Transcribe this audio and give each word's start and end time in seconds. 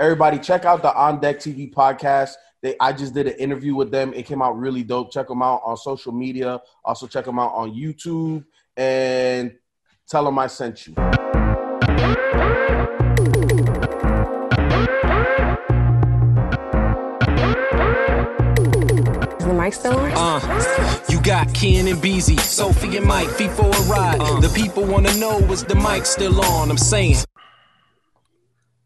Everybody, 0.00 0.38
check 0.38 0.64
out 0.64 0.80
the 0.80 0.94
On 0.94 1.20
Deck 1.20 1.40
TV 1.40 1.70
podcast. 1.70 2.30
They, 2.62 2.74
I 2.80 2.90
just 2.90 3.12
did 3.12 3.26
an 3.26 3.34
interview 3.34 3.74
with 3.74 3.90
them. 3.90 4.14
It 4.14 4.24
came 4.24 4.40
out 4.40 4.58
really 4.58 4.82
dope. 4.82 5.12
Check 5.12 5.28
them 5.28 5.42
out 5.42 5.60
on 5.62 5.76
social 5.76 6.10
media. 6.10 6.58
Also, 6.82 7.06
check 7.06 7.26
them 7.26 7.38
out 7.38 7.52
on 7.52 7.74
YouTube 7.74 8.42
and 8.78 9.52
tell 10.08 10.24
them 10.24 10.38
I 10.38 10.46
sent 10.46 10.86
you. 10.86 10.94
Is 19.36 19.44
the 19.44 19.54
mic 19.54 19.74
still 19.74 19.98
on? 19.98 20.12
Uh, 20.14 21.04
you 21.10 21.20
got 21.20 21.52
Ken 21.52 21.86
and 21.86 22.00
Beezy, 22.00 22.38
Sophie 22.38 22.96
and 22.96 23.04
Mike, 23.04 23.28
feet 23.28 23.50
for 23.50 23.66
a 23.66 23.80
ride. 23.82 24.18
The 24.40 24.50
people 24.54 24.82
wanna 24.86 25.14
know 25.18 25.40
is 25.52 25.62
the 25.62 25.74
mic 25.74 26.06
still 26.06 26.42
on? 26.42 26.70
I'm 26.70 26.78
saying. 26.78 27.16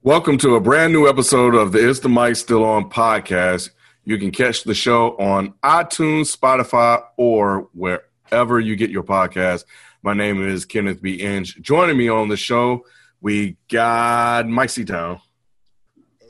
Welcome 0.05 0.37
to 0.39 0.55
a 0.55 0.61
brand 0.61 0.93
new 0.93 1.09
episode 1.09 1.55
of 1.55 1.73
the 1.73 1.79
Is 1.79 2.01
the 2.01 2.11
Mic 2.11 2.37
Still 2.37 2.63
On 2.63 2.91
podcast. 2.91 3.71
You 4.05 4.19
can 4.19 4.31
catch 4.33 4.65
the 4.65 4.75
show 4.75 5.17
on 5.17 5.55
iTunes, 5.63 6.37
Spotify, 6.37 7.03
or 7.17 7.69
wherever 7.73 8.61
you 8.61 8.77
get 8.77 8.91
your 8.91 9.03
podcast. 9.03 9.65
My 10.03 10.13
name 10.13 10.47
is 10.47 10.67
Kenneth 10.67 11.01
B. 11.01 11.15
Inge. 11.23 11.57
Joining 11.63 11.97
me 11.97 12.09
on 12.11 12.29
the 12.29 12.37
show, 12.37 12.85
we 13.23 13.57
got 13.71 14.47
Mike 14.47 14.69
C. 14.71 14.85
Town, 14.85 15.21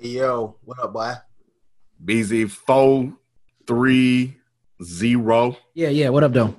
Hey, 0.00 0.11
yo, 0.11 0.56
what 0.64 0.78
up, 0.78 0.92
boy? 0.92 1.14
BZ 2.05 2.48
four 2.50 3.12
three 3.67 4.36
zero, 4.83 5.56
Yeah, 5.75 5.89
yeah. 5.89 6.11
What 6.11 6.22
up, 6.22 6.33
though? 6.33 6.55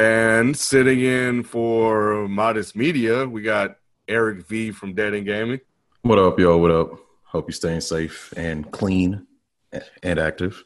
and 0.00 0.56
sitting 0.56 1.00
in 1.00 1.42
for 1.44 2.26
Modest 2.28 2.74
Media, 2.74 3.26
we 3.28 3.42
got 3.42 3.76
Eric 4.08 4.46
V 4.48 4.70
from 4.72 4.94
Dead 4.94 5.14
and 5.14 5.24
Gaming. 5.26 5.60
What 6.08 6.18
up, 6.18 6.38
yo? 6.38 6.56
What 6.56 6.70
up? 6.70 6.98
Hope 7.24 7.48
you're 7.48 7.52
staying 7.52 7.82
safe 7.82 8.32
and 8.34 8.70
clean 8.70 9.26
and 10.02 10.18
active. 10.18 10.64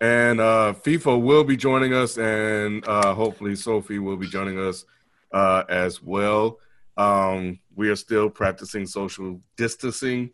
And 0.00 0.40
uh, 0.40 0.74
FIFA 0.84 1.22
will 1.22 1.44
be 1.44 1.56
joining 1.56 1.94
us, 1.94 2.18
and 2.18 2.84
uh, 2.88 3.14
hopefully 3.14 3.54
Sophie 3.54 4.00
will 4.00 4.16
be 4.16 4.26
joining 4.26 4.58
us 4.58 4.84
uh, 5.30 5.62
as 5.68 6.02
well. 6.02 6.58
Um, 6.96 7.60
we 7.76 7.88
are 7.88 7.94
still 7.94 8.28
practicing 8.28 8.84
social 8.84 9.40
distancing, 9.56 10.32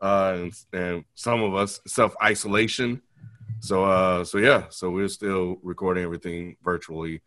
uh, 0.00 0.32
and, 0.34 0.52
and 0.72 1.04
some 1.14 1.42
of 1.42 1.54
us 1.54 1.80
self 1.86 2.14
isolation. 2.22 3.02
So, 3.60 3.84
uh, 3.84 4.24
so 4.24 4.38
yeah, 4.38 4.68
so 4.70 4.88
we're 4.88 5.08
still 5.08 5.58
recording 5.62 6.02
everything 6.02 6.56
virtually 6.64 7.20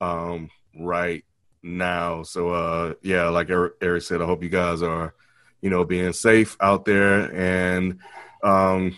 um, 0.00 0.50
right 0.76 1.24
now. 1.62 2.24
So, 2.24 2.48
uh, 2.48 2.94
yeah, 3.00 3.28
like 3.28 3.48
Eric, 3.48 3.74
Eric 3.80 4.02
said, 4.02 4.20
I 4.20 4.26
hope 4.26 4.42
you 4.42 4.48
guys 4.48 4.82
are, 4.82 5.14
you 5.60 5.70
know, 5.70 5.84
being 5.84 6.12
safe 6.12 6.56
out 6.60 6.84
there 6.84 7.34
and. 7.34 7.98
Um, 8.42 8.96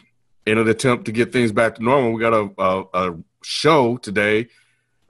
in 0.48 0.56
an 0.56 0.68
attempt 0.68 1.04
to 1.04 1.12
get 1.12 1.30
things 1.30 1.52
back 1.52 1.74
to 1.74 1.82
normal, 1.82 2.12
we 2.12 2.20
got 2.20 2.32
a, 2.32 2.48
a, 2.58 2.84
a 2.94 3.14
show 3.42 3.98
today, 3.98 4.48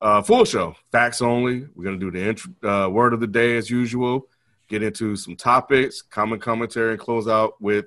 uh, 0.03 0.21
full 0.21 0.45
show, 0.45 0.75
facts 0.91 1.23
only. 1.23 1.65
We're 1.75 1.85
gonna 1.85 1.99
do 1.99 2.11
the 2.11 2.31
int- 2.31 2.65
uh, 2.65 2.89
word 2.91 3.15
of 3.15 3.21
the 3.21 3.29
day 3.29 3.57
as 3.57 3.71
usual, 3.71 4.27
get 4.69 4.83
into 4.83 5.15
some 5.15 5.37
topics, 5.37 6.03
common 6.03 6.41
commentary, 6.41 6.91
and 6.91 6.99
close 6.99 7.29
out 7.29 7.53
with 7.61 7.85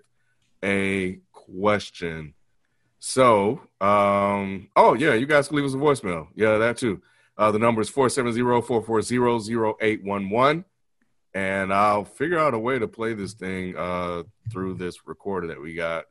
a 0.64 1.20
question. 1.34 2.36
So, 3.00 3.60
um, 3.82 4.70
oh 4.78 4.94
yeah, 4.94 5.16
you 5.16 5.26
guys 5.26 5.50
can 5.50 5.58
leave 5.58 5.66
us 5.66 5.74
a 5.74 5.78
voicemail. 5.78 6.28
Yeah, 6.36 6.58
that 6.58 6.78
too. 6.78 7.02
Uh, 7.38 7.52
the 7.52 7.60
number 7.60 7.82
is 7.82 7.92
470-440-0811. 7.92 10.64
And 11.34 11.74
I'll 11.74 12.03
figure 12.03 12.38
out 12.38 12.53
a 12.53 12.59
way 12.59 12.78
to 12.78 12.88
play 12.88 13.14
this 13.14 13.34
thing 13.34 13.75
uh, 13.78 14.24
through 14.52 14.75
this 14.75 15.08
recorder 15.08 15.47
that 15.47 15.62
we 15.62 15.74
got. 15.74 16.06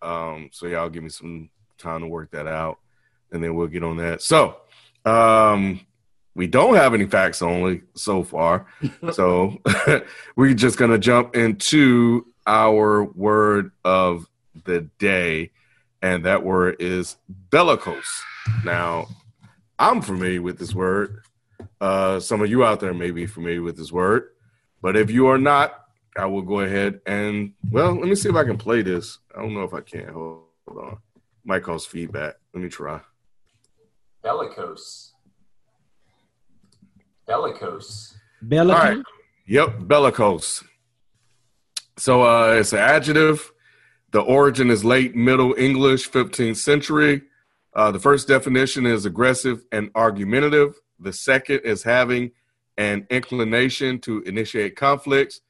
Um, 0.00 0.48
so 0.52 0.66
y'all 0.66 0.88
give 0.88 1.02
me 1.02 1.10
some 1.10 1.50
time 1.78 2.00
to 2.00 2.06
work 2.06 2.30
that 2.30 2.46
out, 2.46 2.78
and 3.30 3.42
then 3.42 3.54
we'll 3.54 3.66
get 3.66 3.84
on 3.84 3.98
that. 3.98 4.22
So 4.22 4.56
um, 5.04 5.80
we 6.34 6.46
don't 6.46 6.76
have 6.76 6.94
any 6.94 7.06
facts 7.06 7.42
only 7.42 7.82
so 7.94 8.22
far, 8.22 8.66
so 9.12 9.60
we're 10.36 10.54
just 10.54 10.78
gonna 10.78 10.98
jump 10.98 11.36
into 11.36 12.26
our 12.46 13.04
word 13.04 13.72
of 13.84 14.26
the 14.64 14.82
day, 14.98 15.50
and 16.00 16.24
that 16.24 16.42
word 16.42 16.76
is 16.80 17.16
bellicose. 17.28 18.22
Now, 18.64 19.08
I'm 19.78 20.02
familiar 20.02 20.42
with 20.42 20.58
this 20.58 20.74
word. 20.74 21.22
Uh, 21.80 22.20
some 22.20 22.40
of 22.40 22.50
you 22.50 22.64
out 22.64 22.80
there 22.80 22.94
may 22.94 23.10
be 23.10 23.26
familiar 23.26 23.62
with 23.62 23.76
this 23.76 23.92
word, 23.92 24.30
but 24.82 24.96
if 24.96 25.10
you 25.10 25.28
are 25.28 25.38
not, 25.38 25.86
I 26.16 26.26
will 26.26 26.42
go 26.42 26.60
ahead 26.60 27.00
and 27.06 27.54
well, 27.70 27.94
let 27.94 28.08
me 28.08 28.14
see 28.14 28.28
if 28.28 28.36
I 28.36 28.44
can 28.44 28.58
play 28.58 28.82
this. 28.82 29.18
I 29.34 29.40
don't 29.40 29.54
know 29.54 29.62
if 29.62 29.72
I 29.72 29.80
can. 29.80 30.08
Hold, 30.08 30.42
hold 30.68 30.84
on. 30.84 30.98
Might 31.44 31.62
cause 31.62 31.86
feedback. 31.86 32.34
Let 32.52 32.62
me 32.62 32.68
try. 32.68 33.00
Bellicose. 34.22 35.12
Bellicose. 37.26 38.14
Bellicose. 38.42 38.78
All 38.78 38.94
right. 38.94 39.04
Yep, 39.46 39.78
bellicose. 39.86 40.62
So 41.96 42.22
uh 42.22 42.52
it's 42.52 42.72
an 42.72 42.80
adjective. 42.80 43.52
The 44.10 44.20
origin 44.20 44.70
is 44.70 44.84
late 44.84 45.16
Middle 45.16 45.54
English, 45.56 46.10
15th 46.10 46.58
century. 46.58 47.22
Uh, 47.74 47.90
the 47.90 47.98
first 47.98 48.28
definition 48.28 48.84
is 48.84 49.06
aggressive 49.06 49.64
and 49.72 49.90
argumentative. 49.94 50.74
The 51.00 51.14
second 51.14 51.60
is 51.64 51.82
having 51.82 52.32
an 52.78 53.06
inclination 53.10 53.98
to 54.00 54.22
initiate 54.22 54.76
conflicts. 54.76 55.40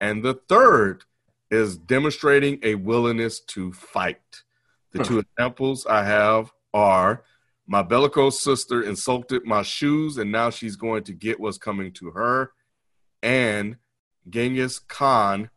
And 0.00 0.22
the 0.22 0.34
third 0.48 1.04
is 1.50 1.76
demonstrating 1.76 2.58
a 2.62 2.74
willingness 2.74 3.40
to 3.40 3.72
fight. 3.72 4.42
The 4.92 5.04
two 5.04 5.18
examples 5.20 5.86
I 5.86 6.04
have 6.04 6.50
are 6.74 7.24
my 7.66 7.82
bellicose 7.82 8.40
sister 8.40 8.82
insulted 8.82 9.44
my 9.44 9.62
shoes, 9.62 10.18
and 10.18 10.32
now 10.32 10.50
she's 10.50 10.76
going 10.76 11.04
to 11.04 11.12
get 11.12 11.40
what's 11.40 11.58
coming 11.58 11.92
to 11.92 12.10
her. 12.10 12.52
And 13.22 13.76
Genghis 14.28 14.78
Khan 14.78 15.50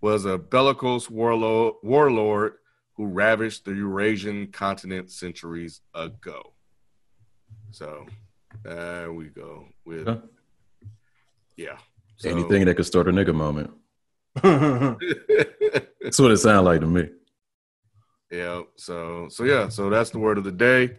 was 0.00 0.24
a 0.24 0.38
bellicose 0.38 1.10
warlord, 1.10 1.74
warlord 1.82 2.54
who 2.94 3.06
ravaged 3.06 3.64
the 3.64 3.72
Eurasian 3.72 4.48
continent 4.48 5.10
centuries 5.10 5.80
ago. 5.94 6.52
So 7.70 8.06
there 8.62 9.12
we 9.12 9.26
go. 9.26 9.66
With. 9.84 10.06
Yeah. 11.58 11.76
So- 12.16 12.30
Anything 12.30 12.64
that 12.64 12.76
could 12.76 12.86
start 12.86 13.08
a 13.08 13.12
nigga 13.12 13.34
moment. 13.34 13.70
That's 14.42 16.18
what 16.18 16.30
it 16.30 16.38
sounded 16.38 16.62
like 16.62 16.80
to 16.80 16.86
me. 16.86 17.10
Yeah. 18.30 18.62
So 18.76 19.28
so 19.30 19.44
yeah. 19.44 19.68
So 19.68 19.90
that's 19.90 20.10
the 20.10 20.18
word 20.18 20.38
of 20.38 20.44
the 20.44 20.52
day. 20.52 20.96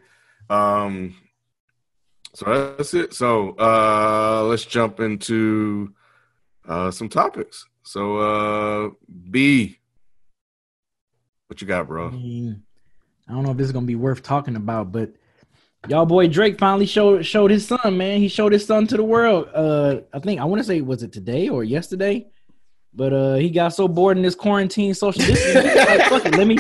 Um. 0.50 1.16
So 2.36 2.46
that's 2.78 2.94
it. 2.94 3.14
So 3.14 3.56
uh, 3.58 4.44
let's 4.44 4.66
jump 4.66 5.00
into 5.00 5.94
uh, 6.68 6.92
some 6.92 7.10
topics. 7.10 7.66
So 7.84 8.18
uh, 8.18 8.90
B, 9.32 9.80
what 11.48 11.60
you 11.62 11.68
got, 11.68 11.82
I 11.82 11.84
bro? 11.84 12.12
mean, 12.12 12.62
I 13.28 13.32
don't 13.34 13.44
know 13.44 13.52
if 13.52 13.58
this 13.58 13.66
is 13.68 13.74
gonna 13.74 13.86
be 13.88 13.96
worth 13.96 14.22
talking 14.22 14.56
about, 14.56 14.92
but 14.92 15.12
y'all 15.88 16.06
boy 16.06 16.28
Drake 16.28 16.60
finally 16.60 16.86
showed 16.86 17.26
showed 17.26 17.52
his 17.52 17.68
son, 17.68 17.98
man. 17.98 18.20
He 18.20 18.28
showed 18.28 18.52
his 18.54 18.66
son 18.66 18.88
to 18.88 18.98
the 18.98 19.04
world. 19.04 19.50
Uh, 19.54 20.02
I 20.14 20.20
think 20.20 20.40
I 20.40 20.46
want 20.46 20.60
to 20.60 20.64
say 20.64 20.82
was 20.82 21.04
it 21.04 21.12
today 21.14 21.50
or 21.50 21.64
yesterday, 21.64 22.28
but 22.94 23.14
uh, 23.14 23.36
he 23.36 23.50
got 23.50 23.70
so 23.70 23.88
bored 23.88 24.18
in 24.18 24.24
this 24.24 24.36
quarantine 24.36 24.94
social 24.94 25.24
distancing. 25.26 25.76
like, 25.78 26.02
Fuck 26.10 26.26
it, 26.26 26.36
let 26.36 26.48
me 26.48 26.58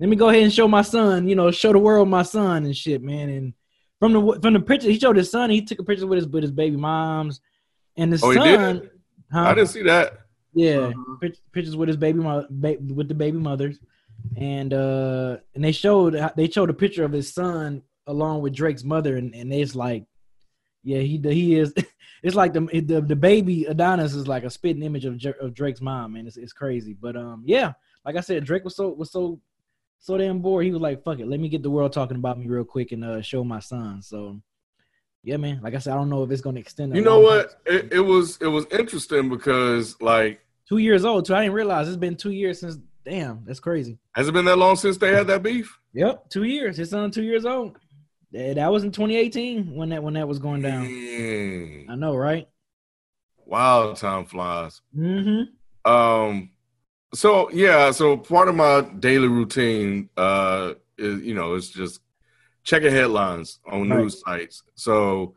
let 0.00 0.08
me 0.08 0.16
go 0.16 0.28
ahead 0.28 0.42
and 0.42 0.52
show 0.52 0.68
my 0.68 0.82
son. 0.82 1.28
You 1.28 1.34
know, 1.34 1.50
show 1.50 1.72
the 1.72 1.78
world 1.78 2.08
my 2.08 2.22
son 2.22 2.64
and 2.64 2.76
shit, 2.76 3.02
man. 3.02 3.28
And 3.30 3.54
from 4.00 4.12
the 4.12 4.38
from 4.42 4.52
the 4.54 4.60
picture, 4.60 4.88
he 4.90 4.98
showed 4.98 5.16
his 5.16 5.30
son. 5.30 5.50
He 5.50 5.62
took 5.62 5.78
a 5.78 5.84
picture 5.84 6.06
with 6.06 6.18
his 6.18 6.26
with 6.28 6.42
his 6.42 6.52
baby 6.52 6.76
moms, 6.76 7.40
and 7.96 8.12
the 8.12 8.20
Oh, 8.24 8.30
he 8.30 8.36
son. 8.36 8.76
did? 8.78 8.90
Huh? 9.32 9.40
I 9.40 9.54
didn't 9.54 9.68
see 9.70 9.82
that. 9.82 10.20
Yeah, 10.54 10.92
pic- 11.20 11.38
pictures 11.52 11.76
with 11.76 11.88
his 11.88 11.96
baby 11.98 12.18
mother, 12.20 12.46
ba- 12.50 12.78
with 12.80 13.06
the 13.06 13.14
baby 13.14 13.36
mothers, 13.38 13.78
and 14.36 14.72
uh, 14.72 15.36
and 15.54 15.62
they 15.62 15.72
showed 15.72 16.18
they 16.36 16.48
showed 16.48 16.70
a 16.70 16.74
picture 16.74 17.04
of 17.04 17.12
his 17.12 17.32
son 17.32 17.82
along 18.08 18.42
with 18.42 18.54
Drake's 18.54 18.82
mother, 18.82 19.16
and 19.16 19.34
and 19.34 19.52
it's 19.52 19.76
like, 19.76 20.04
Yeah, 20.82 21.00
he 21.00 21.18
he 21.18 21.56
is. 21.56 21.72
It's 22.20 22.34
like 22.34 22.52
the 22.52 22.62
the, 22.84 23.00
the 23.00 23.14
baby 23.14 23.66
Adonis 23.66 24.12
is 24.12 24.26
like 24.26 24.42
a 24.42 24.50
spitting 24.50 24.82
image 24.82 25.04
of 25.04 25.24
of 25.40 25.54
Drake's 25.54 25.80
mom, 25.80 26.14
man. 26.14 26.26
It's, 26.26 26.36
it's 26.36 26.52
crazy, 26.52 26.92
but 26.92 27.16
um, 27.16 27.44
yeah, 27.46 27.74
like 28.04 28.16
I 28.16 28.20
said, 28.20 28.44
Drake 28.44 28.64
was 28.64 28.74
so 28.74 28.88
was 28.88 29.12
so 29.12 29.40
so 30.00 30.18
damn 30.18 30.40
bored. 30.40 30.64
He 30.64 30.72
was 30.72 30.80
like, 30.80 31.04
"Fuck 31.04 31.20
it, 31.20 31.28
let 31.28 31.38
me 31.38 31.48
get 31.48 31.62
the 31.62 31.70
world 31.70 31.92
talking 31.92 32.16
about 32.16 32.36
me 32.36 32.48
real 32.48 32.64
quick 32.64 32.90
and 32.90 33.04
uh 33.04 33.22
show 33.22 33.44
my 33.44 33.60
son." 33.60 34.02
So, 34.02 34.40
yeah, 35.22 35.36
man. 35.36 35.60
Like 35.62 35.76
I 35.76 35.78
said, 35.78 35.92
I 35.92 35.96
don't 35.96 36.10
know 36.10 36.24
if 36.24 36.32
it's 36.32 36.40
gonna 36.42 36.58
extend. 36.58 36.96
You 36.96 37.02
know 37.02 37.20
what? 37.20 37.60
It, 37.66 37.92
it 37.92 38.00
was 38.00 38.36
it 38.40 38.48
was 38.48 38.66
interesting 38.72 39.28
because 39.28 39.94
like 40.00 40.40
Two 40.68 40.78
years 40.78 41.04
old 41.04 41.24
too. 41.24 41.34
I 41.34 41.42
didn't 41.42 41.54
realize 41.54 41.88
it's 41.88 41.96
been 41.96 42.16
two 42.16 42.32
years 42.32 42.60
since. 42.60 42.78
Damn, 43.04 43.42
that's 43.46 43.60
crazy. 43.60 43.96
has 44.12 44.28
it 44.28 44.32
been 44.32 44.44
that 44.44 44.58
long 44.58 44.76
since 44.76 44.98
they 44.98 45.12
had 45.12 45.28
that 45.28 45.42
beef? 45.42 45.78
Yep, 45.94 46.28
two 46.28 46.42
years. 46.42 46.76
His 46.76 46.90
son 46.90 47.10
two 47.10 47.22
years 47.22 47.46
old. 47.46 47.78
Yeah, 48.30 48.54
That 48.54 48.70
was 48.72 48.84
in 48.84 48.92
2018 48.92 49.74
when 49.74 49.88
that 49.90 50.02
when 50.02 50.14
that 50.14 50.28
was 50.28 50.38
going 50.38 50.62
down. 50.62 50.84
I 50.86 51.94
know, 51.96 52.14
right? 52.14 52.48
Wow, 53.46 53.94
time 53.94 54.26
flies. 54.26 54.82
Mm-hmm. 54.96 55.90
Um, 55.90 56.50
so 57.14 57.50
yeah, 57.50 57.90
so 57.90 58.16
part 58.16 58.48
of 58.48 58.54
my 58.54 58.82
daily 58.98 59.28
routine, 59.28 60.10
uh, 60.16 60.74
is 60.98 61.22
you 61.22 61.34
know, 61.34 61.54
it's 61.54 61.68
just 61.68 62.00
checking 62.64 62.90
headlines 62.92 63.60
on 63.66 63.88
Right. 63.88 64.00
news 64.00 64.20
sites. 64.20 64.62
So 64.74 65.34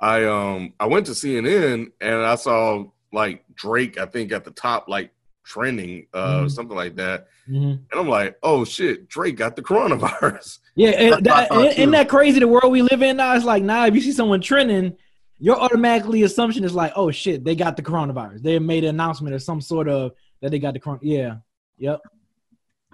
I 0.00 0.24
um 0.24 0.72
I 0.80 0.86
went 0.86 1.06
to 1.06 1.12
CNN 1.12 1.92
and 2.00 2.14
I 2.22 2.36
saw 2.36 2.84
like 3.12 3.44
Drake, 3.54 3.98
I 3.98 4.06
think 4.06 4.32
at 4.32 4.44
the 4.44 4.52
top, 4.52 4.88
like 4.88 5.12
trending, 5.44 6.06
uh, 6.14 6.42
Mhm. 6.44 6.50
something 6.50 6.76
like 6.76 6.96
that, 6.96 7.26
Mm-hmm. 7.50 7.70
and 7.90 8.00
I'm 8.00 8.08
like, 8.08 8.36
oh 8.42 8.64
shit, 8.64 9.08
Drake 9.08 9.36
got 9.36 9.56
the 9.56 9.62
coronavirus. 9.62 10.58
Yeah, 10.76 10.90
and 10.90 11.26
That's 11.26 11.50
what 11.50 11.58
I 11.58 11.62
that, 11.64 11.78
isn't 11.78 11.90
that 11.90 12.08
crazy? 12.08 12.38
The 12.40 12.48
world 12.48 12.72
we 12.72 12.80
live 12.80 13.02
in 13.02 13.18
now, 13.18 13.34
it's 13.34 13.44
like 13.44 13.62
now 13.62 13.84
if 13.84 13.94
you 13.94 14.00
see 14.00 14.12
someone 14.12 14.40
trending, 14.40 14.96
your 15.38 15.60
automatically 15.60 16.22
assumption 16.22 16.64
is 16.64 16.72
like, 16.74 16.92
oh 16.96 17.10
shit, 17.10 17.44
they 17.44 17.54
got 17.54 17.76
the 17.76 17.82
coronavirus. 17.82 18.40
They 18.42 18.58
made 18.58 18.84
an 18.84 18.90
announcement 18.90 19.34
or 19.34 19.40
some 19.40 19.60
sort 19.60 19.88
of 19.88 20.12
that 20.40 20.50
they 20.52 20.58
got 20.58 20.72
the 20.72 20.80
corona. 20.80 21.00
Yeah, 21.02 21.36
yep. 21.76 22.00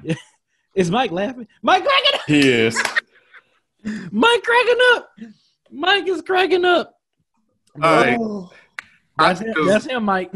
is 0.74 0.90
Mike 0.90 1.12
laughing? 1.12 1.46
Mike 1.62 1.84
cracking 1.84 2.14
up. 2.14 2.20
He 2.26 2.48
is. 2.48 2.82
Mike 4.10 4.42
cracking 4.42 4.78
up. 4.94 5.10
Mike 5.70 6.08
is 6.08 6.22
cracking 6.22 6.64
up. 6.64 6.94
All 7.80 7.96
right. 7.96 8.18
That's 9.18 9.40
I- 9.42 9.44
him, 9.44 9.66
that's 9.66 9.84
him, 9.84 10.04
Mike. 10.04 10.32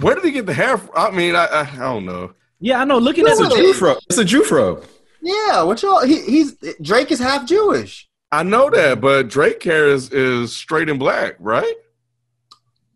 Where 0.00 0.14
did 0.14 0.24
he 0.24 0.30
get 0.32 0.46
the 0.46 0.54
hair 0.54 0.76
from? 0.78 0.90
I 0.94 1.10
mean, 1.10 1.34
I, 1.34 1.46
I, 1.46 1.60
I 1.60 1.76
don't 1.76 2.04
know. 2.04 2.32
Yeah, 2.60 2.80
I 2.80 2.84
know. 2.84 2.98
Looking 2.98 3.26
at 3.26 3.32
It's 3.32 3.40
a 3.40 3.44
the 3.44 3.50
Jewfro. 3.50 3.98
It's 4.08 4.18
a 4.18 4.24
Jewfro. 4.24 4.84
Yeah, 5.22 5.62
what 5.62 5.82
y'all? 5.82 6.04
He, 6.04 6.20
he's 6.22 6.56
Drake 6.80 7.10
is 7.10 7.18
half 7.18 7.46
Jewish. 7.46 8.08
I 8.30 8.42
know 8.42 8.68
that, 8.70 9.00
but 9.00 9.28
Drake 9.28 9.62
hair 9.62 9.88
is, 9.88 10.12
is 10.12 10.54
straight 10.54 10.88
and 10.88 10.98
black, 10.98 11.36
right? 11.38 11.74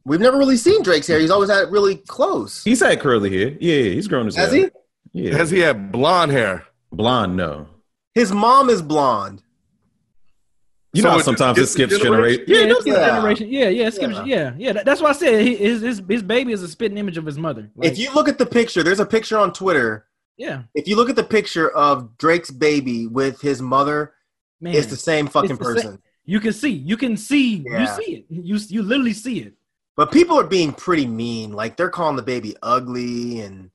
We've 0.05 0.21
never 0.21 0.37
really 0.37 0.57
seen 0.57 0.83
Drake's 0.83 1.07
hair. 1.07 1.19
He's 1.21 1.31
always 1.31 1.49
had 1.49 1.63
it 1.63 1.71
really 1.71 1.97
close. 1.97 2.63
He's 2.65 2.81
had 2.81 3.01
curly 3.01 3.31
hair. 3.31 3.57
Yeah, 3.61 3.75
yeah, 3.77 3.91
he's 3.95 4.09
grown 4.09 4.27
his 4.27 4.37
Has 4.37 4.53
hair. 4.53 4.71
he? 5.13 5.23
Yeah. 5.25 5.37
Has 5.37 5.51
he 5.51 5.61
had 5.61 5.93
blonde 5.93 6.33
hair? 6.33 6.67
Blonde, 6.91 7.37
no. 7.37 7.69
His 8.15 8.33
mom 8.33 8.69
is 8.69 8.83
blonde. 8.83 9.43
You 10.95 11.01
So 11.01 11.09
know 11.09 11.13
how 11.15 11.19
it 11.21 11.25
sometimes 11.25 11.57
it 11.59 11.67
skips 11.69 11.93
skips 11.95 12.03
generation? 12.05 12.45
generation. 12.47 12.49
yeah, 12.49 12.57
Yeah, 12.59 12.65
it 12.65 12.71
it's 12.71 12.81
skips 12.83 12.97
generation. 13.07 13.49
Yeah, 13.49 13.69
yeah, 13.69 13.87
it 13.87 13.95
skips, 13.95 14.15
Yeah. 14.15 14.25
yeah, 14.27 14.53
yeah. 14.59 14.73
That- 14.75 14.85
That's 14.85 15.01
why 15.01 15.09
I 15.11 15.13
said 15.13 15.41
he, 15.47 15.57
his, 15.57 15.81
his 15.81 16.03
his 16.07 16.23
baby 16.23 16.53
is 16.53 16.63
a 16.63 16.69
spitting 16.69 16.99
image 16.99 17.17
of 17.17 17.25
his 17.25 17.39
mother. 17.39 17.71
Like, 17.77 17.93
if 17.93 17.99
you 17.99 18.13
look 18.13 18.29
at 18.29 18.37
the 18.39 18.45
picture, 18.47 18.83
there's 18.83 19.01
a 19.01 19.07
picture 19.07 19.39
on 19.39 19.53
Twitter. 19.55 20.07
yeah, 20.37 20.63
If 20.75 20.87
you 20.89 20.97
look 20.97 21.09
at 21.09 21.17
the 21.17 21.25
picture 21.25 21.71
of 21.71 22.19
Drake's 22.19 22.51
baby 22.51 23.07
with 23.07 23.41
his 23.41 23.63
mother, 23.63 24.13
man, 24.61 24.75
it's 24.75 24.89
the 24.89 24.97
same 24.97 25.29
fucking 25.29 25.53
It's 25.53 25.59
the 25.59 25.65
same- 25.65 25.75
person. 25.75 26.03
you 26.27 26.41
can 26.41 26.53
see, 26.53 26.71
you 26.71 26.97
can 26.99 27.17
see, 27.17 27.65
you 27.67 27.87
see 27.87 28.11
it. 28.17 28.27
You 28.29 28.57
you 28.69 28.83
literally 28.83 29.15
see 29.15 29.39
it. 29.41 29.55
But 29.97 30.13
people 30.13 30.39
are 30.39 30.45
being 30.47 30.73
pretty 30.73 31.07
mean. 31.07 31.53
Like 31.53 31.77
they're 31.79 31.91
calling 31.91 32.17
the 32.17 32.23
baby 32.23 32.55
ugly, 32.63 33.41
and 33.41 33.71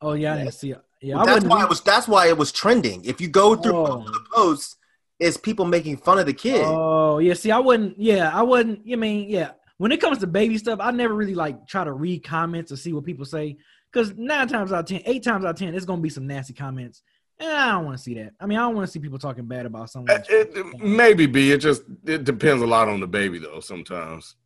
Oh 0.00 0.12
yeah, 0.14 0.34
I 0.34 0.38
didn't 0.38 0.54
see 0.54 0.70
it. 0.70 0.80
Yeah, 1.02 1.18
I 1.18 1.24
that's 1.24 1.34
wouldn't. 1.34 1.50
why 1.50 1.62
it 1.64 1.68
was. 1.68 1.80
That's 1.80 2.06
why 2.06 2.28
it 2.28 2.36
was 2.38 2.52
trending. 2.52 3.04
If 3.04 3.20
you 3.20 3.28
go 3.28 3.56
through 3.56 3.76
Oh. 3.76 4.04
the 4.04 4.20
posts, 4.34 4.76
it's 5.20 5.36
people 5.36 5.64
making 5.64 5.98
fun 5.98 6.18
of 6.18 6.26
the 6.26 6.32
kid. 6.32 6.64
Oh 6.64 7.18
yeah, 7.18 7.34
see, 7.34 7.50
I 7.50 7.58
wouldn't. 7.58 7.98
Yeah, 8.00 8.30
I 8.32 8.42
wouldn't. 8.42 8.86
You 8.86 8.96
mean 8.96 9.28
yeah? 9.28 9.52
When 9.78 9.92
it 9.92 10.00
comes 10.00 10.18
to 10.18 10.26
baby 10.26 10.58
stuff, 10.58 10.78
I 10.82 10.90
never 10.90 11.14
really 11.14 11.34
like 11.34 11.66
try 11.66 11.84
to 11.84 11.92
read 11.92 12.24
comments 12.24 12.70
or 12.72 12.76
see 12.76 12.92
what 12.92 13.04
people 13.04 13.24
say 13.24 13.56
because 13.92 14.14
nine 14.16 14.46
times 14.48 14.72
out 14.72 14.80
of 14.80 14.86
ten, 14.86 15.02
eight 15.06 15.22
times 15.22 15.44
out 15.44 15.50
of 15.50 15.56
ten, 15.56 15.74
it's 15.74 15.86
gonna 15.86 16.02
be 16.02 16.10
some 16.10 16.26
nasty 16.26 16.52
comments, 16.52 17.02
and 17.38 17.48
I 17.50 17.72
don't 17.72 17.84
want 17.86 17.96
to 17.96 18.02
see 18.02 18.14
that. 18.14 18.32
I 18.40 18.46
mean, 18.46 18.58
I 18.58 18.62
don't 18.62 18.74
want 18.74 18.86
to 18.88 18.92
see 18.92 18.98
people 18.98 19.18
talking 19.18 19.46
bad 19.46 19.66
about 19.66 19.90
someone. 19.90 20.10
It, 20.10 20.26
it- 20.56 20.80
maybe 20.80 21.26
be. 21.26 21.52
It 21.52 21.58
just 21.58 21.82
it 22.04 22.24
depends 22.24 22.62
a 22.62 22.66
lot 22.66 22.88
on 22.88 23.00
the 23.00 23.06
baby 23.06 23.38
though. 23.38 23.60
Sometimes, 23.60 24.36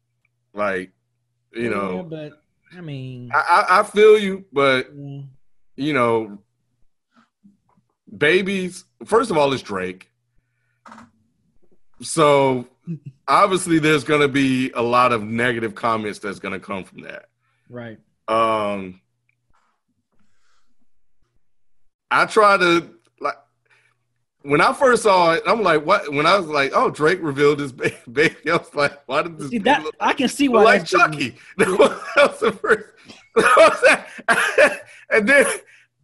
like 0.53 0.93
you 1.53 1.65
Yeah, 1.65 1.71
know, 1.71 2.03
but 2.05 2.33
I 2.77 2.81
mean, 2.81 3.31
I, 3.35 3.65
I 3.69 3.81
I 3.81 3.83
feel 3.83 4.17
you, 4.19 4.45
but 4.53 4.89
yeah. 4.95 5.23
you 5.77 5.93
know, 5.93 6.39
babies. 8.17 8.85
First 9.05 9.31
of 9.31 9.37
all, 9.37 9.53
it's 9.53 9.63
Drake, 9.63 10.11
so 12.05 12.67
obviously 13.27 13.79
there's 13.79 14.05
going 14.05 14.21
to 14.21 14.29
be 14.29 14.71
a 14.73 14.83
lot 14.83 15.13
of 15.13 15.23
negative 15.23 15.75
comments 15.75 16.19
that's 16.19 16.39
going 16.39 16.53
to 16.53 16.61
come 16.61 16.85
from 16.85 17.01
that. 17.03 17.27
right. 17.69 17.99
Um, 18.29 19.01
I 22.11 22.25
try 22.27 22.57
to 22.57 22.89
like 23.21 23.35
when 24.43 24.61
I 24.61 24.73
first 24.73 25.03
saw 25.03 25.33
it. 25.33 25.43
I'm 25.47 25.63
like, 25.63 25.85
what? 25.85 26.13
When 26.13 26.27
I 26.27 26.39
was 26.39 26.47
like, 26.47 26.73
oh, 26.75 26.91
Drake 26.91 27.19
revealed 27.21 27.59
his 27.59 27.73
ba- 27.73 27.91
baby. 28.13 28.37
I 28.51 28.57
was 28.57 28.75
like, 28.75 29.07
why 29.07 29.23
did 29.23 29.39
this 29.39 29.51
See, 29.51 29.59
that 29.59 29.83
look 29.83 29.95
I 30.01 30.13
can 30.13 30.29
see 30.29 30.49
why 30.49 30.63
like 30.63 30.87
Chucky? 30.87 31.37
That 31.59 31.69
was, 31.79 31.91
that 32.17 32.31
was 32.31 32.41
the 32.41 32.53
first. 32.53 32.89
and 35.11 35.29
then 35.29 35.47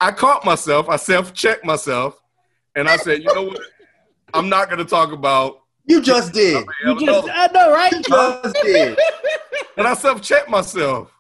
I 0.01 0.11
caught 0.11 0.45
myself. 0.45 0.89
I 0.89 0.97
self 0.97 1.33
checked 1.33 1.65
myself, 1.65 2.21
and 2.75 2.89
I 2.89 2.97
said, 2.97 3.23
you 3.23 3.33
know 3.35 3.45
what? 3.45 3.61
I'm 4.35 4.49
not 4.49 4.69
going 4.69 4.79
to 4.79 4.85
talk 4.85 5.13
about. 5.13 5.61
You 5.87 6.01
just 6.01 6.33
did. 6.33 6.65
You 6.85 6.99
just, 7.07 7.29
I 7.33 7.47
know, 7.53 7.73
right? 7.73 7.93
You 7.93 8.01
just 8.03 8.55
did. 8.63 8.99
And 9.77 9.87
I 9.87 9.95
self 9.95 10.21
checked 10.21 10.49
myself. 10.51 11.11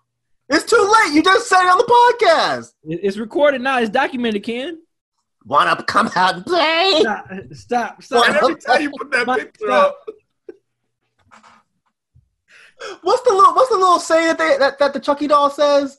It's 0.48 0.64
too 0.64 0.76
late. 0.76 1.14
You 1.14 1.22
just 1.22 1.48
said 1.48 1.62
it 1.62 1.68
on 1.68 1.78
the 1.78 2.16
podcast. 2.20 2.72
It's 2.84 3.16
recorded 3.16 3.62
now. 3.62 3.78
It's 3.78 3.88
documented. 3.90 4.42
Ken, 4.42 4.78
Wanna 5.46 5.82
come 5.84 6.10
out 6.14 6.34
and 6.34 6.44
play? 6.44 7.00
stop, 7.00 7.26
stop, 7.52 8.02
stop. 8.02 8.26
And 8.28 8.36
every 8.36 8.56
time 8.56 8.82
you 8.82 8.90
put 8.98 9.10
that 9.12 9.26
Mike, 9.26 9.40
picture 9.40 9.66
stop. 9.66 9.96
up, 10.06 10.08
What's 13.02 13.22
the 13.22 13.32
little 13.34 13.54
What's 13.54 13.70
the 13.70 13.76
little 13.76 13.98
saying 14.00 14.26
that 14.28 14.38
they, 14.38 14.56
that, 14.58 14.78
that 14.78 14.92
the 14.92 15.00
Chucky 15.00 15.26
doll 15.26 15.50
says? 15.50 15.98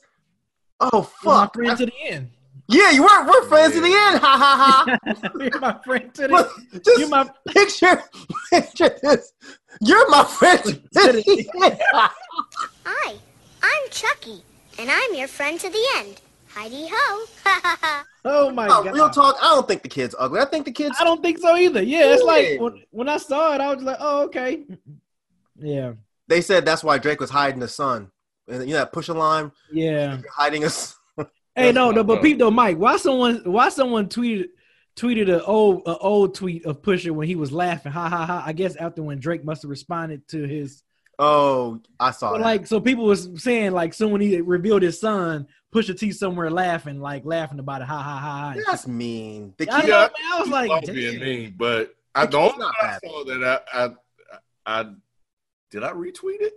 Oh 0.80 0.88
You're 0.92 1.32
my 1.32 1.40
fuck! 1.44 1.54
friend 1.54 1.78
to 1.78 1.86
the 1.86 1.92
end. 2.04 2.30
Yeah, 2.68 2.90
you 2.90 3.02
were. 3.02 3.26
We're 3.26 3.44
friends 3.48 3.74
to 3.74 3.80
the 3.80 3.86
end. 3.88 4.20
Ha 4.20 4.36
ha 4.38 4.98
ha. 5.04 5.30
You're 5.40 5.60
my 5.60 5.78
friend 5.84 6.14
to 6.14 6.28
the 6.28 6.36
end. 6.72 6.82
Just 6.84 6.98
You're 7.00 7.08
my 7.08 7.30
picture, 7.48 8.02
picture 8.50 8.96
this. 9.02 9.32
You're 9.80 10.08
my 10.10 10.24
friend. 10.24 10.62
to 10.62 10.80
the 10.92 11.50
end. 11.64 11.78
Hi, 12.84 13.14
I'm 13.62 13.90
Chucky, 13.90 14.42
and 14.78 14.90
I'm 14.90 15.14
your 15.14 15.28
friend 15.28 15.58
to 15.60 15.68
the 15.68 15.84
end. 15.96 16.20
Heidi 16.48 16.86
ho! 16.90 17.26
Ha 17.44 17.60
ha 17.62 17.78
ha! 17.80 18.04
oh 18.26 18.50
my 18.50 18.66
oh, 18.66 18.68
No, 18.68 18.84
god. 18.84 18.94
real 18.94 19.10
talk. 19.10 19.36
I 19.40 19.54
don't 19.54 19.66
think 19.66 19.82
the 19.82 19.88
kid's 19.88 20.14
ugly. 20.18 20.40
I 20.40 20.44
think 20.44 20.64
the 20.66 20.72
kid's. 20.72 20.96
I 21.00 21.04
don't 21.04 21.22
think 21.22 21.38
so 21.38 21.56
either. 21.56 21.82
Yeah, 21.82 22.12
it's 22.12 22.22
like 22.22 22.60
when, 22.60 22.82
when 22.90 23.08
I 23.08 23.16
saw 23.16 23.54
it, 23.54 23.60
I 23.60 23.74
was 23.74 23.82
like, 23.82 23.96
oh 24.00 24.24
okay. 24.24 24.64
Yeah, 25.58 25.92
They 26.28 26.40
said 26.40 26.64
that's 26.64 26.84
why 26.84 26.98
Drake 26.98 27.20
was 27.20 27.30
hiding 27.30 27.60
his 27.60 27.74
son. 27.74 28.10
And 28.48 28.62
you 28.68 28.74
know 28.74 28.80
that 28.80 28.92
push 28.92 29.08
a 29.08 29.14
line, 29.14 29.52
yeah. 29.72 30.18
hiding 30.30 30.64
us. 30.64 30.96
Hey, 31.54 31.72
no, 31.72 31.90
no, 31.90 32.02
but 32.04 32.18
up. 32.18 32.22
peep 32.22 32.38
though, 32.38 32.50
Mike. 32.50 32.78
Why 32.78 32.96
someone? 32.96 33.42
Why 33.44 33.68
someone 33.68 34.08
tweeted 34.08 34.46
tweeted 34.96 35.32
an 35.34 35.40
old 35.42 35.82
an 35.86 35.96
old 36.00 36.34
tweet 36.34 36.64
of 36.66 36.82
Pusha 36.82 37.10
when 37.10 37.26
he 37.26 37.36
was 37.36 37.52
laughing, 37.52 37.92
ha 37.92 38.08
ha 38.08 38.26
ha. 38.26 38.42
I 38.44 38.52
guess 38.52 38.76
after 38.76 39.02
when 39.02 39.18
Drake 39.18 39.44
must 39.44 39.62
have 39.62 39.70
responded 39.70 40.26
to 40.28 40.44
his 40.46 40.82
Oh, 41.18 41.80
I 42.00 42.10
saw 42.10 42.32
But 42.32 42.38
that. 42.38 42.44
like, 42.44 42.66
so 42.66 42.80
people 42.80 43.04
was 43.04 43.28
saying 43.36 43.72
like, 43.72 43.94
so 43.94 44.08
when 44.08 44.20
he 44.20 44.40
revealed 44.40 44.82
his 44.82 44.98
son, 44.98 45.46
Pusha 45.72 45.96
T 45.96 46.10
somewhere 46.10 46.50
laughing, 46.50 47.00
like 47.00 47.24
laughing 47.24 47.58
about 47.58 47.82
it, 47.82 47.84
ha 47.86 47.98
ha 48.02 48.16
ha. 48.18 48.54
ha. 48.54 48.60
That's 48.66 48.86
mean. 48.88 49.54
The 49.58 49.70
I 49.70 49.80
kid, 49.82 49.90
know, 49.90 50.00
man. 50.00 50.10
I 50.32 50.40
was 50.40 50.48
Love 50.48 50.68
like, 50.84 50.92
being 50.92 51.20
mean, 51.20 51.54
but 51.56 51.94
I 52.14 52.26
don't. 52.26 52.58
not 52.58 52.74
I 52.80 52.98
saw 53.04 53.24
that 53.24 53.60
I, 53.74 53.84
I, 53.84 54.80
I 54.80 54.90
did 55.70 55.84
I 55.84 55.92
retweet 55.92 56.40
it, 56.40 56.54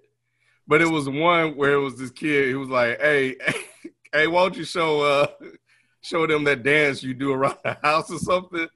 but 0.68 0.82
it 0.82 0.90
was 0.90 1.08
one 1.08 1.56
where 1.58 1.74
it 1.74 1.82
was 1.82 1.98
this 1.98 2.12
kid. 2.12 2.48
He 2.48 2.56
was 2.56 2.70
like, 2.70 3.00
"Hey, 3.02 3.36
hey, 4.16 4.28
why 4.28 4.42
don't 4.44 4.58
you 4.58 4.64
show 4.64 5.02
uh 5.02 5.28
show 6.02 6.26
them 6.28 6.44
that 6.46 6.64
dance 6.64 7.02
you 7.04 7.14
do 7.14 7.32
around 7.34 7.58
the 7.64 7.78
house 7.84 8.12
or 8.12 8.20
something?" 8.20 8.68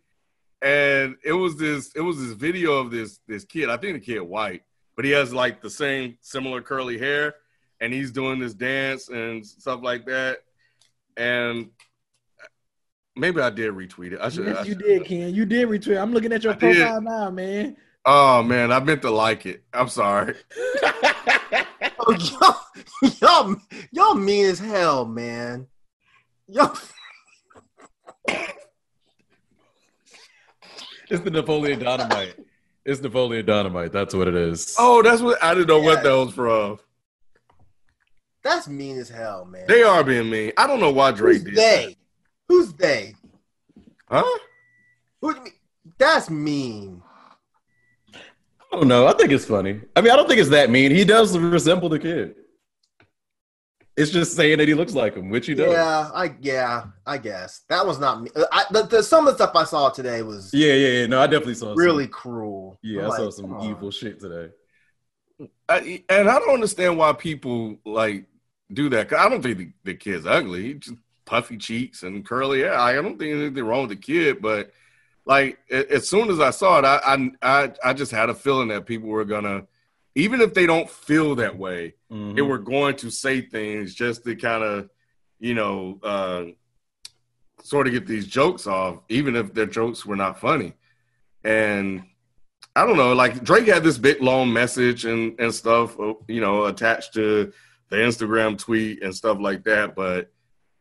And 0.62 1.15
it 1.24 1.31
was 1.34 1.55
this 1.58 1.91
it 1.96 2.01
was 2.01 2.17
this 2.19 2.34
video 2.34 2.74
of 2.74 2.91
this 2.91 3.19
this 3.27 3.46
kid. 3.46 3.69
I 3.69 3.77
think 3.77 3.93
the 3.96 4.05
kid 4.05 4.19
white, 4.22 4.63
but 4.96 5.05
he 5.05 5.12
has 5.12 5.34
like 5.34 5.62
the 5.62 5.69
same 5.69 6.17
similar 6.22 6.62
curly 6.62 6.98
hair, 6.98 7.36
and 7.79 7.93
he's 7.93 8.12
doing 8.12 8.39
this 8.39 8.53
dance 8.53 9.08
and 9.10 9.46
stuff 9.46 9.79
like 9.81 10.05
that. 10.08 10.39
And 11.15 11.69
maybe 13.15 13.39
I 13.41 13.50
did 13.50 13.72
retweet 13.74 14.13
it. 14.13 14.19
I 14.22 14.29
should. 14.29 14.48
I 14.48 14.51
Yes, 14.51 14.67
you 14.67 14.74
should- 14.74 14.84
did, 14.84 15.05
Ken. 15.05 15.34
You 15.34 15.46
did 15.46 15.67
retweet. 15.69 16.01
I'm 16.01 16.12
looking 16.13 16.34
at 16.34 16.43
your 16.43 16.53
I 16.53 16.58
did. 16.58 16.75
profile 16.77 17.01
now, 17.01 17.29
man. 17.29 17.77
Oh 18.05 18.43
man, 18.43 18.72
I 18.72 18.79
meant 18.79 19.01
to 19.03 19.12
like 19.12 19.46
it. 19.46 19.63
I'm 19.74 19.89
sorry. 19.89 20.36
Oh, 22.00 22.62
y'all, 23.01 23.12
y'all, 23.22 23.56
y'all 23.91 24.15
mean 24.15 24.46
as 24.46 24.60
hell, 24.60 25.06
man. 25.06 25.68
Y'all, 26.48 26.75
It's 31.10 31.24
the 31.24 31.32
Napoleon 31.32 31.79
Dynamite. 31.79 32.36
It's 32.86 33.01
Napoleon 33.01 33.46
Dynamite. 33.46 33.91
That's 33.91 34.13
what 34.13 34.27
it 34.27 34.36
is. 34.36 34.75
Oh, 34.77 35.01
that's 35.01 35.22
what 35.22 35.44
I 35.44 35.56
didn't 35.56 35.68
know 35.68 35.79
what 35.79 36.03
that 36.03 36.12
was 36.13 36.34
from. 36.34 36.79
that's 38.44 38.68
mean 38.68 38.98
as 39.00 39.10
hell, 39.10 39.46
man. 39.46 39.65
They 39.68 39.82
are 39.84 40.03
being 40.03 40.29
mean. 40.29 40.51
I 40.58 40.68
don't 40.68 40.79
know 40.79 40.91
why 40.91 41.12
Drake 41.12 41.38
Who's 41.38 41.44
did 41.44 41.56
they? 41.56 41.96
Who's 42.48 42.74
they? 42.74 43.15
Huh? 44.08 44.24
Who 45.22 45.34
do 45.34 45.39
you 45.39 45.44
mean? 45.46 45.53
That's 45.98 46.29
mean. 46.29 47.01
I 48.71 48.75
don't 48.75 48.88
know. 48.88 49.07
I 49.07 49.13
think 49.13 49.31
it's 49.31 49.45
funny. 49.45 49.81
I 49.95 50.01
mean, 50.01 50.11
I 50.11 50.15
don't 50.15 50.27
think 50.27 50.39
it's 50.39 50.49
that 50.49 50.69
mean. 50.69 50.91
He 50.91 51.03
does 51.03 51.38
resemble 51.38 51.89
the 51.89 51.99
kid. 51.99 52.35
It's 53.97 54.11
just 54.11 54.33
saying 54.35 54.59
that 54.59 54.67
he 54.67 54.73
looks 54.75 54.93
like 54.93 55.15
him, 55.15 55.29
which 55.29 55.47
he 55.47 55.55
does. 55.55 55.73
Yeah, 55.73 56.09
I 56.13 56.33
yeah, 56.39 56.85
I 57.05 57.17
guess 57.17 57.63
that 57.67 57.85
was 57.85 57.99
not 57.99 58.21
me. 58.21 58.29
I, 58.51 58.63
the, 58.71 58.83
the, 58.83 59.03
some 59.03 59.27
of 59.27 59.38
the 59.38 59.43
stuff 59.43 59.55
I 59.55 59.65
saw 59.65 59.89
today 59.89 60.21
was 60.21 60.53
Yeah, 60.53 60.73
yeah, 60.73 60.88
yeah. 61.01 61.05
No, 61.07 61.19
I 61.19 61.27
definitely 61.27 61.55
saw. 61.55 61.73
really 61.75 62.05
Some, 62.05 62.11
cruel. 62.11 62.79
yeah, 62.81 63.05
I'm 63.05 63.11
I 63.11 63.17
saw 63.17 63.29
some 63.29 63.45
come 63.47 63.57
on. 63.57 63.69
evil 63.69 63.91
shit 63.91 64.19
today. 64.19 64.53
I, 65.67 66.03
and 66.09 66.29
I 66.29 66.39
don't 66.39 66.53
understand 66.53 66.97
why 66.97 67.11
people 67.13 67.77
like 67.85 68.25
do 68.71 68.88
that. 68.89 69.09
'Cause 69.09 69.19
I 69.19 69.27
don't 69.27 69.41
think 69.41 69.57
the, 69.57 69.71
the 69.83 69.95
kid's 69.95 70.25
ugly. 70.25 70.63
He 70.63 70.73
just 70.75 70.95
puffy 71.25 71.57
cheeks 71.57 72.03
and 72.03 72.25
curly 72.25 72.59
hair. 72.61 72.75
I 72.75 72.93
don't 72.93 73.17
think 73.19 73.35
anything 73.35 73.65
wrong 73.65 73.81
with 73.81 73.89
the 73.89 73.95
kid, 73.97 74.41
but 74.41 74.71
like 75.29 75.59
as 75.69 76.09
soon 76.09 76.31
as 76.31 76.39
I 76.39 76.50
saw 76.50 76.79
it, 76.79 76.86
I 76.86 77.29
I 77.43 77.71
I, 77.83 77.93
just 77.93 78.12
had 78.12 78.29
a 78.31 78.33
feeling 78.33 78.69
that 78.69 78.88
people 78.88 79.09
were 79.09 79.24
gonna, 79.25 79.67
even 80.15 80.41
if 80.41 80.55
they 80.55 80.65
don't 80.65 80.89
feel 80.89 81.36
that 81.36 81.55
way, 81.55 81.93
Mhm. 82.12 82.36
they 82.36 82.41
were 82.41 82.57
going 82.57 82.95
to 82.98 83.12
say 83.12 83.39
things 83.41 83.93
just 83.93 84.24
to 84.24 84.36
kind 84.36 84.63
of, 84.63 84.89
you 85.39 85.53
know, 85.53 86.00
uh, 86.01 86.45
sort 87.62 87.86
of 87.86 87.93
get 87.93 88.07
these 88.07 88.25
jokes 88.25 88.65
off, 88.65 89.01
even 89.09 89.36
if 89.36 89.53
their 89.53 89.67
jokes 89.67 90.03
were 90.03 90.15
not 90.15 90.39
funny. 90.39 90.74
And 91.43 92.03
I 92.75 92.88
don't 92.88 92.98
know, 92.98 93.13
like 93.13 93.43
Drake 93.43 93.67
had 93.67 93.83
this 93.83 94.00
big 94.00 94.24
long 94.24 94.51
message 94.51 95.05
and 95.05 95.39
and 95.39 95.53
stuff, 95.53 96.00
uh, 96.00 96.15
you 96.27 96.41
know, 96.41 96.65
attached 96.65 97.13
to 97.13 97.53
the 97.89 97.98
Instagram 97.98 98.57
tweet 98.57 99.03
and 99.03 99.15
stuff 99.15 99.38
like 99.39 99.63
that. 99.65 99.95
But 99.95 100.31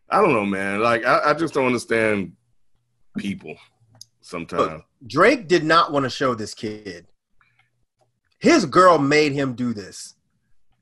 I 0.09 0.23
don't 0.23 0.33
know, 0.33 0.47
man. 0.47 0.81
Like 0.81 1.05
I, 1.05 1.33
I 1.33 1.35
just 1.35 1.53
don't 1.53 1.67
understand 1.67 2.33
people 3.19 3.55
sometimes. 4.29 4.83
Drake 5.07 5.49
did 5.49 5.65
not 5.65 5.91
want 5.93 6.05
to 6.05 6.11
show 6.11 6.35
this 6.35 6.55
kid. 6.55 7.07
His 8.39 8.65
girl 8.67 8.99
made 8.99 9.33
him 9.33 9.55
do 9.55 9.73
this. 9.73 10.15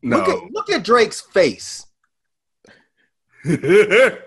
Look 0.02 0.26
No. 0.28 0.32
at 0.46 0.50
look 0.52 0.70
at 0.70 0.84
Drake's 0.84 1.20
face. 1.20 1.86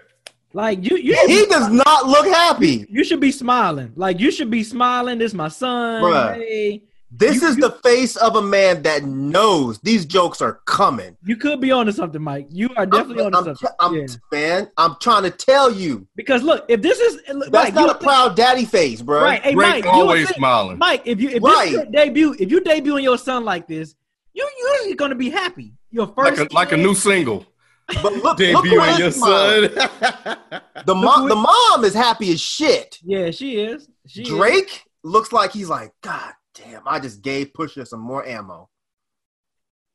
Like 0.52 0.84
you, 0.90 0.98
you, 0.98 1.16
He 1.28 1.46
does 1.46 1.70
not 1.70 2.08
look 2.08 2.26
happy. 2.26 2.84
you 2.90 3.04
should 3.04 3.20
be 3.20 3.32
smiling. 3.32 3.92
Like 3.96 4.20
you 4.20 4.32
should 4.32 4.50
be 4.50 4.64
smiling. 4.64 5.20
This 5.20 5.32
is 5.32 5.36
my 5.36 5.48
son. 5.48 6.02
Bruh. 6.02 6.36
Hey, 6.38 6.82
This 7.12 7.42
You- 7.42 7.48
is 7.48 7.56
the 7.58 7.72
face 7.72 8.16
of 8.18 8.36
a 8.36 8.42
man 8.42 8.84
that 8.84 9.04
knows 9.04 9.80
these 9.80 10.06
jokes 10.06 10.42
are 10.42 10.60
coming. 10.66 11.18
you 11.26 11.36
could 11.38 11.60
be 11.60 11.72
onto 11.72 11.92
something, 11.92 12.22
Mike. 12.22 12.48
You 12.52 12.70
are 12.78 12.86
definitely 12.86 13.26
I'm, 13.26 13.34
onto 13.34 13.50
I'm, 13.50 13.56
something. 13.56 13.76
I'm- 13.80 13.96
Yeah. 13.96 14.06
man, 14.32 14.70
I'm 14.78 14.96
trying 15.02 15.24
to 15.24 15.32
tell 15.32 15.72
you. 15.72 16.08
Because 16.16 16.44
look, 16.44 16.66
if 16.68 16.82
this 16.84 17.00
is 17.00 17.20
look, 17.34 17.52
That's 17.52 17.66
Mike, 17.70 17.74
not 17.74 17.90
a 17.90 17.94
think- 17.94 18.04
proud 18.04 18.36
daddy 18.36 18.66
face, 18.66 19.02
bro. 19.02 19.22
right. 19.24 19.42
Hey, 19.42 19.54
Drake 19.56 19.68
Mike, 19.70 19.84
you 19.86 19.90
always 19.92 20.26
think- 20.28 20.38
smiling. 20.38 20.78
Mike, 20.78 21.02
if 21.06 21.20
you 21.20 21.30
if 21.30 21.42
Right. 21.44 21.72
this 21.72 21.82
is 21.82 21.88
debut, 21.92 22.36
if 22.40 22.52
you 22.52 22.60
debut 22.62 22.94
debuting 22.94 23.04
your 23.04 23.18
son 23.18 23.44
like 23.44 23.68
this, 23.68 23.96
you're 24.34 24.48
usually 24.76 24.94
gonna 24.96 25.16
be 25.16 25.30
happy. 25.32 25.74
Your 25.92 26.06
like 26.16 26.36
first 26.36 26.52
a 26.52 26.56
like 26.56 26.72
a 26.74 26.78
new 26.78 26.94
single. 26.94 27.46
But 27.88 28.04
look, 28.04 28.24
look 28.24 28.40
who 28.40 28.54
Debuting 28.54 29.00
your 29.00 29.12
smiling. 29.12 29.72
son. 29.76 30.38
The 30.86 30.96
mom, 30.96 31.28
the 31.28 31.36
mom 31.36 31.84
is 31.84 31.94
happy 31.94 32.32
as 32.32 32.40
shit. 32.40 33.00
Yeah, 33.04 33.32
she 33.32 33.60
is. 33.60 33.90
She 34.08 34.22
is. 34.22 34.30
Drake 34.30 34.84
looks 35.04 35.34
like 35.34 35.52
he's 35.52 35.68
like, 35.70 35.92
God 36.02 36.32
damn, 36.56 36.82
I 36.86 37.00
just 37.00 37.22
gave 37.22 37.54
Pusha 37.54 37.88
some 37.88 38.00
more 38.02 38.26
ammo. 38.26 38.70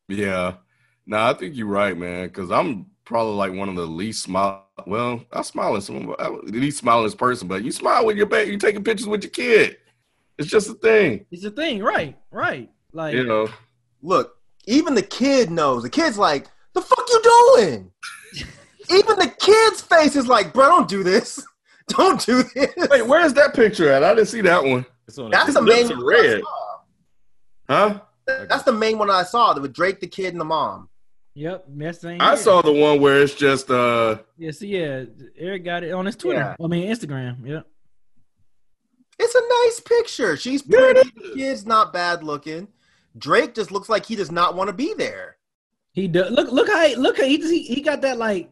Yeah. 0.08 0.54
No, 1.06 1.18
I 1.18 1.34
think 1.34 1.56
you're 1.56 1.66
right, 1.66 1.96
man. 1.96 2.26
Because 2.28 2.50
I'm 2.50 2.86
probably 3.04 3.34
like 3.34 3.52
one 3.52 3.68
of 3.68 3.76
the 3.76 3.86
least 3.86 4.22
smile. 4.22 4.66
Well, 4.86 5.22
I 5.32 5.42
smile 5.42 5.76
at 5.76 5.82
some 5.82 6.14
I- 6.18 6.28
the 6.46 6.58
least 6.60 6.82
smilingest 6.82 7.18
person, 7.18 7.48
but 7.48 7.62
you 7.62 7.72
smile 7.72 8.04
with 8.06 8.16
your 8.16 8.26
baby. 8.26 8.52
You 8.52 8.58
taking 8.58 8.84
pictures 8.84 9.06
with 9.06 9.22
your 9.22 9.30
kid. 9.30 9.76
It's 10.36 10.50
just 10.50 10.68
a 10.68 10.74
thing, 10.74 11.26
It's 11.30 11.44
a 11.44 11.50
thing, 11.50 11.80
right? 11.80 12.18
Right. 12.32 12.68
Like 12.92 13.14
you 13.14 13.24
know. 13.24 13.48
Look, 14.02 14.34
even 14.66 14.94
the 14.94 15.02
kid 15.02 15.50
knows. 15.50 15.84
The 15.84 15.90
kid's 15.90 16.18
like, 16.18 16.48
the 16.74 16.80
fuck 16.80 17.04
you 17.08 17.22
doing? 17.22 17.90
even 18.90 19.16
the 19.18 19.32
kid's 19.38 19.80
face 19.80 20.16
is 20.16 20.26
like, 20.26 20.52
bro, 20.52 20.66
don't 20.68 20.88
do 20.88 21.02
this. 21.02 21.44
Don't 21.88 22.24
do 22.24 22.42
this. 22.42 22.74
Wait, 22.90 23.06
where's 23.06 23.34
that 23.34 23.52
picture 23.54 23.90
at? 23.92 24.02
I 24.02 24.14
didn't 24.14 24.28
see 24.28 24.40
that 24.40 24.64
one. 24.64 24.86
It's 25.06 25.18
on 25.18 25.30
That's 25.30 25.54
the 25.54 25.62
main 25.62 25.90
are 25.92 25.96
one 25.96 26.14
I 26.14 26.20
red. 26.20 26.40
saw. 26.40 26.78
Huh? 27.68 28.00
That's 28.26 28.62
the 28.62 28.72
main 28.72 28.98
one 28.98 29.10
I 29.10 29.22
saw. 29.22 29.58
With 29.58 29.72
Drake, 29.72 30.00
the 30.00 30.06
kid, 30.06 30.32
and 30.32 30.40
the 30.40 30.44
mom. 30.44 30.88
Yep, 31.34 31.64
that's 31.68 32.00
same. 32.00 32.20
I 32.20 32.28
here. 32.28 32.36
saw 32.36 32.62
the 32.62 32.72
one 32.72 33.00
where 33.00 33.20
it's 33.20 33.34
just 33.34 33.68
uh 33.70 34.18
Yeah, 34.38 34.52
see, 34.52 34.68
yeah, 34.68 35.04
Eric 35.36 35.64
got 35.64 35.82
it 35.82 35.90
on 35.90 36.06
his 36.06 36.14
Twitter. 36.16 36.54
I 36.62 36.66
mean 36.68 36.88
Instagram. 36.88 37.44
Yep. 37.46 37.66
It's 39.18 39.34
a 39.34 39.40
nice 39.64 39.80
picture. 39.80 40.36
She's 40.36 40.62
pretty. 40.62 41.00
it 41.00 41.14
The 41.14 41.34
kid's 41.34 41.66
not 41.66 41.92
bad 41.92 42.22
looking. 42.22 42.68
Drake 43.18 43.54
just 43.54 43.70
looks 43.72 43.88
like 43.88 44.06
he 44.06 44.16
does 44.16 44.30
not 44.30 44.54
want 44.56 44.68
to 44.68 44.72
be 44.72 44.94
there. 44.94 45.36
He 45.92 46.08
does. 46.08 46.30
Look, 46.32 46.50
look 46.50 46.68
how 46.68 46.86
he, 46.86 46.96
look 46.96 47.16
how 47.16 47.24
he, 47.24 47.36
he 47.38 47.62
he 47.62 47.80
got 47.80 48.00
that 48.02 48.18
like. 48.18 48.50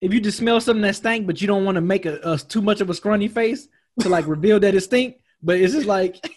If 0.00 0.14
you 0.14 0.20
just 0.20 0.38
smell 0.38 0.60
something 0.60 0.82
that 0.82 0.96
stank, 0.96 1.26
but 1.26 1.40
you 1.42 1.46
don't 1.46 1.64
want 1.66 1.74
to 1.76 1.82
make 1.82 2.06
a, 2.06 2.18
a 2.22 2.38
too 2.38 2.62
much 2.62 2.80
of 2.80 2.88
a 2.88 2.94
scrawny 2.94 3.28
face 3.28 3.68
to 4.00 4.08
like 4.08 4.26
reveal 4.34 4.58
that 4.60 4.74
it 4.74 4.80
stink, 4.80 5.16
but 5.42 5.58
it's 5.58 5.72
just 5.74 5.86
like 5.86 6.36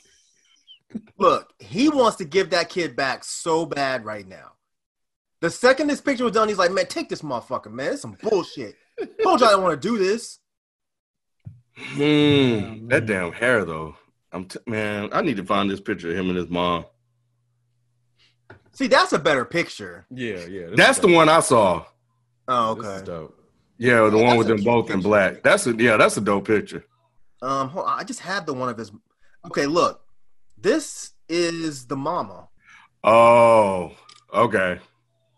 Look, 1.17 1.53
he 1.59 1.89
wants 1.89 2.17
to 2.17 2.25
give 2.25 2.51
that 2.51 2.69
kid 2.69 2.95
back 2.95 3.23
so 3.23 3.65
bad 3.65 4.05
right 4.05 4.27
now. 4.27 4.51
The 5.41 5.49
second 5.49 5.87
this 5.87 6.01
picture 6.01 6.23
was 6.23 6.33
done, 6.33 6.47
he's 6.47 6.57
like, 6.59 6.71
man, 6.71 6.85
take 6.85 7.09
this 7.09 7.21
motherfucker, 7.23 7.71
man. 7.71 7.93
It's 7.93 8.01
some 8.03 8.15
bullshit. 8.21 8.75
Told 9.23 9.41
you 9.41 9.47
I 9.47 9.51
don't 9.51 9.63
want 9.63 9.81
to 9.81 9.87
do 9.87 9.97
this. 9.97 10.39
man. 11.97 12.87
that 12.89 13.05
damn 13.05 13.31
hair 13.31 13.65
though. 13.65 13.95
I'm 14.31 14.45
t- 14.45 14.59
man, 14.67 15.09
I 15.11 15.21
need 15.21 15.37
to 15.37 15.43
find 15.43 15.69
this 15.69 15.81
picture 15.81 16.11
of 16.11 16.17
him 16.17 16.29
and 16.29 16.37
his 16.37 16.49
mom. 16.49 16.85
See, 18.73 18.87
that's 18.87 19.13
a 19.13 19.19
better 19.19 19.45
picture. 19.45 20.05
Yeah, 20.09 20.45
yeah. 20.45 20.67
That's 20.75 20.99
the 20.99 21.07
one 21.07 21.29
I 21.29 21.39
saw. 21.41 21.85
Oh, 22.47 22.75
This 22.75 22.85
is 22.85 22.91
okay. 23.01 23.05
dope. 23.05 23.39
Yeah, 23.77 24.09
the 24.09 24.17
Yeah, 24.17 24.23
one 24.23 24.23
that's 24.25 24.37
with 24.37 24.47
them 24.47 24.57
cute 24.57 24.65
both 24.65 24.89
in 24.91 25.01
black. 25.01 25.43
That's 25.43 25.67
a 25.67 25.75
yeah, 25.75 25.97
that's 25.97 26.17
a 26.17 26.21
dope 26.21 26.45
picture. 26.47 26.85
Um, 27.43 27.69
hold 27.69 27.85
on. 27.85 27.99
I 27.99 28.03
just 28.03 28.19
had 28.21 28.45
the 28.45 28.53
one 28.53 28.69
of 28.69 28.77
his. 28.77 28.91
Okay, 29.47 29.65
look. 29.65 30.01
This 30.57 31.11
is 31.27 31.85
the 31.87 31.95
mama. 31.97 32.47
Oh, 33.03 33.91
okay, 34.33 34.79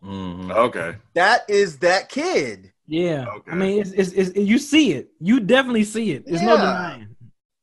Mhm. 0.04 0.52
okay. 0.52 0.98
That 1.16 1.50
is 1.50 1.80
that 1.80 2.10
kid. 2.10 2.72
yeah. 2.88 3.26
Okay. 3.38 3.52
I 3.52 3.56
mean, 3.56 3.82
it's, 3.82 3.92
it's 3.92 4.12
it's 4.12 4.36
you 4.38 4.60
see 4.60 4.94
it. 4.94 5.10
You 5.20 5.40
definitely 5.40 5.84
see 5.84 6.12
it. 6.12 6.26
There's 6.28 6.44
no 6.44 6.58
denying. 6.58 7.16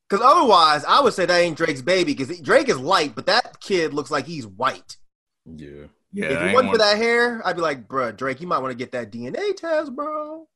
Because 0.09 0.25
otherwise, 0.27 0.85
I 0.85 1.01
would 1.01 1.15
say 1.15 1.25
that 1.25 1.39
ain't 1.39 1.57
Drake's 1.57 1.81
baby. 1.83 2.15
Because 2.15 2.39
Drake 2.41 2.69
is 2.69 2.79
light, 2.79 3.15
but 3.15 3.27
that 3.27 3.61
kid 3.61 3.95
looks 3.95 4.11
like 4.11 4.27
he's 4.27 4.47
white. 4.47 4.97
Yeah. 5.47 5.87
Yeah, 6.13 6.27
if 6.27 6.39
I 6.39 6.49
it 6.49 6.55
wasn't 6.55 6.73
for 6.73 6.79
that 6.79 6.97
hair, 6.99 7.41
I'd 7.47 7.57
be 7.57 7.63
like, 7.63 7.89
bruh, 7.89 8.15
Drake, 8.15 8.41
you 8.43 8.47
might 8.47 8.59
want 8.59 8.73
to 8.73 8.77
get 8.77 8.93
that 8.93 9.11
DNA 9.11 9.57
test, 9.57 9.95
bro. 9.97 10.47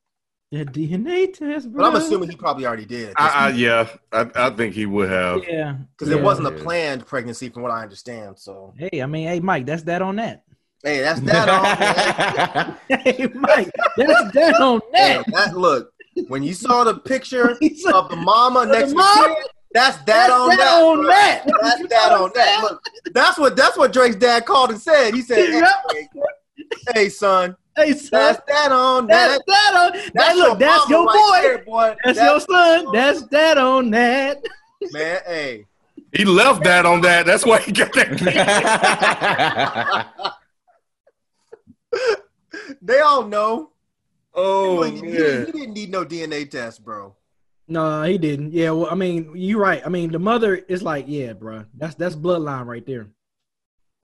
That 0.52 0.72
DNA 0.72 1.32
test, 1.32 1.72
bro. 1.72 1.82
But 1.82 1.88
I'm 1.88 1.96
assuming 1.96 2.30
he 2.30 2.36
probably 2.36 2.66
already 2.66 2.84
did. 2.84 3.14
I, 3.16 3.28
I, 3.28 3.48
yeah, 3.50 3.88
I, 4.12 4.30
I 4.36 4.50
think 4.50 4.74
he 4.74 4.86
would 4.86 5.10
have. 5.10 5.42
Yeah. 5.46 5.76
Because 5.98 6.12
yeah. 6.12 6.18
it 6.18 6.22
wasn't 6.22 6.46
a 6.46 6.52
planned 6.52 7.04
pregnancy, 7.04 7.48
from 7.48 7.62
what 7.62 7.72
I 7.72 7.82
understand. 7.82 8.38
So, 8.38 8.72
Hey, 8.78 9.02
I 9.02 9.06
mean, 9.06 9.26
hey, 9.26 9.40
Mike, 9.40 9.66
that's 9.66 9.82
that 9.82 10.02
on 10.02 10.16
that. 10.16 10.44
hey, 10.84 11.00
that's 11.00 11.20
that 11.22 11.48
on. 11.48 12.76
man. 12.88 13.00
hey, 13.04 13.26
Mike, 13.34 13.70
that's 13.96 14.32
that 14.34 14.60
on 14.60 14.80
Hey, 14.94 15.16
that. 15.16 15.24
that 15.32 15.56
look. 15.58 15.92
When 16.28 16.42
you 16.44 16.54
saw 16.54 16.84
the 16.84 16.94
picture 16.94 17.56
He 17.60 17.82
of 17.92 18.08
the 18.08 18.16
mama 18.16 18.66
next 18.66 18.90
to 18.90 18.96
mom? 18.96 19.16
the 19.16 19.48
that's 19.72 19.96
that 19.98 20.06
That's 20.06 20.32
on 20.32 20.48
that 20.50 20.58
that. 20.58 20.82
on 20.82 20.96
bro. 20.98 21.06
that. 21.08 21.44
That's 21.60 21.88
that 21.90 22.12
on 22.12 22.20
what 22.22 22.34
that. 22.34 22.60
Look, 22.62 22.82
that's 23.12 23.38
what 23.38 23.56
that's 23.56 23.76
what 23.76 23.92
Drake's 23.92 24.16
dad 24.16 24.46
called 24.46 24.70
and 24.70 24.80
said. 24.80 25.12
He 25.12 25.20
said, 25.20 25.36
"Hey, 25.92 26.08
hey, 26.94 27.08
son, 27.08 27.56
Hey, 27.76 27.92
son, 27.92 28.08
that's 28.10 28.40
that 28.48 28.72
on 28.72 29.06
that's 29.06 29.36
that. 29.36 29.42
that 29.46 29.74
on. 29.76 29.92
That, 30.14 30.36
look, 30.36 30.58
that's 30.58 30.88
mama 30.88 30.90
your 30.90 31.04
right 31.06 31.30
boy. 31.30 31.42
there, 31.42 31.58
boy. 31.64 31.94
That's 32.04 32.18
your 32.18 32.40
son. 32.40 32.86
That's 32.92 33.22
that 33.28 33.58
on 33.58 33.90
that. 33.90 34.42
man. 34.92 35.20
Hey, 35.26 35.66
He 36.12 36.24
left 36.24 36.64
that 36.64 36.86
on 36.86 37.02
that. 37.02 37.26
That's 37.26 37.44
why 37.44 37.60
he 37.60 37.72
got 37.72 37.92
that. 37.92 40.06
they 42.82 43.00
all 43.00 43.24
know. 43.26 43.70
oh 44.34 44.82
he, 44.82 44.96
he- 44.96 45.00
he 45.10 45.12
didn't 45.12 45.72
need 45.74 45.90
no 45.90 46.04
DNA 46.04 46.48
test, 46.50 46.84
bro. 46.84 47.14
No, 47.68 48.04
he 48.04 48.16
didn't. 48.16 48.52
Yeah, 48.52 48.70
well, 48.70 48.88
I 48.90 48.94
mean, 48.94 49.32
you're 49.34 49.58
right. 49.60 49.82
I 49.84 49.88
mean, 49.88 50.12
the 50.12 50.20
mother 50.20 50.54
is 50.54 50.82
like, 50.84 51.06
yeah, 51.08 51.32
bro, 51.32 51.64
that's 51.76 51.96
that's 51.96 52.14
bloodline 52.16 52.64
right 52.66 52.86
there. 52.86 53.08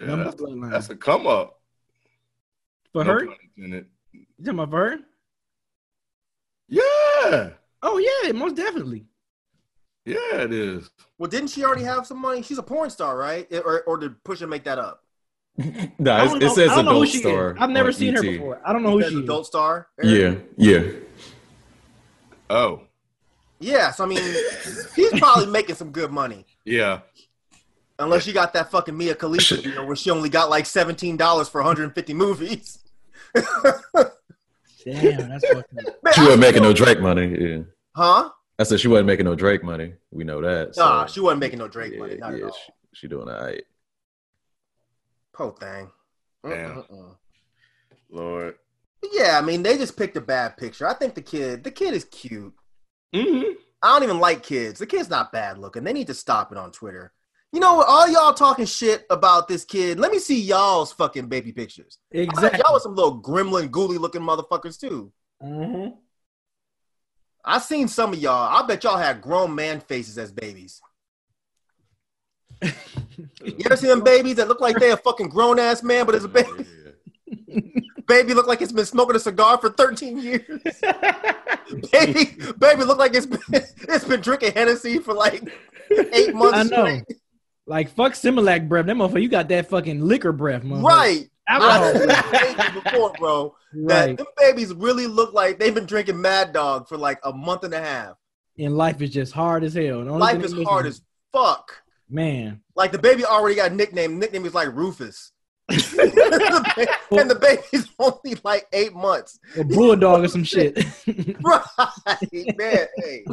Yeah, 0.00 0.16
that's, 0.16 0.34
bloodline. 0.34 0.70
that's 0.72 0.90
a 0.90 0.96
come 0.96 1.26
up. 1.28 1.60
For 2.92 3.04
No 3.04 3.12
her, 3.12 3.26
pun 3.26 3.36
intended. 3.56 3.86
you 4.12 4.24
talking 4.44 4.58
about 4.58 4.70
for 4.70 4.90
her? 4.90 4.98
Yeah, 6.68 7.50
Oh 7.82 7.98
yeah, 7.98 8.32
most 8.32 8.54
definitely. 8.56 9.04
yeah, 10.04 10.42
it 10.42 10.52
is. 10.52 10.90
Well, 11.18 11.28
didn't 11.28 11.48
she 11.48 11.64
already 11.64 11.82
have 11.84 12.06
some 12.06 12.18
money? 12.18 12.42
She's 12.42 12.58
a 12.58 12.62
porn 12.62 12.90
star, 12.90 13.16
right? 13.16 13.46
Or, 13.52 13.82
or 13.82 13.98
did 13.98 14.22
Pusha 14.24 14.48
make 14.48 14.64
that 14.64 14.78
up? 14.78 15.04
no, 15.58 16.12
I 16.12 16.22
it's, 16.24 16.32
don't 16.32 16.42
it 16.42 16.46
know- 16.46 16.54
says 16.54 16.70
I 16.70 16.76
don't 16.76 16.84
know 16.86 16.90
who 16.92 16.96
adult 17.02 17.08
she 17.08 17.16
is. 17.18 17.22
star. 17.22 17.56
I've 17.58 17.70
never 17.70 17.88
on 17.88 17.94
seen 17.94 18.14
her 18.14 18.22
before. 18.22 18.60
I 18.64 18.72
don't 18.72 18.82
know 18.82 18.92
who 18.92 19.02
Says 19.02 19.10
she 19.10 19.18
is. 19.18 19.24
adult 19.24 19.46
star. 19.46 19.88
Yeah, 20.02 20.34
yeah. 20.56 20.82
Oh, 22.50 22.82
Yes, 23.58 24.00
I 24.00 24.06
mean, 24.06 24.18
she's 24.96 25.12
probably 25.20 25.46
making 25.46 25.76
some 25.76 25.90
good 25.92 26.10
money. 26.10 26.46
yeah. 26.64 27.00
Unless 27.98 28.26
you 28.26 28.32
got 28.32 28.52
that 28.54 28.70
fucking 28.72 28.96
Mia 28.96 29.14
Khalifa 29.14 29.58
deal 29.62 29.86
where 29.86 29.94
she 29.94 30.10
only 30.10 30.28
got 30.28 30.50
like 30.50 30.66
seventeen 30.66 31.16
dollars 31.16 31.48
for 31.48 31.60
150 31.60 32.14
movies. 32.14 32.81
Damn, 34.84 35.28
that's 35.28 35.46
fucking. 35.46 35.64
Man, 36.02 36.14
She 36.14 36.20
wasn't 36.22 36.40
making 36.40 36.62
no 36.62 36.72
Drake 36.72 37.00
money. 37.00 37.36
Yeah, 37.38 37.58
Huh? 37.94 38.30
I 38.58 38.64
said 38.64 38.80
she 38.80 38.88
wasn't 38.88 39.06
making 39.06 39.26
no 39.26 39.34
Drake 39.34 39.62
money. 39.62 39.94
We 40.10 40.24
know 40.24 40.40
that. 40.40 40.74
So. 40.74 40.84
Nah, 40.84 41.06
she 41.06 41.20
wasn't 41.20 41.40
making 41.40 41.58
no 41.58 41.68
Drake 41.68 41.92
yeah, 41.94 41.98
money. 41.98 42.16
Not 42.16 42.32
yeah, 42.32 42.38
at 42.38 42.42
all. 42.44 42.52
she, 42.52 42.72
she 42.92 43.08
doing 43.08 43.28
all 43.28 43.40
right. 43.44 43.62
Poor 45.32 45.52
thing. 45.52 45.90
Damn. 46.44 46.82
Mm-mm-mm. 46.82 47.16
Lord. 48.10 48.56
Yeah, 49.12 49.38
I 49.38 49.44
mean, 49.44 49.62
they 49.62 49.76
just 49.78 49.96
picked 49.96 50.16
a 50.16 50.20
bad 50.20 50.56
picture. 50.56 50.86
I 50.86 50.94
think 50.94 51.14
the 51.14 51.22
kid, 51.22 51.64
the 51.64 51.70
kid 51.70 51.94
is 51.94 52.04
cute. 52.04 52.52
Mm-hmm. 53.14 53.52
I 53.82 53.88
don't 53.94 54.04
even 54.04 54.20
like 54.20 54.42
kids. 54.42 54.78
The 54.78 54.86
kid's 54.86 55.10
not 55.10 55.32
bad 55.32 55.58
looking. 55.58 55.82
They 55.82 55.92
need 55.92 56.06
to 56.06 56.14
stop 56.14 56.52
it 56.52 56.58
on 56.58 56.70
Twitter. 56.70 57.12
You 57.52 57.60
know 57.60 57.74
what? 57.74 57.88
All 57.88 58.08
y'all 58.08 58.32
talking 58.32 58.64
shit 58.64 59.04
about 59.10 59.46
this 59.46 59.64
kid. 59.64 60.00
Let 60.00 60.10
me 60.10 60.18
see 60.18 60.40
y'all's 60.40 60.92
fucking 60.92 61.26
baby 61.28 61.52
pictures. 61.52 61.98
I 62.14 62.18
Exactly. 62.18 62.60
Y'all 62.64 62.72
was 62.72 62.82
some 62.82 62.94
little 62.94 63.20
gremlin, 63.20 63.68
ghouly 63.68 63.98
looking 63.98 64.22
motherfuckers 64.22 64.80
too. 64.80 65.12
Mhm. 65.42 65.94
I 67.44 67.58
seen 67.58 67.88
some 67.88 68.14
of 68.14 68.18
y'all. 68.18 68.56
I 68.56 68.66
bet 68.66 68.84
y'all 68.84 68.96
had 68.96 69.20
grown 69.20 69.54
man 69.54 69.80
faces 69.80 70.16
as 70.18 70.32
babies. 70.32 70.80
You 73.44 73.56
ever 73.66 73.76
see 73.76 73.88
them 73.88 74.02
babies 74.02 74.36
that 74.36 74.48
look 74.48 74.60
like 74.60 74.78
they 74.78 74.92
a 74.92 74.96
fucking 74.96 75.28
grown 75.28 75.58
ass 75.58 75.82
man, 75.82 76.06
but 76.06 76.14
it's 76.14 76.24
a 76.24 76.28
baby? 76.28 76.48
Baby 78.06 78.34
look 78.34 78.46
like 78.46 78.60
it's 78.60 78.72
been 78.72 78.84
smoking 78.84 79.16
a 79.16 79.18
cigar 79.18 79.58
for 79.58 79.70
13 79.70 80.18
years. 80.18 80.42
baby, 81.92 82.36
baby 82.58 82.84
look 82.84 82.98
like 82.98 83.14
it's 83.14 83.26
been 83.26 83.40
it's 83.52 84.04
been 84.04 84.20
drinking 84.20 84.52
Hennessy 84.52 84.98
for 84.98 85.14
like 85.14 85.42
eight 86.12 86.34
months. 86.34 86.58
I 86.58 86.62
know. 86.64 86.84
straight. 86.84 87.04
Like 87.66 87.90
fuck 87.90 88.12
Similac 88.12 88.68
breath. 88.68 88.86
That 88.86 88.96
motherfucker, 88.96 89.22
you 89.22 89.28
got 89.28 89.48
that 89.48 89.68
fucking 89.68 90.00
liquor 90.00 90.32
breath, 90.32 90.62
motherfucker. 90.62 90.82
Right. 90.84 91.28
Seen 92.68 92.82
before, 92.82 93.12
bro. 93.18 93.54
That 93.72 94.06
Right. 94.06 94.16
them 94.16 94.26
babies 94.38 94.72
really 94.74 95.06
look 95.06 95.32
like 95.32 95.58
they've 95.58 95.74
been 95.74 95.86
drinking 95.86 96.20
Mad 96.20 96.52
Dog 96.52 96.88
for 96.88 96.96
like 96.96 97.18
a 97.24 97.32
month 97.32 97.64
and 97.64 97.72
a 97.74 97.80
half. 97.80 98.16
And 98.58 98.76
life 98.76 99.00
is 99.00 99.10
just 99.10 99.32
hard 99.32 99.64
as 99.64 99.74
hell. 99.74 100.02
Life 100.04 100.42
is 100.44 100.52
hard 100.64 100.86
as 100.86 101.00
fuck. 101.32 101.82
man. 102.08 102.60
Like 102.76 102.92
the 102.92 102.98
baby 102.98 103.24
already 103.24 103.56
got 103.56 103.70
a 103.70 103.74
nickname. 103.74 104.18
Nickname 104.18 104.44
is 104.46 104.54
like 104.54 104.68
Rufus. 104.74 105.32
and 105.68 105.78
the 107.30 107.38
baby's 107.40 107.88
only 107.98 108.36
like 108.44 108.66
eight 108.72 108.92
months. 108.94 109.38
A 109.56 109.64
bulldog 109.64 110.24
or 110.24 110.28
some 110.28 110.44
shit. 110.44 110.76
Right, 111.42 112.56
man. 112.56 112.86
Hey, 112.96 113.24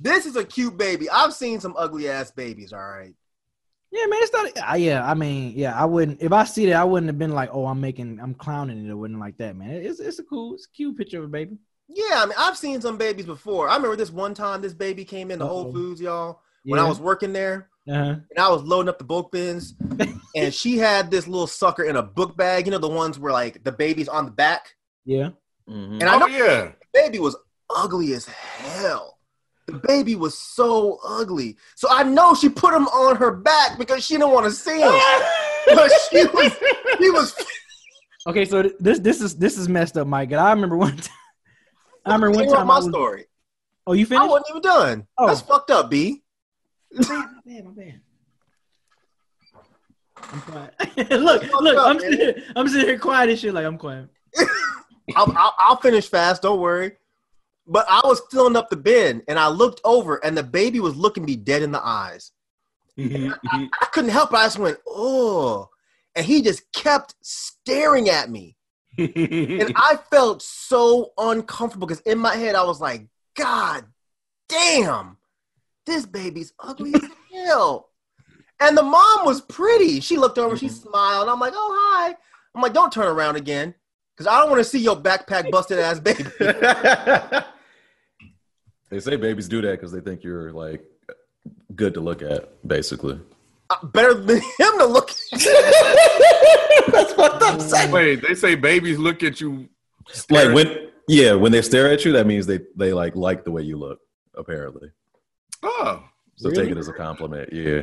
this 0.00 0.26
is 0.26 0.36
a 0.36 0.44
cute 0.44 0.76
baby. 0.76 1.08
I've 1.10 1.32
seen 1.34 1.60
some 1.60 1.74
ugly 1.78 2.08
ass 2.08 2.30
babies. 2.30 2.72
All 2.72 2.80
right. 2.80 3.14
Yeah, 3.94 4.06
man, 4.06 4.18
it's 4.22 4.32
not. 4.32 4.72
Uh, 4.72 4.74
yeah, 4.74 5.08
I 5.08 5.14
mean, 5.14 5.52
yeah, 5.54 5.80
I 5.80 5.84
wouldn't. 5.84 6.20
If 6.20 6.32
I 6.32 6.42
see 6.44 6.66
that, 6.66 6.74
I 6.74 6.82
wouldn't 6.82 7.06
have 7.08 7.18
been 7.18 7.30
like, 7.30 7.50
"Oh, 7.52 7.66
I'm 7.66 7.80
making, 7.80 8.18
I'm 8.20 8.34
clowning 8.34 8.84
it." 8.84 8.90
It 8.90 8.94
wouldn't 8.94 9.20
like 9.20 9.36
that, 9.38 9.54
man. 9.56 9.70
It's 9.70 10.00
it's 10.00 10.18
a 10.18 10.24
cool, 10.24 10.54
it's 10.54 10.66
a 10.66 10.70
cute 10.76 10.98
picture 10.98 11.18
of 11.18 11.24
a 11.26 11.28
baby. 11.28 11.58
Yeah, 11.86 12.14
I 12.16 12.26
mean, 12.26 12.34
I've 12.36 12.56
seen 12.56 12.80
some 12.80 12.98
babies 12.98 13.26
before. 13.26 13.68
I 13.68 13.76
remember 13.76 13.94
this 13.94 14.10
one 14.10 14.34
time 14.34 14.62
this 14.62 14.74
baby 14.74 15.04
came 15.04 15.30
in 15.30 15.38
the 15.38 15.46
Whole 15.46 15.72
Foods, 15.72 16.00
y'all, 16.00 16.40
when 16.64 16.80
I 16.80 16.88
was 16.88 16.98
working 16.98 17.32
there, 17.32 17.68
uh-huh. 17.88 18.16
and 18.30 18.38
I 18.38 18.48
was 18.48 18.64
loading 18.64 18.88
up 18.88 18.98
the 18.98 19.04
bulk 19.04 19.30
bins, 19.30 19.74
and 20.34 20.52
she 20.52 20.76
had 20.76 21.08
this 21.08 21.28
little 21.28 21.46
sucker 21.46 21.84
in 21.84 21.94
a 21.94 22.02
book 22.02 22.36
bag. 22.36 22.66
You 22.66 22.72
know 22.72 22.78
the 22.78 22.88
ones 22.88 23.20
where 23.20 23.32
like 23.32 23.62
the 23.62 23.70
baby's 23.72 24.08
on 24.08 24.24
the 24.24 24.32
back, 24.32 24.74
yeah, 25.04 25.28
Mhm. 25.70 26.00
and 26.00 26.04
I 26.04 26.18
know 26.18 26.24
Oh 26.24 26.28
yeah. 26.28 26.46
the 26.46 26.74
baby 26.92 27.20
was 27.20 27.36
ugly 27.70 28.12
as 28.14 28.26
hell. 28.26 29.13
The 29.66 29.80
baby 29.86 30.14
was 30.14 30.36
so 30.36 30.98
ugly. 31.06 31.56
So 31.74 31.88
I 31.90 32.02
know 32.02 32.34
she 32.34 32.48
put 32.48 32.74
him 32.74 32.86
on 32.88 33.16
her 33.16 33.30
back 33.30 33.78
because 33.78 34.04
she 34.04 34.14
didn't 34.14 34.30
want 34.30 34.44
to 34.46 34.52
see 34.52 34.78
him. 34.78 34.92
but 35.74 35.90
she 36.10 36.24
was, 36.26 36.52
he 36.98 37.10
was. 37.10 37.34
Okay, 38.26 38.46
so 38.46 38.62
this 38.80 39.00
this 39.00 39.20
is 39.20 39.36
this 39.36 39.58
is 39.58 39.68
messed 39.68 39.98
up, 39.98 40.06
Mike. 40.06 40.30
And 40.30 40.40
I 40.40 40.50
remember 40.50 40.78
one 40.78 40.96
time. 40.96 41.14
I 42.06 42.14
remember 42.14 42.38
one 42.38 42.48
time. 42.48 42.66
my 42.66 42.76
was, 42.76 42.86
story. 42.86 43.26
oh, 43.86 43.92
you 43.92 44.06
finished? 44.06 44.22
I 44.22 44.26
wasn't 44.26 44.46
even 44.48 44.62
done. 44.62 45.06
Oh. 45.18 45.26
That's 45.26 45.42
fucked 45.42 45.70
up, 45.70 45.90
B. 45.90 46.22
my 46.90 47.28
bad, 47.44 47.64
my 47.66 47.70
bad. 47.72 48.00
I'm 50.32 50.40
quiet. 50.40 50.74
look, 51.10 51.42
look, 51.60 51.76
up, 51.76 51.86
I'm 51.86 52.00
sitting, 52.00 52.18
here, 52.18 52.42
I'm 52.56 52.66
sitting 52.66 52.86
here 52.86 52.98
quiet 52.98 53.28
and 53.28 53.38
shit. 53.38 53.52
Like 53.52 53.66
I'm 53.66 53.76
quiet. 53.76 54.08
I'll, 55.14 55.30
I'll, 55.36 55.54
I'll 55.58 55.76
finish 55.76 56.08
fast. 56.08 56.40
Don't 56.40 56.60
worry. 56.60 56.92
But 57.66 57.86
I 57.88 58.00
was 58.04 58.20
filling 58.30 58.56
up 58.56 58.68
the 58.68 58.76
bin, 58.76 59.22
and 59.26 59.38
I 59.38 59.48
looked 59.48 59.80
over, 59.84 60.16
and 60.24 60.36
the 60.36 60.42
baby 60.42 60.80
was 60.80 60.96
looking 60.96 61.24
me 61.24 61.36
dead 61.36 61.62
in 61.62 61.72
the 61.72 61.84
eyes. 61.84 62.32
Mm-hmm, 62.98 63.32
mm-hmm. 63.32 63.64
I 63.80 63.86
couldn't 63.86 64.10
help 64.10 64.32
it. 64.32 64.36
I 64.36 64.44
just 64.44 64.58
went, 64.58 64.78
oh. 64.86 65.70
And 66.14 66.24
he 66.24 66.42
just 66.42 66.70
kept 66.72 67.14
staring 67.22 68.08
at 68.08 68.30
me. 68.30 68.56
And 68.98 69.72
I 69.76 69.98
felt 70.10 70.42
so 70.42 71.12
uncomfortable 71.18 71.86
because 71.86 72.02
in 72.02 72.18
my 72.18 72.36
head, 72.36 72.54
I 72.54 72.64
was 72.64 72.80
like, 72.80 73.06
God 73.36 73.84
damn, 74.48 75.16
this 75.86 76.06
baby's 76.06 76.52
ugly 76.60 76.94
as 76.94 77.10
hell. 77.32 77.88
And 78.60 78.76
the 78.76 78.82
mom 78.82 79.24
was 79.24 79.40
pretty. 79.40 80.00
She 80.00 80.16
looked 80.16 80.38
over, 80.38 80.56
she 80.56 80.66
mm-hmm. 80.66 80.88
smiled. 80.88 81.28
I'm 81.28 81.40
like, 81.40 81.54
oh, 81.56 81.90
hi. 81.90 82.14
I'm 82.54 82.62
like, 82.62 82.72
don't 82.72 82.92
turn 82.92 83.08
around 83.08 83.36
again 83.36 83.74
because 84.14 84.28
I 84.28 84.38
don't 84.38 84.50
want 84.50 84.60
to 84.60 84.68
see 84.68 84.78
your 84.78 84.96
backpack 84.96 85.50
busted 85.50 85.78
ass 85.78 85.98
baby. 85.98 86.24
they 88.94 89.00
say 89.00 89.16
babies 89.16 89.48
do 89.48 89.60
that 89.60 89.72
because 89.72 89.90
they 89.90 89.98
think 90.00 90.22
you're 90.22 90.52
like 90.52 90.84
good 91.74 91.94
to 91.94 92.00
look 92.00 92.22
at, 92.22 92.48
basically. 92.66 93.18
Uh, 93.68 93.86
Better 93.86 94.14
than 94.14 94.36
him 94.36 94.78
to 94.78 94.84
look 94.86 95.10
at. 95.10 95.16
That's 96.92 97.12
fucked 97.14 97.42
up. 97.42 97.60
Saying. 97.60 97.90
Wait, 97.90 98.22
they 98.26 98.36
say 98.36 98.54
babies 98.54 98.96
look 98.98 99.24
at 99.24 99.40
you. 99.40 99.68
Like 100.30 100.54
when, 100.54 100.90
yeah, 101.08 101.32
when 101.34 101.50
they 101.50 101.60
stare 101.60 101.90
at 101.90 102.04
you, 102.04 102.12
that 102.12 102.24
means 102.28 102.46
they 102.46 102.60
they 102.76 102.92
like 102.92 103.16
like 103.16 103.42
the 103.44 103.50
way 103.50 103.62
you 103.62 103.76
look. 103.76 103.98
Apparently, 104.36 104.90
Oh, 105.62 106.04
so 106.36 106.50
Really? 106.50 106.62
take 106.62 106.70
it 106.72 106.78
as 106.78 106.86
a 106.88 106.92
compliment. 106.92 107.52
Yeah. 107.52 107.82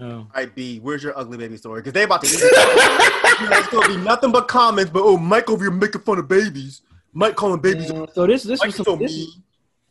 Oh. 0.00 0.10
All 0.10 0.28
right, 0.34 0.54
B, 0.54 0.78
where's 0.78 1.02
your 1.02 1.18
ugly 1.18 1.36
baby 1.36 1.58
story? 1.58 1.80
Because 1.80 1.92
they 1.92 2.04
about 2.04 2.22
to 2.22 2.28
eat 2.28 2.38
it. 2.40 3.12
You 3.40 3.48
it's 3.50 3.68
gonna 3.68 3.88
be 3.88 3.96
nothing 3.98 4.32
but 4.32 4.48
comments. 4.48 4.90
But 4.90 5.02
oh, 5.02 5.18
Mike 5.18 5.50
over 5.50 5.64
here 5.64 5.70
making 5.70 6.00
fun 6.00 6.18
of 6.18 6.26
babies. 6.26 6.80
Mike 7.12 7.34
calling 7.36 7.60
babies. 7.60 7.90
Yeah, 7.90 8.06
so 8.14 8.26
this 8.26 8.42
this 8.44 8.60
Mike 8.60 8.68
was 8.68 8.80
is 8.80 8.84
some, 8.84 8.84
so 8.84 8.96
this, 8.96 9.12
mean. 9.12 9.28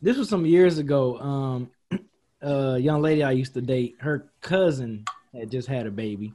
This 0.02 0.16
was 0.16 0.28
some 0.28 0.46
years 0.46 0.78
ago. 0.78 1.18
Um, 1.18 1.70
a 2.40 2.78
young 2.78 3.02
lady 3.02 3.22
I 3.22 3.32
used 3.32 3.54
to 3.54 3.60
date, 3.60 3.96
her 4.00 4.30
cousin 4.40 5.04
had 5.34 5.50
just 5.50 5.68
had 5.68 5.86
a 5.86 5.90
baby, 5.90 6.32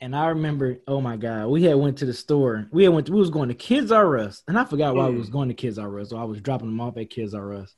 and 0.00 0.16
I 0.16 0.26
remember, 0.28 0.78
oh 0.88 1.00
my 1.00 1.16
god, 1.16 1.46
we 1.46 1.62
had 1.62 1.76
went 1.76 1.98
to 1.98 2.06
the 2.06 2.12
store. 2.12 2.66
We 2.72 2.84
had 2.84 2.92
went. 2.92 3.08
we 3.08 3.18
was 3.18 3.30
going 3.30 3.48
to 3.48 3.54
Kids 3.54 3.92
R 3.92 4.18
Us, 4.18 4.42
and 4.48 4.58
I 4.58 4.64
forgot 4.64 4.96
why 4.96 5.08
we 5.08 5.16
was 5.16 5.30
going 5.30 5.48
to 5.48 5.54
Kids 5.54 5.78
R 5.78 6.00
Us. 6.00 6.10
So 6.10 6.18
I 6.18 6.24
was 6.24 6.40
dropping 6.40 6.68
them 6.68 6.80
off 6.80 6.96
at 6.96 7.08
Kids 7.08 7.34
R 7.34 7.54
Us, 7.54 7.74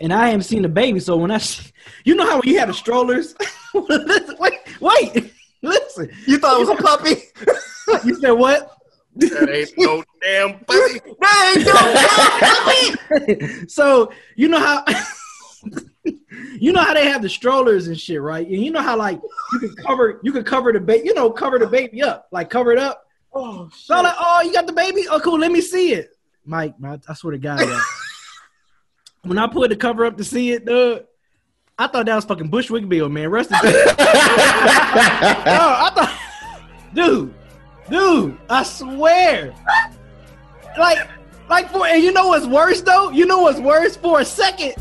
and 0.00 0.12
I 0.12 0.26
hadn't 0.26 0.42
seen 0.42 0.62
the 0.62 0.68
baby. 0.68 1.00
So 1.00 1.16
when 1.16 1.32
I, 1.32 1.40
you 2.04 2.14
know 2.14 2.30
how 2.30 2.40
you 2.44 2.58
have 2.60 2.68
the 2.68 2.74
strollers, 2.74 3.34
wait, 3.74 4.60
wait, 4.80 5.32
listen. 5.62 6.10
You 6.26 6.38
thought 6.38 6.60
it 6.60 6.68
was 6.68 6.78
a 6.78 6.82
puppy? 6.82 7.16
You 8.02 8.14
said 8.14 8.30
what? 8.30 8.73
That 9.16 9.48
ain't 9.50 9.72
no 9.78 10.02
damn 10.22 10.58
puppy. 10.64 11.00
Hey, 13.22 13.36
no, 13.50 13.64
so 13.68 14.12
you 14.36 14.48
know 14.48 14.58
how 14.58 14.84
you 16.58 16.72
know 16.72 16.82
how 16.82 16.94
they 16.94 17.08
have 17.08 17.22
the 17.22 17.28
strollers 17.28 17.88
and 17.88 17.98
shit, 17.98 18.20
right? 18.20 18.46
And 18.46 18.62
you 18.62 18.70
know 18.70 18.82
how 18.82 18.96
like 18.96 19.20
you 19.52 19.58
can 19.60 19.74
cover 19.76 20.20
you 20.22 20.32
can 20.32 20.44
cover 20.44 20.72
the 20.72 20.80
baby, 20.80 21.06
you 21.06 21.14
know, 21.14 21.30
cover 21.30 21.58
the 21.58 21.66
baby 21.66 22.02
up, 22.02 22.28
like 22.32 22.50
cover 22.50 22.72
it 22.72 22.78
up. 22.78 23.06
Oh, 23.32 23.68
So 23.74 23.94
I'm 23.96 24.04
like, 24.04 24.14
oh, 24.18 24.42
you 24.42 24.52
got 24.52 24.66
the 24.66 24.72
baby? 24.72 25.06
Oh, 25.10 25.18
cool. 25.18 25.38
Let 25.38 25.50
me 25.50 25.60
see 25.60 25.92
it, 25.92 26.16
Mike. 26.44 26.78
man, 26.78 27.00
I 27.08 27.14
swear 27.14 27.32
to 27.32 27.38
God, 27.38 27.58
man. 27.60 27.80
when 29.22 29.38
I 29.38 29.48
put 29.48 29.70
the 29.70 29.76
cover 29.76 30.04
up 30.04 30.16
to 30.18 30.24
see 30.24 30.52
it, 30.52 30.64
dude, 30.64 31.04
I 31.76 31.88
thought 31.88 32.06
that 32.06 32.14
was 32.14 32.24
fucking 32.24 32.48
Bushwick 32.48 32.88
Bill, 32.88 33.08
man. 33.08 33.28
Rest 33.30 33.50
in 33.50 33.58
peace. 33.58 33.72
No, 33.74 33.94
I 35.56 35.90
thought, 35.94 36.18
dude, 36.94 37.34
dude, 37.88 38.38
I 38.48 38.62
swear, 38.62 39.54
like, 40.78 41.08
like 41.48 41.70
for, 41.70 41.86
and 41.86 42.02
you 42.02 42.12
know 42.12 42.28
what's 42.28 42.46
worse 42.46 42.80
though? 42.82 43.10
You 43.10 43.26
know 43.26 43.42
what's 43.42 43.60
worse? 43.60 43.96
For 43.96 44.20
a 44.20 44.24
second, 44.24 44.74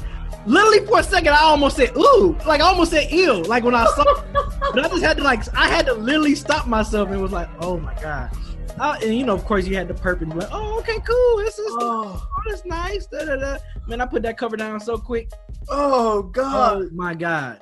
literally 0.45 0.85
for 0.85 0.99
a 0.99 1.03
second, 1.03 1.33
I 1.33 1.41
almost 1.41 1.77
said 1.77 1.95
ooh, 1.97 2.37
like 2.45 2.61
I 2.61 2.65
almost 2.65 2.91
said 2.91 3.11
ew, 3.11 3.43
like 3.43 3.63
when 3.63 3.75
I 3.75 3.85
saw, 3.85 4.23
but 4.73 4.85
I 4.85 4.89
just 4.89 5.03
had 5.03 5.17
to 5.17 5.23
like, 5.23 5.41
I 5.55 5.67
had 5.67 5.85
to 5.87 5.93
literally 5.93 6.35
stop 6.35 6.67
myself 6.67 7.09
and 7.09 7.21
was 7.21 7.31
like, 7.31 7.49
oh 7.59 7.77
my 7.77 7.93
god. 8.01 8.35
Uh, 8.79 8.97
and 9.03 9.15
you 9.15 9.23
know, 9.23 9.35
of 9.35 9.45
course, 9.45 9.67
you 9.67 9.75
had 9.75 9.87
the 9.87 9.93
purpose. 9.93 10.27
Like, 10.29 10.49
oh, 10.51 10.79
okay, 10.79 10.99
cool. 11.05 11.37
This 11.37 11.59
is 11.59 11.67
oh, 11.79 12.27
that's 12.47 12.65
nice. 12.65 13.05
Da, 13.05 13.23
da, 13.23 13.35
da. 13.35 13.57
Man, 13.87 14.01
I 14.01 14.05
put 14.05 14.23
that 14.23 14.37
cover 14.37 14.57
down 14.57 14.79
so 14.79 14.97
quick. 14.97 15.31
Oh 15.69 16.23
God. 16.23 16.81
Oh 16.81 16.89
my 16.91 17.13
god. 17.13 17.61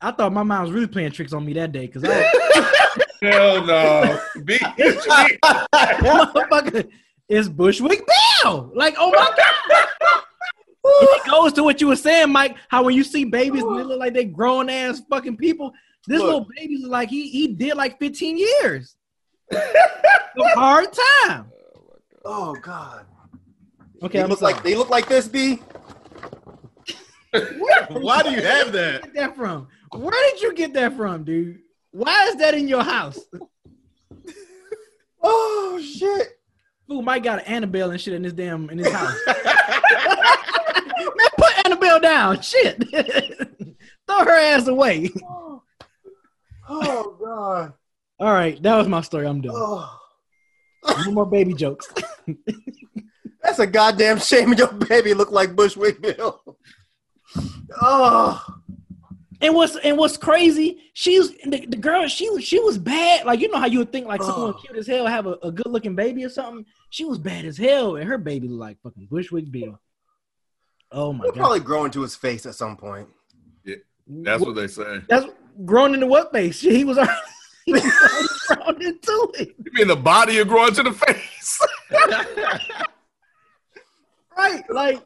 I 0.00 0.10
thought 0.10 0.32
my 0.32 0.42
mom 0.42 0.62
was 0.62 0.72
really 0.72 0.86
playing 0.86 1.12
tricks 1.12 1.32
on 1.32 1.44
me 1.44 1.52
that 1.52 1.72
day 1.72 1.86
because 1.86 2.02
I 2.04 2.88
Hell 3.22 3.64
no. 3.66 4.20
Be- 4.44 4.58
motherfucker 6.04 6.88
it's 7.28 7.48
Bushwick 7.48 8.02
Bill. 8.42 8.70
Like, 8.74 8.96
oh 8.98 9.10
my 9.10 9.32
god. 9.36 10.24
It 10.82 11.30
goes 11.30 11.52
to 11.52 11.62
what 11.62 11.80
you 11.80 11.86
were 11.88 11.96
saying, 11.96 12.32
Mike. 12.32 12.56
How 12.68 12.82
when 12.82 12.94
you 12.96 13.04
see 13.04 13.24
babies 13.24 13.62
and 13.62 13.78
they 13.78 13.82
look 13.84 14.00
like 14.00 14.14
they 14.14 14.24
grown 14.24 14.68
ass 14.70 15.00
fucking 15.10 15.36
people, 15.36 15.72
this 16.08 16.18
Look. 16.18 16.26
little 16.26 16.46
baby 16.56 16.74
is 16.74 16.84
like 16.88 17.08
he 17.10 17.28
he 17.28 17.48
did 17.48 17.76
like 17.76 17.98
15 17.98 18.38
years. 18.38 18.96
A 19.52 19.58
hard 20.54 20.88
time. 21.22 21.46
Oh 22.24 22.54
God. 22.62 23.04
Okay, 24.02 24.18
They 24.18 24.24
I'm 24.24 24.30
look 24.30 24.38
sorry. 24.38 24.54
like 24.54 24.62
they 24.64 24.74
look 24.74 24.88
like 24.90 25.06
this, 25.06 25.28
B. 25.28 25.60
Why 27.32 28.22
do 28.22 28.30
you 28.30 28.42
have 28.42 28.72
Where 28.72 28.72
that? 28.72 29.02
did 29.02 29.04
you 29.04 29.12
get 29.12 29.14
that 29.14 29.36
from? 29.36 29.68
Where 29.92 30.30
did 30.32 30.40
you 30.42 30.54
get 30.54 30.72
that 30.74 30.96
from, 30.96 31.24
dude? 31.24 31.60
Why 31.92 32.26
is 32.28 32.36
that 32.36 32.54
in 32.54 32.68
your 32.68 32.82
house? 32.82 33.18
Oh 35.22 35.78
shit. 35.82 36.28
Fool 36.88 37.02
Mike 37.02 37.24
got 37.24 37.40
an 37.40 37.44
Annabelle 37.44 37.90
and 37.90 38.00
shit 38.00 38.14
in 38.14 38.24
his 38.24 38.32
damn 38.32 38.70
in 38.70 38.78
his 38.78 38.90
house. 38.90 39.14
Man, 39.26 39.36
put 41.36 41.66
Annabelle 41.66 42.00
down. 42.00 42.40
Shit. 42.40 42.82
Throw 42.88 44.24
her 44.24 44.30
ass 44.30 44.66
away. 44.66 45.10
Oh 46.68 47.16
God. 47.22 47.74
All 48.18 48.32
right, 48.32 48.60
that 48.62 48.76
was 48.76 48.88
my 48.88 49.00
story. 49.02 49.26
I'm 49.26 49.40
done. 49.40 49.52
Oh. 49.54 49.98
No 51.04 51.12
more 51.12 51.26
baby 51.26 51.52
jokes. 51.52 51.92
That's 53.42 53.58
a 53.58 53.66
goddamn 53.66 54.18
shame 54.18 54.52
your 54.54 54.72
baby 54.72 55.14
look 55.14 55.30
like 55.30 55.54
Bushwick 55.54 56.00
Bill. 56.00 56.40
Oh. 57.80 58.42
And 59.42 59.54
what's 59.54 59.76
and 59.76 59.96
what's 59.96 60.16
crazy? 60.16 60.78
She's 60.92 61.30
the, 61.30 61.66
the 61.66 61.76
girl. 61.76 62.06
She 62.08 62.28
was 62.28 62.44
she 62.44 62.60
was 62.60 62.76
bad. 62.76 63.24
Like 63.24 63.40
you 63.40 63.48
know 63.50 63.58
how 63.58 63.66
you 63.66 63.78
would 63.78 63.92
think 63.92 64.06
like 64.06 64.22
someone 64.22 64.54
cute 64.54 64.76
as 64.76 64.86
hell 64.86 65.06
have 65.06 65.26
a, 65.26 65.38
a 65.42 65.50
good 65.50 65.66
looking 65.66 65.94
baby 65.94 66.24
or 66.24 66.28
something. 66.28 66.66
She 66.90 67.04
was 67.04 67.18
bad 67.18 67.44
as 67.44 67.56
hell, 67.56 67.96
and 67.96 68.08
her 68.08 68.18
baby 68.18 68.48
looked 68.48 68.60
like 68.60 68.82
fucking 68.82 69.06
Bushwick 69.10 69.50
Bill. 69.50 69.80
Oh 70.92 71.12
my 71.12 71.24
He'll 71.24 71.32
god! 71.32 71.40
probably 71.40 71.60
grow 71.60 71.84
into 71.84 72.02
his 72.02 72.14
face 72.14 72.44
at 72.44 72.54
some 72.54 72.76
point. 72.76 73.08
Yeah, 73.64 73.76
that's 74.06 74.42
what 74.42 74.54
they 74.56 74.66
say. 74.66 75.00
That's 75.08 75.26
grown 75.64 75.94
into 75.94 76.06
what 76.06 76.32
face? 76.32 76.60
He 76.60 76.84
was 76.84 76.98
already, 76.98 77.12
he 77.64 77.72
was 77.72 77.82
already 77.82 78.28
grown 78.48 78.82
into 78.82 79.32
it, 79.38 79.54
You 79.64 79.72
mean 79.72 79.88
the 79.88 79.96
body 79.96 80.38
are 80.40 80.44
growing 80.44 80.74
to 80.74 80.82
the 80.82 80.92
face? 80.92 81.60
right? 84.36 84.62
Like, 84.70 85.00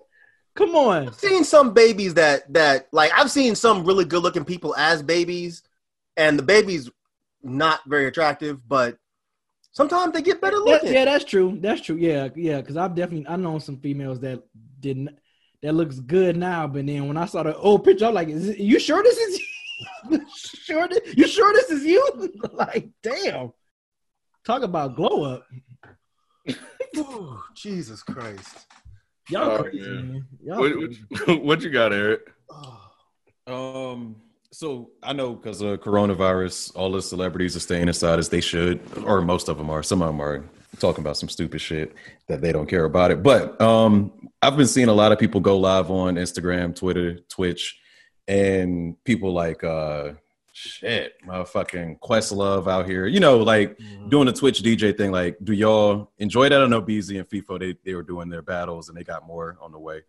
come 0.55 0.75
on. 0.77 1.09
I've 1.09 1.15
seen 1.15 1.45
some 1.45 1.73
babies 1.75 2.15
that 2.15 2.53
that 2.55 2.89
like 2.93 3.13
I've 3.15 3.31
seen 3.31 3.55
some 3.55 3.85
really 3.85 4.05
good 4.05 4.23
looking 4.23 4.45
people 4.45 4.75
as 4.77 5.03
babies, 5.03 5.63
and 6.17 6.39
the 6.39 6.43
babies 6.43 6.91
not 7.43 7.81
very 7.87 8.07
attractive, 8.07 8.67
but 8.69 8.99
sometimes 9.73 10.13
they 10.13 10.23
get 10.23 10.41
better 10.41 10.59
That- 10.59 10.65
looking. 10.65 10.93
yeah, 10.93 11.05
that's 11.05 11.25
true. 11.25 11.59
That's 11.61 11.81
true. 11.81 11.97
Yeah, 11.97 12.29
yeah. 12.37 12.61
Because 12.61 12.77
I've 12.77 12.95
definitely 12.95 13.27
I 13.29 13.37
know 13.37 13.59
some 13.59 13.79
females 13.79 14.21
that 14.21 14.43
didn't 14.81 15.11
that 15.63 15.75
looks 15.75 15.99
good 15.99 16.37
now, 16.37 16.67
but 16.67 16.87
then 16.87 17.09
when 17.09 17.17
I 17.17 17.25
saw 17.27 17.43
the 17.43 17.57
old 17.57 17.85
picture, 17.85 18.07
I'm 18.07 18.15
like, 18.15 18.29
is 18.29 18.49
it, 18.51 18.59
you 18.59 18.79
sure 18.79 19.03
this 19.03 19.17
is? 19.19 19.41
You 20.11 20.21
sure 20.37 20.87
this, 20.89 21.17
you 21.17 21.27
sure 21.27 21.53
this 21.53 21.71
is 21.71 21.85
you? 21.85 22.33
like, 22.53 22.89
damn. 23.03 23.53
Talk 24.45 24.63
about 24.63 24.95
glow 24.95 25.25
up. 25.25 25.47
Ooh, 26.97 27.43
Jesus 27.55 28.03
Christ. 28.03 28.67
Y'all 29.31 29.51
Oh, 29.51 29.63
crazy, 29.63 29.81
man. 29.81 30.13
man. 30.13 30.27
Y'all 30.43 30.59
what, 30.61 30.73
crazy. 30.73 31.01
what, 31.27 31.43
what 31.45 31.63
you 31.63 31.71
got, 31.71 31.93
Eric? 31.93 32.33
Oh. 32.51 32.81
Um, 33.47 34.17
so 34.53 34.91
I 35.03 35.13
know 35.13 35.35
because 35.35 35.61
of 35.61 35.81
coronavirus, 35.81 36.73
all 36.77 36.93
the 36.93 37.03
celebrities 37.03 37.57
are 37.57 37.61
staying 37.61 37.89
inside 37.89 38.19
as 38.19 38.29
they 38.29 38.41
should, 38.41 38.81
or 39.05 39.21
most 39.21 39.49
of 39.49 39.59
them 39.59 39.71
are. 39.71 39.83
Some 39.83 40.01
of 40.03 40.09
them 40.09 40.21
are 40.21 40.45
talking 40.79 41.03
about 41.03 41.17
some 41.17 41.29
stupid 41.29 41.61
shit 41.61 41.95
that 42.29 42.41
they 42.41 42.53
don't 42.53 42.69
care 42.69 42.85
about 42.85 43.11
it. 43.11 43.23
But 43.23 43.61
um, 43.61 44.13
I've 44.43 44.57
been 44.57 44.67
seeing 44.67 44.89
a 44.89 44.93
lot 44.95 45.13
of 45.13 45.19
people 45.19 45.41
go 45.41 45.59
live 45.59 45.91
on 45.91 46.15
Instagram, 46.17 46.75
Twitter, 46.75 47.19
Twitch, 47.29 47.79
and 48.29 48.97
people 49.05 49.33
like 49.33 49.65
uh, 49.65 50.13
shit, 50.55 51.15
motherfucking 51.27 51.99
Questlove 51.99 52.69
out 52.69 52.87
here. 52.87 53.07
You 53.07 53.21
know, 53.21 53.39
like 53.39 53.79
doing 54.09 54.27
the 54.27 54.33
Twitch 54.33 54.63
DJ 54.63 54.97
thing. 54.97 55.11
Like, 55.11 55.37
do 55.43 55.53
y'all 55.53 56.13
enjoy 56.19 56.49
that? 56.49 56.63
I 56.63 56.67
know 56.67 56.81
BZ 56.81 57.19
and 57.19 57.29
FIFO 57.29 57.59
they 57.59 57.77
they 57.85 57.95
were 57.95 58.03
doing 58.03 58.29
their 58.31 58.43
battles 58.43 58.89
and 58.89 58.97
they 58.97 59.05
got 59.05 59.27
more 59.27 59.59
on 59.61 59.73
the 59.73 59.79
way. 59.79 60.03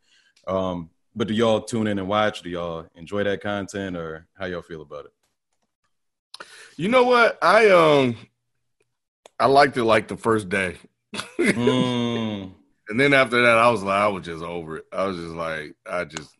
Um, 0.47 0.91
but 1.15 1.27
do 1.27 1.33
y'all 1.33 1.61
tune 1.61 1.87
in 1.87 1.97
and 1.99 2.07
watch? 2.07 2.43
Do 2.43 2.49
y'all 2.49 2.85
enjoy 2.95 3.23
that 3.23 3.41
content, 3.41 3.97
or 3.97 4.27
how 4.37 4.45
y'all 4.45 4.61
feel 4.61 4.81
about 4.81 5.05
it? 5.05 5.11
You 6.77 6.89
know 6.89 7.03
what? 7.03 7.37
I 7.41 7.69
um 7.69 8.15
I 9.39 9.47
liked 9.47 9.77
it 9.77 9.83
like 9.83 10.07
the 10.07 10.17
first 10.17 10.47
day. 10.47 10.77
Mm, 11.39 12.51
And 12.87 12.99
then 12.99 13.13
after 13.13 13.41
that, 13.41 13.57
I 13.57 13.69
was 13.71 13.81
like, 13.81 13.99
I 13.99 14.07
was 14.07 14.23
just 14.23 14.43
over 14.43 14.77
it. 14.77 14.85
I 14.93 15.05
was 15.05 15.17
just 15.17 15.33
like, 15.33 15.75
I 15.89 16.05
just 16.05 16.37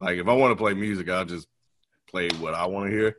like 0.00 0.18
if 0.18 0.28
I 0.28 0.32
want 0.32 0.52
to 0.52 0.62
play 0.62 0.74
music, 0.74 1.08
I'll 1.08 1.24
just 1.24 1.48
play 2.06 2.28
what 2.40 2.54
I 2.54 2.66
want 2.66 2.90
to 2.90 2.96
hear, 2.96 3.16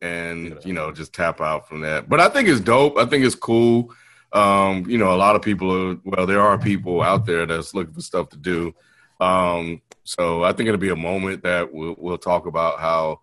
and 0.00 0.58
you 0.64 0.72
know, 0.72 0.92
just 0.92 1.12
tap 1.12 1.40
out 1.40 1.68
from 1.68 1.80
that. 1.82 2.08
But 2.08 2.20
I 2.20 2.28
think 2.28 2.48
it's 2.48 2.60
dope. 2.60 2.96
I 2.98 3.04
think 3.04 3.24
it's 3.24 3.34
cool. 3.34 3.92
Um, 4.32 4.84
you 4.88 4.96
know, 4.98 5.12
a 5.12 5.16
lot 5.16 5.36
of 5.36 5.42
people 5.42 5.70
are 5.92 5.98
well, 6.04 6.26
there 6.26 6.40
are 6.40 6.58
people 6.58 7.02
out 7.02 7.26
there 7.26 7.46
that's 7.46 7.74
looking 7.74 7.94
for 7.94 8.00
stuff 8.00 8.28
to 8.30 8.36
do. 8.36 8.74
Um, 9.20 9.82
so 10.04 10.44
I 10.44 10.52
think 10.52 10.68
it'll 10.68 10.80
be 10.80 10.88
a 10.90 10.96
moment 10.96 11.42
that 11.42 11.72
we'll, 11.72 11.94
we'll 11.98 12.18
talk 12.18 12.46
about 12.46 12.80
how 12.80 13.20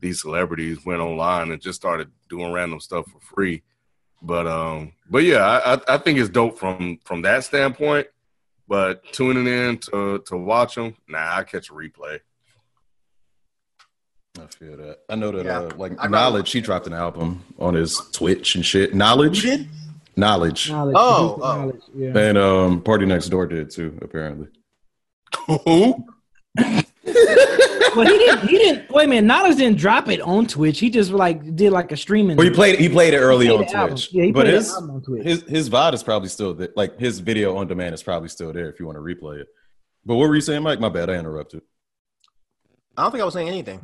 these 0.00 0.20
celebrities 0.20 0.84
went 0.84 1.00
online 1.00 1.50
and 1.50 1.60
just 1.62 1.80
started 1.80 2.10
doing 2.28 2.52
random 2.52 2.80
stuff 2.80 3.06
for 3.10 3.20
free. 3.20 3.62
But 4.20 4.46
um, 4.46 4.92
but 5.08 5.22
yeah, 5.24 5.38
I, 5.46 5.74
I- 5.74 5.94
I 5.94 5.98
think 5.98 6.18
it's 6.18 6.28
dope 6.28 6.58
from 6.58 6.98
from 7.04 7.22
that 7.22 7.44
standpoint. 7.44 8.08
But 8.66 9.02
tuning 9.12 9.46
in 9.46 9.78
to 9.78 10.18
to 10.26 10.36
watch 10.36 10.74
them, 10.74 10.94
nah, 11.08 11.36
I 11.38 11.44
catch 11.44 11.70
a 11.70 11.72
replay. 11.72 12.18
I 14.40 14.46
feel 14.46 14.76
that. 14.76 14.98
I 15.08 15.14
know 15.16 15.30
that 15.32 15.44
Yeah. 15.46 15.58
uh, 15.60 15.70
like 15.76 15.92
I'd 15.98 16.10
Knowledge, 16.10 16.42
watch 16.42 16.52
he 16.52 16.60
dropped 16.60 16.86
an 16.86 16.92
album 16.94 17.44
on 17.58 17.74
his 17.74 17.96
Twitch 18.12 18.54
and 18.54 18.64
shit. 18.64 18.94
Knowledge, 18.94 19.42
did? 19.42 19.68
Knowledge, 20.16 20.70
Knowledge, 20.70 20.96
Oh, 20.98 21.38
oh. 21.42 21.56
knowledge, 21.56 21.82
yeah. 21.94 22.16
and 22.18 22.36
um, 22.38 22.80
PartyNextDoor 22.82 23.48
did 23.50 23.70
too. 23.70 23.96
Apparently, 24.02 24.48
Who? 25.46 26.04
Well, 27.96 28.06
he 28.06 28.18
didn't. 28.18 28.46
He 28.48 28.58
didn't. 28.58 28.90
Wait 28.90 29.06
a 29.06 29.08
minute. 29.08 29.24
Knowledge 29.26 29.56
didn't 29.56 29.78
drop 29.78 30.08
it 30.08 30.20
on 30.20 30.46
Twitch. 30.46 30.78
He 30.78 30.90
just 30.90 31.10
like 31.10 31.56
did 31.56 31.72
like 31.72 31.90
a 31.90 31.96
streaming. 31.96 32.36
well, 32.36 32.46
he 32.46 32.52
played 32.52 32.78
he 32.78 32.88
played 32.88 33.14
it 33.14 33.18
early 33.18 33.46
He 33.46 33.50
on 33.52 33.58
played 33.58 33.68
the 33.70 33.76
album. 33.76 33.96
Twitch, 33.96 34.12
Yeah, 34.12 34.24
he 34.24 34.30
but 34.32 34.42
played 34.42 34.54
his 34.54 34.72
album 34.74 34.90
on 34.90 35.02
Twitch. 35.02 35.24
his 35.24 35.42
his 35.48 35.70
VOD 35.70 35.94
is 35.94 36.02
probably 36.02 36.28
still 36.28 36.54
there. 36.54 36.68
Like 36.76 37.00
his 37.00 37.18
video 37.20 37.56
on 37.56 37.66
demand 37.66 37.94
is 37.94 38.02
probably 38.02 38.28
still 38.28 38.52
there 38.52 38.68
if 38.68 38.78
you 38.78 38.86
want 38.86 38.96
to 38.96 39.02
replay 39.02 39.40
it. 39.40 39.48
But 40.04 40.16
what 40.16 40.28
were 40.28 40.34
you 40.34 40.40
saying, 40.42 40.62
Mike? 40.62 40.78
My 40.80 40.90
bad, 40.90 41.08
I 41.10 41.14
interrupted. 41.14 41.62
I 42.96 43.02
don't 43.02 43.10
think 43.10 43.22
I 43.22 43.24
was 43.24 43.34
saying 43.34 43.48
anything. 43.48 43.80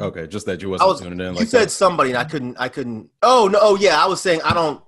Okay, 0.00 0.26
just 0.26 0.46
that 0.46 0.62
you 0.62 0.70
wasn't 0.70 0.88
was. 0.90 1.00
tuning 1.00 1.20
in. 1.20 1.34
you 1.34 1.44
said 1.44 1.64
that. 1.66 1.70
somebody, 1.70 2.10
and 2.10 2.18
I 2.18 2.24
couldn't. 2.24 2.56
I 2.58 2.68
couldn't. 2.68 3.10
Oh 3.22 3.48
no! 3.50 3.58
Oh 3.60 3.76
yeah, 3.76 4.02
I 4.02 4.06
was 4.06 4.20
saying 4.20 4.40
I 4.44 4.54
don't. 4.54 4.82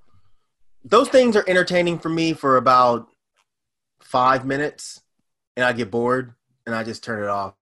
Those 0.84 1.08
things 1.08 1.36
are 1.36 1.44
entertaining 1.46 1.98
for 1.98 2.08
me 2.08 2.32
for 2.32 2.56
about 2.56 3.08
five 4.00 4.44
minutes, 4.44 5.02
and 5.56 5.64
I 5.64 5.72
get 5.72 5.90
bored, 5.90 6.34
and 6.66 6.74
I 6.74 6.84
just 6.84 7.02
turn 7.04 7.22
it 7.22 7.28
off. 7.28 7.54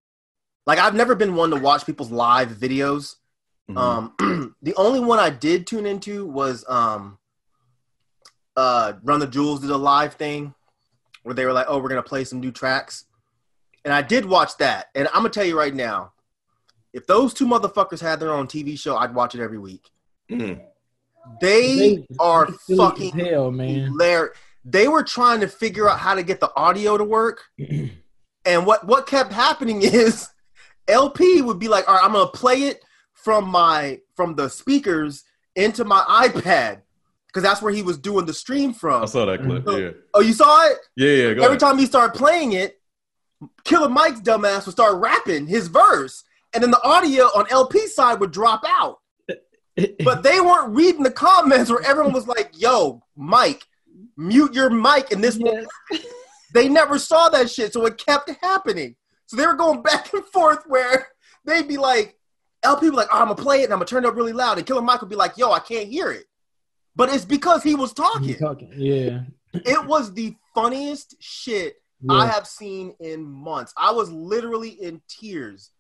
Like 0.66 0.78
I've 0.78 0.94
never 0.94 1.14
been 1.14 1.35
one 1.35 1.50
to 1.50 1.57
watch 1.57 1.85
people's 1.87 2.11
live 2.11 2.48
videos. 2.50 3.16
Mhm. 3.70 3.78
Um, 3.78 4.55
the 4.62 4.74
only 4.76 5.00
one 5.00 5.18
I 5.18 5.31
did 5.31 5.66
tune 5.66 5.87
into 5.87 6.26
was 6.26 6.64
um, 6.68 7.18
uh, 8.57 8.94
Run 9.02 9.20
the 9.20 9.26
Jewels 9.26 9.61
did 9.61 9.70
a 9.70 9.76
live 9.76 10.14
thing 10.14 10.55
where 11.22 11.35
they 11.35 11.44
were 11.44 11.52
like, 11.52 11.66
"Oh, 11.68 11.78
we're 11.78 11.88
gonna 11.88 12.02
play 12.02 12.24
some 12.24 12.40
new 12.40 12.52
tracks," 12.52 13.05
and 13.85 13.92
I 13.92 14.02
did 14.02 14.24
watch 14.26 14.57
that. 14.59 14.87
And 14.94 15.09
I'm 15.09 15.14
gonna 15.14 15.31
tell 15.31 15.44
you 15.44 15.59
right 15.59 15.74
now, 15.74 16.12
if 16.92 17.07
those 17.07 17.33
two 17.35 17.46
motherfuckers 17.46 18.00
had 18.00 18.20
their 18.20 18.33
own 18.33 18.46
TV 18.46 18.78
show, 18.78 18.96
I'd 18.96 19.14
watch 19.14 19.35
it 19.35 19.40
every 19.42 19.59
week. 19.59 19.90
Mm. 20.31 20.61
They, 21.40 21.76
They- 21.96 22.07
are 22.18 22.48
they 22.68 22.76
fucking 22.76 23.12
hell, 23.18 23.50
man. 23.50 23.87
hilarious. 23.87 24.37
They 24.64 24.87
were 24.88 25.02
trying 25.02 25.40
to 25.40 25.48
figure 25.48 25.88
out 25.88 25.98
how 25.98 26.14
to 26.14 26.22
get 26.22 26.38
the 26.40 26.52
audio 26.57 26.96
to 26.96 27.05
work, 27.05 27.42
and 28.44 28.66
what 28.66 28.87
what 28.87 29.07
kept 29.07 29.33
happening 29.33 29.83
is 29.83 30.28
El-P 30.88 31.42
would 31.42 31.59
be 31.59 31.68
like, 31.68 31.88
"All 31.88 31.94
right, 31.96 32.05
I'm 32.05 32.12
gonna 32.12 32.31
play 32.31 32.62
it 32.62 32.85
from 33.12 33.48
my 33.48 34.00
from 34.14 34.35
the 34.37 34.48
speakers 34.48 35.24
into 35.57 35.85
my 35.85 36.00
iPad." 36.28 36.83
Because 37.26 37.42
that's 37.44 37.62
where 37.62 37.72
he 37.72 37.83
was 37.83 37.96
doing 37.96 38.26
the 38.26 38.35
stream 38.35 38.74
from. 38.74 39.02
I 39.02 39.07
saw 39.07 39.24
that 39.24 39.42
clip. 39.42 39.64
So- 39.64 39.76
Yeah, 39.78 39.90
Oh, 40.12 40.20
you 40.20 40.35
saw 40.35 40.66
it? 40.66 40.76
yeah, 40.96 41.09
yeah. 41.09 41.22
Go 41.35 41.42
Every 41.44 41.46
ahead. 41.57 41.61
time 41.61 41.78
he 41.78 41.87
started 41.87 42.14
playing 42.16 42.52
it, 42.52 42.78
Killer 43.64 43.88
Mike's 43.88 44.20
dumbass 44.20 44.66
would 44.66 44.72
start 44.74 44.96
rapping 45.00 45.46
his 45.46 45.66
verse, 45.68 46.24
and 46.54 46.62
then 46.62 46.70
the 46.70 46.82
audio 46.82 47.24
on 47.24 47.46
El-P 47.50 47.86
side 47.88 48.20
would 48.20 48.32
drop 48.32 48.62
out. 48.66 48.98
But 50.04 50.22
they 50.22 50.38
weren't 50.38 50.74
reading 50.74 51.02
the 51.02 51.10
comments 51.10 51.70
where 51.70 51.82
everyone 51.82 52.12
was 52.12 52.26
like, 52.26 52.50
"Yo, 52.52 53.02
Mike, 53.16 53.64
mute 54.18 54.52
your 54.52 54.68
mic," 54.68 55.10
and 55.12 55.24
this. 55.24 55.38
Yes. 55.38 55.66
They 56.52 56.68
never 56.68 56.98
saw 56.98 57.30
that 57.30 57.50
shit, 57.50 57.72
so 57.72 57.86
it 57.86 57.96
kept 57.96 58.30
happening. 58.42 58.96
So 59.24 59.36
they 59.36 59.46
were 59.46 59.54
going 59.54 59.82
back 59.82 60.12
and 60.12 60.24
forth 60.26 60.64
where 60.66 61.08
they'd 61.46 61.66
be 61.66 61.78
like, 61.78 62.18
El-P 62.62 62.90
be 62.90 62.94
like, 62.94 63.08
oh, 63.12 63.20
I'm 63.20 63.28
gonna 63.28 63.42
play 63.42 63.62
it 63.62 63.64
and 63.64 63.72
I'm 63.72 63.78
gonna 63.78 63.86
turn 63.86 64.04
it 64.04 64.08
up 64.08 64.14
really 64.14 64.32
loud, 64.32 64.58
and 64.58 64.66
Killer 64.66 64.82
Mike 64.82 65.00
would 65.00 65.10
be 65.10 65.16
like, 65.16 65.36
Yo, 65.36 65.50
I 65.50 65.58
can't 65.58 65.88
hear 65.88 66.10
it. 66.12 66.26
But 66.94 67.08
it's 67.08 67.24
because 67.24 67.62
he 67.62 67.74
was 67.74 67.92
talking. 67.92 68.34
Talking? 68.36 68.72
Yeah. 68.76 69.20
It 69.54 69.86
was 69.86 70.12
the 70.12 70.36
funniest 70.54 71.16
shit 71.20 71.76
Yeah. 72.02 72.14
I 72.14 72.26
have 72.26 72.46
seen 72.46 72.94
in 73.00 73.24
months. 73.24 73.72
I 73.76 73.92
was 73.92 74.10
literally 74.10 74.70
in 74.70 75.00
tears 75.08 75.70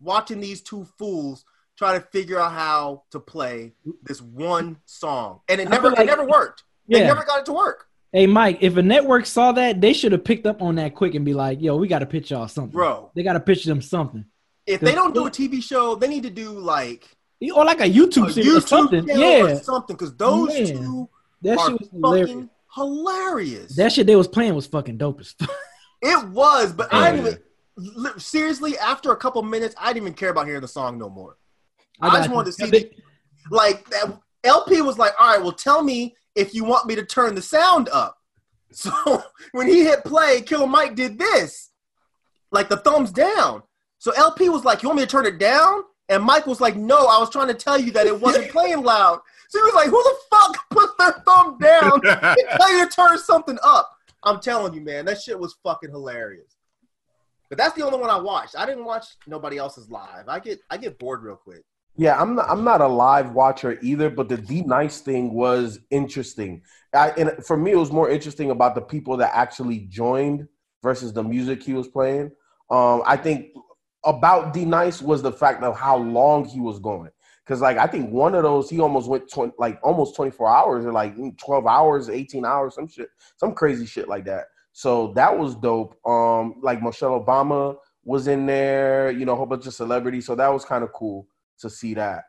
watching 0.00 0.40
these 0.40 0.60
two 0.62 0.84
fools 0.98 1.44
try 1.76 1.92
to 1.98 2.00
figure 2.06 2.38
out 2.40 2.52
how 2.52 3.02
to 3.10 3.20
play 3.20 3.72
this 4.04 4.20
one 4.22 4.78
song, 4.86 5.40
and 5.48 5.60
it 5.60 5.68
never, 5.68 5.90
like- 5.90 6.00
it 6.00 6.06
never 6.06 6.26
worked. 6.26 6.64
They 6.88 7.00
never 7.00 7.24
got 7.24 7.40
it 7.40 7.46
to 7.46 7.52
work, 7.52 7.86
Hey 8.12 8.26
Mike, 8.28 8.58
if 8.60 8.76
a 8.76 8.82
network 8.82 9.26
saw 9.26 9.50
that, 9.52 9.80
they 9.80 9.92
should 9.92 10.12
have 10.12 10.24
picked 10.24 10.46
up 10.46 10.62
on 10.62 10.76
that 10.76 10.94
quick 10.94 11.14
and 11.16 11.24
be 11.24 11.34
like, 11.34 11.60
"Yo, 11.60 11.76
we 11.76 11.88
got 11.88 11.98
to 11.98 12.06
pitch 12.06 12.30
y'all 12.30 12.46
something." 12.48 12.70
bro. 12.72 13.10
They 13.14 13.22
got 13.24 13.32
to 13.34 13.40
pitch 13.40 13.64
them 13.64 13.82
something, 13.82 14.24
If 14.66 14.80
they 14.80 14.92
don't 14.94 15.12
do 15.12 15.26
a 15.26 15.30
TV 15.30 15.60
show, 15.62 15.96
they 15.96 16.06
need 16.08 16.22
to 16.22 16.30
do 16.30 16.50
like 16.52 17.08
or 17.54 17.64
like 17.64 17.80
a 17.80 17.90
YouTube 17.90 18.28
a 18.28 18.32
series 18.32 18.48
or 18.56 18.60
YouTube 18.60 18.68
something. 18.68 19.08
Yeah, 19.08 19.42
or 19.42 19.56
something, 19.58 19.96
because 19.96 20.14
those 20.16 20.48
Man. 20.48 20.66
two 20.68 21.08
that 21.42 21.58
are 21.58 21.70
shit 21.70 21.80
was 21.80 21.90
hilarious. 21.90 22.30
fucking 22.30 22.50
hilarious. 22.74 23.76
That 23.76 23.92
shit 23.92 24.06
they 24.06 24.16
was 24.16 24.28
playing 24.28 24.54
was 24.54 24.66
fucking 24.66 24.96
dope 24.98 25.20
as 25.20 25.32
fuck. 25.32 25.50
It 26.02 26.28
was, 26.28 26.72
but 26.72 26.92
I 26.94 27.08
Oh, 27.08 27.12
didn't 27.12 27.26
even 27.26 27.42
seriously. 28.18 28.78
After 28.78 29.12
a 29.12 29.16
couple 29.16 29.42
minutes, 29.42 29.74
I 29.78 29.88
didn't 29.88 30.04
even 30.04 30.14
care 30.14 30.30
about 30.30 30.46
hearing 30.46 30.62
the 30.62 30.68
song 30.68 30.98
no 30.98 31.08
more. 31.08 31.36
I, 32.00 32.08
got 32.08 32.18
just 32.18 32.30
wanted 32.30 32.46
to 32.46 32.52
see, 32.52 32.70
the, 32.70 32.90
like 33.50 33.88
that. 33.90 34.18
El-P 34.44 34.82
was 34.82 34.98
like, 34.98 35.12
"All 35.18 35.32
right, 35.32 35.42
well, 35.42 35.52
tell 35.52 35.82
me 35.82 36.14
if 36.34 36.54
you 36.54 36.64
want 36.64 36.86
me 36.86 36.94
to 36.94 37.04
turn 37.04 37.34
the 37.34 37.42
sound 37.42 37.88
up." 37.90 38.16
So 38.72 39.22
when 39.52 39.68
he 39.68 39.84
hit 39.84 40.04
play, 40.04 40.42
Killer 40.42 40.66
Mike 40.66 40.96
did 40.96 41.18
this, 41.18 41.70
like 42.50 42.68
the 42.68 42.76
thumbs 42.76 43.10
down. 43.10 43.62
So 43.98 44.10
El-P 44.10 44.50
was 44.50 44.64
like, 44.64 44.82
"You 44.82 44.88
want 44.88 44.98
me 44.98 45.04
to 45.04 45.10
turn 45.10 45.24
it 45.24 45.38
down?" 45.38 45.82
And 46.08 46.22
Mike 46.22 46.46
was 46.46 46.60
like, 46.60 46.76
"No, 46.76 47.06
I 47.06 47.18
was 47.18 47.30
trying 47.30 47.48
to 47.48 47.54
tell 47.54 47.78
you 47.78 47.90
that 47.92 48.06
it 48.06 48.20
wasn't 48.20 48.50
playing 48.52 48.82
loud." 48.82 49.20
So 49.48 49.60
he 49.60 49.62
was 49.62 49.74
like, 49.74 49.88
"Who 49.88 50.02
the 50.02 50.16
fuck 50.30 50.68
put 50.70 50.98
their 50.98 51.12
thumb 51.24 51.58
down 51.58 52.00
tell 52.58 52.72
you 52.72 52.86
to 52.86 52.90
turn 52.94 53.18
something 53.18 53.58
up?" 53.62 53.90
I'm 54.24 54.40
telling 54.40 54.74
you, 54.74 54.80
man, 54.80 55.04
that 55.06 55.22
shit 55.22 55.38
was 55.38 55.56
fucking 55.62 55.90
hilarious. 55.90 56.55
But 57.48 57.58
that's 57.58 57.74
the 57.74 57.84
only 57.84 57.98
one 57.98 58.10
I 58.10 58.18
watched. 58.18 58.56
I 58.56 58.66
didn't 58.66 58.84
watch 58.84 59.06
nobody 59.26 59.56
else's 59.56 59.90
live. 59.90 60.28
I 60.28 60.40
get 60.40 60.60
I 60.70 60.76
get 60.76 60.98
bored 60.98 61.22
real 61.22 61.36
quick. 61.36 61.62
Yeah, 61.98 62.20
I'm 62.20 62.34
not. 62.34 62.50
I'm 62.50 62.62
not 62.62 62.80
a 62.80 62.86
live 62.86 63.32
watcher 63.32 63.78
either, 63.80 64.10
but 64.10 64.28
the 64.28 64.36
D 64.36 64.62
Nice 64.62 65.00
thing 65.00 65.32
was 65.32 65.78
interesting. 65.90 66.62
I, 66.92 67.10
and 67.10 67.44
for 67.44 67.56
me, 67.56 67.72
it 67.72 67.76
was 67.76 67.90
more 67.90 68.10
interesting 68.10 68.50
about 68.50 68.74
the 68.74 68.82
people 68.82 69.16
that 69.18 69.30
actually 69.34 69.80
joined 69.88 70.46
versus 70.82 71.12
the 71.12 71.22
music 71.22 71.62
he 71.62 71.72
was 71.72 71.88
playing. 71.88 72.32
Um, 72.70 73.02
I 73.06 73.16
think 73.16 73.48
about 74.04 74.52
D 74.52 74.64
Nice 74.64 75.00
was 75.00 75.22
the 75.22 75.32
fact 75.32 75.62
of 75.62 75.78
how 75.78 75.96
long 75.96 76.44
he 76.44 76.60
was 76.60 76.78
going. 76.78 77.10
Because 77.44 77.60
like 77.60 77.78
I 77.78 77.86
think 77.86 78.10
one 78.10 78.34
of 78.34 78.42
those 78.42 78.68
he 78.68 78.80
almost 78.80 79.08
went 79.08 79.30
20, 79.30 79.52
like 79.58 79.78
almost 79.82 80.16
24 80.16 80.48
hours 80.54 80.84
or 80.84 80.92
like 80.92 81.14
12 81.38 81.66
hours, 81.66 82.10
18 82.10 82.44
hours, 82.44 82.74
some 82.74 82.88
shit, 82.88 83.08
some 83.36 83.54
crazy 83.54 83.86
shit 83.86 84.08
like 84.08 84.24
that. 84.24 84.46
So 84.76 85.14
that 85.14 85.38
was 85.38 85.54
dope. 85.54 85.96
Um, 86.06 86.56
like 86.60 86.82
Michelle 86.82 87.18
Obama 87.18 87.78
was 88.04 88.28
in 88.28 88.44
there, 88.44 89.10
you 89.10 89.24
know, 89.24 89.32
a 89.32 89.34
whole 89.34 89.46
bunch 89.46 89.66
of 89.66 89.72
celebrities. 89.72 90.26
So 90.26 90.34
that 90.34 90.52
was 90.52 90.66
kind 90.66 90.84
of 90.84 90.92
cool 90.92 91.26
to 91.60 91.70
see 91.70 91.94
that. 91.94 92.24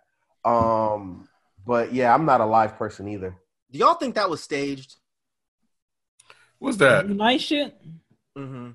Um, 0.45 1.27
but 1.65 1.91
yeah, 1.91 2.13
I'm 2.13 2.23
not 2.23 2.39
a 2.39 2.45
live 2.45 2.77
person 2.77 3.09
either. 3.09 3.35
Do 3.69 3.79
y'all 3.79 3.95
think 3.95 4.15
that 4.15 4.29
was 4.29 4.41
staged? 4.41 4.95
What's 6.59 6.77
that? 6.77 7.09
nice 7.09 7.41
shit. 7.41 7.77
Mm-hmm. 8.37 8.69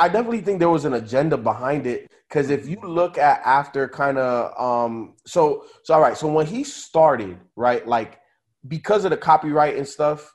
I 0.00 0.08
definitely 0.08 0.40
think 0.40 0.58
there 0.58 0.68
was 0.68 0.84
an 0.84 0.94
agenda 0.94 1.36
behind 1.36 1.86
it 1.86 2.10
because 2.28 2.50
if 2.50 2.68
you 2.68 2.80
look 2.82 3.16
at 3.16 3.40
after 3.44 3.86
kind 3.86 4.18
of 4.18 4.60
um 4.60 5.14
so 5.24 5.66
so 5.84 5.94
all 5.94 6.00
right 6.00 6.16
so 6.16 6.26
when 6.26 6.46
he 6.46 6.64
started 6.64 7.38
right 7.54 7.86
like 7.86 8.18
because 8.66 9.04
of 9.04 9.10
the 9.10 9.16
copyright 9.16 9.76
and 9.76 9.86
stuff 9.86 10.33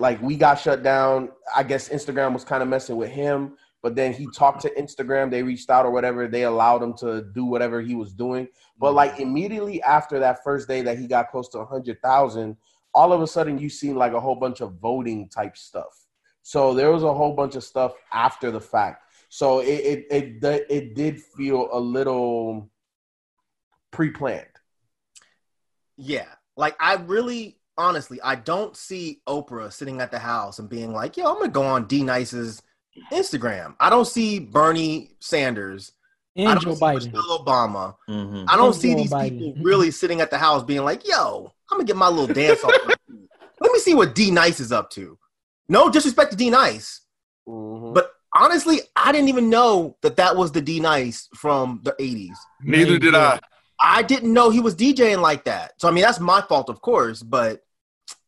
like 0.00 0.20
we 0.22 0.36
got 0.36 0.54
shut 0.54 0.82
down 0.82 1.30
I 1.54 1.62
guess 1.62 1.88
Instagram 1.88 2.32
was 2.32 2.44
kind 2.44 2.62
of 2.62 2.68
messing 2.68 2.96
with 2.96 3.10
him 3.10 3.56
but 3.82 3.94
then 3.94 4.12
he 4.12 4.26
talked 4.34 4.62
to 4.62 4.70
Instagram 4.70 5.30
they 5.30 5.42
reached 5.42 5.70
out 5.70 5.86
or 5.86 5.90
whatever 5.90 6.26
they 6.26 6.44
allowed 6.44 6.82
him 6.82 6.94
to 6.98 7.22
do 7.34 7.44
whatever 7.44 7.80
he 7.80 7.94
was 7.94 8.12
doing 8.12 8.48
but 8.78 8.94
like 8.94 9.20
immediately 9.20 9.82
after 9.82 10.18
that 10.18 10.42
first 10.42 10.68
day 10.68 10.82
that 10.82 10.98
he 10.98 11.06
got 11.06 11.30
close 11.30 11.48
to 11.48 11.58
100,000 11.58 12.56
all 12.92 13.12
of 13.12 13.22
a 13.22 13.26
sudden 13.26 13.58
you 13.58 13.68
seen 13.68 13.94
like 13.94 14.12
a 14.12 14.20
whole 14.20 14.34
bunch 14.34 14.60
of 14.60 14.74
voting 14.74 15.28
type 15.28 15.56
stuff 15.56 16.06
so 16.42 16.74
there 16.74 16.90
was 16.90 17.02
a 17.02 17.14
whole 17.14 17.34
bunch 17.34 17.54
of 17.54 17.64
stuff 17.64 17.94
after 18.12 18.50
the 18.50 18.60
fact. 18.60 19.04
So 19.28 19.60
it 19.60 19.66
it 19.68 20.06
it, 20.10 20.44
it, 20.44 20.66
it 20.68 20.94
did 20.94 21.20
feel 21.20 21.68
a 21.72 21.78
little 21.78 22.68
pre-planned. 23.92 24.46
Yeah. 25.96 26.26
Like 26.56 26.76
I 26.80 26.94
really 26.94 27.59
honestly 27.80 28.20
I 28.22 28.34
don't 28.36 28.76
see 28.76 29.20
Oprah 29.28 29.72
sitting 29.72 30.00
at 30.00 30.10
the 30.10 30.18
house 30.18 30.58
and 30.58 30.68
being 30.68 30.92
like, 30.92 31.16
yo, 31.16 31.24
I'm 31.26 31.38
gonna 31.38 31.48
go 31.48 31.62
on 31.64 31.86
D 31.86 32.02
Nice's 32.04 32.62
Instagram. 33.12 33.74
I 33.80 33.90
don't 33.90 34.06
see 34.06 34.38
Bernie 34.38 35.16
Sanders. 35.20 35.92
I 36.36 36.42
And 36.42 36.60
don't 36.60 36.62
Joe 36.62 36.74
see 36.74 36.80
Biden. 36.80 37.04
Michelle 37.12 37.44
Obama. 37.44 37.94
Mhm. 38.08 38.44
I 38.48 38.56
don't 38.56 38.66
And 38.72 38.76
see 38.76 38.92
Joe 38.92 38.98
these 38.98 39.10
Biden. 39.12 39.38
people 39.38 39.62
really 39.64 39.90
sitting 40.02 40.20
at 40.20 40.30
the 40.30 40.38
house 40.38 40.62
being 40.62 40.84
like, 40.84 41.06
yo, 41.06 41.52
I'm 41.70 41.78
gonna 41.78 41.86
get 41.86 41.96
my 41.96 42.08
little 42.08 42.32
dance 42.32 42.62
off. 42.64 42.72
Let 43.60 43.72
me 43.72 43.78
see 43.78 43.94
what 43.94 44.14
D 44.14 44.30
Nice 44.30 44.60
is 44.60 44.72
up 44.72 44.90
to. 44.90 45.18
No 45.68 45.88
disrespect 45.90 46.30
to 46.32 46.36
D 46.36 46.50
Nice, 46.50 47.02
Mhm. 47.48 47.94
but 47.94 48.12
honestly, 48.34 48.80
I 48.96 49.12
didn't 49.12 49.28
even 49.28 49.50
know 49.50 49.96
that 50.02 50.16
that 50.16 50.36
was 50.36 50.52
the 50.52 50.60
D 50.60 50.80
Nice 50.80 51.28
from 51.36 51.80
the 51.84 51.94
80s. 51.98 52.36
Neither 52.62 52.98
did 52.98 53.14
I. 53.14 53.40
I 53.82 54.02
didn't 54.02 54.32
know 54.34 54.50
he 54.50 54.60
was 54.60 54.74
DJing 54.74 55.20
like 55.22 55.44
that. 55.44 55.72
So 55.78 55.88
I 55.88 55.90
mean, 55.90 56.02
that's 56.04 56.20
my 56.20 56.42
fault, 56.42 56.68
of 56.68 56.80
course, 56.82 57.22
but 57.22 57.62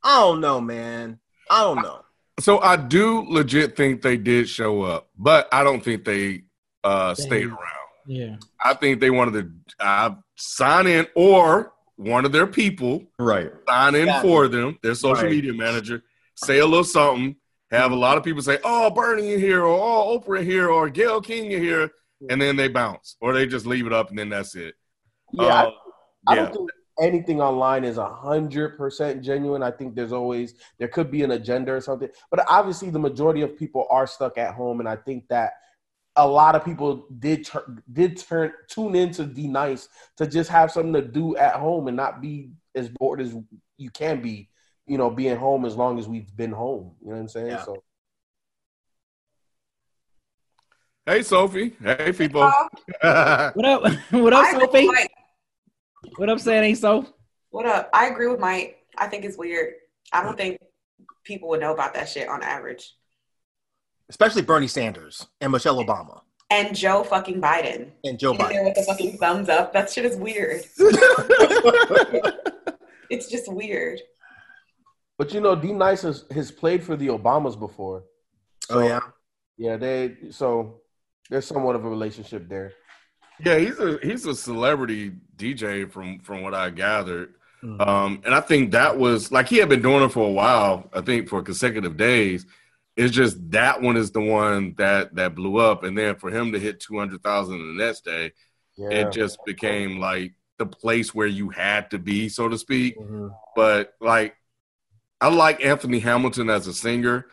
I 0.05 0.21
don't 0.21 0.41
know, 0.41 0.61
man. 0.61 1.19
I 1.51 1.63
don't 1.63 1.83
know. 1.83 2.01
So 2.41 2.59
I 2.61 2.77
do 2.77 3.25
legit 3.29 3.77
think 3.77 4.03
they 4.03 4.17
did 4.17 4.49
show 4.49 4.83
up, 4.83 5.09
but 5.19 5.49
I 5.53 5.63
don't 5.65 5.83
think 5.83 6.05
they 6.05 6.45
uh, 6.85 7.15
They- 7.15 7.23
stayed 7.23 7.47
around. 7.47 7.59
Yeah. 8.07 8.37
I 8.65 8.75
think 8.75 9.01
they 9.01 9.11
wanted 9.11 9.33
to 9.79 9.85
uh, 9.87 10.15
sign 10.37 10.89
in, 10.89 11.07
or 11.15 11.73
one 11.97 12.25
of 12.25 12.33
their 12.33 12.49
people 12.49 13.05
Right. 13.19 13.53
sign 13.69 13.95
in 13.95 14.07
Yeah. 14.09 14.23
for 14.23 14.49
them, 14.49 14.77
their 14.83 14.95
social 14.97 15.23
Right. 15.25 15.31
media 15.31 15.53
manager, 15.53 16.03
say 16.35 16.59
a 16.59 16.67
little 16.67 16.83
something, 16.83 17.37
have 17.71 17.93
a 17.93 17.97
lot 17.97 18.17
of 18.19 18.25
people 18.25 18.43
say, 18.43 18.59
"Oh, 18.65 18.91
Bernie 18.91 19.35
in 19.35 19.39
here," 19.41 19.63
or 19.63 19.79
"Oh, 19.81 20.19
Oprah 20.19 20.41
in 20.41 20.47
here," 20.47 20.69
or 20.69 20.89
"Gayle 20.91 21.21
King 21.21 21.53
in 21.53 21.63
here," 21.63 21.93
and 22.29 22.43
then 22.43 22.57
they 22.57 22.67
bounce, 22.67 23.17
or 23.21 23.33
they 23.33 23.47
just 23.47 23.67
leave 23.67 23.87
it 23.87 23.93
up, 23.93 24.11
and 24.11 24.19
then 24.19 24.31
that's 24.31 24.57
it. 24.57 24.75
Yeah, 25.33 25.45
Uh, 25.45 25.71
I 26.27 26.35
yeah. 26.35 26.43
don't 26.47 26.53
think 26.55 26.71
anything 27.01 27.41
online 27.41 27.85
is 27.85 27.99
a 27.99 28.09
hundred 28.09 28.77
percent 28.77 29.23
genuine. 29.23 29.63
I 29.63 29.71
think 29.71 29.95
there's 29.95 30.13
always 30.13 30.55
there 30.79 30.89
could 30.89 31.11
be 31.11 31.23
an 31.23 31.33
agenda 31.33 31.73
or 31.73 31.81
something, 31.81 32.09
but 32.31 32.45
obviously 32.49 32.91
the 32.91 32.99
majority 32.99 33.43
of 33.43 33.57
people 33.57 33.87
are 33.91 34.07
stuck 34.07 34.39
at 34.39 34.55
home, 34.55 34.81
and 34.81 34.89
I 34.89 34.97
think 34.97 35.29
that 35.29 35.53
a 36.17 36.27
lot 36.27 36.55
of 36.55 36.65
people 36.65 37.07
did 37.19 37.47
tur- 37.47 37.83
did 37.93 38.19
turn 38.19 38.53
tune 38.69 38.95
into 38.95 39.25
D 39.25 39.49
Nice 39.49 39.89
to 40.17 40.27
just 40.27 40.51
have 40.51 40.71
something 40.71 40.93
to 40.93 41.03
do 41.03 41.37
at 41.37 41.55
home 41.55 41.89
and 41.89 41.97
not 41.97 42.21
be 42.21 42.51
as 42.75 42.89
bored 42.89 43.21
as 43.21 43.35
you 43.79 43.91
can 43.91 44.21
be. 44.21 44.49
You 44.87 44.99
know, 44.99 45.11
being 45.11 45.37
home 45.37 45.65
as 45.65 45.77
long 45.77 45.99
as 45.99 46.09
we've 46.09 46.35
been 46.37 46.51
home. 46.51 46.97
You 47.01 47.11
know 47.11 47.15
what 47.15 47.21
I'm 47.21 47.29
saying? 47.29 47.47
Yeah. 47.47 47.65
So 47.65 47.83
Hey, 51.05 51.23
Sophie. 51.23 51.75
Hey, 51.83 52.13
people. 52.13 52.43
What 52.43 52.53
up? 53.03 53.83
what 54.11 54.33
up, 54.33 54.45
I 54.45 54.53
Sophie? 54.53 54.87
Mike. 54.87 55.11
What 56.17 56.29
up, 56.29 56.41
saying 56.41 56.65
ain't 56.65 56.79
so? 56.79 57.07
What 57.51 57.67
up? 57.67 57.89
I 57.93 58.07
agree 58.09 58.29
with 58.29 58.41
Mike. 58.41 58.79
I 58.99 59.07
think 59.07 59.25
it's 59.25 59.37
weird. 59.39 59.75
I 60.13 60.23
don't 60.23 60.37
think 60.37 60.59
people 61.25 61.49
would 61.51 61.61
know 61.61 61.73
about 61.73 61.95
that 61.95 62.09
shit 62.09 62.29
on 62.29 62.43
average. 62.43 62.95
Especially 64.09 64.43
Bernie 64.43 64.67
Sanders 64.67 65.27
and 65.41 65.53
Michelle 65.53 65.83
Obama 65.83 66.21
And 66.51 66.77
Joe 66.77 67.03
fucking 67.05 67.41
Biden. 67.41 67.91
and 68.05 68.19
Joe 68.19 68.33
In 68.33 68.39
there 68.39 68.49
Biden. 68.49 68.65
with 68.65 68.75
the 68.75 68.83
fucking 68.83 69.17
thumbs 69.19 69.49
up. 69.49 69.73
That 69.73 69.91
shit 69.91 70.05
is 70.05 70.17
weird. 70.17 70.63
It's 73.11 73.29
just 73.29 73.53
weird. 73.53 74.01
But 75.19 75.35
you 75.35 75.43
know, 75.43 75.55
D 75.55 75.71
Nice 75.75 76.01
has, 76.01 76.25
has 76.31 76.51
played 76.51 76.83
for 76.83 76.97
the 76.97 77.09
Obamas 77.09 77.59
before. 77.59 78.05
oh 78.71 78.81
yeah. 78.81 79.01
Yeah, 79.59 79.77
they 79.77 80.17
so 80.31 80.81
there's 81.29 81.45
somewhat 81.45 81.77
of 81.77 81.85
a 81.85 81.91
relationship 81.91 82.49
there. 82.49 82.73
Yeah, 83.45 83.59
he's 83.59 83.79
a 83.79 83.99
he's 84.03 84.27
a 84.27 84.35
celebrity 84.35 85.13
DJ 85.37 85.91
from 85.91 86.21
from 86.21 86.43
what 86.43 86.55
I 86.55 86.71
gathered. 86.71 87.35
Mhm. 87.63 87.87
Um, 87.87 88.23
and 88.25 88.35
I 88.35 88.41
think 88.41 88.73
that 88.73 88.99
was 88.99 89.31
like 89.33 89.49
he 89.49 89.57
had 89.59 89.69
been 89.69 89.83
doing 89.83 90.03
it 90.03 90.13
for 90.13 90.27
a 90.27 90.33
while. 90.33 90.89
I 90.93 91.01
think 91.01 91.29
for 91.29 91.43
consecutive 91.43 91.97
days. 91.97 92.47
It's 92.95 93.15
just 93.15 93.39
that 93.53 93.81
one 93.81 93.97
is 93.97 94.11
the 94.11 94.21
one 94.21 94.75
that 94.77 95.15
that 95.15 95.35
blew 95.35 95.57
up, 95.57 95.83
and 95.83 95.97
then 95.97 96.17
for 96.17 96.31
him 96.31 96.53
to 96.53 96.59
hit 96.59 96.79
two 96.81 96.99
hundred 96.99 97.23
thousand 97.23 97.59
the 97.59 97.83
next 97.85 98.05
day, 98.05 98.33
Yeah. 98.77 98.91
it 98.91 99.13
just 99.13 99.39
became 99.47 99.99
like 99.99 100.35
the 100.59 100.67
place 100.67 101.15
where 101.15 101.27
you 101.27 101.49
had 101.49 101.91
to 101.93 101.99
be, 101.99 102.29
so 102.29 102.49
to 102.49 102.59
speak. 102.59 102.99
Mm-hmm. 102.99 103.29
But 103.57 103.95
like, 104.01 104.37
I 105.23 105.29
like 105.29 105.65
Anthony 105.65 106.01
Hamilton 106.01 106.51
as 106.51 106.67
a 106.67 106.75
singer, 106.75 107.27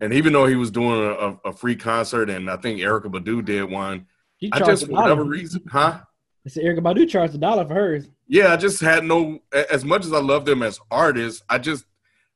and 0.00 0.12
even 0.12 0.32
though 0.32 0.46
he 0.46 0.56
was 0.56 0.72
doing 0.72 1.00
a, 1.04 1.48
a 1.48 1.52
free 1.52 1.76
concert, 1.76 2.28
and 2.28 2.50
I 2.50 2.56
think 2.56 2.80
Erykah 2.80 3.04
Badu 3.12 3.44
did 3.44 3.70
one, 3.70 4.06
She 4.44 4.50
I 4.52 4.58
charged 4.58 4.70
just 4.70 4.82
a 4.84 4.86
for 4.86 4.92
whatever 4.92 5.24
reason, 5.24 5.62
huh? 5.70 6.00
I 6.46 6.50
said 6.50 6.64
Erykah 6.64 6.80
Badu 6.80 7.08
charged 7.08 7.34
a 7.34 7.38
dollar 7.38 7.66
for 7.66 7.74
hers. 7.74 8.08
Yeah, 8.28 8.52
I 8.52 8.56
just 8.56 8.80
had 8.80 9.04
no. 9.04 9.38
As 9.52 9.84
much 9.84 10.04
as 10.04 10.12
I 10.12 10.20
love 10.20 10.44
them 10.44 10.62
as 10.62 10.78
artists, 10.90 11.42
I 11.48 11.58
just 11.58 11.84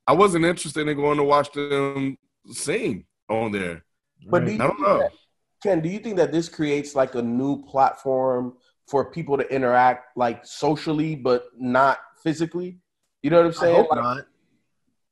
I 0.07 0.13
wasn't 0.15 0.45
interested 0.47 0.89
in 0.89 0.97
going 0.97 1.19
to 1.19 1.25
watch 1.25 1.53
them 1.53 2.17
sing 2.51 3.05
on 3.29 3.53
there. 3.53 3.85
But 4.27 4.47
do 4.47 4.53
you 4.53 4.63
I 4.63 4.67
don't 4.67 4.77
think 4.77 4.89
know. 4.89 4.99
that- 5.01 5.13
Ken, 5.63 5.81
do 5.81 5.89
you 5.89 5.99
think 5.99 6.17
that 6.17 6.31
this 6.33 6.49
creates 6.49 6.95
like 6.95 7.15
a 7.17 7.23
new 7.23 7.63
platform 7.65 8.55
for 8.87 9.11
people 9.11 9.37
to 9.37 9.47
interact 9.55 10.17
like 10.17 10.47
socially 10.47 11.15
but 11.17 11.47
not 11.59 11.99
physically? 12.23 12.79
You 13.23 13.31
know 13.31 13.39
what 13.39 13.47
I'm 13.47 13.51
I 13.59 13.61
saying? 13.61 13.75
hope 13.77 13.91
Like, 13.91 14.01
not. 14.01 14.25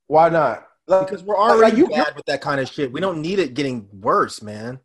Why 0.06 0.28
not? 0.28 0.66
Like, 0.86 1.08
Because 1.08 1.24
we're 1.24 1.34
like, 1.36 1.50
already 1.50 1.76
you- 1.78 1.88
bad 1.88 2.14
with 2.14 2.24
that 2.26 2.40
kind 2.40 2.60
of 2.60 2.68
shit. 2.68 2.92
We 2.92 3.00
don't 3.00 3.20
need 3.20 3.40
it 3.40 3.54
getting 3.54 3.88
worse, 3.92 4.40
man. 4.40 4.78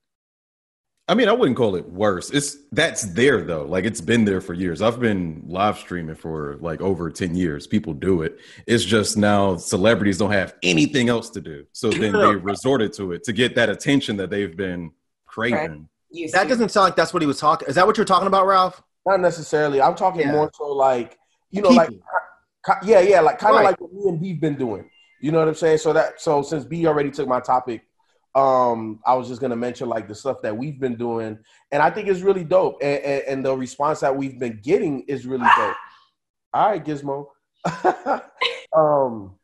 I 1.08 1.16
mean, 1.16 1.28
I 1.28 1.34
wouldn't 1.34 1.58
call 1.58 1.76
it 1.76 1.86
worse. 1.90 2.30
It's 2.30 2.58
that's 2.72 3.02
there 3.04 3.42
though. 3.42 3.66
Like 3.66 3.86
it's 3.86 4.00
been 4.00 4.24
there 4.24 4.40
for 4.40 4.54
years. 4.54 4.82
I've 4.82 5.00
been 5.00 5.44
live 5.46 5.78
streaming 5.78 6.16
for 6.16 6.58
like 6.62 6.80
over 6.80 7.10
10 7.10 7.36
years. 7.36 7.68
People 7.68 7.94
do 7.94 8.22
it. 8.22 8.40
It's 8.68 8.84
just 8.86 9.18
now 9.18 9.58
celebrities 9.58 10.18
don't 10.18 10.32
have 10.32 10.56
anything 10.64 11.10
else 11.10 11.30
to 11.32 11.42
do. 11.42 11.66
So 11.74 11.90
then 11.90 12.14
they 12.14 12.36
resorted 12.36 12.94
to 12.94 13.12
it 13.12 13.24
to 13.26 13.34
get 13.34 13.56
that 13.56 13.70
attention 13.70 14.16
that 14.18 14.30
they've 14.30 14.56
been 14.56 14.92
craving. 15.26 15.90
Used 16.12 16.34
That 16.34 16.48
doesn't 16.48 16.70
sound 16.70 16.86
like 16.86 16.96
that's 16.96 17.14
what 17.14 17.22
he 17.22 17.28
was 17.28 17.40
talking. 17.40 17.68
Is 17.68 17.76
that 17.76 17.88
what 17.88 17.98
you're 17.98 18.06
talking 18.06 18.28
about, 18.28 18.46
Ralph? 18.46 18.82
Not 19.06 19.20
necessarily. 19.22 19.82
I'm 19.82 19.96
talking 19.96 20.22
Yeah. 20.22 20.32
more 20.34 20.52
so 20.54 20.68
like 20.68 21.18
you 21.50 21.62
know, 21.62 21.70
like 21.70 21.90
People. 21.90 22.06
ki- 22.66 22.90
yeah, 22.90 23.00
yeah, 23.02 23.20
like 23.20 23.38
kind 23.38 23.54
of 23.56 23.60
Right. 23.62 23.66
like 23.72 23.82
what 23.82 23.92
me 23.92 24.08
and 24.08 24.22
B's 24.22 24.40
been 24.40 24.56
doing. 24.56 24.90
You 25.20 25.34
know 25.34 25.40
what 25.40 25.50
I'm 25.50 25.56
saying? 25.56 25.80
So 25.80 25.92
that 25.94 26.22
so 26.22 26.42
since 26.42 26.64
B 26.64 26.86
already 26.88 27.12
took 27.12 27.28
my 27.28 27.42
topic, 27.42 27.82
um, 28.34 29.00
I 29.06 29.14
was 29.16 29.28
just 29.28 29.42
gonna 29.42 29.56
mention 29.56 29.90
like 29.90 30.08
the 30.08 30.16
stuff 30.16 30.42
that 30.44 30.56
we've 30.56 30.80
been 30.80 30.96
doing, 30.96 31.38
and 31.72 31.82
I 31.84 31.90
think 31.90 32.08
it's 32.08 32.22
really 32.22 32.44
dope, 32.44 32.78
and, 32.82 33.04
and, 33.04 33.24
and 33.28 33.46
the 33.46 33.56
response 33.56 34.00
that 34.00 34.16
we've 34.16 34.40
been 34.40 34.60
getting 34.64 35.02
is 35.02 35.26
really 35.26 35.48
dope. 35.58 35.76
All 36.54 36.70
right, 36.70 36.84
Gizmo. 36.84 37.28
um, 38.76 39.36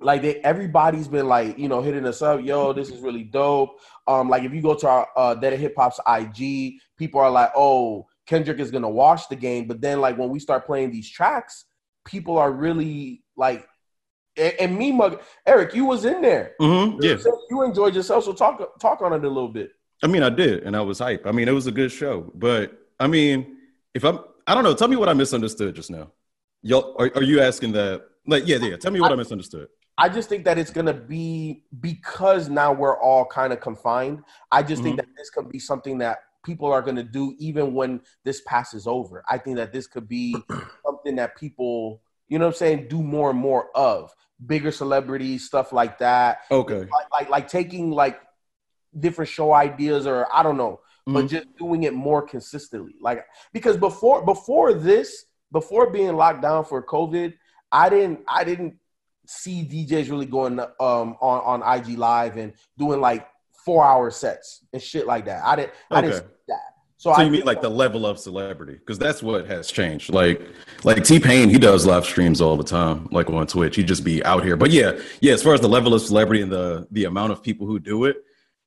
like 0.00 0.22
they, 0.22 0.36
everybody's 0.36 1.08
been 1.08 1.28
like 1.28 1.58
you 1.58 1.68
know 1.68 1.82
hitting 1.82 2.06
us 2.06 2.22
up, 2.22 2.42
yo, 2.42 2.72
this 2.72 2.88
is 2.90 3.00
really 3.00 3.24
dope. 3.24 3.78
Um, 4.06 4.30
like 4.30 4.42
if 4.42 4.54
you 4.54 4.62
go 4.62 4.74
to 4.74 4.88
our 4.88 5.08
uh, 5.14 5.34
Dead 5.34 5.58
Hip 5.58 5.74
Hop's 5.76 6.00
IG, 6.06 6.80
people 6.96 7.20
are 7.20 7.30
like, 7.30 7.52
oh, 7.54 8.06
Kendrick 8.26 8.58
is 8.58 8.70
gonna 8.70 8.88
wash 8.88 9.26
the 9.26 9.36
game, 9.36 9.66
but 9.66 9.82
then 9.82 10.00
like 10.00 10.16
when 10.16 10.30
we 10.30 10.38
start 10.38 10.64
playing 10.64 10.90
these 10.90 11.10
tracks, 11.10 11.66
people 12.06 12.38
are 12.38 12.52
really 12.52 13.22
like, 13.36 13.67
and, 14.38 14.54
and 14.60 14.78
me, 14.78 14.92
mug, 14.92 15.20
Eric, 15.46 15.74
you 15.74 15.84
was 15.84 16.04
in 16.04 16.22
there. 16.22 16.52
Mhm, 16.60 17.02
Yeah. 17.02 17.16
you 17.50 17.62
enjoyed 17.62 17.94
yourself, 17.94 18.24
so 18.24 18.32
talk 18.32 18.78
talk 18.80 19.02
on 19.02 19.12
it 19.12 19.24
a 19.24 19.28
little 19.28 19.48
bit. 19.48 19.72
I 20.02 20.06
mean, 20.06 20.22
I 20.22 20.30
did, 20.30 20.62
and 20.62 20.76
I 20.76 20.80
was 20.80 20.98
hype. 21.00 21.26
I 21.26 21.32
mean, 21.32 21.48
it 21.48 21.52
was 21.52 21.66
a 21.66 21.72
good 21.72 21.90
show. 21.90 22.30
But 22.34 22.72
I 23.00 23.06
mean, 23.06 23.56
if 23.94 24.04
I'm, 24.04 24.20
I 24.46 24.54
don't 24.54 24.64
know. 24.64 24.74
Tell 24.74 24.88
me 24.88 24.96
what 24.96 25.08
I 25.08 25.12
misunderstood 25.14 25.74
just 25.74 25.90
now. 25.90 26.12
Y'all, 26.62 26.94
are, 26.98 27.10
are 27.16 27.22
you 27.22 27.40
asking 27.40 27.72
that? 27.72 28.02
Like, 28.26 28.46
yeah, 28.46 28.56
yeah. 28.56 28.76
Tell 28.76 28.92
me 28.92 29.00
what 29.00 29.12
I 29.12 29.14
misunderstood. 29.14 29.68
I 29.96 30.08
just 30.08 30.28
think 30.28 30.44
that 30.44 30.58
it's 30.58 30.70
gonna 30.70 30.94
be 30.94 31.64
because 31.80 32.48
now 32.48 32.72
we're 32.72 32.98
all 33.00 33.24
kind 33.26 33.52
of 33.52 33.60
confined. 33.60 34.22
I 34.52 34.62
just 34.62 34.82
think 34.82 34.94
Mhm. 34.94 34.98
that 34.98 35.08
this 35.16 35.30
could 35.30 35.48
be 35.50 35.58
something 35.58 35.98
that 35.98 36.18
people 36.44 36.70
are 36.70 36.82
gonna 36.82 37.02
do 37.02 37.34
even 37.38 37.74
when 37.74 38.00
this 38.24 38.40
passes 38.46 38.86
over. 38.86 39.24
I 39.28 39.38
think 39.38 39.56
that 39.56 39.72
this 39.72 39.86
could 39.88 40.08
be 40.08 40.36
something 40.86 41.16
that 41.16 41.36
people, 41.36 42.00
you 42.28 42.38
know 42.38 42.46
what 42.46 42.54
I'm 42.54 42.58
saying, 42.58 42.88
do 42.88 43.02
more 43.02 43.30
and 43.30 43.38
more 43.38 43.70
of. 43.76 44.12
Bigger 44.44 44.70
celebrities, 44.70 45.44
stuff 45.44 45.72
like 45.72 45.98
that. 45.98 46.40
Okay. 46.50 46.80
Like 46.80 47.10
like, 47.12 47.28
like 47.28 47.48
taking 47.48 47.90
like 47.90 48.20
different 48.98 49.28
show 49.28 49.52
ideas 49.52 50.06
or 50.06 50.26
I 50.32 50.42
don't 50.42 50.56
know, 50.56 50.80
but 51.06 51.24
Mhm. 51.24 51.28
just 51.28 51.46
doing 51.58 51.82
it 51.82 51.92
more 51.94 52.22
consistently. 52.22 52.94
Like 53.00 53.24
because 53.52 53.76
before 53.76 54.24
before 54.24 54.74
this, 54.74 55.24
before 55.52 55.90
being 55.90 56.14
locked 56.16 56.42
down 56.42 56.64
for 56.64 56.82
COVID, 56.82 57.34
I 57.72 57.88
didn't 57.88 58.20
I 58.28 58.44
didn't 58.44 58.78
see 59.26 59.62
DJs 59.62 60.10
really 60.10 60.26
going 60.26 60.58
um 60.60 61.16
on 61.20 61.62
on 61.62 61.78
IG 61.78 61.98
live 61.98 62.36
and 62.36 62.54
doing 62.78 63.00
like 63.00 63.28
four 63.64 63.84
hour 63.84 64.10
sets 64.10 64.64
and 64.72 64.80
shit 64.80 65.06
like 65.06 65.26
that. 65.26 65.44
I 65.44 65.56
didn't 65.56 65.72
I 65.90 66.00
didn't 66.00 66.14
see 66.22 66.34
that. 66.48 66.74
So, 66.98 67.14
So 67.14 67.20
I 67.20 67.24
you 67.24 67.30
mean 67.30 67.44
like 67.44 67.62
the 67.62 67.68
level 67.68 68.04
of 68.06 68.18
celebrity? 68.18 68.74
Because 68.74 68.98
that's 68.98 69.22
what 69.22 69.46
has 69.46 69.70
changed. 69.70 70.12
Like, 70.12 70.42
like 70.82 71.04
T 71.04 71.20
Pain, 71.20 71.48
he 71.48 71.56
does 71.56 71.86
live 71.86 72.04
streams 72.04 72.40
all 72.40 72.56
the 72.56 72.64
time, 72.64 73.08
like 73.12 73.30
on 73.30 73.46
Twitch. 73.46 73.76
He 73.76 73.84
just 73.84 74.02
be 74.02 74.22
out 74.24 74.44
here. 74.44 74.56
But 74.56 74.72
yeah, 74.72 74.98
yeah. 75.20 75.32
As 75.32 75.42
far 75.42 75.54
as 75.54 75.60
the 75.60 75.68
level 75.68 75.94
of 75.94 76.02
celebrity 76.02 76.42
and 76.42 76.50
the 76.50 76.88
the 76.90 77.04
amount 77.04 77.30
of 77.30 77.40
people 77.40 77.68
who 77.68 77.78
do 77.78 78.06
it, 78.06 78.16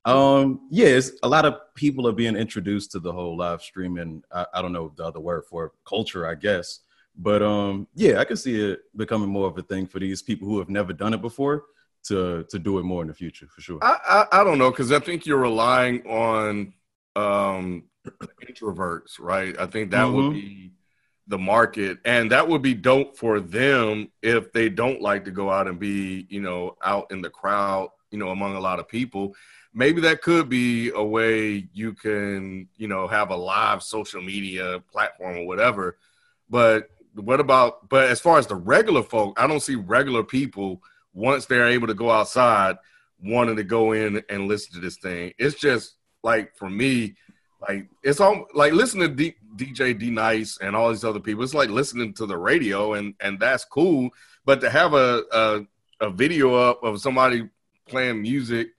um, 0.05 0.61
yeah, 0.69 0.97
a 1.23 1.27
lot 1.27 1.43
of 1.43 1.75
people 1.75 2.07
are 2.07 2.13
being 2.13 2.37
introduced 2.37 2.93
to 2.93 2.99
the 2.99 3.11
whole 3.11 3.35
live 3.35 3.61
streaming. 3.61 4.23
I, 4.31 4.45
I 4.53 4.61
don't 4.61 4.71
know 4.71 4.93
the 4.95 5.05
other 5.05 5.19
word 5.19 5.43
for 5.49 5.65
it, 5.65 5.71
culture, 5.85 6.25
I 6.25 6.35
guess. 6.35 6.79
But 7.17 7.43
um, 7.43 7.85
yeah, 7.95 8.19
I 8.19 8.23
can 8.23 8.37
see 8.37 8.61
it 8.61 8.79
becoming 8.95 9.27
more 9.27 9.47
of 9.47 9.57
a 9.57 9.61
thing 9.61 9.87
for 9.87 9.99
these 9.99 10.21
people 10.21 10.47
who 10.47 10.57
have 10.59 10.69
never 10.69 10.93
done 10.93 11.13
it 11.13 11.21
before 11.21 11.65
to 12.03 12.45
to 12.49 12.57
do 12.57 12.79
it 12.79 12.83
more 12.83 13.01
in 13.01 13.09
the 13.09 13.13
future 13.13 13.47
for 13.47 13.59
sure. 13.59 13.79
I, 13.81 14.25
I, 14.31 14.41
I 14.41 14.43
don't 14.45 14.57
know 14.57 14.71
because 14.71 14.93
I 14.93 14.99
think 14.99 15.25
you're 15.25 15.37
relying 15.37 16.07
on 16.07 16.73
um, 17.17 17.83
introverts, 18.47 19.19
right? 19.19 19.57
I 19.59 19.65
think 19.65 19.91
that 19.91 20.11
would 20.11 20.25
Mhm. 20.25 20.33
be 20.33 20.71
the 21.27 21.37
market, 21.37 21.99
and 22.03 22.31
that 22.31 22.47
would 22.47 22.61
be 22.61 22.73
dope 22.73 23.17
for 23.17 23.39
them 23.39 24.11
if 24.21 24.51
they 24.51 24.69
don't 24.69 25.01
like 25.01 25.23
to 25.25 25.31
go 25.31 25.49
out 25.49 25.67
and 25.67 25.79
be, 25.79 26.25
you 26.29 26.41
know, 26.41 26.75
out 26.83 27.11
in 27.11 27.21
the 27.21 27.29
crowd, 27.29 27.89
you 28.09 28.17
know, 28.17 28.29
among 28.29 28.55
a 28.55 28.59
lot 28.59 28.79
of 28.79 28.87
people. 28.87 29.35
Maybe 29.73 30.01
that 30.01 30.21
could 30.21 30.49
be 30.49 30.89
a 30.89 31.03
way 31.03 31.69
you 31.73 31.93
can, 31.93 32.67
you 32.75 32.87
know, 32.87 33.07
have 33.07 33.29
a 33.29 33.35
live 33.35 33.81
social 33.83 34.21
media 34.21 34.83
platform 34.91 35.37
or 35.37 35.45
whatever. 35.45 35.97
But 36.49 36.89
what 37.13 37.39
about? 37.39 37.87
But 37.87 38.09
as 38.09 38.19
far 38.19 38.37
as 38.37 38.47
the 38.47 38.55
regular 38.55 39.03
folk, 39.03 39.39
I 39.39 39.47
don't 39.47 39.61
see 39.61 39.75
regular 39.75 40.23
people 40.23 40.83
once 41.13 41.45
they're 41.45 41.67
able 41.67 41.87
to 41.87 41.93
go 41.93 42.09
outside 42.09 42.77
wanting 43.23 43.55
to 43.55 43.63
go 43.63 43.91
in 43.91 44.21
and 44.29 44.47
listen 44.47 44.73
to 44.73 44.79
this 44.79 44.97
thing. 44.97 45.33
It's 45.37 45.57
just 45.57 45.95
like 46.23 46.55
for 46.57 46.69
me, 46.69 47.15
like 47.67 47.87
it's 48.03 48.19
all 48.19 48.47
like 48.53 48.73
listening 48.73 49.09
to 49.09 49.15
D, 49.15 49.35
DJ 49.55 49.97
D 49.97 50.09
Nice 50.09 50.57
and 50.61 50.75
all 50.75 50.89
these 50.89 51.03
other 51.03 51.19
people. 51.19 51.43
It's 51.43 51.53
like 51.53 51.69
listening 51.69 52.13
to 52.15 52.25
the 52.25 52.37
radio, 52.37 52.93
and 52.93 53.13
and 53.19 53.39
that's 53.39 53.65
cool. 53.65 54.09
But 54.45 54.61
to 54.61 54.69
have 54.69 54.93
a 54.93 55.23
a, 55.31 55.61
a 56.01 56.09
video 56.09 56.55
up 56.55 56.83
of 56.83 57.01
somebody 57.01 57.49
playing 57.87 58.21
music, 58.21 58.69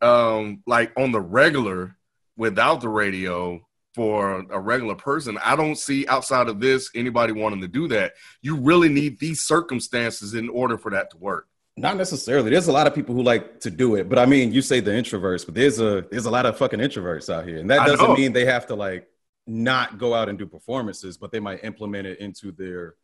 um, 0.00 0.62
like 0.66 0.92
on 0.96 1.12
the 1.12 1.20
regular 1.20 1.96
without 2.36 2.80
the 2.80 2.88
radio 2.88 3.60
for 3.94 4.44
a 4.50 4.58
regular 4.58 4.94
person, 4.94 5.38
I 5.44 5.54
don't 5.54 5.78
see 5.78 6.06
outside 6.08 6.48
of 6.48 6.60
this 6.60 6.90
anybody 6.94 7.32
wanting 7.32 7.60
to 7.60 7.68
do 7.68 7.86
that. 7.88 8.14
You 8.42 8.56
really 8.56 8.88
need 8.88 9.20
these 9.20 9.42
circumstances 9.42 10.34
in 10.34 10.48
order 10.48 10.78
for 10.78 10.90
that 10.90 11.10
to 11.10 11.16
work. 11.18 11.46
Not 11.76 11.96
necessarily. 11.96 12.50
There's 12.50 12.68
a 12.68 12.72
lot 12.72 12.86
of 12.86 12.94
people 12.94 13.14
who 13.14 13.22
like 13.22 13.60
to 13.60 13.70
do 13.70 13.96
it, 13.96 14.08
but 14.08 14.18
I 14.18 14.26
mean, 14.26 14.52
you 14.52 14.62
say 14.62 14.78
the 14.80 14.92
introverts, 14.92 15.44
but 15.44 15.54
there's 15.54 15.80
a 15.80 16.06
there's 16.10 16.26
a 16.26 16.30
lot 16.30 16.46
of 16.46 16.56
fucking 16.56 16.78
introverts 16.78 17.32
out 17.32 17.46
here, 17.46 17.58
and 17.58 17.68
that 17.70 17.86
doesn't 17.86 18.14
mean 18.14 18.32
they 18.32 18.44
have 18.44 18.66
to 18.68 18.76
like 18.76 19.08
not 19.46 19.98
go 19.98 20.14
out 20.14 20.28
and 20.28 20.38
do 20.38 20.46
performances, 20.46 21.16
but 21.16 21.32
they 21.32 21.40
might 21.40 21.64
implement 21.64 22.06
it 22.06 22.20
into 22.20 22.52
their 22.52 22.94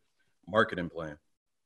marketing 0.47 0.89
plan 0.89 1.17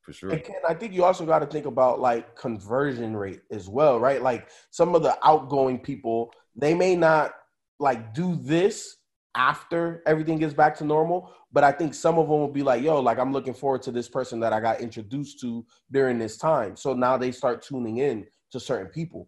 for 0.01 0.13
sure. 0.13 0.31
And 0.31 0.43
Ken, 0.43 0.57
I 0.67 0.73
think 0.73 0.93
you 0.93 1.03
also 1.03 1.25
got 1.25 1.39
to 1.39 1.45
think 1.45 1.65
about 1.65 1.99
like 1.99 2.35
conversion 2.35 3.15
rate 3.15 3.41
as 3.51 3.67
well, 3.67 3.99
right? 3.99 4.21
Like 4.21 4.49
some 4.69 4.95
of 4.95 5.03
the 5.03 5.17
outgoing 5.23 5.79
people, 5.79 6.33
they 6.55 6.73
may 6.73 6.95
not 6.95 7.33
like 7.79 8.13
do 8.13 8.35
this 8.35 8.97
after 9.35 10.01
everything 10.05 10.39
gets 10.39 10.53
back 10.53 10.75
to 10.77 10.85
normal, 10.85 11.31
but 11.51 11.63
I 11.63 11.71
think 11.71 11.93
some 11.93 12.17
of 12.17 12.27
them 12.27 12.39
will 12.39 12.47
be 12.47 12.63
like, 12.63 12.83
"Yo, 12.83 12.99
like 12.99 13.19
I'm 13.19 13.33
looking 13.33 13.53
forward 13.53 13.81
to 13.83 13.91
this 13.91 14.09
person 14.09 14.39
that 14.39 14.53
I 14.53 14.59
got 14.59 14.81
introduced 14.81 15.39
to 15.41 15.65
during 15.91 16.17
this 16.17 16.37
time." 16.37 16.75
So 16.75 16.93
now 16.93 17.17
they 17.17 17.31
start 17.31 17.61
tuning 17.61 17.97
in 17.97 18.25
to 18.51 18.59
certain 18.59 18.87
people. 18.87 19.27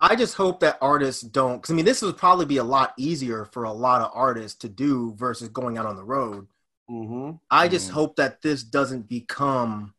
I 0.00 0.16
just 0.16 0.34
hope 0.34 0.58
that 0.60 0.78
artists 0.80 1.22
don't, 1.22 1.58
because 1.58 1.70
I 1.70 1.74
mean, 1.74 1.84
this 1.84 2.02
would 2.02 2.16
probably 2.16 2.46
be 2.46 2.56
a 2.56 2.64
lot 2.64 2.92
easier 2.98 3.44
for 3.44 3.64
a 3.64 3.72
lot 3.72 4.02
of 4.02 4.10
artists 4.12 4.58
to 4.58 4.68
do 4.68 5.14
versus 5.14 5.48
going 5.48 5.78
out 5.78 5.86
on 5.86 5.96
the 5.96 6.04
road. 6.04 6.48
Mm-hmm. 6.90 7.36
I 7.50 7.68
just 7.68 7.90
hope 7.90 8.16
that 8.16 8.42
this 8.42 8.64
doesn't 8.64 9.08
become 9.08 9.94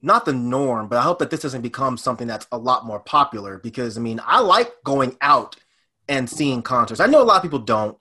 not 0.00 0.24
the 0.24 0.32
norm, 0.32 0.88
but 0.88 0.98
I 0.98 1.02
hope 1.02 1.18
that 1.18 1.30
this 1.30 1.40
doesn't 1.40 1.62
become 1.62 1.98
something 1.98 2.26
that's 2.26 2.46
a 2.52 2.58
lot 2.58 2.86
more 2.86 3.00
popular 3.00 3.58
because 3.58 3.98
I 3.98 4.00
mean, 4.00 4.20
I 4.24 4.40
like 4.40 4.72
going 4.84 5.16
out 5.20 5.56
and 6.08 6.28
seeing 6.28 6.62
concerts. 6.62 7.00
I 7.00 7.06
know 7.06 7.20
a 7.20 7.24
lot 7.24 7.36
of 7.36 7.42
people 7.42 7.58
don't, 7.58 7.98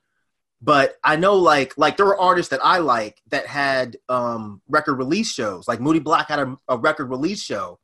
but 0.62 0.95
I 1.03 1.16
know 1.16 1.36
like 1.36 1.78
like 1.78 1.97
there 1.97 2.06
were 2.06 2.20
artists 2.20 2.49
that 2.51 2.64
I 2.64 2.80
like 2.80 3.22
that 3.30 3.45
had 3.47 3.97
um 4.10 4.62
record 4.68 4.95
release 4.95 5.32
shows. 5.32 5.68
Like 5.68 5.80
Moodie 5.82 5.99
Black 5.99 6.28
had 6.30 6.39
a, 6.39 6.58
a 6.68 6.78
record 6.78 7.10
release 7.10 7.41
show 7.41 7.80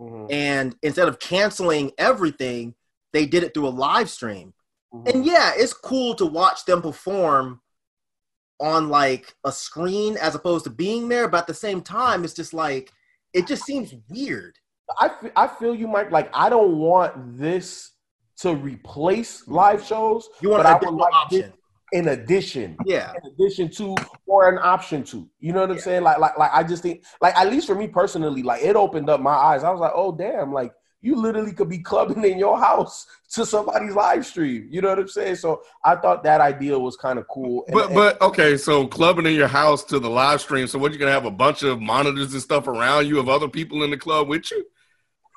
Mhm. 0.00 0.32
and 0.32 0.76
instead 0.82 1.08
of 1.08 1.18
canceling 1.18 1.92
everything, 1.98 2.74
they 3.12 3.26
did 3.26 3.42
it 3.42 3.52
through 3.52 3.68
a 3.68 3.70
live 3.70 4.08
stream. 4.08 4.54
Mhm. 4.94 5.12
And 5.14 5.26
yeah, 5.26 5.52
it's 5.56 5.72
cool 5.74 6.14
to 6.16 6.26
watch 6.26 6.64
them 6.64 6.80
perform 6.82 7.60
on 8.60 8.88
like 8.88 9.34
a 9.44 9.52
screen 9.52 10.16
as 10.18 10.34
opposed 10.34 10.64
to 10.64 10.70
being 10.70 11.08
there, 11.08 11.28
but 11.28 11.38
at 11.38 11.46
the 11.46 11.54
same 11.54 11.80
time, 11.82 12.24
it's 12.24 12.34
just 12.34 12.52
like 12.54 12.92
it 13.32 13.46
just 13.46 13.64
seems 13.64 13.94
weird. 14.08 14.56
I 14.98 15.10
I 15.36 15.46
feel 15.46 15.74
you, 15.74 15.86
Mike. 15.88 16.10
Like 16.10 16.30
I 16.34 16.48
don't 16.48 16.76
want 16.78 17.38
this 17.38 17.92
to 18.38 18.54
replace 18.54 19.46
live 19.46 19.84
shows. 19.84 20.28
You 20.40 20.50
want 20.50 20.62
but 20.64 20.82
an 20.82 20.88
I 20.88 20.90
would 20.90 20.98
like 20.98 21.14
option. 21.14 21.40
this 21.40 21.50
in 21.92 22.08
addition. 22.08 22.76
Yeah. 22.86 23.12
in 23.22 23.30
addition 23.32 23.68
to 23.72 23.96
or 24.26 24.48
an 24.48 24.58
option 24.62 25.02
to. 25.04 25.28
You 25.40 25.52
know 25.52 25.60
what 25.60 25.70
I'm 25.70 25.76
Yeah. 25.76 25.82
saying? 25.82 26.02
Like 26.02 26.18
like 26.18 26.38
like 26.38 26.50
I 26.52 26.62
just 26.62 26.82
think 26.82 27.04
like 27.20 27.36
at 27.36 27.50
least 27.50 27.66
for 27.66 27.74
me 27.74 27.88
personally, 27.88 28.42
like 28.42 28.62
it 28.62 28.76
opened 28.76 29.08
up 29.10 29.20
my 29.20 29.32
eyes. 29.34 29.64
I 29.64 29.70
was 29.70 29.80
like, 29.80 29.92
oh 29.94 30.12
damn, 30.12 30.52
like 30.52 30.72
you 31.02 31.16
literally 31.16 31.52
could 31.52 31.70
be 31.70 31.78
clubbing 31.78 32.22
in 32.24 32.38
your 32.38 32.58
house 32.58 33.06
to 33.32 33.46
somebody's 33.46 33.94
live 33.94 34.26
stream. 34.26 34.68
You 34.70 34.82
know 34.82 34.90
what 34.90 34.98
I'm 34.98 35.08
saying? 35.08 35.36
So 35.36 35.62
I 35.84 35.96
thought 35.96 36.22
that 36.24 36.40
idea 36.42 36.78
was 36.78 36.96
kind 36.96 37.18
of 37.18 37.26
cool. 37.28 37.64
And- 37.68 37.74
But 37.74 37.94
but 37.94 38.20
okay, 38.20 38.56
so 38.56 38.86
clubbing 38.86 39.26
in 39.26 39.34
your 39.34 39.48
house 39.48 39.82
to 39.84 39.98
the 39.98 40.10
live 40.10 40.40
stream. 40.42 40.66
So 40.66 40.78
what 40.78 40.92
you 40.92 40.98
gonna 40.98 41.10
have 41.12 41.24
a 41.24 41.30
bunch 41.30 41.62
of 41.62 41.80
monitors 41.80 42.32
and 42.34 42.42
stuff 42.42 42.68
around 42.68 43.06
you 43.08 43.18
of 43.18 43.28
other 43.28 43.48
people 43.48 43.82
in 43.82 43.90
the 43.90 43.96
club 43.96 44.28
with 44.28 44.50
you? 44.50 44.64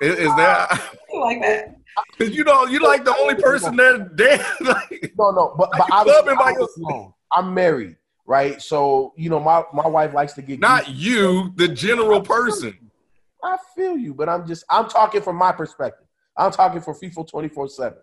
Is, 0.00 0.18
is 0.18 0.36
that 0.36 0.68
I 0.70 1.18
like 1.18 1.40
that. 1.42 1.76
because 2.16 2.34
you 2.34 2.44
know 2.44 2.66
you 2.66 2.80
like 2.80 3.04
the 3.04 3.16
only 3.16 3.36
person 3.36 3.76
there? 3.76 3.98
Damn, 3.98 4.40
like, 4.60 5.12
no, 5.18 5.30
no, 5.30 5.54
but 5.56 5.70
but 5.72 5.92
I 5.92 6.02
was, 6.02 6.24
I 6.28 6.52
was, 6.52 7.12
I'm 7.32 7.54
married, 7.54 7.96
right? 8.26 8.60
So 8.60 9.12
you 9.16 9.30
know, 9.30 9.40
my 9.40 9.62
my 9.72 9.86
wife 9.86 10.12
likes 10.12 10.32
to 10.34 10.42
get 10.42 10.58
not 10.60 10.88
you, 10.88 11.52
the 11.56 11.68
general 11.68 12.20
person. 12.20 12.76
I 13.42 13.56
feel 13.76 13.96
you, 13.96 14.14
but 14.14 14.28
I'm 14.28 14.46
just 14.46 14.64
I'm 14.68 14.88
talking 14.88 15.20
from 15.20 15.36
my 15.36 15.52
perspective. 15.52 16.06
I'm 16.36 16.50
talking 16.50 16.80
for 16.80 16.94
FIFA 16.94 17.28
24 17.28 17.68
seven. 17.68 17.98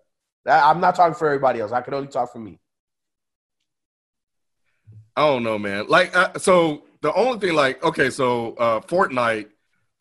I'm 0.46 0.80
not 0.80 0.94
talking 0.94 1.14
for 1.14 1.26
everybody 1.26 1.60
else. 1.60 1.72
I 1.72 1.82
can 1.82 1.94
only 1.94 2.08
talk 2.08 2.32
for 2.32 2.38
me. 2.38 2.58
I 5.16 5.26
don't 5.26 5.42
know, 5.42 5.58
man. 5.58 5.86
Like, 5.88 6.16
uh, 6.16 6.38
so 6.38 6.84
the 7.02 7.12
only 7.12 7.38
thing, 7.38 7.54
like, 7.54 7.82
okay, 7.84 8.10
so 8.10 8.54
uh, 8.54 8.80
Fortnite 8.80 9.48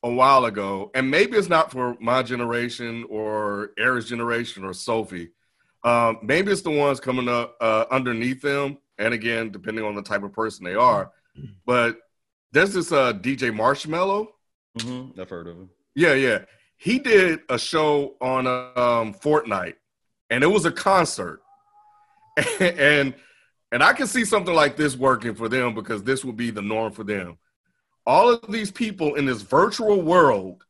a 0.03 0.09
while 0.09 0.45
ago, 0.45 0.91
and 0.95 1.09
maybe 1.09 1.37
it's 1.37 1.49
not 1.49 1.71
for 1.71 1.95
my 1.99 2.23
generation 2.23 3.05
or 3.09 3.71
Eric's 3.77 4.07
generation 4.07 4.63
or 4.63 4.73
Sophie. 4.73 5.29
Um, 5.83 6.19
maybe 6.23 6.51
it's 6.51 6.61
the 6.61 6.71
ones 6.71 6.99
coming 6.99 7.27
up 7.27 7.55
uh, 7.61 7.85
underneath 7.91 8.41
them, 8.41 8.77
and 8.97 9.13
again, 9.13 9.51
depending 9.51 9.83
on 9.83 9.95
the 9.95 10.01
type 10.01 10.23
of 10.23 10.33
person 10.33 10.65
they 10.65 10.75
are. 10.75 11.11
But 11.65 11.97
there's 12.51 12.73
this 12.73 12.91
uh, 12.91 13.13
DJ 13.13 13.55
Marshmello. 13.55 14.27
Mm-hmm. 14.77 15.19
I've 15.19 15.29
heard 15.29 15.47
of 15.47 15.57
him. 15.57 15.69
Yeah, 15.95 16.13
yeah. 16.13 16.39
He 16.77 16.99
did 16.99 17.41
a 17.49 17.59
show 17.59 18.15
on 18.21 18.47
um, 18.47 19.13
Fortnite, 19.13 19.75
and 20.29 20.43
it 20.43 20.47
was 20.47 20.65
a 20.65 20.71
concert. 20.71 21.41
and 22.59 23.13
and 23.71 23.83
I 23.83 23.93
can 23.93 24.07
see 24.07 24.25
something 24.25 24.53
like 24.53 24.75
this 24.75 24.97
working 24.97 25.35
for 25.35 25.47
them 25.47 25.73
because 25.73 26.03
this 26.03 26.25
would 26.25 26.35
be 26.35 26.51
the 26.51 26.61
norm 26.61 26.91
for 26.91 27.03
them. 27.03 27.37
All 28.05 28.29
of 28.29 28.41
these 28.49 28.71
people 28.71 29.15
in 29.15 29.25
this 29.25 29.41
virtual 29.41 30.01
world 30.01 30.63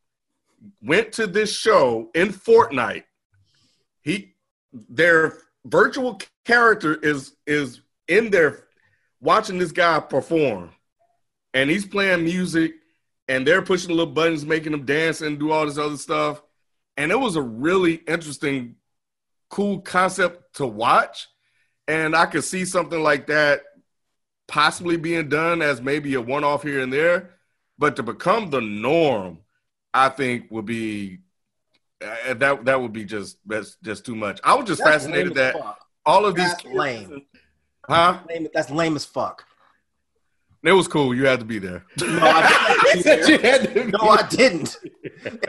went 0.82 1.12
to 1.12 1.26
this 1.26 1.52
show 1.54 2.10
in 2.14 2.28
Fortnite. 2.28 3.04
He 4.02 4.34
their 4.72 5.38
virtual 5.64 6.20
character 6.44 6.94
is 6.94 7.36
is 7.46 7.80
in 8.08 8.30
there 8.30 8.64
watching 9.20 9.58
this 9.58 9.72
guy 9.72 10.00
perform. 10.00 10.70
And 11.54 11.70
he's 11.70 11.86
playing 11.86 12.24
music 12.24 12.72
and 13.28 13.46
they're 13.46 13.62
pushing 13.62 13.88
the 13.88 13.94
little 13.94 14.12
buttons, 14.12 14.44
making 14.44 14.72
them 14.72 14.84
dance 14.84 15.20
and 15.20 15.38
do 15.38 15.52
all 15.52 15.66
this 15.66 15.78
other 15.78 15.96
stuff. 15.96 16.42
And 16.96 17.12
it 17.12 17.18
was 17.18 17.36
a 17.36 17.42
really 17.42 17.94
interesting, 17.94 18.76
cool 19.48 19.80
concept 19.80 20.56
to 20.56 20.66
watch. 20.66 21.28
And 21.88 22.14
I 22.16 22.26
could 22.26 22.44
see 22.44 22.64
something 22.64 23.02
like 23.02 23.26
that 23.28 23.62
possibly 24.48 24.96
being 24.96 25.28
done 25.28 25.62
as 25.62 25.80
maybe 25.80 26.14
a 26.14 26.20
one 26.20 26.44
off 26.44 26.62
here 26.62 26.80
and 26.80 26.92
there. 26.92 27.30
But 27.78 27.96
to 27.96 28.02
become 28.02 28.50
the 28.50 28.60
norm, 28.60 29.38
I 29.94 30.08
think 30.08 30.50
would 30.50 30.66
be 30.66 31.18
uh, 32.04 32.34
that 32.34 32.64
that 32.64 32.80
would 32.80 32.92
be 32.92 33.04
just 33.04 33.38
that's 33.46 33.76
just 33.82 34.04
too 34.04 34.14
much. 34.16 34.40
I 34.44 34.54
was 34.54 34.66
just 34.66 34.82
That's 34.84 35.04
fascinated 35.04 35.34
that 35.34 35.56
all 36.04 36.24
of 36.26 36.34
these 36.34 36.48
That's 36.50 36.64
lame. 36.64 37.22
huh? 37.88 38.18
Lame- 38.28 38.48
That's 38.54 38.70
lame 38.70 38.96
as 38.96 39.04
fuck. 39.04 39.44
It 40.64 40.70
was 40.72 40.86
cool. 40.86 41.12
You 41.12 41.26
had 41.26 41.40
to 41.40 41.44
be 41.44 41.58
there. 41.58 41.84
No, 42.00 42.20
I 42.22 42.92
didn't. 43.02 43.92
no, 43.92 44.08
I 44.10 44.22
didn't. 44.28 44.76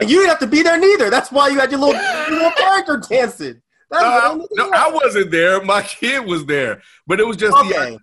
And 0.00 0.10
you 0.10 0.16
didn't 0.18 0.28
have 0.30 0.38
to 0.40 0.46
be 0.48 0.62
there 0.62 0.78
neither. 0.78 1.08
That's 1.10 1.30
why 1.30 1.48
you 1.48 1.58
had 1.60 1.70
your 1.70 1.78
little, 1.80 2.00
your 2.00 2.30
little 2.30 2.50
character 2.52 2.96
dancing. 3.08 3.60
That's 3.90 4.04
Uh, 4.04 4.38
no. 4.52 4.70
I 4.72 4.90
wasn't 4.90 5.30
there. 5.30 5.62
My 5.62 5.82
kid 5.82 6.24
was 6.26 6.44
there, 6.46 6.82
but 7.06 7.20
it 7.20 7.26
was 7.26 7.36
just 7.36 7.56
the 7.56 7.64
Okay. 7.64 7.98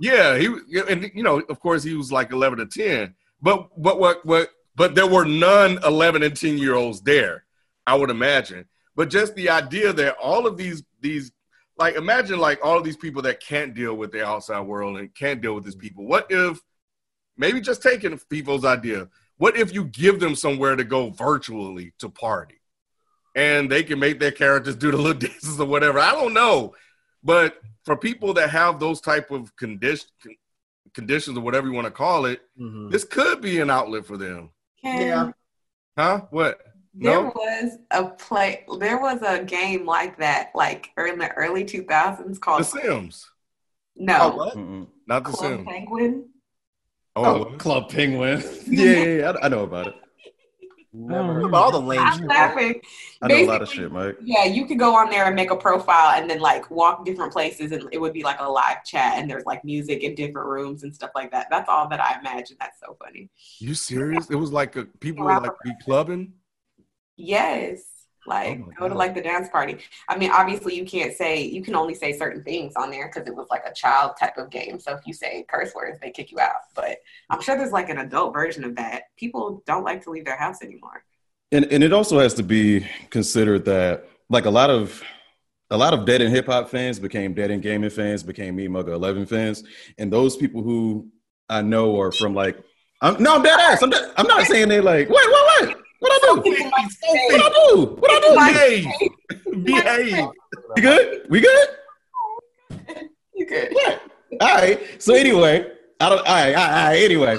Yeah. 0.00 0.36
He 0.36 0.46
and 0.88 1.10
you 1.14 1.22
know, 1.22 1.40
of 1.40 1.60
course, 1.60 1.82
he 1.82 1.94
was 1.94 2.10
like 2.10 2.32
eleven 2.32 2.58
to 2.58 2.66
ten. 2.66 3.14
But 3.40 3.68
but 3.80 4.00
what 4.00 4.24
what 4.26 4.50
but 4.74 4.94
there 4.94 5.06
were 5.06 5.24
none 5.24 5.78
eleven 5.84 6.22
and 6.22 6.36
ten 6.36 6.58
year 6.58 6.74
olds 6.74 7.00
there. 7.02 7.44
I 7.86 7.94
would 7.94 8.10
imagine. 8.10 8.66
But 8.96 9.10
just 9.10 9.34
the 9.34 9.50
idea 9.50 9.92
that 9.92 10.16
all 10.20 10.46
of 10.46 10.56
these 10.56 10.82
these 11.00 11.32
like 11.76 11.94
imagine 11.94 12.38
like 12.38 12.64
all 12.64 12.78
of 12.78 12.84
these 12.84 12.96
people 12.96 13.22
that 13.22 13.40
can't 13.40 13.74
deal 13.74 13.94
with 13.94 14.10
the 14.10 14.24
outside 14.26 14.60
world 14.60 14.98
and 14.98 15.14
can't 15.14 15.40
deal 15.40 15.54
with 15.54 15.64
these 15.64 15.76
people. 15.76 16.06
What 16.06 16.26
if 16.30 16.60
maybe 17.36 17.60
just 17.60 17.82
taking 17.82 18.18
people's 18.30 18.64
idea? 18.64 19.08
What 19.36 19.56
if 19.56 19.72
you 19.72 19.84
give 19.84 20.20
them 20.20 20.34
somewhere 20.34 20.76
to 20.76 20.84
go 20.84 21.10
virtually 21.10 21.92
to 21.98 22.08
party? 22.08 22.60
and 23.34 23.70
they 23.70 23.82
can 23.82 23.98
make 23.98 24.18
their 24.18 24.32
characters 24.32 24.76
do 24.76 24.90
the 24.90 24.96
little 24.96 25.14
dances 25.18 25.60
or 25.60 25.66
whatever. 25.66 25.98
I 25.98 26.12
don't 26.12 26.34
know, 26.34 26.74
but 27.22 27.60
for 27.84 27.96
people 27.96 28.32
that 28.34 28.50
have 28.50 28.78
those 28.80 29.00
type 29.00 29.30
of 29.30 29.54
condition 29.56 30.08
conditions 30.92 31.38
or 31.38 31.40
whatever 31.42 31.68
you 31.68 31.72
want 31.72 31.86
to 31.86 31.90
call 31.92 32.24
it, 32.24 32.42
Mhm. 32.58 32.90
this 32.90 33.04
could 33.04 33.40
be 33.40 33.60
an 33.60 33.70
outlet 33.70 34.04
for 34.04 34.16
them. 34.16 34.50
Ken, 34.82 35.06
Yeah. 35.06 35.32
Huh? 35.96 36.22
What? 36.30 36.60
There 36.94 37.22
No. 37.22 37.32
was 37.34 37.78
a 37.92 38.04
play. 38.08 38.64
There 38.78 38.98
was 38.98 39.22
a 39.22 39.44
game 39.44 39.86
like 39.86 40.18
that, 40.18 40.50
like 40.54 40.90
in 40.98 41.18
the 41.18 41.30
early 41.34 41.64
two 41.64 41.84
thousands, 41.84 42.38
called 42.40 42.64
The 42.64 42.64
called 42.64 42.82
Sims, 42.84 43.30
No 43.94 44.32
Oh, 44.32 44.36
what? 44.36 44.56
Not 45.06 45.24
the 45.24 45.30
Club 45.30 45.36
Sims. 45.58 45.66
Penguin. 45.68 46.28
Oh, 47.14 47.44
Oh, 47.44 47.56
Club 47.58 47.88
Penguin. 47.90 48.40
yeah, 48.66 48.84
yeah, 48.84 49.04
yeah. 49.20 49.30
I, 49.40 49.46
I 49.46 49.48
know 49.48 49.62
about 49.64 49.86
it. 49.88 49.94
Never. 50.92 51.40
What 51.40 51.48
about 51.48 51.62
all 51.62 51.72
the 51.72 51.80
lame 51.80 52.00
I'm 52.00 52.18
shit? 52.18 52.26
laughing. 52.26 52.80
I 53.22 53.28
know 53.28 53.36
a 53.36 53.46
lot 53.46 53.62
of 53.62 53.68
shit, 53.68 53.92
Mike. 53.92 54.16
Yeah, 54.22 54.44
you 54.44 54.66
could 54.66 54.78
go 54.78 54.96
on 54.96 55.08
there 55.08 55.26
and 55.26 55.36
make 55.36 55.52
a 55.52 55.56
profile 55.56 56.20
and 56.20 56.28
then 56.28 56.40
like 56.40 56.68
walk 56.68 57.04
different 57.04 57.32
places 57.32 57.70
and 57.70 57.88
it 57.92 57.98
would 57.98 58.12
be 58.12 58.24
like 58.24 58.40
a 58.40 58.48
live 58.48 58.84
chat 58.84 59.14
and 59.16 59.30
there's 59.30 59.46
like 59.46 59.64
music 59.64 60.02
in 60.02 60.16
different 60.16 60.48
rooms 60.48 60.82
and 60.82 60.92
stuff 60.92 61.10
like 61.14 61.30
that. 61.30 61.46
That's 61.48 61.68
all 61.68 61.88
that 61.88 62.00
I 62.00 62.18
imagine. 62.18 62.56
That's 62.58 62.80
so 62.80 62.96
funny. 63.02 63.30
you 63.60 63.74
serious? 63.74 64.30
It 64.30 64.36
was 64.36 64.52
like 64.52 64.74
a, 64.74 64.84
people 64.84 65.24
were 65.24 65.40
like 65.40 65.52
be 65.62 65.72
clubbing. 65.82 66.32
Yes. 67.16 67.99
Oh 68.30 68.34
like 68.34 68.60
Oh 68.60 68.72
go 68.78 68.88
to 68.88 68.94
like 68.94 69.14
the 69.14 69.20
dance 69.20 69.48
party. 69.48 69.78
I 70.08 70.16
mean, 70.16 70.30
obviously 70.30 70.74
you 70.74 70.84
can't 70.84 71.14
say 71.14 71.42
you 71.42 71.62
can 71.62 71.74
only 71.74 71.94
say 71.94 72.16
certain 72.16 72.42
things 72.42 72.74
on 72.76 72.90
there 72.90 73.10
because 73.12 73.28
it 73.28 73.34
was 73.34 73.46
like 73.50 73.62
a 73.66 73.72
child 73.72 74.12
type 74.18 74.36
of 74.38 74.50
game. 74.50 74.78
So 74.78 74.94
if 74.94 75.00
you 75.06 75.12
say 75.12 75.44
curse 75.48 75.74
words, 75.74 75.98
they 76.00 76.10
kick 76.10 76.30
you 76.30 76.38
out. 76.38 76.62
But 76.74 76.98
I'm 77.28 77.40
sure 77.40 77.56
there's 77.56 77.72
like 77.72 77.88
an 77.88 77.98
adult 77.98 78.32
version 78.32 78.64
of 78.64 78.76
that. 78.76 79.04
People 79.16 79.62
don't 79.66 79.84
like 79.84 80.02
to 80.04 80.10
leave 80.10 80.24
their 80.24 80.38
house 80.38 80.62
anymore. 80.62 81.04
And 81.52 81.66
and 81.66 81.82
it 81.82 81.92
also 81.92 82.18
has 82.20 82.34
to 82.34 82.42
be 82.42 82.86
considered 83.10 83.64
that 83.64 84.08
like 84.28 84.44
a 84.44 84.50
lot 84.50 84.70
of 84.70 85.02
a 85.70 85.76
lot 85.76 85.94
of 85.94 86.04
dead 86.04 86.20
in 86.20 86.30
hip 86.30 86.46
hop 86.46 86.68
fans 86.68 86.98
became 86.98 87.32
dead 87.32 87.50
in 87.50 87.60
gaming 87.60 87.90
fans, 87.90 88.22
became 88.22 88.56
me 88.56 88.68
Mugga 88.68 88.92
Eleven 88.92 89.26
fans, 89.26 89.62
and 89.98 90.12
those 90.12 90.36
people 90.36 90.62
who 90.62 91.08
I 91.48 91.62
know 91.62 92.00
are 92.00 92.12
from 92.12 92.34
like 92.34 92.58
I'm 93.00 93.20
no 93.22 93.36
I'm 93.36 93.42
dead 93.42 93.58
ass. 93.58 93.82
I'm 93.82 93.90
dead, 93.90 94.12
I'm 94.16 94.26
not 94.26 94.46
saying 94.46 94.68
they 94.68 94.80
like 94.80 95.08
wait 95.08 95.26
wait 95.26 95.26
wait 95.26 95.49
what 96.00 96.12
I 96.12 96.34
do 96.34 96.42
People 96.42 96.70
like 96.76 96.88
to 96.88 96.94
say- 96.94 97.26
what 97.30 97.42
I 97.42 97.68
do 97.70 97.86
what 98.00 98.10
I 98.10 98.20
do 98.20 99.64
Behave, 99.64 99.64
behave. 99.64 100.26
we 100.76 100.82
good 100.82 101.26
we 101.30 101.40
good 101.40 101.68
You 103.34 103.46
could. 103.46 103.74
all 104.40 104.54
right. 104.54 104.80
So 105.02 105.14
anyway, 105.14 105.66
I 106.00 106.08
don't. 106.08 106.18
All 106.18 106.24
right, 106.24 106.54
all 106.54 106.54
right, 106.54 106.82
all 106.82 106.88
right. 106.90 107.02
Anyway, 107.02 107.38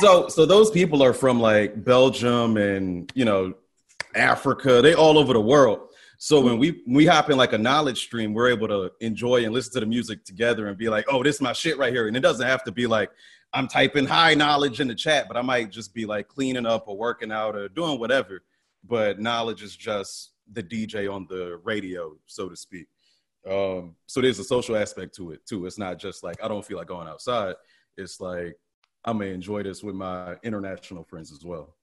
so 0.00 0.28
so 0.28 0.44
those 0.46 0.70
people 0.70 1.02
are 1.02 1.12
from 1.14 1.40
like 1.40 1.82
Belgium 1.84 2.56
and 2.56 3.10
you 3.14 3.24
know 3.24 3.54
Africa. 4.14 4.82
They 4.82 4.94
all 4.94 5.18
over 5.18 5.32
the 5.32 5.40
world. 5.40 5.80
So 6.18 6.40
when 6.42 6.58
we 6.58 6.82
we 6.86 7.06
hop 7.06 7.30
in 7.30 7.38
like 7.38 7.54
a 7.54 7.58
knowledge 7.58 8.02
stream, 8.02 8.34
we're 8.34 8.50
able 8.50 8.68
to 8.68 8.92
enjoy 9.00 9.44
and 9.44 9.54
listen 9.54 9.72
to 9.74 9.80
the 9.80 9.86
music 9.86 10.24
together 10.24 10.66
and 10.68 10.76
be 10.76 10.90
like, 10.90 11.06
oh, 11.08 11.22
this 11.22 11.36
is 11.36 11.40
my 11.40 11.54
shit 11.54 11.78
right 11.78 11.92
here. 11.92 12.06
And 12.08 12.16
it 12.16 12.20
doesn't 12.20 12.46
have 12.46 12.62
to 12.64 12.72
be 12.72 12.86
like 12.86 13.10
I'm 13.52 13.66
typing 13.66 14.06
high 14.06 14.34
knowledge 14.34 14.80
in 14.80 14.88
the 14.88 14.94
chat, 14.94 15.26
but 15.26 15.36
I 15.36 15.42
might 15.42 15.70
just 15.70 15.92
be 15.92 16.06
like 16.06 16.28
cleaning 16.28 16.66
up 16.66 16.86
or 16.86 16.96
working 16.96 17.32
out 17.32 17.56
or 17.56 17.68
doing 17.68 17.98
whatever. 17.98 18.42
But 18.84 19.18
knowledge 19.18 19.62
is 19.62 19.76
just 19.76 20.32
the 20.52 20.62
DJ 20.62 21.12
on 21.12 21.26
the 21.28 21.60
radio, 21.64 22.16
so 22.26 22.48
to 22.48 22.56
speak. 22.56 22.86
Um, 23.48 23.96
so 24.06 24.20
there's 24.20 24.38
a 24.38 24.44
social 24.44 24.76
aspect 24.76 25.14
to 25.16 25.32
it 25.32 25.44
too. 25.46 25.66
It's 25.66 25.78
not 25.78 25.98
just 25.98 26.22
like 26.22 26.42
I 26.42 26.48
don't 26.48 26.64
feel 26.64 26.78
like 26.78 26.86
going 26.86 27.08
outside. 27.08 27.56
It's 27.96 28.20
like 28.20 28.56
I'm 29.04 29.18
gonna 29.18 29.30
enjoy 29.30 29.62
this 29.62 29.82
with 29.82 29.94
my 29.94 30.36
international 30.42 31.04
friends 31.04 31.32
as 31.32 31.44
well. 31.44 31.74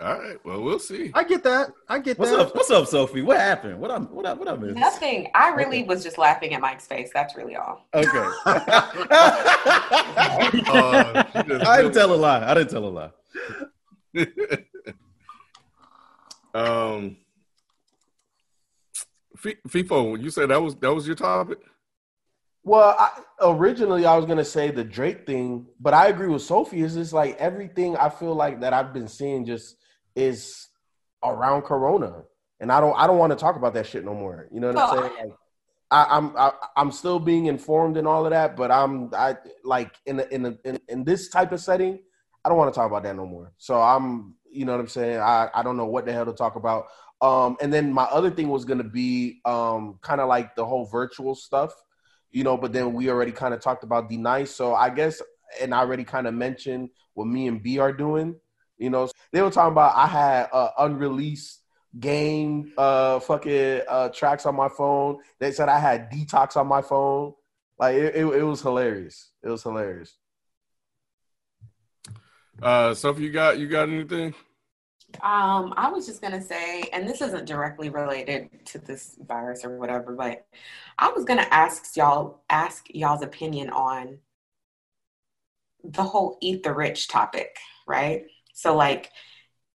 All 0.00 0.16
right. 0.16 0.36
Well, 0.44 0.62
we'll 0.62 0.78
see. 0.78 1.10
I 1.12 1.24
get 1.24 1.42
that. 1.42 1.72
I 1.88 1.98
get 1.98 2.20
What's 2.20 2.30
that. 2.30 2.38
up? 2.38 2.54
What's 2.54 2.70
up, 2.70 2.86
Sophie? 2.86 3.22
What 3.22 3.38
happened? 3.38 3.80
What 3.80 3.90
I 3.90 3.98
what 3.98 4.26
I 4.26 4.32
what 4.32 4.48
I 4.48 4.54
missed? 4.54 4.76
Nothing. 4.76 5.28
I 5.34 5.48
really 5.50 5.82
was 5.82 6.04
just 6.04 6.18
laughing 6.18 6.54
at 6.54 6.60
Mike's 6.60 6.86
face. 6.86 7.10
That's 7.12 7.36
really 7.36 7.56
all. 7.56 7.84
Okay. 7.94 8.28
Uh, 10.70 11.24
I 11.34 11.82
didn't 11.82 11.94
tell 11.94 12.12
a 12.12 12.16
lie. 12.16 12.48
I 12.48 12.54
didn't 12.54 12.70
tell 12.70 12.84
a 12.84 12.86
lie. 12.86 13.10
um, 16.54 17.16
F- 19.36 19.56
FIFO, 19.68 20.22
you 20.22 20.30
said 20.30 20.50
that 20.50 20.62
was 20.62 20.74
that 20.76 20.92
was 20.92 21.06
your 21.06 21.16
topic. 21.16 21.58
Well, 22.62 22.94
I, 22.98 23.10
originally 23.40 24.04
I 24.06 24.16
was 24.16 24.26
gonna 24.26 24.44
say 24.44 24.70
the 24.70 24.84
Drake 24.84 25.26
thing, 25.26 25.66
but 25.80 25.94
I 25.94 26.08
agree 26.08 26.28
with 26.28 26.42
Sophie. 26.42 26.82
It's 26.82 26.94
just 26.94 27.12
like 27.12 27.36
everything 27.38 27.96
I 27.96 28.08
feel 28.08 28.34
like 28.34 28.60
that 28.60 28.72
I've 28.72 28.92
been 28.92 29.08
seeing 29.08 29.44
just 29.46 29.76
is 30.18 30.68
around 31.24 31.62
Corona, 31.62 32.24
and 32.60 32.72
I 32.72 32.80
don't 32.80 32.94
I 32.98 33.06
don't 33.06 33.18
want 33.18 33.32
to 33.32 33.38
talk 33.38 33.56
about 33.56 33.74
that 33.74 33.86
shit 33.86 34.04
no 34.04 34.14
more. 34.14 34.48
You 34.52 34.60
know 34.60 34.68
what 34.68 34.76
Well, 34.76 34.90
I'm 34.90 34.98
saying? 34.98 35.12
Like, 35.28 35.38
I, 35.90 36.06
I'm 36.10 36.36
I, 36.36 36.52
I'm 36.76 36.92
still 36.92 37.18
being 37.18 37.46
informed 37.46 37.96
and 37.96 38.06
all 38.06 38.26
of 38.26 38.30
that, 38.30 38.56
but 38.56 38.70
I'm 38.70 39.10
I 39.14 39.36
like 39.64 39.94
in 40.06 40.20
a, 40.20 40.24
in, 40.24 40.46
a, 40.46 40.58
in 40.64 40.80
in 40.88 41.04
this 41.04 41.28
type 41.28 41.52
of 41.52 41.60
setting, 41.60 41.98
I 42.44 42.48
don't 42.48 42.58
want 42.58 42.72
to 42.72 42.78
talk 42.78 42.90
about 42.90 43.04
that 43.04 43.16
no 43.16 43.26
more. 43.26 43.52
So 43.58 43.80
I'm 43.80 44.34
you 44.50 44.64
know 44.64 44.72
what 44.72 44.80
I'm 44.80 44.88
saying? 44.88 45.18
I 45.18 45.48
I 45.54 45.62
don't 45.62 45.76
know 45.76 45.86
what 45.86 46.04
the 46.04 46.12
hell 46.12 46.26
to 46.26 46.32
talk 46.32 46.56
about. 46.56 46.86
Um, 47.20 47.56
and 47.60 47.72
then 47.72 47.92
my 47.92 48.04
other 48.04 48.30
thing 48.30 48.48
was 48.48 48.64
gonna 48.64 48.84
be 48.84 49.40
um 49.44 49.98
kind 50.02 50.20
of 50.20 50.28
like 50.28 50.54
the 50.56 50.66
whole 50.66 50.84
virtual 50.86 51.34
stuff 51.34 51.72
you 52.30 52.44
know, 52.44 52.56
but 52.56 52.72
then 52.72 52.92
we 52.92 53.10
already 53.10 53.32
kind 53.32 53.54
of 53.54 53.60
talked 53.60 53.84
about 53.84 54.08
D 54.08 54.16
Nice. 54.16 54.54
So 54.54 54.74
I 54.74 54.90
guess, 54.90 55.22
and 55.60 55.74
I 55.74 55.78
already 55.78 56.04
kind 56.04 56.26
of 56.26 56.34
mentioned 56.34 56.90
what 57.14 57.26
me 57.26 57.48
and 57.48 57.62
B 57.62 57.78
are 57.78 57.92
doing. 57.92 58.36
You 58.78 58.90
know, 58.90 59.08
they 59.32 59.42
were 59.42 59.50
talking 59.50 59.72
about 59.72 59.96
I 59.96 60.06
had 60.06 60.48
uh, 60.52 60.70
unreleased 60.78 61.60
game 61.98 62.70
uh 62.76 63.18
fucking 63.18 63.80
uh 63.88 64.08
tracks 64.10 64.46
on 64.46 64.54
my 64.54 64.68
phone. 64.68 65.18
They 65.38 65.52
said 65.52 65.68
I 65.68 65.78
had 65.78 66.10
detox 66.10 66.56
on 66.56 66.66
my 66.66 66.82
phone. 66.82 67.34
Like 67.78 67.94
it, 67.96 68.16
it, 68.16 68.24
it 68.26 68.42
was 68.42 68.60
hilarious. 68.60 69.30
It 69.42 69.48
was 69.48 69.62
hilarious. 69.62 70.16
Uh, 72.60 72.92
Sophie, 72.94 73.22
you 73.22 73.30
got 73.30 73.58
you 73.58 73.68
got 73.68 73.88
anything? 73.88 74.34
Um, 75.22 75.72
I 75.76 75.90
was 75.90 76.06
just 76.06 76.20
gonna 76.20 76.42
say, 76.42 76.82
and 76.92 77.08
this 77.08 77.22
isn't 77.22 77.46
directly 77.46 77.88
related 77.88 78.50
to 78.66 78.78
this 78.78 79.16
virus 79.26 79.64
or 79.64 79.78
whatever, 79.78 80.12
but 80.14 80.46
I 80.98 81.10
was 81.10 81.24
gonna 81.24 81.46
ask 81.50 81.96
y'all 81.96 82.42
ask 82.50 82.86
y'all's 82.90 83.22
opinion 83.22 83.70
on 83.70 84.18
the 85.84 86.02
whole 86.02 86.36
eat 86.40 86.62
the 86.62 86.74
rich 86.74 87.08
topic, 87.08 87.56
right? 87.86 88.24
So 88.58 88.74
like 88.74 89.12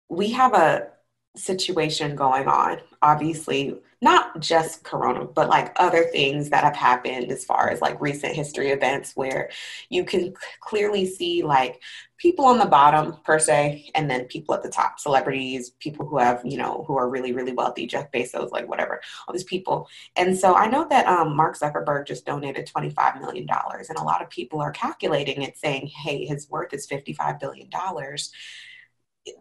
we 0.09 0.31
have 0.31 0.55
a 0.55 0.89
situation 1.37 2.17
going 2.17 2.49
on, 2.49 2.79
obviously, 3.03 3.79
not 4.03 4.41
just 4.41 4.83
corona, 4.83 5.27
but 5.27 5.51
like 5.51 5.73
other 5.77 6.05
things 6.05 6.49
that 6.49 6.65
have 6.65 6.75
happened 6.75 7.31
as 7.31 7.45
far 7.45 7.69
as 7.69 7.83
like 7.83 8.01
recent 8.01 8.35
history 8.35 8.71
events 8.71 9.15
where 9.15 9.51
you 9.91 10.05
can 10.05 10.33
clearly 10.61 11.05
see 11.05 11.43
like 11.43 11.81
people 12.17 12.47
on 12.47 12.59
the 12.59 12.65
bottom 12.65 13.19
per 13.25 13.39
se 13.39 13.91
and 13.95 14.11
then 14.11 14.25
people 14.25 14.55
at 14.55 14.63
the 14.63 14.69
top 14.71 14.99
celebrities 14.99 15.71
people 15.79 16.07
who 16.07 16.19
have 16.19 16.41
you 16.45 16.57
know 16.57 16.85
who 16.87 16.97
are 16.97 17.09
really 17.09 17.33
really 17.33 17.53
wealthy 17.53 17.87
jeff 17.87 18.11
bezos 18.13 18.51
like 18.51 18.69
whatever 18.69 19.01
all 19.27 19.33
these 19.33 19.45
people. 19.45 19.89
And 20.17 20.37
so 20.37 20.55
i 20.55 20.67
know 20.67 20.87
that 20.89 21.07
um, 21.07 21.37
mark 21.37 21.59
zuckerberg 21.59 22.07
just 22.07 22.27
donated 22.27 22.67
25 22.67 23.21
million 23.21 23.47
dollars 23.47 23.89
and 23.89 23.99
a 23.99 24.03
lot 24.03 24.23
of 24.23 24.31
people 24.31 24.61
are 24.61 24.73
calculating 24.73 25.43
it 25.43 25.59
saying 25.59 25.87
hey 25.87 26.25
his 26.25 26.49
worth 26.49 26.73
is 26.73 26.87
55 26.87 27.39
billion 27.39 27.69
dollars 27.69 28.33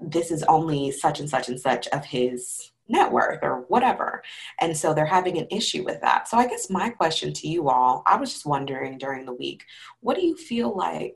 this 0.01 0.31
is 0.31 0.43
only 0.43 0.91
such 0.91 1.19
and 1.19 1.29
such 1.29 1.49
and 1.49 1.59
such 1.59 1.87
of 1.87 2.05
his 2.05 2.71
net 2.87 3.11
worth 3.11 3.39
or 3.43 3.65
whatever. 3.67 4.23
And 4.59 4.75
so 4.75 4.93
they're 4.93 5.05
having 5.05 5.37
an 5.37 5.47
issue 5.51 5.83
with 5.83 6.01
that. 6.01 6.27
So 6.27 6.37
I 6.37 6.47
guess 6.47 6.69
my 6.69 6.89
question 6.89 7.33
to 7.33 7.47
you 7.47 7.69
all, 7.69 8.03
I 8.07 8.17
was 8.17 8.33
just 8.33 8.45
wondering 8.45 8.97
during 8.97 9.25
the 9.25 9.33
week, 9.33 9.63
what 10.01 10.15
do 10.15 10.25
you 10.25 10.35
feel 10.35 10.75
like 10.75 11.15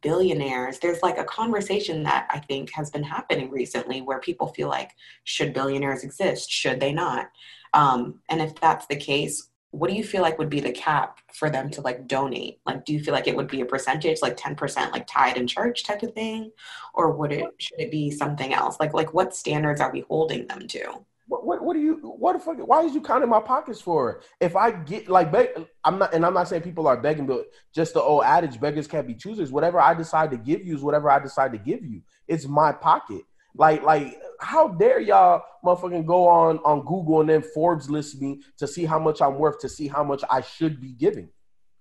billionaires 0.00 0.78
there's 0.78 1.02
like 1.02 1.18
a 1.18 1.24
conversation 1.24 2.04
that 2.04 2.28
i 2.30 2.38
think 2.38 2.70
has 2.72 2.88
been 2.88 3.02
happening 3.02 3.50
recently 3.50 4.00
where 4.00 4.20
people 4.20 4.46
feel 4.46 4.68
like 4.68 4.92
should 5.24 5.52
billionaires 5.52 6.04
exist 6.04 6.48
should 6.48 6.78
they 6.78 6.92
not 6.92 7.30
um, 7.74 8.20
and 8.28 8.40
if 8.40 8.54
that's 8.60 8.86
the 8.86 8.94
case 8.94 9.48
what 9.72 9.88
do 9.88 9.96
you 9.96 10.04
feel 10.04 10.20
like 10.20 10.38
would 10.38 10.50
be 10.50 10.60
the 10.60 10.70
cap 10.70 11.18
for 11.32 11.48
them 11.48 11.70
to 11.70 11.80
like 11.80 12.06
donate? 12.06 12.60
Like 12.66 12.84
do 12.84 12.92
you 12.92 13.02
feel 13.02 13.14
like 13.14 13.26
it 13.26 13.34
would 13.34 13.48
be 13.48 13.62
a 13.62 13.66
percentage 13.66 14.20
like 14.20 14.36
10% 14.36 14.92
like 14.92 15.06
tied 15.06 15.38
in 15.38 15.46
church 15.46 15.82
type 15.82 16.02
of 16.02 16.12
thing? 16.12 16.52
Or 16.94 17.12
would 17.12 17.32
it 17.32 17.46
should 17.56 17.80
it 17.80 17.90
be 17.90 18.10
something 18.10 18.52
else? 18.52 18.76
Like 18.78 18.92
like 18.92 19.14
what 19.14 19.34
standards 19.34 19.80
are 19.80 19.90
we 19.90 20.04
holding 20.08 20.46
them 20.46 20.68
to? 20.68 21.04
What, 21.26 21.46
what, 21.46 21.64
what 21.64 21.72
do 21.72 21.80
you 21.80 21.94
what 22.18 22.34
the 22.34 22.38
fuck 22.38 22.58
why 22.58 22.82
is 22.82 22.94
you 22.94 23.00
counting 23.00 23.30
my 23.30 23.40
pockets 23.40 23.80
for? 23.80 24.20
If 24.40 24.56
i 24.56 24.70
get 24.70 25.08
like 25.08 25.32
beg, 25.32 25.48
i'm 25.84 25.98
not 25.98 26.12
and 26.12 26.26
i'm 26.26 26.34
not 26.34 26.48
saying 26.48 26.62
people 26.62 26.86
are 26.86 27.00
begging 27.00 27.26
but 27.26 27.46
just 27.74 27.94
the 27.94 28.02
old 28.02 28.24
adage 28.24 28.60
beggars 28.60 28.86
can't 28.86 29.06
be 29.06 29.14
choosers. 29.14 29.50
Whatever 29.50 29.80
i 29.80 29.94
decide 29.94 30.30
to 30.32 30.36
give 30.36 30.66
you 30.66 30.74
is 30.74 30.82
whatever 30.82 31.10
i 31.10 31.18
decide 31.18 31.50
to 31.52 31.58
give 31.58 31.82
you. 31.82 32.02
It's 32.28 32.46
my 32.46 32.72
pocket. 32.72 33.22
Like 33.54 33.82
like 33.82 34.20
how 34.42 34.68
dare 34.68 35.00
y'all 35.00 35.42
motherfucking 35.64 36.04
go 36.06 36.26
on 36.28 36.58
on 36.58 36.80
google 36.80 37.20
and 37.20 37.30
then 37.30 37.42
forbes 37.42 37.88
list 37.88 38.20
me 38.20 38.40
to 38.58 38.66
see 38.66 38.84
how 38.84 38.98
much 38.98 39.22
i'm 39.22 39.38
worth 39.38 39.58
to 39.60 39.68
see 39.68 39.88
how 39.88 40.02
much 40.04 40.22
i 40.30 40.40
should 40.40 40.80
be 40.80 40.92
giving? 40.92 41.28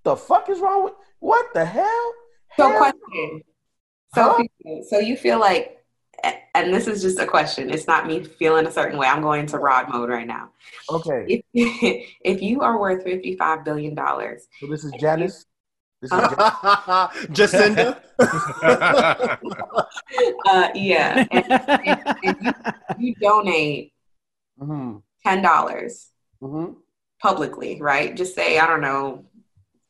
The 0.04 0.16
fuck 0.16 0.50
is 0.50 0.60
wrong 0.60 0.84
with 0.84 0.94
what 1.20 1.54
the 1.54 1.64
hell? 1.66 2.14
So 2.58 2.70
Hell 2.70 2.78
question. 2.78 3.42
so 4.16 4.22
Huh? 4.38 4.44
so 4.90 5.00
you 5.00 5.16
feel 5.18 5.40
like 5.40 5.78
and 6.54 6.74
this 6.74 6.88
is 6.88 7.02
just 7.02 7.18
a 7.20 7.26
question 7.26 7.70
it's 7.70 7.88
not 7.88 8.06
me 8.06 8.24
feeling 8.24 8.68
a 8.68 8.72
certain 8.72 9.00
way 9.00 9.08
i'm 9.08 9.22
going 9.22 9.46
to 9.48 9.58
rod 9.58 9.90
mode 9.90 10.10
right 10.10 10.28
now. 10.28 10.50
Okay. 10.90 11.26
If, 11.28 11.42
if 12.24 12.42
you 12.42 12.62
are 12.62 12.80
worth 12.80 13.04
55 13.04 13.64
billion 13.66 13.96
dollars 13.96 14.48
so 14.60 14.68
this 14.68 14.84
is 14.84 14.92
janice 15.00 15.46
this 16.02 16.12
is 16.12 16.18
Janice. 16.18 17.98
Jacinda. 17.98 18.02
uh 20.46 20.70
yeah 20.76 21.26
and, 21.32 21.46
and- 21.86 22.02
and 22.24 22.38
you, 22.42 22.54
you 22.98 23.16
donate 23.16 23.94
Mhm, 24.60 25.02
ten 25.26 25.42
dollars 25.42 26.10
mhm. 26.42 26.76
publicly 27.20 27.80
right? 27.82 28.16
Just 28.16 28.36
say 28.36 28.60
i 28.60 28.68
don't 28.68 28.82
know 28.82 29.26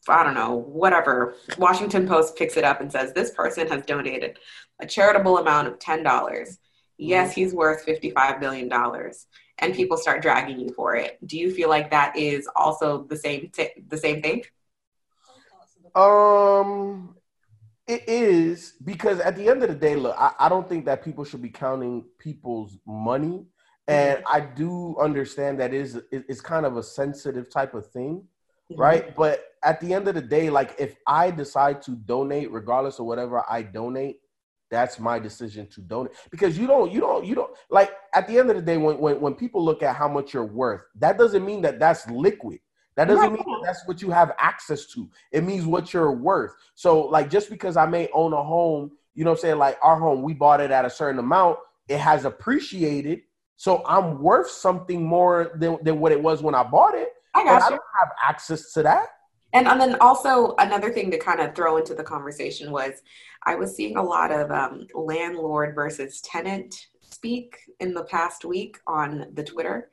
i 0.08 0.24
don't 0.24 0.34
know 0.34 0.56
whatever. 0.56 1.36
Washington 1.58 2.08
post 2.08 2.36
picks 2.38 2.56
it 2.58 2.64
up 2.64 2.80
and 2.82 2.92
says 2.92 3.12
this 3.14 3.32
person 3.32 3.68
has 3.68 3.86
donated 3.86 4.40
a 4.80 4.86
charitable 4.86 5.38
amount 5.40 5.68
of 5.68 5.78
ten 5.80 6.04
dollars. 6.04 6.58
Yes 6.98 7.34
he's 7.34 7.54
worth 7.54 7.84
55 7.84 8.40
billion 8.40 8.70
dollars. 8.70 9.28
And 9.60 9.76
people 9.76 9.98
start 9.98 10.22
dragging 10.24 10.60
you 10.60 10.70
for 10.74 10.96
it. 10.96 11.20
Do 11.28 11.38
you 11.38 11.52
feel 11.54 11.70
like 11.70 11.92
that 11.92 12.16
is 12.18 12.48
also 12.56 13.04
the 13.04 13.16
same 13.18 13.50
t- 13.54 13.70
the 13.88 13.98
same 13.98 14.22
thing 14.22 14.44
Um, 15.96 17.16
it 17.88 18.08
is 18.08 18.74
because 18.84 19.20
at 19.20 19.36
the 19.36 19.50
end 19.50 19.64
of 19.64 19.70
the 19.70 19.76
day, 19.76 19.96
look, 19.96 20.16
I, 20.18 20.32
I 20.40 20.50
don't 20.50 20.68
think 20.70 20.86
that 20.86 21.04
people 21.04 21.24
should 21.26 21.42
be 21.42 21.50
counting 21.50 22.06
people's 22.20 22.78
money, 22.86 23.46
and 23.88 24.24
I 24.28 24.40
do 24.42 24.96
understand 25.00 25.60
that 25.60 25.74
is 25.74 25.96
it- 25.96 26.26
it's 26.30 26.42
kind 26.42 26.66
of 26.66 26.78
a 26.78 26.84
sensitive 26.84 27.50
type 27.50 27.74
of 27.74 27.88
thing, 27.88 28.24
right? 28.78 29.16
But 29.16 29.44
at 29.64 29.82
the 29.82 29.94
end 29.94 30.08
of 30.08 30.16
the 30.16 30.22
day, 30.22 30.50
like 30.50 30.76
if 30.80 30.96
I 31.08 31.32
decide 31.32 31.82
to 31.84 31.92
donate, 31.92 32.52
regardless 32.52 33.00
of 33.00 33.06
whatever 33.06 33.44
I 33.50 33.64
donate, 33.64 34.22
that's 34.70 35.00
my 35.00 35.20
decision 35.20 35.68
to 35.72 35.82
donate. 35.82 36.14
Because 36.30 36.58
you 36.58 36.66
don't 36.68 36.92
you 36.92 37.02
don't 37.02 37.26
you 37.26 37.36
don't 37.36 37.52
like 37.70 37.92
at 38.14 38.28
the 38.28 38.38
end 38.40 38.50
of 38.50 38.56
the 38.56 38.62
day 38.62 38.78
when 38.78 38.98
when, 39.00 39.20
when 39.20 39.34
people 39.36 39.66
look 39.66 39.84
at 39.84 39.96
how 39.98 40.08
much 40.08 40.34
you're 40.34 40.46
worth 40.46 40.82
that 40.96 41.18
doesn't 41.18 41.46
mean 41.46 41.62
that 41.64 41.78
that's 41.80 42.10
liquid 42.10 42.60
that 43.10 43.14
doesn't 43.14 43.34
mean 43.34 43.44
that 43.46 43.62
that's 43.66 43.88
what 43.88 44.02
you 44.02 44.12
have 44.12 44.34
access 44.38 44.86
to. 44.88 45.10
It 45.32 45.44
means 45.44 45.66
what 45.66 45.94
you're 45.94 46.12
worth. 46.12 46.54
So 46.76 47.02
like 47.02 47.30
just 47.30 47.50
because 47.50 47.78
i 47.78 47.86
may 47.86 48.10
own 48.14 48.34
a 48.34 48.44
home 48.44 48.92
you 49.14 49.26
know 49.26 49.32
what 49.32 49.40
i'm 49.40 49.42
saying? 49.42 49.58
Like 49.58 49.78
our 49.82 50.00
home 50.00 50.22
we 50.22 50.34
bought 50.34 50.62
it 50.62 50.72
at 50.72 50.86
a 50.86 50.90
certain 50.90 51.20
amount 51.20 51.60
it 51.88 52.00
has 52.00 52.26
appreciated. 52.26 53.22
So 53.58 53.84
i'm 53.86 54.22
worth 54.22 54.50
something 54.50 55.06
more 55.06 55.52
than, 55.56 55.78
than 55.84 56.00
what 56.00 56.12
it 56.12 56.22
was 56.22 56.42
when 56.42 56.56
i 56.56 56.64
bought 56.64 56.96
it 56.96 57.10
i 57.36 57.42
and 57.42 57.50
got 57.50 57.62
i 57.62 57.66
you 57.66 57.72
don't 57.72 57.82
have 58.00 58.10
access 58.24 58.74
to 58.74 58.84
that. 58.84 59.08
And, 59.54 59.68
and 59.68 59.82
then 59.82 59.98
also 60.00 60.56
another 60.60 60.92
thing 60.92 61.12
to 61.12 61.18
kind 61.18 61.42
of 61.42 61.54
throw 61.56 61.78
into 61.78 61.94
the 61.94 62.04
conversation 62.04 62.72
was 62.72 63.02
I 63.46 63.56
was 63.56 63.76
seeing 63.76 63.98
a 63.98 64.04
lot 64.04 64.32
of 64.32 64.50
um, 64.52 64.88
landlord 64.96 65.76
versus 65.76 66.22
tenant 66.22 66.88
speak 67.02 67.58
in 67.80 67.94
the 67.94 68.06
past 68.06 68.46
week 68.46 68.80
on 68.88 69.28
the 69.34 69.44
Twitter. 69.44 69.90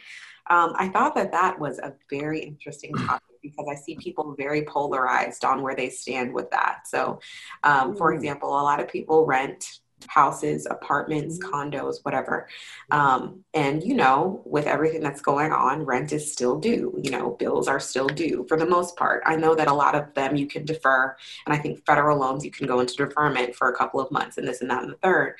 Um, 0.51 0.73
I 0.77 0.89
thought 0.89 1.15
that 1.15 1.33
that 1.33 1.59
was 1.59 1.79
a 1.79 1.95
very 2.11 2.41
interesting 2.41 2.95
topic 2.95 3.23
because 3.43 3.67
I 3.71 3.75
see 3.75 3.97
people 3.97 4.35
very 4.37 4.65
polarized 4.65 5.45
on 5.45 5.63
where 5.63 5.75
they 5.75 5.91
stand 5.91 6.33
with 6.33 6.51
that. 6.51 6.87
So, 6.87 7.21
um, 7.65 7.97
for 7.97 8.13
example, 8.13 8.51
a 8.51 8.63
lot 8.63 8.81
of 8.81 8.89
people 8.89 9.27
rent 9.27 9.81
houses, 10.07 10.67
apartments, 10.71 11.39
condos, 11.39 11.97
whatever. 12.03 12.49
Um, 12.91 13.45
and, 13.55 13.83
you 13.83 13.95
know, 13.95 14.43
with 14.45 14.67
everything 14.67 15.03
that's 15.03 15.21
going 15.21 15.53
on, 15.53 15.85
rent 15.85 16.13
is 16.13 16.31
still 16.33 16.59
due. 16.59 16.99
You 17.03 17.11
know, 17.11 17.31
bills 17.31 17.69
are 17.69 17.81
still 17.81 18.07
due 18.07 18.47
for 18.49 18.57
the 18.57 18.67
most 18.67 18.97
part. 18.97 19.23
I 19.27 19.37
know 19.37 19.55
that 19.55 19.69
a 19.69 19.75
lot 19.75 19.95
of 19.95 20.13
them 20.15 20.37
you 20.37 20.47
can 20.47 20.65
defer. 20.65 21.17
And 21.47 21.55
I 21.55 21.59
think 21.59 21.85
federal 21.85 22.19
loans, 22.19 22.45
you 22.45 22.51
can 22.51 22.67
go 22.67 22.81
into 22.81 22.97
deferment 22.97 23.55
for 23.55 23.71
a 23.71 23.77
couple 23.77 24.01
of 24.01 24.11
months 24.11 24.39
and 24.39 24.47
this 24.47 24.61
and 24.61 24.71
that 24.71 24.83
and 24.83 24.93
the 24.93 24.97
third. 24.97 25.37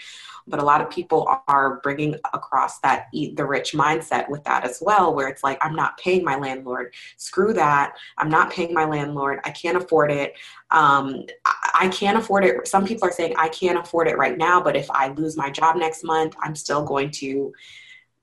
But 0.47 0.61
a 0.61 0.65
lot 0.65 0.81
of 0.81 0.89
people 0.89 1.29
are 1.47 1.79
bringing 1.83 2.15
across 2.33 2.79
that 2.81 3.09
eat 3.13 3.37
the 3.37 3.45
rich 3.45 3.73
mindset 3.73 4.29
with 4.31 4.45
that 4.45 4.65
as 4.65 4.79
well, 4.81 5.15
where 5.15 5.29
it's 5.29 5.45
like, 5.45 5.59
I'm 5.61 5.75
not 5.75 5.99
paying 5.99 6.25
my 6.25 6.37
landlord. 6.37 6.95
Screw 7.19 7.53
that. 7.53 7.95
I'm 8.17 8.31
not 8.31 8.51
paying 8.51 8.73
my 8.73 8.87
landlord. 8.87 9.41
I 9.45 9.51
can't 9.51 9.77
afford 9.77 10.11
it. 10.11 10.35
Um, 10.71 11.25
I, 11.45 11.89
can't 11.89 12.19
afford 12.19 12.45
it. 12.45 12.69
Some 12.69 12.85
people 12.85 13.09
are 13.09 13.13
saying, 13.13 13.35
I 13.39 13.49
can't 13.49 13.79
afford 13.79 14.07
it 14.07 14.19
right 14.19 14.37
now, 14.37 14.61
but 14.61 14.77
if 14.77 14.91
I 14.91 15.09
lose 15.09 15.37
my 15.37 15.51
job 15.51 15.77
next 15.77 16.05
month, 16.05 16.37
I'm 16.43 16.55
still 16.55 16.85
going 16.85 17.11
to 17.13 17.53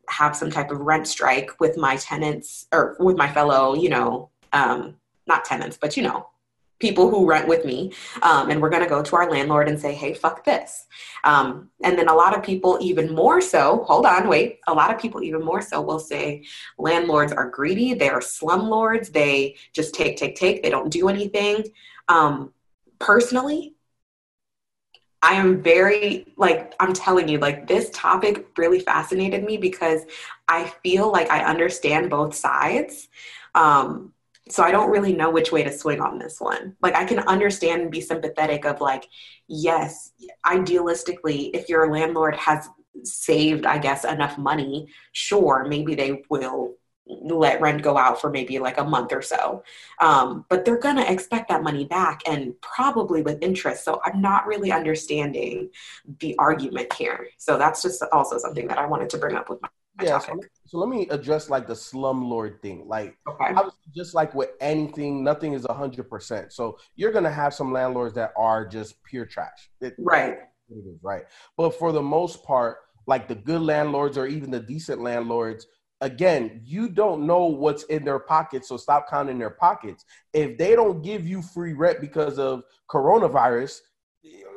have 0.10 0.36
some 0.36 0.52
type 0.52 0.70
of 0.70 0.82
rent 0.82 1.08
strike 1.08 1.60
with 1.60 1.76
my 1.76 1.96
tenants 1.96 2.68
or 2.72 2.96
with 3.00 3.18
my 3.18 3.32
fellow, 3.32 3.74
you 3.74 3.90
know, 3.90 4.30
um, 4.54 4.96
not 5.26 5.44
tenants, 5.46 5.78
but 5.82 5.98
you 5.98 6.04
know, 6.04 6.28
people 6.80 7.10
who 7.10 7.26
rent 7.26 7.48
with 7.48 7.66
me 7.66 7.92
um, 8.22 8.50
and 8.50 8.62
we're 8.62 8.70
going 8.70 8.84
to 8.84 8.90
go 8.90 9.02
to 9.02 9.16
our 9.16 9.30
landlord 9.30 9.68
and 9.68 9.80
say 9.80 9.94
hey 9.94 10.14
fuck 10.14 10.44
this 10.44 10.88
um, 11.24 11.70
and 11.84 11.98
then 11.98 12.08
a 12.08 12.14
lot 12.14 12.38
of 12.38 12.44
people 12.44 12.78
even 12.82 13.14
more 13.14 13.42
so 13.42 13.84
hold 13.88 14.06
on 14.06 14.28
wait 14.28 14.60
a 14.68 14.74
lot 14.74 14.94
of 14.94 15.00
people 15.00 15.24
even 15.24 15.44
more 15.44 15.62
so 15.62 15.82
will 15.82 16.00
say 16.00 16.44
landlords 16.78 17.32
are 17.32 17.50
greedy 17.50 17.94
they're 17.94 18.20
slumlords 18.20 19.12
they 19.12 19.56
just 19.74 19.94
take 19.94 20.18
take 20.18 20.36
take 20.36 20.64
they 20.64 20.70
don't 20.70 20.92
do 20.92 21.08
anything 21.08 21.64
um, 22.08 22.54
personally 23.00 23.76
I 25.26 25.34
am 25.34 25.64
very, 25.64 26.32
like, 26.38 26.76
I'm 26.80 26.94
telling 26.94 27.28
you, 27.28 27.40
like, 27.40 27.68
this 27.68 27.90
topic 27.90 28.46
really 28.58 28.80
fascinated 28.80 29.44
me 29.44 29.58
because 29.58 30.02
I 30.48 30.72
feel 30.84 31.12
like 31.12 31.32
I 31.32 31.44
understand 31.44 32.12
both 32.12 32.36
sides. 32.36 33.08
Um, 33.56 34.14
so 34.50 34.64
I 34.64 34.72
don't 34.72 34.92
really 34.92 35.14
know 35.14 35.32
which 35.32 35.52
way 35.52 35.64
to 35.64 35.72
swing 35.72 36.02
on 36.02 36.20
this 36.20 36.40
one. 36.40 36.76
Like 36.82 36.96
I 36.96 37.06
can 37.06 37.20
understand 37.20 37.82
and 37.82 37.92
be 37.92 38.02
sympathetic 38.02 38.66
of 38.66 38.80
like, 38.80 39.08
yes, 39.48 40.12
idealistically, 40.46 41.50
if 41.54 41.68
your 41.68 41.92
landlord 41.92 42.36
has 42.36 42.70
saved, 43.04 43.66
I 43.66 43.78
guess, 43.80 44.06
enough 44.06 44.38
money, 44.38 44.88
sure, 45.14 45.66
maybe 45.68 45.96
they 45.96 46.24
will 46.30 46.76
let 47.08 47.62
rent 47.62 47.84
go 47.84 47.98
out 47.98 48.20
for 48.20 48.30
maybe 48.30 48.58
like 48.58 48.78
a 48.80 48.84
month 48.84 49.14
or 49.14 49.22
so. 49.22 49.64
Um, 50.00 50.46
but 50.50 50.66
they're 50.66 50.80
going 50.80 50.96
to 50.96 51.12
expect 51.12 51.50
that 51.50 51.64
money 51.64 51.86
back 51.86 52.22
and 52.26 52.60
probably 52.62 53.22
with 53.22 53.44
interest. 53.44 53.84
So 53.84 54.02
I'm 54.04 54.22
not 54.22 54.48
really 54.48 54.72
understanding 54.72 55.70
the 56.20 56.36
argument 56.38 56.94
here. 56.94 57.28
So 57.38 57.58
that's 57.58 57.82
just 57.82 58.04
also 58.12 58.38
something 58.38 58.68
that 58.68 58.78
I 58.78 58.88
wanted 58.88 59.10
to 59.12 59.18
bring 59.18 59.36
up 59.36 59.50
with 59.50 59.62
my, 59.62 59.70
yeah, 60.02 60.20
so, 60.20 60.40
so 60.66 60.78
let 60.78 60.90
me 60.90 61.08
address 61.10 61.50
like 61.50 61.68
the 61.68 61.74
slumlord 61.74 62.62
thing. 62.62 62.88
Like, 62.88 63.18
Okay. 63.28 63.46
obviously, 63.56 63.92
just 63.96 64.14
like 64.14 64.34
with 64.36 64.50
anything, 64.60 65.24
nothing 65.24 65.54
is 65.54 65.66
hundred 65.70 66.10
percent. 66.10 66.52
So 66.54 66.78
you're 66.96 67.12
gonna 67.12 67.32
have 67.32 67.54
some 67.54 67.72
landlords 67.72 68.14
that 68.16 68.34
are 68.38 68.66
just 68.68 69.02
pure 69.04 69.26
trash. 69.26 69.72
It- 69.82 69.96
Right. 69.98 70.38
it 70.70 70.74
is, 70.74 70.98
right? 71.02 71.24
But 71.58 71.76
for 71.76 71.92
the 71.92 72.02
most 72.02 72.44
part, 72.44 72.78
like 73.08 73.28
the 73.28 73.36
good 73.36 73.62
landlords 73.62 74.18
or 74.18 74.26
even 74.28 74.52
the 74.52 74.60
decent 74.60 75.02
landlords, 75.02 75.68
again, 76.02 76.62
you 76.66 76.90
don't 76.90 77.26
know 77.26 77.46
what's 77.46 77.84
in 77.84 78.04
their 78.04 78.20
pockets, 78.20 78.68
so 78.68 78.78
stop 78.78 79.10
counting 79.10 79.38
their 79.40 79.52
pockets. 79.52 80.04
If 80.34 80.58
they 80.58 80.76
don't 80.76 81.02
give 81.02 81.28
you 81.28 81.42
free 81.42 81.74
rent 81.74 82.02
because 82.02 82.38
of 82.40 82.64
coronavirus, 82.90 83.80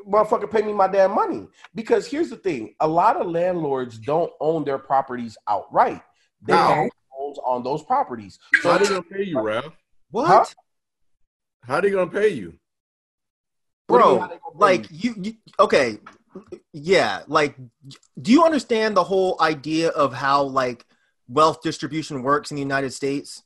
motherfucker, 0.09 0.51
pay 0.51 0.63
me 0.63 0.73
my 0.73 0.89
damn 0.89 1.15
money. 1.15 1.47
Because 1.75 2.07
here's 2.07 2.31
the 2.31 2.37
thing: 2.37 2.75
a 2.81 2.89
lot 2.89 3.17
of 3.17 3.27
landlords 3.27 3.99
don't 3.99 4.33
own 4.41 4.65
their 4.65 4.79
properties 4.79 5.37
outright; 5.49 6.03
they 6.43 6.55
No. 6.55 6.59
have 6.59 6.91
loans 7.19 7.39
on 7.45 7.63
those 7.63 7.83
properties. 7.83 8.39
So 8.63 8.71
how 8.71 8.79
So 8.79 8.85
they 8.85 8.89
gonna 8.91 9.03
pay 9.03 9.23
you, 9.25 9.41
Ralph? 9.41 9.75
What? 10.11 10.27
Huh? 10.29 10.45
How 11.65 11.81
they 11.81 11.91
gonna 11.91 12.11
pay 12.11 12.29
you? 12.29 12.55
What 13.89 13.99
do 13.99 14.05
you 14.05 14.11
Bro, 14.11 14.21
how 14.21 14.27
they 14.29 14.35
gonna 14.39 14.53
pay 14.53 14.59
like 14.59 14.87
you, 14.91 15.15
you 15.19 15.35
okay. 15.61 15.99
Yeah, 16.73 17.23
like 17.27 17.57
do 18.21 18.31
you 18.31 18.45
understand 18.45 18.97
the 18.97 19.03
whole 19.05 19.37
idea 19.41 19.89
of 19.89 20.13
how 20.13 20.43
like 20.43 20.85
wealth 21.27 21.63
distribution 21.63 22.23
works 22.23 22.51
in 22.51 22.55
the 22.57 22.63
United 22.63 22.93
States? 22.93 23.43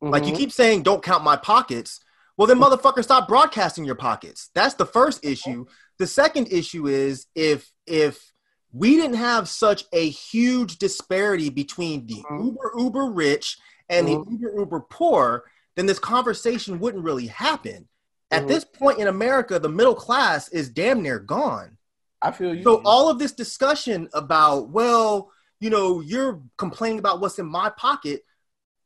Like 0.00 0.26
you 0.26 0.32
Mhm. 0.32 0.36
keep 0.36 0.52
saying 0.52 0.82
don't 0.82 1.02
count 1.02 1.22
my 1.24 1.36
pockets. 1.36 2.00
Well 2.36 2.46
then 2.46 2.58
motherfucker 2.58 3.02
stop 3.02 3.28
broadcasting 3.28 3.84
your 3.84 3.94
pockets. 3.96 4.50
That's 4.54 4.74
the 4.74 4.86
first 4.86 5.24
issue. 5.24 5.66
The 5.98 6.06
second 6.06 6.52
issue 6.52 6.86
is 6.86 7.26
if 7.34 7.70
if 7.86 8.32
we 8.72 8.96
didn't 8.96 9.16
have 9.16 9.48
such 9.48 9.84
a 9.92 10.08
huge 10.08 10.78
disparity 10.78 11.50
between 11.50 12.06
the 12.06 12.22
Mhm. 12.30 12.44
uber 12.46 12.72
uber 12.78 13.04
rich 13.10 13.58
and 13.88 14.08
Mhm. 14.08 14.24
the 14.24 14.30
uber 14.32 14.58
uber 14.58 14.80
poor, 14.80 15.44
then 15.76 15.86
this 15.86 15.98
conversation 15.98 16.78
wouldn't 16.80 17.04
really 17.04 17.26
happen. 17.26 17.88
At 18.30 18.44
Mhm. 18.44 18.48
this 18.48 18.64
point 18.64 18.98
in 18.98 19.08
America, 19.08 19.58
the 19.58 19.68
middle 19.68 19.94
class 19.94 20.48
is 20.48 20.70
damn 20.70 21.02
near 21.02 21.18
gone. 21.18 21.76
I 22.22 22.30
feel 22.30 22.54
you. 22.54 22.62
So 22.62 22.80
all 22.84 23.10
of 23.10 23.18
this 23.18 23.32
discussion 23.32 24.08
about, 24.14 24.70
well, 24.70 25.30
you 25.60 25.68
know, 25.70 26.00
you're 26.00 26.40
complaining 26.56 26.98
about 26.98 27.20
what's 27.20 27.38
in 27.38 27.46
my 27.46 27.68
pocket. 27.68 28.24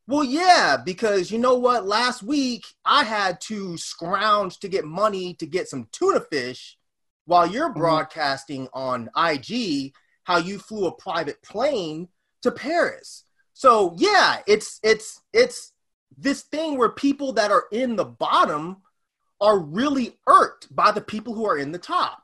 Well, 0.08 0.24
yeah, 0.24 0.76
because 0.76 1.30
you 1.30 1.38
know 1.38 1.54
what? 1.54 1.86
Last 1.86 2.22
week 2.22 2.64
I 2.84 3.04
had 3.04 3.40
to 3.42 3.76
scrounge 3.76 4.58
to 4.60 4.68
get 4.68 4.84
money 4.84 5.34
to 5.34 5.46
get 5.46 5.68
some 5.68 5.88
tuna 5.92 6.20
fish 6.20 6.76
while 7.26 7.46
you're 7.46 7.70
Mhm. 7.70 7.74
broadcasting 7.76 8.68
on 8.72 9.10
IG 9.14 9.92
how 10.24 10.38
you 10.38 10.58
flew 10.58 10.86
a 10.86 10.92
private 10.96 11.40
plane 11.42 12.08
to 12.42 12.50
Paris. 12.50 13.24
So, 13.52 13.94
yeah, 13.98 14.42
it's 14.46 14.80
it's 14.82 15.20
it's 15.32 15.72
this 16.16 16.42
thing 16.42 16.78
where 16.78 16.88
people 16.88 17.32
that 17.34 17.50
are 17.50 17.66
in 17.70 17.96
the 17.96 18.04
bottom 18.04 18.82
are 19.40 19.58
really 19.58 20.18
irked 20.26 20.74
by 20.74 20.90
the 20.90 21.00
people 21.00 21.34
who 21.34 21.46
are 21.46 21.58
in 21.58 21.72
the 21.72 21.78
top. 21.78 22.22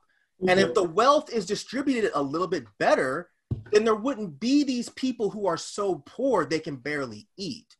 And 0.48 0.58
if 0.58 0.74
the 0.74 0.82
wealth 0.82 1.30
is 1.30 1.46
distributed 1.46 2.10
a 2.14 2.22
little 2.22 2.48
bit 2.48 2.66
better, 2.78 3.30
then 3.70 3.84
there 3.84 3.94
wouldn't 3.94 4.40
be 4.40 4.64
these 4.64 4.88
people 4.88 5.30
who 5.30 5.46
are 5.46 5.56
so 5.58 6.02
poor 6.06 6.44
they 6.44 6.58
can 6.58 6.76
barely 6.76 7.28
eat. 7.36 7.76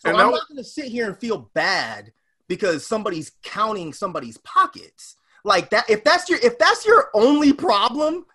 So 0.00 0.10
And 0.10 0.18
I'm 0.18 0.30
not 0.30 0.48
going 0.48 0.56
to 0.56 0.64
sit 0.64 0.86
here 0.86 1.06
and 1.06 1.18
feel 1.18 1.50
bad 1.52 2.12
because 2.48 2.86
somebody's 2.86 3.32
counting 3.42 3.92
somebody's 3.92 4.38
pockets. 4.38 5.16
Like 5.46 5.70
that 5.70 5.88
if 5.88 6.02
that's 6.02 6.28
your 6.28 6.40
if 6.42 6.58
that's 6.58 6.84
your 6.84 7.08
only 7.14 7.52
problem 7.52 8.26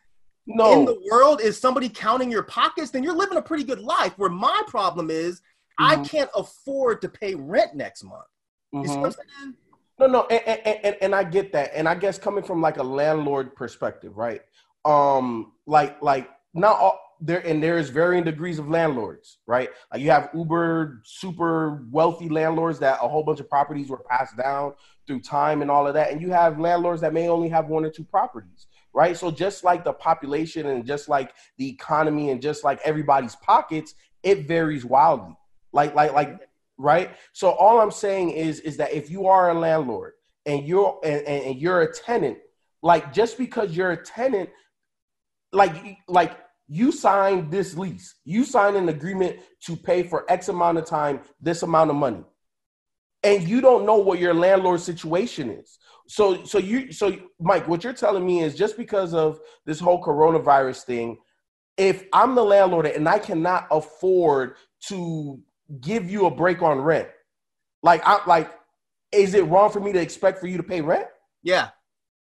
no, 0.47 0.79
in 0.79 0.85
the 0.85 0.97
world 1.11 1.41
is 1.41 1.59
somebody 1.59 1.89
counting 1.89 2.31
your 2.31 2.43
pockets, 2.43 2.89
then 2.89 3.03
you're 3.03 3.15
living 3.15 3.37
a 3.37 3.41
pretty 3.41 3.65
good 3.65 3.79
life. 3.79 4.13
Where 4.17 4.29
my 4.29 4.63
problem 4.67 5.09
is 5.11 5.41
I 5.77 5.97
Mhm. 5.97 6.09
can't 6.09 6.29
afford 6.35 7.01
to 7.01 7.09
pay 7.09 7.35
rent 7.35 7.75
next 7.75 8.03
month. 8.03 8.23
You 8.71 8.87
see 8.87 8.95
Mhm. 8.95 9.01
what 9.01 9.07
I'm 9.07 9.11
saying? 9.43 9.55
No, 9.99 10.07
no, 10.07 10.25
and, 10.27 10.65
and, 10.65 10.85
and, 10.85 10.97
and 11.01 11.15
I 11.15 11.23
get 11.25 11.51
that, 11.51 11.71
and 11.75 11.87
I 11.87 11.95
guess 11.95 12.17
coming 12.17 12.43
from 12.43 12.61
like 12.61 12.77
a 12.77 12.83
landlord 12.83 13.55
perspective, 13.55 14.17
right? 14.17 14.41
Um, 14.85 15.51
like 15.67 16.01
like 16.01 16.29
not 16.53 16.77
all 16.77 16.99
there, 17.19 17.45
and 17.45 17.61
there 17.61 17.77
is 17.77 17.89
varying 17.89 18.23
degrees 18.23 18.57
of 18.57 18.69
landlords, 18.69 19.39
right? 19.45 19.69
Like 19.91 20.01
you 20.01 20.09
have 20.11 20.29
uber 20.33 21.01
super 21.03 21.85
wealthy 21.91 22.29
landlords 22.29 22.79
that 22.79 22.99
a 23.01 23.07
whole 23.07 23.23
bunch 23.23 23.41
of 23.41 23.49
properties 23.49 23.89
were 23.89 24.01
passed 24.09 24.37
down 24.37 24.73
through 25.11 25.19
time 25.19 25.61
and 25.61 25.69
all 25.69 25.85
of 25.87 25.93
that, 25.95 26.09
and 26.09 26.21
you 26.21 26.31
have 26.31 26.57
landlords 26.57 27.01
that 27.01 27.11
may 27.11 27.27
only 27.27 27.49
have 27.49 27.67
one 27.67 27.83
or 27.83 27.89
two 27.89 28.05
properties, 28.05 28.67
right? 28.93 29.17
So 29.17 29.29
just 29.29 29.65
like 29.65 29.83
the 29.83 29.91
population 29.91 30.67
and 30.67 30.85
just 30.85 31.09
like 31.09 31.33
the 31.57 31.67
economy 31.67 32.29
and 32.29 32.41
just 32.41 32.63
like 32.63 32.79
everybody's 32.85 33.35
pockets, 33.35 33.93
it 34.23 34.47
varies 34.47 34.85
wildly. 34.85 35.35
Like 35.73 35.95
like 35.95 36.13
like 36.13 36.39
right? 36.77 37.11
So 37.33 37.49
all 37.49 37.81
I'm 37.81 37.91
saying 37.91 38.29
is 38.31 38.61
is 38.61 38.77
that 38.77 38.93
if 38.93 39.11
you 39.11 39.27
are 39.27 39.51
a 39.51 39.53
landlord 39.53 40.13
and 40.45 40.65
you're 40.65 40.97
and, 41.03 41.21
and, 41.27 41.59
you're 41.59 41.81
a 41.81 41.93
tenant, 41.93 42.37
like 42.81 43.11
just 43.11 43.37
because 43.37 43.75
you're 43.75 43.91
a 43.91 44.01
tenant, 44.01 44.49
like 45.51 45.97
like 46.07 46.37
you 46.69 46.93
signed 46.93 47.51
this 47.51 47.77
lease, 47.77 48.15
you 48.23 48.45
signed 48.45 48.77
an 48.77 48.87
agreement 48.87 49.39
to 49.65 49.75
pay 49.75 50.03
for 50.03 50.23
X 50.29 50.47
amount 50.47 50.77
of 50.77 50.85
time, 50.85 51.19
this 51.41 51.63
amount 51.63 51.89
of 51.89 51.97
money, 51.97 52.23
and 53.23 53.47
you 53.47 53.61
don't 53.61 53.85
know 53.85 53.97
what 53.97 54.19
your 54.19 54.33
landlord 54.33 54.81
situation 54.81 55.49
is. 55.49 55.77
So 56.07 56.43
so 56.43 56.57
you 56.57 56.91
so 56.91 57.17
Mike, 57.39 57.67
what 57.67 57.83
you're 57.83 57.93
telling 57.93 58.25
me 58.25 58.41
is 58.41 58.55
just 58.55 58.77
because 58.77 59.13
of 59.13 59.39
this 59.65 59.79
whole 59.79 60.03
coronavirus 60.03 60.83
thing, 60.83 61.17
if 61.77 62.05
I'm 62.13 62.35
the 62.35 62.43
landlord 62.43 62.85
and 62.85 63.07
I 63.07 63.19
cannot 63.19 63.67
afford 63.71 64.55
to 64.87 65.39
give 65.79 66.09
you 66.09 66.25
a 66.25 66.31
break 66.31 66.61
on 66.61 66.79
rent. 66.79 67.07
Like 67.83 68.01
I 68.05 68.19
like 68.25 68.51
is 69.11 69.33
it 69.33 69.45
wrong 69.47 69.71
for 69.71 69.79
me 69.79 69.91
to 69.91 69.99
expect 69.99 70.39
for 70.39 70.47
you 70.47 70.57
to 70.57 70.63
pay 70.63 70.81
rent? 70.81 71.07
Yeah. 71.43 71.69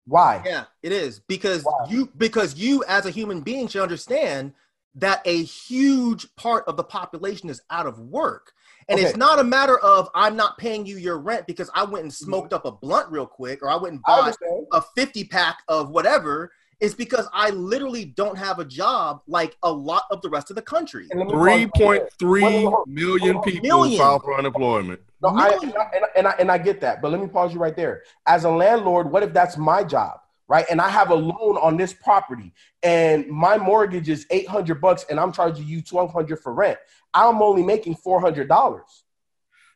Why? 0.04 0.42
Yeah, 0.44 0.64
it 0.82 0.92
is 0.92 1.20
because 1.20 1.62
Why? 1.62 1.86
you 1.88 2.10
because 2.16 2.56
you 2.56 2.82
as 2.88 3.06
a 3.06 3.10
human 3.10 3.40
being 3.40 3.68
should 3.68 3.82
understand 3.82 4.52
that 4.96 5.22
a 5.24 5.42
huge 5.42 6.26
part 6.36 6.64
of 6.66 6.76
the 6.76 6.84
population 6.84 7.48
is 7.48 7.62
out 7.70 7.86
of 7.86 7.98
work. 7.98 8.52
And 8.92 9.00
it's 9.00 9.16
not 9.16 9.38
a 9.38 9.44
matter 9.44 9.78
of 9.78 10.08
I'm 10.14 10.36
not 10.36 10.58
paying 10.58 10.86
you 10.86 10.96
your 10.96 11.18
rent 11.18 11.46
because 11.46 11.70
I 11.74 11.84
went 11.84 12.04
and 12.04 12.12
mm-hmm. 12.12 12.24
smoked 12.24 12.52
up 12.52 12.64
a 12.64 12.72
blunt 12.72 13.10
real 13.10 13.26
quick 13.26 13.62
or 13.62 13.68
I 13.68 13.76
went 13.76 13.94
and 13.94 14.02
I 14.06 14.32
bought 14.32 14.36
a 14.72 14.82
50 14.94 15.24
pack 15.24 15.58
of 15.68 15.90
whatever. 15.90 16.52
It's 16.80 16.94
because 16.94 17.28
I 17.32 17.50
literally 17.50 18.04
don't 18.04 18.36
have 18.36 18.58
a 18.58 18.64
job 18.64 19.22
like 19.28 19.56
a 19.62 19.70
lot 19.70 20.02
of 20.10 20.20
the 20.20 20.28
rest 20.28 20.50
of 20.50 20.56
the 20.56 20.62
country. 20.62 21.06
And 21.10 21.20
let 21.20 21.28
me 21.28 21.32
Three 21.32 21.40
pause 21.42 21.60
right 21.60 21.74
point 21.74 22.00
there. 22.00 22.08
three 22.18 22.42
Wait, 22.42 22.56
wait, 22.56 22.64
hold- 22.64 22.88
million 22.88 23.34
hold 23.34 23.46
on. 23.46 23.52
people 23.52 23.68
Million. 23.68 23.98
file 23.98 24.18
for 24.18 24.36
unemployment. 24.36 25.00
No, 25.22 25.28
I, 25.28 25.50
Million. 25.50 25.62
and, 25.62 25.76
I, 25.78 25.90
and, 25.94 26.04
I, 26.04 26.08
and, 26.16 26.26
I, 26.26 26.30
and 26.40 26.50
I 26.50 26.58
get 26.58 26.80
that, 26.80 27.00
but 27.00 27.12
let 27.12 27.20
me 27.20 27.28
pause 27.28 27.54
you 27.54 27.60
right 27.60 27.76
there. 27.76 28.02
As 28.26 28.42
a 28.44 28.50
landlord, 28.50 29.12
what 29.12 29.22
if 29.22 29.32
that's 29.32 29.56
my 29.56 29.84
job, 29.84 30.18
right? 30.52 30.66
And 30.70 30.82
I 30.82 30.90
have 30.90 31.10
a 31.10 31.14
loan 31.14 31.56
on 31.56 31.78
this 31.78 31.94
property, 31.94 32.52
and 32.82 33.26
my 33.28 33.56
mortgage 33.56 34.10
is 34.10 34.26
eight 34.30 34.46
hundred 34.46 34.82
bucks, 34.82 35.06
and 35.08 35.18
I'm 35.18 35.32
charging 35.32 35.66
you 35.66 35.80
twelve 35.80 36.12
hundred 36.12 36.40
for 36.40 36.52
rent. 36.52 36.78
I'm 37.14 37.40
only 37.40 37.62
making 37.62 37.94
four 37.94 38.20
hundred 38.20 38.48
dollars. 38.48 39.04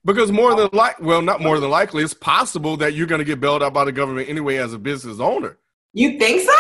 Because 0.05 0.31
more 0.31 0.55
than 0.55 0.69
like, 0.75 1.01
well, 1.01 1.23
not 1.23 1.41
more 1.41 1.59
than 1.61 1.71
likely, 1.71 2.05
it's 2.05 2.13
possible 2.13 2.77
that 2.77 2.93
you're 2.93 3.07
going 3.07 3.21
to 3.21 3.25
get 3.25 3.41
bailed 3.41 3.63
out 3.63 3.73
by 3.73 3.87
the 3.87 3.91
government 3.91 4.29
anyway 4.29 4.57
as 4.57 4.75
a 4.75 4.79
business 4.79 5.19
owner. 5.19 5.57
You 5.95 6.19
think 6.19 6.43
so? 6.43 6.55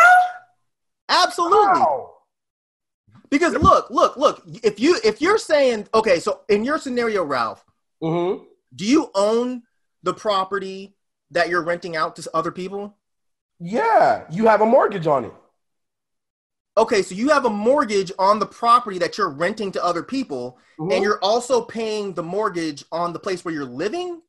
Absolutely. 1.10 1.82
Because 3.28 3.52
look, 3.54 3.90
look, 3.90 4.16
look. 4.16 4.42
If 4.62 4.80
you 4.80 4.98
if 5.04 5.20
you're 5.20 5.36
saying 5.36 5.88
okay, 5.92 6.20
so 6.20 6.40
in 6.48 6.64
your 6.64 6.78
scenario, 6.78 7.22
Ralph, 7.22 7.62
Mm-hmm. 8.02 8.44
do 8.74 8.84
you 8.86 9.10
own 9.14 9.62
the 10.02 10.14
property 10.14 10.96
that 11.32 11.50
you're 11.50 11.62
renting 11.62 11.96
out 11.96 12.16
to 12.16 12.30
other 12.34 12.50
people? 12.50 12.96
Yeah, 13.58 14.24
you 14.30 14.46
have 14.46 14.60
a 14.60 14.66
mortgage 14.66 15.06
on 15.06 15.24
it. 15.24 15.32
Okay, 16.78 17.00
so 17.02 17.14
you 17.14 17.30
have 17.30 17.46
a 17.46 17.50
mortgage 17.50 18.12
on 18.18 18.38
the 18.38 18.46
property 18.46 18.98
that 18.98 19.16
you're 19.16 19.30
renting 19.30 19.72
to 19.72 19.84
other 19.84 20.02
people, 20.02 20.58
Mhm. 20.78 20.92
and 20.92 21.02
you're 21.02 21.18
also 21.22 21.62
paying 21.62 22.12
the 22.12 22.22
mortgage 22.22 22.84
on 22.92 23.14
the 23.14 23.18
place 23.18 23.44
where 23.44 23.54
you're 23.54 23.64
living. 23.64 24.20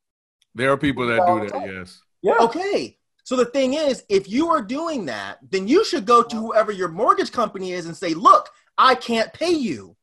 There 0.55 0.71
are 0.71 0.77
people 0.77 1.05
that 1.07 1.25
do 1.27 1.49
that, 1.49 1.67
yes. 1.67 2.01
Yeah. 2.21 2.37
Okay. 2.39 2.97
So 3.25 3.35
the 3.35 3.45
thing 3.45 3.73
is, 3.73 4.05
if 4.07 4.29
you 4.29 4.47
are 4.49 4.61
doing 4.61 5.05
that, 5.05 5.39
then 5.51 5.67
you 5.67 5.83
should 5.83 6.05
go 6.05 6.23
to 6.23 6.35
whoever 6.37 6.71
your 6.71 6.87
mortgage 6.87 7.33
company 7.33 7.73
is 7.73 7.85
and 7.85 7.95
say, 7.95 8.13
look, 8.13 8.49
I 8.77 8.95
can't 8.95 9.33
pay 9.33 9.51
you 9.51 9.97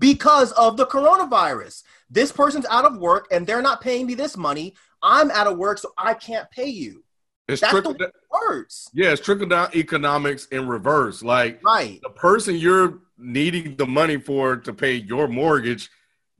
because 0.00 0.50
of 0.52 0.76
the 0.76 0.86
coronavirus. 0.86 1.84
This 2.10 2.32
person's 2.32 2.66
out 2.66 2.84
of 2.84 2.98
work 2.98 3.28
and 3.30 3.46
they're 3.46 3.62
not 3.62 3.80
paying 3.80 4.06
me 4.06 4.14
this 4.14 4.36
money. 4.36 4.74
I'm 5.00 5.30
out 5.30 5.46
of 5.46 5.56
work, 5.56 5.78
so 5.78 5.92
I 5.96 6.14
can't 6.14 6.50
pay 6.50 6.66
you. 6.66 7.04
It's 7.48 7.60
That's 7.60 7.72
trickle, 7.72 7.94
the 7.94 8.10
works. 8.30 8.88
yeah, 8.92 9.12
it's 9.12 9.20
trickle 9.20 9.46
down 9.46 9.68
economics 9.74 10.46
in 10.46 10.66
reverse. 10.66 11.22
Like 11.22 11.60
Right. 11.64 12.00
the 12.02 12.10
person 12.10 12.56
you're 12.56 12.98
needing 13.18 13.76
the 13.76 13.86
money 13.86 14.16
for 14.18 14.56
to 14.56 14.72
pay 14.72 14.94
your 14.94 15.28
mortgage 15.28 15.88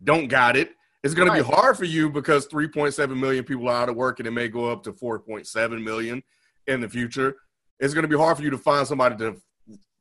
don't 0.02 0.26
got 0.26 0.56
it. 0.56 0.72
It's 1.04 1.14
going 1.14 1.28
Right. 1.28 1.38
to 1.38 1.44
be 1.44 1.48
hard 1.54 1.76
for 1.76 1.84
you 1.84 2.10
because 2.10 2.48
3.7 2.48 3.20
million 3.20 3.44
people 3.44 3.68
are 3.68 3.82
out 3.82 3.88
of 3.88 3.94
work 3.94 4.18
and 4.18 4.26
it 4.26 4.32
may 4.32 4.48
go 4.48 4.70
up 4.70 4.82
to 4.84 4.92
4.7 4.92 5.82
million 5.84 6.22
in 6.66 6.80
the 6.80 6.88
future. 6.88 7.36
It's 7.78 7.94
going 7.94 8.02
to 8.02 8.08
be 8.08 8.16
hard 8.16 8.36
for 8.36 8.42
you 8.42 8.50
to 8.50 8.58
find 8.58 8.86
somebody 8.86 9.16
to 9.18 9.36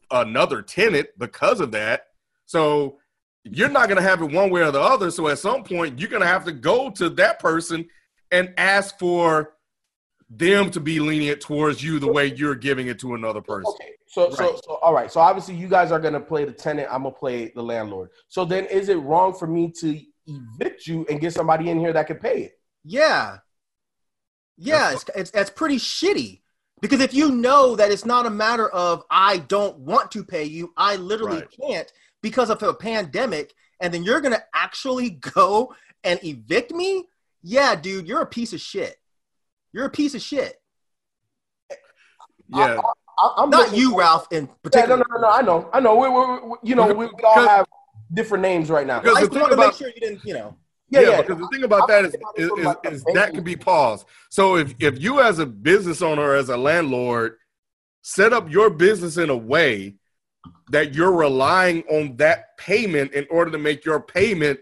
another 0.09 0.63
tenant 0.63 1.09
because 1.19 1.59
of 1.59 1.71
that. 1.71 2.07
So 2.47 2.99
you're 3.43 3.69
not 3.69 3.87
going 3.89 3.97
to 4.01 4.07
have 4.07 4.21
it 4.23 4.31
one 4.31 4.49
way 4.49 4.61
or 4.63 4.71
the 4.71 4.81
other. 4.81 5.11
So 5.11 5.27
at 5.27 5.37
some 5.37 5.63
point, 5.63 5.99
you're 5.99 6.09
going 6.09 6.21
to 6.23 6.27
have 6.27 6.45
to 6.45 6.51
go 6.51 6.89
to 6.91 7.09
that 7.11 7.37
person 7.39 7.87
and 8.31 8.53
ask 8.57 8.97
for 8.97 9.54
them 10.29 10.71
to 10.71 10.79
be 10.79 10.99
lenient 10.99 11.39
towards 11.41 11.83
you 11.83 11.99
the 11.99 12.11
way 12.11 12.27
you're 12.33 12.55
giving 12.55 12.87
it 12.87 12.99
to 12.99 13.13
another 13.13 13.41
person. 13.41 13.73
Okay. 13.79 13.91
So, 14.07 14.29
so, 14.31 14.43
Right. 14.43 14.59
so, 14.63 14.71
all 14.75 14.93
right. 14.93 15.11
So 15.11 15.19
obviously, 15.19 15.55
you 15.55 15.67
guys 15.67 15.91
are 15.91 15.99
gonna 15.99 16.19
play 16.19 16.45
the 16.45 16.51
tenant. 16.53 16.87
I'm 16.91 17.03
gonna 17.03 17.13
play 17.15 17.51
the 17.53 17.61
landlord. 17.61 18.09
So 18.27 18.45
then, 18.45 18.65
is 18.65 18.89
it 18.89 18.95
wrong 18.95 19.33
for 19.33 19.45
me 19.47 19.71
to 19.81 19.99
evict 20.27 20.87
you 20.87 21.05
and 21.09 21.19
get 21.19 21.33
somebody 21.33 21.69
in 21.69 21.79
here 21.79 21.93
that 21.93 22.07
can 22.07 22.17
pay 22.17 22.43
it? 22.45 22.59
Yeah. 22.83 23.37
Yeah, 24.57 24.93
it's, 24.93 25.05
it's 25.15 25.31
it's 25.31 25.49
pretty 25.49 25.77
shitty. 25.77 26.41
Because 26.81 27.01
if 27.01 27.13
you 27.13 27.31
know 27.31 27.75
that 27.75 27.91
it's 27.91 28.05
not 28.05 28.25
a 28.25 28.29
matter 28.29 28.69
of 28.69 29.03
I 29.09 29.37
don't 29.37 29.77
want 29.79 30.11
to 30.11 30.23
pay 30.23 30.43
you, 30.45 30.73
I 30.77 30.95
literally 30.97 31.39
Right. 31.39 31.55
can't 31.61 31.91
because 32.21 32.49
of 32.49 32.61
a 32.63 32.73
pandemic, 32.73 33.53
and 33.79 33.93
then 33.93 34.03
you're 34.03 34.21
gonna 34.21 34.43
actually 34.53 35.09
go 35.33 35.73
and 36.03 36.19
evict 36.23 36.71
me, 36.71 37.05
yeah, 37.43 37.75
dude, 37.75 38.07
you're 38.07 38.21
a 38.21 38.25
piece 38.25 38.53
of 38.53 38.61
shit. 38.61 38.97
You're 39.75 39.85
a 39.85 39.89
piece 39.89 40.15
of 40.15 40.21
shit. 40.21 40.55
Yeah. 42.47 42.79
I, 43.19 43.33
I'm 43.37 43.49
Not 43.49 43.75
you, 43.75 43.91
for- 43.91 43.99
Ralph, 43.99 44.27
in 44.31 44.47
Yeah, 44.73 44.85
no, 44.85 44.95
no, 44.95 45.03
no, 45.09 45.19
no. 45.19 45.29
I 45.29 45.41
know, 45.41 45.69
I 45.73 45.79
know. 45.81 45.95
We, 45.97 46.07
we, 46.07 46.49
we 46.49 46.57
you 46.63 46.75
know, 46.75 46.87
we, 46.93 47.07
we 47.07 47.23
all 47.25 47.45
have 47.45 47.67
different 48.13 48.41
names 48.41 48.69
right 48.69 48.87
now. 48.87 49.01
Because 49.01 49.17
I 49.17 49.21
the 49.21 49.27
just 49.27 49.33
thing 49.33 49.41
wanted 49.41 49.55
to 49.57 49.61
make 49.61 49.73
sure 49.73 49.87
you 49.89 49.99
didn't, 49.99 50.23
you 50.23 50.33
know. 50.33 50.55
Yeah, 50.89 51.01
yeah, 51.01 51.09
yeah. 51.09 51.21
because 51.23 51.39
the 51.39 51.47
thing 51.49 51.63
about 51.65 51.89
that 51.89 52.05
is, 52.05 52.15
I'm 52.15 52.57
is, 52.59 52.63
talking 52.63 52.91
is, 52.93 52.97
is 52.99 53.05
that 53.15 53.33
can 53.33 53.43
be 53.43 53.57
paused. 53.57 54.07
So 54.29 54.55
if, 54.55 54.73
if 54.79 55.01
you 55.01 55.19
as 55.19 55.39
a 55.39 55.45
business 55.45 56.01
owner 56.01 56.35
as 56.35 56.47
a 56.47 56.55
landlord 56.55 57.35
set 58.01 58.31
up 58.31 58.49
your 58.49 58.69
business 58.69 59.17
in 59.17 59.29
a 59.29 59.35
way 59.35 59.95
that 60.69 60.93
you're 60.93 61.11
relying 61.11 61.83
on 61.89 62.15
that 62.17 62.57
payment 62.57 63.11
in 63.11 63.27
order 63.29 63.51
to 63.51 63.57
make 63.57 63.83
your 63.83 63.99
payment, 63.99 64.59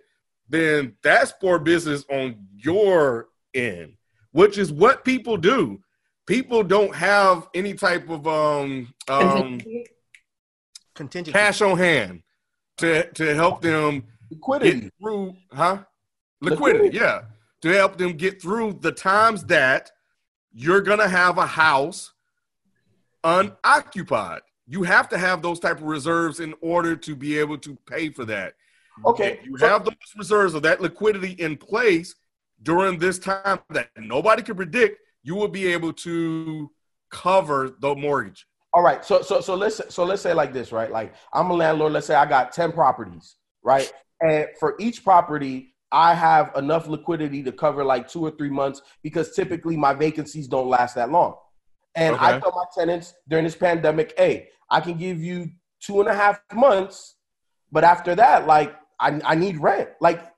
then 0.50 0.96
that's 1.04 1.34
poor 1.34 1.60
business 1.60 2.04
on 2.10 2.48
your 2.56 3.28
end, 3.54 3.94
which 4.34 4.58
is 4.58 4.72
what 4.72 5.04
people 5.06 5.38
do. 5.38 5.82
People 6.28 6.64
don't 6.64 6.94
have 6.96 7.48
any 7.56 7.74
type 7.74 8.10
of 8.10 8.28
um, 8.28 8.94
um, 9.08 9.60
Contingency. 10.96 11.32
cash 11.32 11.62
on 11.62 11.78
hand 11.78 12.22
to 12.78 13.10
to 13.14 13.34
help 13.34 13.62
them 13.62 14.04
Liquidity. 14.30 14.82
get 14.82 14.94
through, 15.02 15.36
huh? 15.52 15.80
Liquidity, 16.42 16.86
Liquidity. 16.86 16.98
yeah, 16.98 17.22
to 17.62 17.70
help 17.70 17.98
them 17.98 18.14
get 18.14 18.42
through 18.42 18.74
the 18.82 18.92
times 18.92 19.44
that 19.46 19.92
you're 20.54 20.82
gonna 20.82 21.08
have 21.08 21.38
a 21.38 21.46
house 21.46 22.12
unoccupied. 23.24 24.42
You 24.68 24.84
have 24.84 25.10
to 25.10 25.18
have 25.18 25.42
those 25.42 25.60
type 25.60 25.78
of 25.78 25.84
reserves 25.84 26.40
in 26.40 26.54
order 26.62 26.96
to 26.96 27.16
be 27.16 27.38
able 27.38 27.58
to 27.60 27.76
pay 27.88 28.10
for 28.10 28.26
that. 28.26 28.54
Okay. 29.06 29.40
If 29.42 29.46
you 29.46 29.58
so- 29.58 29.68
have 29.68 29.84
those 29.86 29.96
reserves 30.18 30.54
of 30.54 30.62
that 30.64 30.80
liquidity 30.82 31.32
in 31.34 31.58
place 31.58 32.16
during 32.64 32.98
this 32.98 33.20
time 33.20 33.60
that 33.70 33.90
nobody 33.98 34.42
can 34.42 34.56
predict, 34.56 35.00
you 35.22 35.36
will 35.36 35.48
be 35.48 35.68
able 35.68 35.94
to 35.94 36.72
cover 37.12 37.76
the 37.80 37.94
mortgage. 37.96 38.46
All 38.74 38.82
right. 38.82 39.06
So 39.06 39.22
so 39.22 39.40
so 39.42 39.54
let's 39.56 39.82
so 39.94 40.04
let's 40.04 40.22
say 40.22 40.34
like 40.34 40.52
this, 40.52 40.72
right? 40.72 40.92
Like 40.92 41.14
I'm 41.34 41.52
a 41.52 41.54
landlord. 41.54 41.94
Let's 41.94 42.08
say 42.08 42.16
I 42.16 42.26
got 42.26 42.52
10 42.52 42.72
properties, 42.72 43.36
right? 43.64 43.92
And 44.22 44.48
for 44.60 44.76
each 44.80 45.04
property, 45.04 45.76
I 45.92 46.16
have 46.16 46.52
enough 46.56 46.88
liquidity 46.88 47.44
to 47.44 47.52
cover 47.52 47.84
like 47.84 48.08
two 48.08 48.26
or 48.26 48.32
three 48.32 48.50
months 48.50 48.82
because 49.04 49.36
typically 49.36 49.78
my 49.78 49.94
vacancies 49.94 50.48
don't 50.48 50.68
last 50.68 50.96
that 50.96 51.12
long. 51.12 51.36
And 51.96 52.16
I 52.16 52.32
Okay. 52.32 52.40
tell 52.40 52.52
my 52.56 52.64
tenants 52.76 53.14
during 53.30 53.46
this 53.46 53.56
pandemic, 53.56 54.14
hey, 54.18 54.50
I 54.72 54.80
can 54.82 54.98
give 54.98 55.22
you 55.22 55.52
two 55.80 56.00
and 56.00 56.10
a 56.10 56.16
half 56.16 56.42
months, 56.52 57.16
but 57.72 57.84
after 57.84 58.16
that, 58.16 58.48
like 58.48 58.74
I, 59.00 59.22
I 59.24 59.36
need 59.36 59.58
rent. 59.58 59.90
Like 60.02 60.20
I 60.20 60.32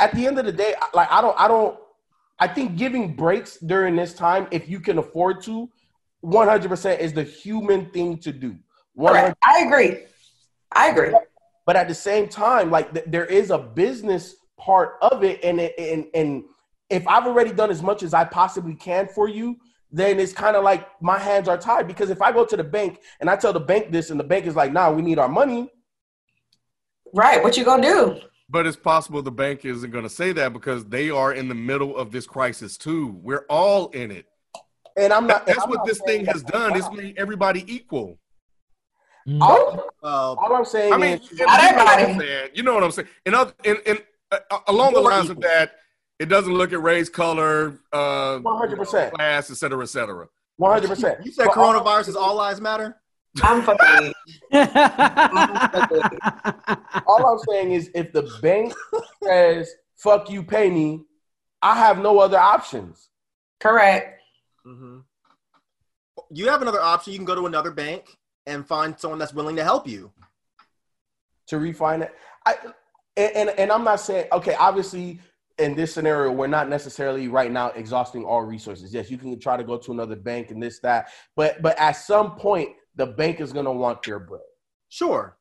at 0.00 0.14
the 0.14 0.26
end 0.26 0.38
of 0.38 0.44
the 0.46 0.52
day, 0.52 0.74
I- 0.80 0.88
like 0.94 1.10
I 1.10 1.20
don't 1.20 1.38
I 1.38 1.48
don't 1.48 1.78
I 2.38 2.46
think 2.48 2.76
giving 2.76 3.14
breaks 3.14 3.56
during 3.58 3.96
this 3.96 4.14
time, 4.14 4.46
if 4.52 4.68
you 4.68 4.78
can 4.80 4.98
afford 4.98 5.42
to, 5.42 5.68
100% 6.24 6.98
is 7.00 7.12
the 7.12 7.24
human 7.24 7.90
thing 7.90 8.18
to 8.18 8.32
do. 8.32 8.56
100 8.94 9.20
Correct. 9.20 9.38
I 9.42 9.60
agree. 9.64 10.04
I 10.72 10.88
agree. 10.90 11.12
but 11.66 11.76
at 11.76 11.88
the 11.88 11.94
same 11.94 12.28
time, 12.28 12.70
like 12.70 12.92
th- 12.94 13.06
there 13.08 13.26
is 13.26 13.50
a 13.50 13.58
business 13.58 14.36
part 14.58 14.96
of 15.02 15.22
it, 15.24 15.42
and 15.44 15.60
it, 15.60 15.74
and 15.78 16.06
and 16.14 16.44
if 16.90 17.06
I've 17.06 17.26
already 17.26 17.52
done 17.52 17.70
as 17.70 17.82
much 17.82 18.02
as 18.02 18.14
I 18.14 18.24
possibly 18.24 18.74
can 18.74 19.06
for 19.08 19.28
you, 19.28 19.56
then 19.90 20.18
it's 20.20 20.32
kind 20.32 20.56
of 20.56 20.64
like 20.64 20.88
my 21.02 21.18
hands 21.18 21.48
are 21.48 21.58
tied. 21.58 21.86
Because 21.86 22.08
if 22.10 22.22
I 22.22 22.32
go 22.32 22.44
to 22.44 22.56
the 22.56 22.64
bank 22.64 23.00
and 23.20 23.28
I 23.28 23.36
tell 23.36 23.52
the 23.52 23.60
bank 23.60 23.90
this, 23.90 24.10
and 24.10 24.18
the 24.18 24.24
bank 24.24 24.46
is 24.46 24.56
like, 24.56 24.72
"Nah, 24.72 24.90
we 24.90 25.02
need 25.02 25.18
our 25.18 25.28
money," 25.28 25.70
Right. 27.14 27.42
What 27.42 27.56
you 27.56 27.64
gonna 27.64 27.82
do? 27.82 28.20
But 28.50 28.66
it's 28.66 28.76
possible 28.76 29.20
the 29.22 29.30
bank 29.30 29.64
isn't 29.64 29.90
going 29.90 30.04
to 30.04 30.10
say 30.10 30.32
that 30.32 30.52
because 30.52 30.84
they 30.86 31.10
are 31.10 31.32
in 31.34 31.48
the 31.48 31.54
middle 31.54 31.96
of 31.96 32.10
this 32.12 32.26
crisis 32.26 32.76
too. 32.78 33.18
We're 33.22 33.44
all 33.50 33.88
in 33.88 34.10
it. 34.10 34.26
and 34.96 35.12
I'm 35.12 35.26
not. 35.26 35.40
and 35.46 35.48
That's 35.48 35.62
I'm 35.64 35.70
what 35.70 35.76
not 35.78 35.86
this 35.86 36.00
thing 36.00 36.24
has 36.26 36.42
that- 36.44 36.52
done. 36.52 36.76
It's 36.76 36.90
made 36.90 37.18
everybody 37.18 37.64
equal. 37.72 38.18
Mm. 39.28 39.42
All, 39.42 39.84
Uh, 40.02 40.32
all 40.34 40.54
I'm 40.54 40.64
saying 40.64 40.92
I 40.94 40.96
mean, 40.96 41.18
is, 41.18 41.30
you 41.30 41.44
know 41.46 41.54
everybody. 41.58 42.02
I'm 42.04 42.18
saying. 42.18 42.50
You 42.54 42.62
know 42.62 42.74
what 42.74 42.84
I'm 42.84 42.90
saying. 42.92 43.08
And 43.26 43.34
other, 43.34 43.52
and, 43.64 43.78
and 43.84 44.02
uh, 44.32 44.38
along 44.68 44.94
the 44.94 45.00
More 45.02 45.10
lines 45.10 45.28
of 45.28 45.40
that, 45.40 45.72
it 46.18 46.26
doesn't 46.30 46.54
look 46.54 46.72
at 46.72 46.80
race, 46.82 47.10
color, 47.10 47.78
uh, 47.92 48.38
100%. 48.38 49.12
class, 49.12 49.50
et 49.50 49.56
cetera, 49.58 49.82
et 49.82 49.88
cetera. 49.90 50.26
100. 50.56 50.88
percent 50.88 51.24
you 51.24 51.30
said 51.30 51.46
coronavirus 51.48 52.08
is 52.08 52.16
all 52.16 52.34
lives 52.34 52.60
matter? 52.60 52.96
I'm 53.42 53.62
fucking. 53.62 54.14
All 57.06 57.26
I'm 57.26 57.38
saying 57.48 57.72
is, 57.72 57.90
if 57.94 58.12
the 58.12 58.30
bank 58.42 58.74
says 59.24 59.72
"fuck 59.96 60.30
you, 60.30 60.42
pay 60.42 60.70
me," 60.70 61.04
I 61.62 61.76
have 61.78 61.98
no 62.00 62.18
other 62.20 62.38
options. 62.38 63.10
Correct. 63.60 64.20
Mm-hmm. 64.66 64.98
You 66.32 66.48
have 66.48 66.62
another 66.62 66.80
option. 66.80 67.12
You 67.12 67.18
can 67.18 67.26
go 67.26 67.34
to 67.36 67.46
another 67.46 67.70
bank 67.72 68.18
and 68.46 68.66
find 68.66 68.98
someone 68.98 69.18
that's 69.18 69.34
willing 69.34 69.56
to 69.56 69.64
help 69.64 69.88
you. 69.88 70.12
to 71.48 71.56
refinance. 71.56 72.10
I 72.46 72.56
and, 73.16 73.36
and 73.36 73.50
and 73.50 73.72
I'm 73.72 73.84
not 73.84 74.00
saying 74.00 74.28
okay. 74.32 74.54
Obviously, 74.56 75.20
in 75.58 75.74
this 75.74 75.94
scenario, 75.94 76.32
we're 76.32 76.46
not 76.48 76.68
necessarily 76.68 77.28
right 77.28 77.52
now 77.52 77.70
exhausting 77.70 78.24
all 78.24 78.42
resources. 78.42 78.94
Yes, 78.94 79.10
you 79.10 79.18
can 79.18 79.38
try 79.40 79.56
to 79.56 79.64
go 79.64 79.78
to 79.78 79.92
another 79.92 80.16
bank 80.16 80.50
and 80.50 80.62
this 80.62 80.80
that, 80.80 81.08
but 81.36 81.62
but 81.62 81.78
at 81.78 81.92
some 81.92 82.36
point, 82.36 82.70
the 82.98 83.06
bank 83.06 83.40
is 83.40 83.52
gonna 83.52 83.72
want 83.72 84.02
their 84.02 84.18
bread. 84.18 84.42
Sure. 84.90 85.38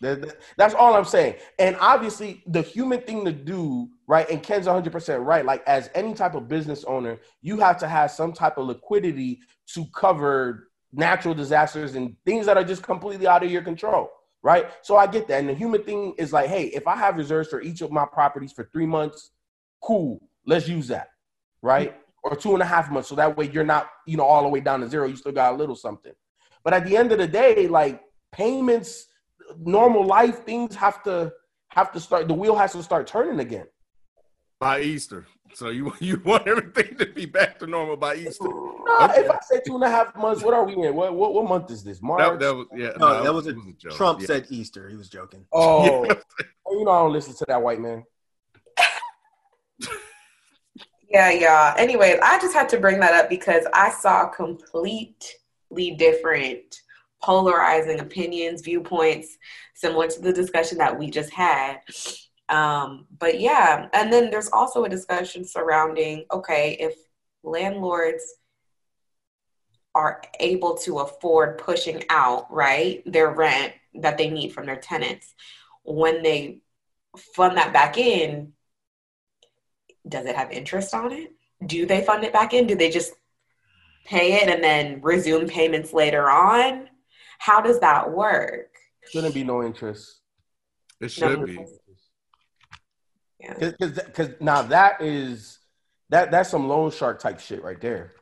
That- 0.00 0.22
that- 0.22 0.40
That's 0.56 0.74
all 0.74 0.94
I'm 0.94 1.04
saying. 1.04 1.34
And 1.58 1.76
obviously, 1.80 2.42
the 2.46 2.62
human 2.62 3.00
thing 3.02 3.24
to 3.24 3.32
do, 3.32 3.88
right? 4.06 4.30
And 4.30 4.40
Ken's 4.42 4.66
100% 4.68 5.26
right. 5.26 5.44
Like, 5.44 5.62
as 5.66 5.90
any 5.94 6.14
type 6.14 6.34
of 6.34 6.46
business 6.48 6.84
owner, 6.84 7.18
you 7.42 7.58
have 7.58 7.78
to 7.78 7.88
have 7.88 8.12
some 8.12 8.32
type 8.32 8.58
of 8.58 8.66
liquidity 8.66 9.40
to 9.74 9.84
cover 9.94 10.70
natural 10.92 11.34
disasters 11.34 11.96
and 11.96 12.16
things 12.24 12.46
that 12.46 12.56
are 12.56 12.64
just 12.64 12.82
completely 12.84 13.26
out 13.26 13.42
of 13.42 13.50
your 13.50 13.62
control, 13.62 14.08
right? 14.42 14.70
So 14.82 14.96
I 14.96 15.06
get 15.08 15.26
that. 15.28 15.40
And 15.40 15.48
the 15.48 15.54
human 15.54 15.82
thing 15.82 16.14
is 16.16 16.32
like, 16.32 16.48
hey, 16.48 16.66
if 16.66 16.86
I 16.86 16.94
have 16.96 17.16
reserves 17.16 17.48
for 17.48 17.60
each 17.60 17.80
of 17.82 17.90
my 17.90 18.06
properties 18.06 18.52
for 18.52 18.70
three 18.72 18.86
months, 18.86 19.32
cool, 19.82 20.20
let's 20.46 20.68
use 20.68 20.86
that, 20.88 21.08
right? 21.60 22.00
Or 22.22 22.36
two 22.36 22.54
and 22.54 22.62
a 22.62 22.66
half 22.66 22.88
months. 22.90 23.08
So 23.08 23.16
that 23.16 23.36
way 23.36 23.50
you're 23.50 23.64
not, 23.64 23.90
you 24.06 24.16
know, 24.16 24.24
all 24.24 24.42
the 24.44 24.48
way 24.48 24.60
down 24.60 24.80
to 24.80 24.88
zero. 24.88 25.06
You 25.06 25.16
still 25.16 25.32
got 25.32 25.54
a 25.54 25.56
little 25.56 25.76
something. 25.76 26.14
But 26.68 26.74
at 26.74 26.84
the 26.84 26.98
end 26.98 27.12
of 27.12 27.18
the 27.18 27.26
day, 27.26 27.66
like 27.66 28.02
payments, 28.30 29.06
normal 29.58 30.04
life 30.04 30.44
things 30.44 30.74
have 30.74 31.02
to 31.04 31.32
have 31.68 31.90
to 31.92 31.98
start. 31.98 32.28
The 32.28 32.34
wheel 32.34 32.54
has 32.56 32.72
to 32.72 32.82
start 32.82 33.06
turning 33.06 33.40
again. 33.40 33.68
by 34.60 34.82
Easter. 34.82 35.24
So 35.54 35.70
you 35.70 35.94
you 36.00 36.20
want 36.26 36.46
everything 36.46 36.98
to 36.98 37.06
be 37.06 37.24
back 37.24 37.58
to 37.60 37.66
normal 37.66 37.96
by 37.96 38.16
Easter. 38.16 38.44
No, 38.44 38.98
if 39.16 39.30
I 39.30 39.38
say 39.50 39.62
two 39.66 39.76
and 39.76 39.84
a 39.84 39.88
half 39.88 40.14
months, 40.14 40.42
what 40.42 40.52
are 40.52 40.66
we 40.66 40.74
in? 40.74 40.94
What 40.94 41.14
what, 41.14 41.32
what 41.32 41.48
month 41.48 41.70
is 41.70 41.82
this? 41.82 42.02
March. 42.02 42.18
That, 42.18 42.38
that 42.38 42.54
was 42.54 42.66
yeah. 42.76 42.90
No, 42.98 43.22
that 43.24 43.32
was 43.32 43.46
a, 43.46 43.54
joke. 43.54 43.96
Trump 43.96 44.20
Yeah. 44.20 44.26
said 44.26 44.46
Easter. 44.50 44.90
He 44.90 44.96
was 44.96 45.08
joking. 45.08 45.46
oh, 45.54 46.04
oh 46.66 46.72
you 46.78 46.84
know 46.84 46.90
I 46.90 46.98
don't 46.98 47.14
listen 47.14 47.32
to 47.36 47.46
that 47.48 47.62
white 47.62 47.80
man. 47.80 48.04
Yeah, 51.10 51.30
yeah. 51.30 51.74
Anyways, 51.78 52.18
I 52.22 52.38
just 52.38 52.52
had 52.52 52.68
to 52.68 52.78
bring 52.78 53.00
that 53.00 53.14
up 53.14 53.30
because 53.30 53.64
I 53.72 53.88
saw 53.88 54.26
completely 54.26 55.16
different 55.96 56.82
polarizing 57.22 58.00
opinions, 58.00 58.62
viewpoints, 58.62 59.38
similar 59.74 60.08
to 60.08 60.20
the 60.20 60.32
discussion 60.32 60.78
that 60.78 60.98
we 60.98 61.10
just 61.10 61.32
had. 61.32 61.80
Um, 62.48 63.06
but 63.18 63.40
yeah, 63.40 63.88
and 63.92 64.12
then 64.12 64.30
there's 64.30 64.48
also 64.50 64.84
a 64.84 64.88
discussion 64.88 65.44
surrounding 65.44 66.24
okay, 66.32 66.76
if 66.80 66.94
landlords 67.42 68.24
are 69.94 70.22
able 70.40 70.76
to 70.76 71.00
afford 71.00 71.58
pushing 71.58 72.04
out, 72.08 72.50
right, 72.52 73.02
their 73.04 73.30
rent 73.30 73.72
that 73.94 74.16
they 74.16 74.30
need 74.30 74.52
from 74.52 74.66
their 74.66 74.76
tenants, 74.76 75.34
when 75.84 76.22
they 76.22 76.60
fund 77.34 77.56
that 77.56 77.72
back 77.72 77.98
in, 77.98 78.52
does 80.08 80.24
it 80.26 80.36
have 80.36 80.50
interest 80.50 80.94
on 80.94 81.12
it? 81.12 81.32
Do 81.66 81.84
they 81.86 82.02
fund 82.02 82.24
it 82.24 82.32
back 82.32 82.54
in? 82.54 82.66
Do 82.66 82.76
they 82.76 82.90
just 82.90 83.12
pay 84.08 84.40
it 84.42 84.48
and 84.48 84.62
then 84.64 85.00
resume 85.02 85.48
payments 85.48 85.92
later 85.92 86.30
on? 86.30 86.88
How 87.38 87.60
does 87.60 87.78
that 87.80 88.10
work? 88.10 88.74
Shouldn't 89.10 89.34
be 89.34 89.44
no 89.44 89.62
interest. 89.62 90.20
It 91.00 91.10
should 91.10 91.44
be. 91.44 91.64
Yeah. 93.40 93.70
Because 93.78 94.30
now 94.40 94.62
that 94.62 95.00
is 95.00 95.58
that 96.10 96.30
that's 96.30 96.50
some 96.50 96.68
loan 96.68 96.90
shark 96.90 97.20
type 97.20 97.38
shit 97.38 97.62
right 97.62 97.80
there. 97.80 98.14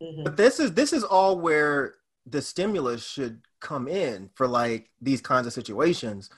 Mhm. 0.00 0.24
But 0.24 0.36
this 0.36 0.60
is 0.60 0.72
this 0.74 0.92
is 0.92 1.02
all 1.02 1.40
where 1.40 1.96
the 2.26 2.42
stimulus 2.42 3.04
should 3.04 3.42
come 3.58 3.88
in 3.88 4.30
for 4.34 4.46
like 4.46 4.90
these 5.00 5.20
kinds 5.20 5.46
of 5.46 5.52
situations. 5.52 6.30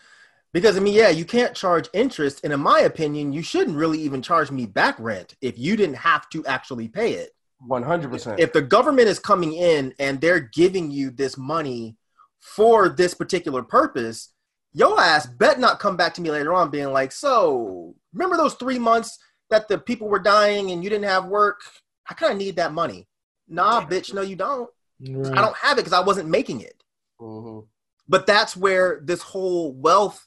Because 0.53 0.77
I 0.77 0.81
mean, 0.81 0.95
yeah, 0.95 1.09
you 1.09 1.25
can't 1.25 1.55
charge 1.55 1.89
interest, 1.93 2.41
and 2.45 2.53
in 2.53 2.61
my 2.61 2.81
opinion, 2.81 3.33
you 3.33 3.43
shouldn't 3.43 3.77
really 3.77 4.01
even 4.01 4.23
charge 4.23 4.51
me 4.51 4.67
back 4.67 4.99
rent 4.99 5.35
if 5.41 5.59
you 5.59 5.77
didn't 5.77 5.97
have 5.97 6.29
to 6.31 6.45
actually 6.47 6.89
pay 6.89 7.13
it. 7.15 7.35
One 7.67 7.83
hundred 7.83 8.11
percent. 8.11 8.41
If 8.41 8.53
the 8.53 8.63
government 8.63 9.09
is 9.09 9.19
coming 9.19 9.53
in 9.55 9.95
and 9.99 10.21
they're 10.21 10.41
giving 10.41 10.91
you 10.91 11.11
this 11.11 11.37
money 11.39 11.97
for 12.41 12.89
this 12.89 13.15
particular 13.15 13.63
purpose, 13.63 14.33
your 14.73 14.99
ass 15.01 15.27
bet 15.27 15.61
not 15.61 15.79
come 15.79 15.97
back 15.97 16.15
to 16.15 16.21
me 16.21 16.31
later 16.31 16.53
on 16.53 16.71
being 16.71 16.93
like, 16.93 17.13
so 17.13 17.95
remember 18.13 18.37
those 18.37 18.55
three 18.55 18.79
months 18.79 19.19
that 19.51 19.69
the 19.69 19.79
people 19.79 20.09
were 20.09 20.19
dying 20.19 20.71
and 20.71 20.83
you 20.83 20.91
didn't 20.91 21.09
have 21.09 21.27
work? 21.27 21.61
I 22.09 22.15
kind 22.15 22.33
of 22.33 22.39
need 22.39 22.57
that 22.57 22.73
money. 22.73 23.07
Nah, 23.49 23.85
bitch, 23.85 24.13
no, 24.13 24.23
you 24.23 24.35
don't. 24.35 24.69
I 25.05 25.41
don't 25.41 25.57
have 25.57 25.79
it 25.79 25.83
because 25.83 25.93
I 25.93 26.01
wasn't 26.01 26.29
making 26.29 26.63
it. 26.63 26.83
Mhm. 27.21 27.67
But 28.09 28.27
that's 28.27 28.57
where 28.57 29.01
this 29.05 29.23
whole 29.23 29.73
wealth 29.73 30.27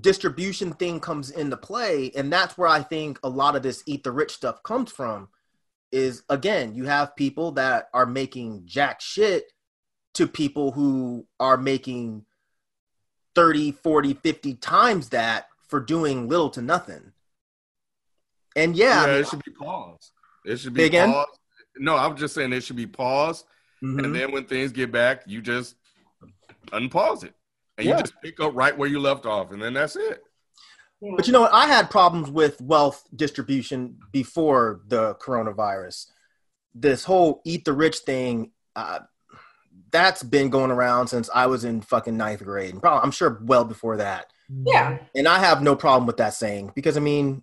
distribution 0.00 0.72
thing 0.72 1.00
comes 1.00 1.30
into 1.30 1.56
play. 1.56 2.10
And 2.14 2.32
that's 2.32 2.56
where 2.56 2.68
I 2.68 2.82
think 2.82 3.18
a 3.22 3.28
lot 3.28 3.56
of 3.56 3.62
this 3.62 3.82
eat 3.86 4.04
the 4.04 4.12
rich 4.12 4.32
stuff 4.32 4.62
comes 4.62 4.92
from. 4.92 5.28
Is 5.90 6.22
again, 6.28 6.74
you 6.74 6.84
have 6.84 7.16
people 7.16 7.52
that 7.52 7.88
are 7.94 8.04
making 8.06 8.62
jack 8.66 9.00
shit 9.00 9.52
to 10.14 10.26
people 10.26 10.72
who 10.72 11.26
are 11.40 11.56
making 11.56 12.24
30, 13.34 13.72
40, 13.72 14.14
50 14.14 14.54
times 14.54 15.08
that 15.10 15.48
for 15.68 15.80
doing 15.80 16.28
little 16.28 16.50
to 16.50 16.60
nothing. 16.62 17.12
And 18.56 18.74
yeah, 18.76 18.86
Yeah, 18.86 19.02
I 19.02 19.06
mean, 19.12 19.20
it 19.20 19.28
should 19.28 19.44
be 19.44 19.50
paused. 19.52 20.12
It 20.44 20.56
should 20.58 20.74
be 20.74 20.84
again? 20.84 21.12
paused. 21.12 21.38
No, 21.78 21.96
I'm 21.96 22.16
just 22.16 22.34
saying 22.34 22.52
it 22.52 22.62
should 22.64 22.76
be 22.76 22.86
paused, 22.86 23.46
mhm. 23.82 24.02
and 24.04 24.14
then 24.14 24.32
when 24.32 24.44
things 24.44 24.72
get 24.72 24.90
back, 24.90 25.22
you 25.26 25.40
just 25.40 25.76
unpause 26.72 27.22
it, 27.24 27.34
and 27.76 27.86
Yeah. 27.86 27.96
you 27.96 28.02
just 28.02 28.20
pick 28.20 28.40
up 28.40 28.54
right 28.54 28.76
where 28.76 28.88
you 28.88 28.98
left 28.98 29.24
off, 29.26 29.52
and 29.52 29.62
then 29.62 29.74
that's 29.74 29.94
it. 29.94 30.24
But 31.00 31.26
you 31.26 31.32
know 31.32 31.42
what? 31.42 31.54
I 31.54 31.66
had 31.66 31.90
problems 31.90 32.30
with 32.30 32.60
wealth 32.60 33.06
distribution 33.14 33.98
before 34.10 34.80
the 34.88 35.14
coronavirus. 35.16 36.06
This 36.74 37.04
whole 37.04 37.40
eat 37.44 37.64
the 37.64 37.72
rich 37.72 37.98
thing, 37.98 38.50
uh, 38.74 39.00
that's 39.90 40.22
been 40.22 40.50
going 40.50 40.70
around 40.70 41.08
since 41.08 41.30
I 41.32 41.46
was 41.46 41.64
in 41.64 41.80
fucking 41.80 42.16
ninth 42.16 42.42
grade. 42.42 42.72
And 42.72 42.82
probably, 42.82 43.04
I'm 43.04 43.10
sure 43.10 43.40
well 43.42 43.64
before 43.64 43.98
that. 43.98 44.26
Yeah. 44.66 44.98
And 45.14 45.28
I 45.28 45.38
have 45.38 45.62
no 45.62 45.76
problem 45.76 46.06
with 46.06 46.18
that 46.18 46.34
saying 46.34 46.72
because, 46.74 46.96
I 46.96 47.00
mean, 47.00 47.42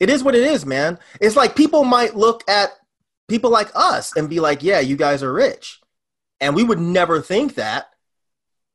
it 0.00 0.10
is 0.10 0.22
what 0.22 0.34
it 0.34 0.42
is, 0.42 0.64
man. 0.64 0.98
It's 1.20 1.36
like 1.36 1.56
people 1.56 1.84
might 1.84 2.16
look 2.16 2.48
at 2.48 2.70
people 3.28 3.50
like 3.50 3.70
us 3.74 4.16
and 4.16 4.28
be 4.28 4.40
like, 4.40 4.62
yeah, 4.62 4.80
you 4.80 4.96
guys 4.96 5.22
are 5.22 5.32
rich. 5.32 5.80
And 6.40 6.54
we 6.54 6.64
would 6.64 6.80
never 6.80 7.20
think 7.20 7.54
that. 7.54 7.86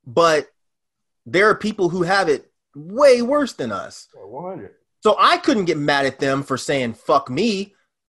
But 0.05 0.47
there 1.25 1.49
are 1.49 1.55
people 1.55 1.89
who 1.89 2.03
have 2.03 2.29
it 2.29 2.48
way 2.75 3.21
worse 3.21 3.53
than 3.53 3.71
us. 3.71 4.07
Oh, 4.17 4.27
one 4.27 4.43
hundred. 4.49 4.75
So 5.01 5.15
I 5.17 5.37
couldn't 5.37 5.65
get 5.65 5.77
mad 5.77 6.05
at 6.05 6.19
them 6.19 6.43
for 6.43 6.57
saying 6.57 6.93
fuck 6.93 7.29
me. 7.29 7.73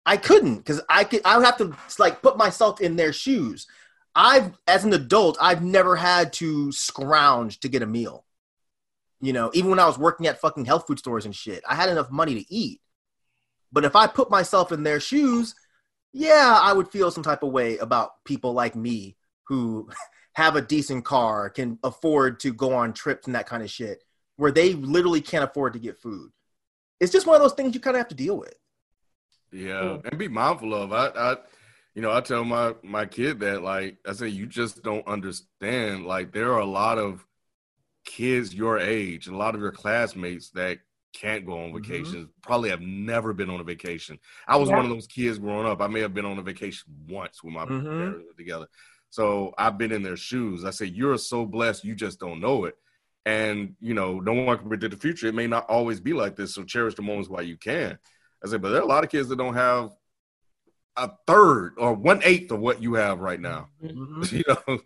I 0.06 0.18
couldn't 0.18 0.58
because 0.58 0.82
I 0.90 1.04
could 1.04 1.22
I 1.26 1.38
would 1.38 1.46
have 1.46 1.58
to 1.58 1.76
like 1.98 2.22
put 2.22 2.38
myself 2.38 2.82
in 2.82 2.96
their 2.96 3.14
shoes. 3.14 3.68
I've 4.16 4.58
as 4.68 4.84
an 4.84 4.94
adult, 4.94 5.38
I've 5.40 5.64
never 5.64 5.96
had 5.96 6.34
to 6.34 6.72
scrounge 6.72 7.60
to 7.62 7.70
get 7.70 7.84
a 7.84 7.88
meal. 7.88 8.26
You 9.22 9.34
know, 9.34 9.52
even 9.54 9.70
when 9.70 9.80
I 9.80 9.86
was 9.86 9.98
working 9.98 10.28
at 10.28 10.40
fucking 10.40 10.66
health 10.66 10.88
food 10.88 11.00
stores 11.00 11.26
and 11.26 11.36
shit, 11.36 11.64
I 11.68 11.76
had 11.76 11.90
enough 11.90 12.10
money 12.10 12.36
to 12.36 12.54
eat. 12.54 12.82
But 13.72 13.86
if 13.86 13.96
I 13.96 14.08
put 14.08 14.32
myself 14.32 14.72
in 14.72 14.84
their 14.84 15.00
shoes, 15.00 15.56
yeah, 16.14 16.58
I 16.62 16.74
would 16.74 16.90
feel 16.90 17.12
some 17.12 17.24
type 17.24 17.44
of 17.44 17.52
way 17.52 17.78
about 17.78 18.24
people 18.26 18.54
like 18.54 18.76
me 18.76 19.16
who 19.44 19.90
have 20.34 20.56
a 20.56 20.62
decent 20.62 21.06
car, 21.06 21.50
can 21.50 21.78
afford 21.84 22.40
to 22.42 22.54
go 22.54 22.74
on 22.74 22.94
trips 22.94 23.28
and 23.28 23.36
that 23.36 23.48
kind 23.48 23.62
of 23.62 23.70
shit, 23.70 24.04
where 24.40 24.52
they 24.54 24.72
literally 24.74 25.20
can't 25.20 25.44
afford 25.44 25.74
to 25.74 25.80
get 25.80 26.00
food. 26.00 26.32
It's 27.02 27.12
just 27.12 27.28
one 27.28 27.36
of 27.36 27.42
those 27.42 27.54
things 27.54 27.76
you 27.76 27.82
kind 27.82 27.98
of 27.98 28.00
have 28.00 28.08
to 28.08 28.16
deal 28.16 28.38
with. 28.38 28.54
Yeah, 29.52 29.98
and 30.06 30.18
be 30.18 30.30
mindful 30.30 30.74
of. 30.74 30.94
I, 30.94 31.08
I, 31.08 31.36
you 31.94 32.02
know, 32.02 32.12
I 32.12 32.22
tell 32.22 32.46
my 32.46 32.74
my 32.82 33.06
kid 33.06 33.42
that 33.42 33.64
like 33.64 33.98
I 34.08 34.14
say, 34.14 34.30
you 34.30 34.46
just 34.46 34.82
don't 34.82 35.06
understand. 35.08 36.06
Like 36.06 36.32
there 36.32 36.54
are 36.54 36.60
a 36.60 36.66
lot 36.66 36.98
of 36.98 37.26
kids 38.06 38.56
your 38.56 38.80
age, 38.80 39.28
a 39.28 39.36
lot 39.36 39.56
of 39.56 39.62
your 39.62 39.74
classmates 39.74 40.52
that 40.52 40.80
can't 41.12 41.46
go 41.46 41.62
on 41.62 41.74
vacations. 41.74 42.30
Probably 42.42 42.70
have 42.70 42.82
never 42.82 43.34
been 43.34 43.50
on 43.50 43.60
a 43.60 43.64
vacation. 43.66 44.20
I 44.48 44.56
was 44.56 44.70
Yeah. 44.70 44.78
one 44.78 44.86
of 44.86 44.92
those 44.92 45.08
kids 45.08 45.38
growing 45.38 45.68
up. 45.68 45.82
I 45.82 45.88
may 45.88 46.00
have 46.00 46.14
been 46.14 46.26
on 46.26 46.40
a 46.40 46.44
vacation 46.44 46.94
once 47.10 47.44
with 47.44 47.54
my 47.54 47.66
Mhm. 47.66 47.98
parents 47.98 48.38
together. 48.38 48.68
So 49.10 49.54
I've 49.58 49.78
been 49.78 49.92
in 49.92 50.04
their 50.04 50.16
shoes. 50.16 50.64
I 50.64 50.70
say 50.70 50.86
you're 50.86 51.18
so 51.18 51.46
blessed, 51.46 51.84
you 51.84 51.94
just 51.94 52.20
don't 52.20 52.40
know 52.40 52.64
it. 52.66 52.78
And 53.26 53.76
you 53.80 53.94
know, 53.94 54.20
no 54.20 54.34
one 54.34 54.58
can 54.58 54.70
predict 54.70 54.94
the 54.94 55.00
future. 55.00 55.28
It 55.28 55.36
may 55.36 55.48
not 55.48 55.70
always 55.70 56.00
be 56.00 56.14
like 56.14 56.36
this. 56.36 56.56
So 56.56 56.64
cherish 56.64 56.96
the 56.96 57.02
moments 57.02 57.30
while 57.30 57.44
you 57.44 57.58
can. 57.58 57.98
I 58.44 58.48
said, 58.48 58.62
but 58.62 58.70
there 58.70 58.80
are 58.80 58.84
a 58.84 58.88
lot 58.88 59.04
of 59.04 59.10
kids 59.10 59.28
that 59.30 59.38
don't 59.38 59.54
have 59.56 59.92
a 60.96 61.12
third 61.28 61.74
or 61.78 61.94
one 61.94 62.22
eighth 62.24 62.52
of 62.52 62.60
what 62.60 62.82
you 62.82 62.96
have 62.96 63.20
right 63.20 63.40
now. 63.40 63.70
Mm-hmm. 63.84 64.36
you 64.36 64.44
know, 64.48 64.80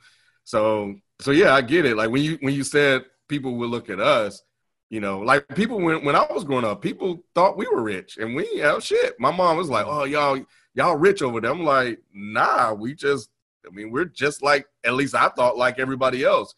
so 0.43 0.95
so 1.19 1.31
yeah, 1.31 1.53
I 1.53 1.61
get 1.61 1.85
it. 1.85 1.97
Like 1.97 2.09
when 2.09 2.23
you 2.23 2.37
when 2.41 2.53
you 2.53 2.63
said 2.63 3.05
people 3.27 3.55
would 3.55 3.69
look 3.69 3.89
at 3.89 3.99
us, 3.99 4.41
you 4.89 4.99
know, 4.99 5.19
like 5.19 5.47
people 5.55 5.79
when 5.79 6.03
when 6.03 6.15
I 6.15 6.25
was 6.31 6.43
growing 6.43 6.65
up, 6.65 6.81
people 6.81 7.23
thought 7.33 7.57
we 7.57 7.67
were 7.67 7.81
rich 7.81 8.17
and 8.17 8.35
we 8.35 8.61
oh 8.63 8.79
shit. 8.79 9.19
My 9.19 9.31
mom 9.31 9.57
was 9.57 9.69
like, 9.69 9.85
"Oh, 9.87 10.03
y'all 10.03 10.43
y'all 10.73 10.95
rich 10.95 11.21
over 11.21 11.41
there." 11.41 11.51
I'm 11.51 11.63
like, 11.63 11.99
"Nah, 12.13 12.73
we 12.73 12.93
just 12.93 13.29
I 13.65 13.73
mean, 13.73 13.91
we're 13.91 14.05
just 14.05 14.43
like 14.43 14.67
at 14.83 14.93
least 14.93 15.15
I 15.15 15.29
thought 15.29 15.57
like 15.57 15.79
everybody 15.79 16.23
else." 16.23 16.53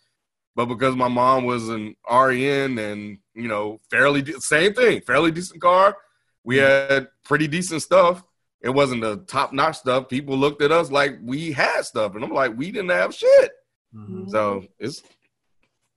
But 0.55 0.67
because 0.67 0.95
my 0.95 1.09
mom 1.09 1.43
was 1.43 1.69
an 1.69 1.95
RN 2.09 2.77
and, 2.77 3.17
you 3.33 3.47
know, 3.47 3.81
fairly 3.89 4.21
de- 4.21 4.39
same 4.39 4.73
thing, 4.73 5.01
fairly 5.01 5.31
decent 5.31 5.61
car, 5.61 5.97
we 6.43 6.57
had 6.57 7.07
pretty 7.23 7.47
decent 7.47 7.81
stuff 7.81 8.23
it 8.65 8.73
wasn't 8.73 9.01
the 9.01 9.17
top 9.17 9.53
notch 9.53 9.77
stuff. 9.77 10.09
People 10.09 10.35
looked 10.35 10.63
at 10.63 10.71
us 10.71 10.89
like 10.89 11.19
we 11.21 11.51
had 11.51 11.85
stuff, 11.85 12.15
and 12.15 12.23
I'm 12.23 12.31
like, 12.31 12.57
we 12.57 12.71
didn't 12.71 12.89
have 12.89 13.13
shit. 13.13 13.51
Mm-hmm. 13.95 14.27
So 14.29 14.65
it's 14.79 15.03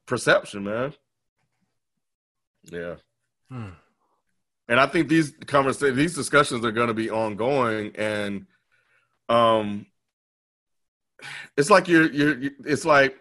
perception, 0.05 0.65
man. 0.65 0.93
Yeah. 2.65 2.97
Hmm. 3.51 3.71
And 4.69 4.79
I 4.79 4.87
think 4.87 5.09
these 5.09 5.33
conversations, 5.47 5.97
these 5.97 6.15
discussions 6.15 6.63
are 6.63 6.71
going 6.71 6.89
to 6.89 6.95
be 6.95 7.11
ongoing, 7.11 7.97
and 7.97 8.47
um, 9.31 9.87
it's 11.57 11.71
like 11.71 11.89
you're, 11.89 12.13
you're, 12.13 12.39
you 12.39 12.51
it's 12.67 12.85
like 12.85 13.17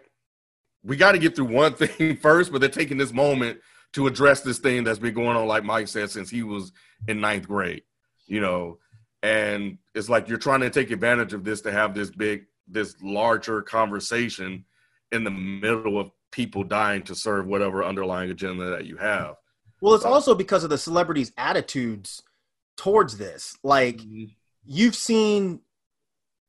we 0.84 0.96
got 0.96 1.12
to 1.12 1.18
get 1.18 1.36
through 1.36 1.46
one 1.46 1.74
thing 1.74 2.16
first, 2.16 2.52
but 2.52 2.60
they're 2.60 2.70
taking 2.70 2.98
this 2.98 3.12
moment 3.12 3.60
to 3.92 4.06
address 4.06 4.42
this 4.42 4.58
thing 4.58 4.84
that's 4.84 4.98
been 4.98 5.14
going 5.14 5.36
on, 5.36 5.46
like 5.46 5.64
Mike 5.64 5.88
said, 5.88 6.10
since 6.10 6.28
he 6.28 6.42
was 6.42 6.72
in 7.06 7.20
ninth 7.20 7.48
grade, 7.48 7.82
you 8.26 8.40
know, 8.40 8.78
and 9.22 9.78
it's 9.94 10.08
like 10.08 10.28
you're 10.28 10.38
trying 10.38 10.60
to 10.60 10.70
take 10.70 10.90
advantage 10.90 11.32
of 11.32 11.44
this 11.44 11.62
to 11.62 11.72
have 11.72 11.94
this 11.94 12.10
big, 12.10 12.44
this 12.68 12.94
larger 13.02 13.62
conversation 13.62 14.64
in 15.10 15.24
the 15.24 15.30
middle 15.30 15.98
of 15.98 16.10
people 16.30 16.62
dying 16.62 17.02
to 17.02 17.14
serve 17.14 17.46
whatever 17.46 17.82
underlying 17.82 18.30
agenda 18.30 18.70
that 18.70 18.84
you 18.84 18.96
have. 18.96 19.36
Well, 19.80 19.94
it's 19.94 20.04
also 20.04 20.34
because 20.34 20.64
of 20.64 20.70
the 20.70 20.78
celebrities' 20.78 21.32
attitudes 21.36 22.22
towards 22.76 23.16
this. 23.16 23.56
Like, 23.62 23.98
mm-hmm. 23.98 24.24
you've 24.66 24.94
seen 24.94 25.60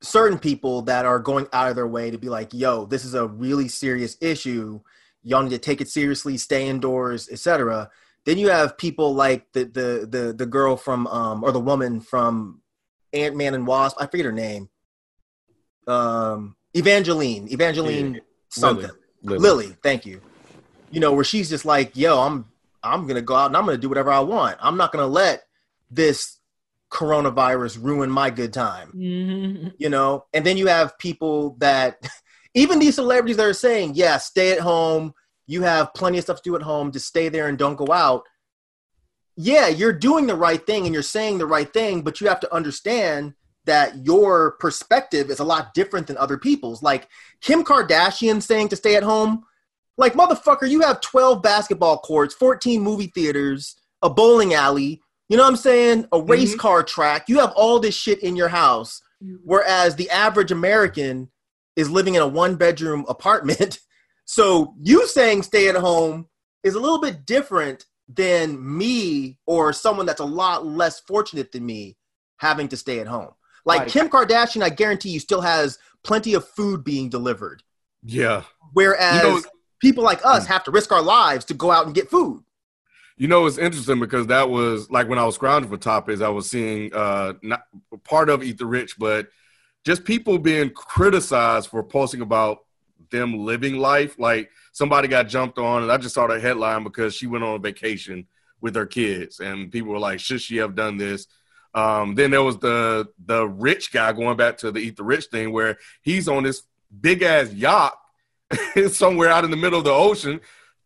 certain 0.02 0.39
people 0.39 0.84
that 0.84 1.06
are 1.06 1.20
going 1.20 1.47
out 1.52 1.70
of 1.70 1.76
their 1.76 1.88
way 1.88 2.12
to 2.12 2.18
be 2.18 2.30
like, 2.30 2.54
yo, 2.54 2.86
this 2.86 3.04
is 3.04 3.14
a 3.14 3.28
really 3.28 3.68
serious 3.68 4.18
issue. 4.22 4.80
Y'all 5.24 5.43
need 5.43 5.50
to 5.50 5.58
take 5.58 5.82
it 5.82 5.89
seriously, 5.89 6.38
stay 6.38 6.68
indoors, 6.68 7.30
etc. 7.30 7.89
Then 8.26 8.38
you 8.38 8.50
have 8.50 8.78
people 8.78 9.14
like 9.14 9.52
the 9.54 9.66
the 9.66 10.08
the 10.10 10.34
the 10.34 10.45
girl 10.45 10.78
from 10.78 11.08
um 11.08 11.43
or 11.43 11.52
the 11.52 11.60
woman 11.60 12.00
from 12.00 12.62
Ant 13.14 13.36
Man 13.36 13.54
and 13.54 13.68
Wasp. 13.68 13.97
I 14.00 14.06
forget 14.06 14.26
her 14.26 14.32
name. 14.32 14.70
Um, 15.88 16.56
Evangeline, 16.76 17.52
Evangeline 17.52 18.16
Yeah. 18.16 18.20
something. 18.50 18.91
Lilly. 19.24 19.39
Lilly. 19.39 19.78
thank 19.84 20.06
you. 20.06 20.22
You 20.91 21.00
know 21.00 21.14
where 21.14 21.24
she's 21.24 21.50
just 21.50 21.66
like, 21.66 21.95
yo, 21.95 22.20
I'm 22.20 22.45
I'm 22.84 23.08
gonna 23.08 23.22
go 23.22 23.36
out 23.36 23.47
and 23.47 23.58
I'm 23.58 23.66
gonna 23.66 23.78
do 23.78 23.89
whatever 23.89 24.12
I 24.12 24.20
want. 24.20 24.58
I'm 24.62 24.78
not 24.78 24.91
gonna 24.91 25.08
let 25.08 25.43
this 25.91 26.39
coronavirus 26.92 27.82
ruin 27.84 28.10
my 28.10 28.30
good 28.30 28.54
time. 28.54 28.92
Mhm. 28.96 29.74
you 29.78 29.90
know? 29.90 30.26
And 30.34 30.46
then 30.46 30.58
you 30.58 30.68
have 30.68 30.98
people 30.98 31.56
that 31.60 31.98
even 32.56 32.80
these 32.80 32.96
celebrities 32.96 33.38
that 33.38 33.46
are 33.46 33.54
saying 33.54 33.94
yeah 33.96 34.18
stay 34.18 34.52
at 34.52 34.60
home. 34.60 35.14
You 35.48 35.62
have 35.64 35.94
plenty 35.94 36.18
of 36.18 36.24
stuff 36.24 36.38
to 36.38 36.50
do 36.50 36.56
at 36.56 36.62
home. 36.62 36.92
Just 36.92 37.08
stay 37.08 37.30
there 37.30 37.48
and 37.48 37.58
don't 37.58 37.76
go 37.76 37.92
out. 37.92 38.24
Yeah 39.36 39.68
you're 39.68 39.94
doing 39.94 40.28
the 40.28 40.36
right 40.36 40.66
thing 40.66 40.86
and 40.86 40.94
you're 40.94 41.04
saying 41.04 41.38
the 41.38 41.46
right 41.46 41.72
thing 41.72 42.02
but 42.02 42.20
you 42.20 42.28
have 42.28 42.40
to 42.42 42.54
understand 42.54 43.34
that 43.66 44.04
your 44.06 44.52
perspective 44.54 45.30
is 45.30 45.40
a 45.40 45.44
lot 45.44 45.74
different 45.76 46.08
than 46.08 46.18
other 46.18 46.38
people's. 46.38 46.82
Like 46.82 47.08
kim 47.42 47.64
kardashian 47.64 48.42
saying 48.42 48.70
to 48.70 48.76
stay 48.76 48.96
at 48.96 49.04
home 49.04 49.44
like 49.98 50.14
motherfucker 50.14 50.68
you 50.68 50.82
have 50.82 51.02
12 51.02 51.42
basketball 51.44 52.00
courts 52.00 52.34
14 52.34 52.82
movie 52.82 53.12
theaters 53.14 53.76
a 54.02 54.10
bowling 54.10 54.54
alley 54.54 55.02
you 55.30 55.38
know 55.38 55.44
what 55.44 55.50
i'm 55.50 55.56
saying 55.56 56.06
a 56.12 56.22
race 56.22 56.52
mm-hmm. 56.52 56.60
car 56.60 56.84
track 56.84 57.30
you 57.30 57.40
have 57.40 57.54
all 57.56 57.80
this 57.80 57.96
shit 57.96 58.22
in 58.24 58.36
your 58.36 58.50
house 58.50 59.02
mm-hmm. 59.24 59.36
whereas 59.46 59.96
the 59.96 60.10
average 60.10 60.52
American 60.52 61.30
is 61.80 61.90
living 61.90 62.16
in 62.16 62.22
a 62.22 62.28
one 62.28 62.56
bedroom 62.56 63.06
apartment. 63.08 63.80
So 64.32 64.76
you 64.80 65.08
saying 65.08 65.42
stay 65.42 65.70
at 65.70 65.76
home 65.76 66.28
is 66.64 66.76
a 66.76 66.80
little 66.80 67.02
bit 67.02 67.26
different 67.26 67.86
than 68.08 68.78
me 68.78 69.40
or 69.48 69.74
someone 69.74 70.06
that's 70.06 70.20
a 70.20 70.24
lot 70.24 70.68
less 70.68 71.00
fortunate 71.00 71.52
than 71.52 71.66
me 71.66 71.98
having 72.38 72.68
to 72.68 72.78
stay 72.78 73.00
at 73.00 73.08
home. 73.08 73.32
Like 73.66 73.80
Right. 73.80 73.90
Kim 73.90 74.08
Kardashian, 74.08 74.62
I 74.62 74.70
guarantee 74.70 75.10
you 75.10 75.20
still 75.20 75.42
has 75.42 75.80
plenty 76.04 76.36
of 76.36 76.48
food 76.48 76.84
being 76.84 77.10
delivered. 77.10 77.64
Yeah. 78.04 78.44
Whereas 78.74 79.24
You 79.24 79.30
know- 79.30 79.42
people 79.82 80.04
like 80.04 80.24
us 80.24 80.44
mm. 80.44 80.50
have 80.50 80.64
to 80.66 80.70
risk 80.70 80.92
our 80.92 81.02
lives 81.02 81.46
to 81.46 81.56
go 81.56 81.72
out 81.72 81.88
and 81.88 81.96
get 81.96 82.12
food. 82.12 82.44
You 83.20 83.28
know, 83.28 83.45
it's 83.45 83.57
interesting 83.57 83.99
because 83.99 84.28
that 84.28 84.49
was 84.49 84.89
like 84.89 85.09
when 85.09 85.20
I 85.20 85.26
was 85.26 85.36
scrounging 85.36 85.70
for 85.70 85.76
topics, 85.76 86.22
I 86.22 86.30
was 86.30 86.49
seeing 86.49 86.93
uh 86.93 87.34
not 87.41 87.63
part 88.05 88.30
of 88.30 88.41
Eat 88.41 88.57
the 88.57 88.65
Rich, 88.65 88.97
but 88.97 89.28
just 89.84 90.05
people 90.05 90.39
being 90.39 90.70
criticized 90.70 91.70
for 91.70 91.84
posting 91.84 92.22
about 92.22 92.59
them 93.11 93.45
living 93.45 93.78
life. 93.78 94.17
Like 94.17 94.51
somebody 94.72 95.09
got 95.09 95.28
jumped 95.28 95.57
on, 95.57 95.84
and 95.84 95.91
I 95.91 95.97
just 95.97 96.15
saw 96.15 96.28
the 96.28 96.39
headline 96.39 96.86
because 96.86 97.13
she 97.13 97.28
went 97.28 97.43
on 97.43 97.55
a 97.55 97.59
vacation 97.59 98.26
with 98.61 98.74
her 98.76 98.86
kids, 98.86 99.41
and 99.41 99.70
people 99.70 99.91
were 99.91 99.99
like, 99.99 100.22
"Should 100.22 100.41
she 100.41 100.55
have 100.57 100.74
done 100.74 100.95
this?" 100.95 101.28
Um, 101.74 102.15
then 102.15 102.32
there 102.32 102.43
was 102.43 102.57
the 102.59 103.09
the 103.26 103.45
rich 103.45 103.91
guy 103.91 104.13
going 104.13 104.38
back 104.38 104.59
to 104.59 104.72
the 104.72 104.80
Eat 104.80 104.95
the 104.95 105.03
Rich 105.03 105.26
thing, 105.26 105.51
where 105.51 105.78
he's 106.01 106.30
on 106.30 106.43
this 106.43 106.63
big 107.01 107.22
ass 107.22 107.51
yacht 107.51 107.99
somewhere 108.91 109.30
out 109.30 109.43
in 109.43 109.51
the 109.51 109.57
middle 109.57 109.80
of 109.80 109.86
the 109.86 109.91
ocean, 109.91 110.39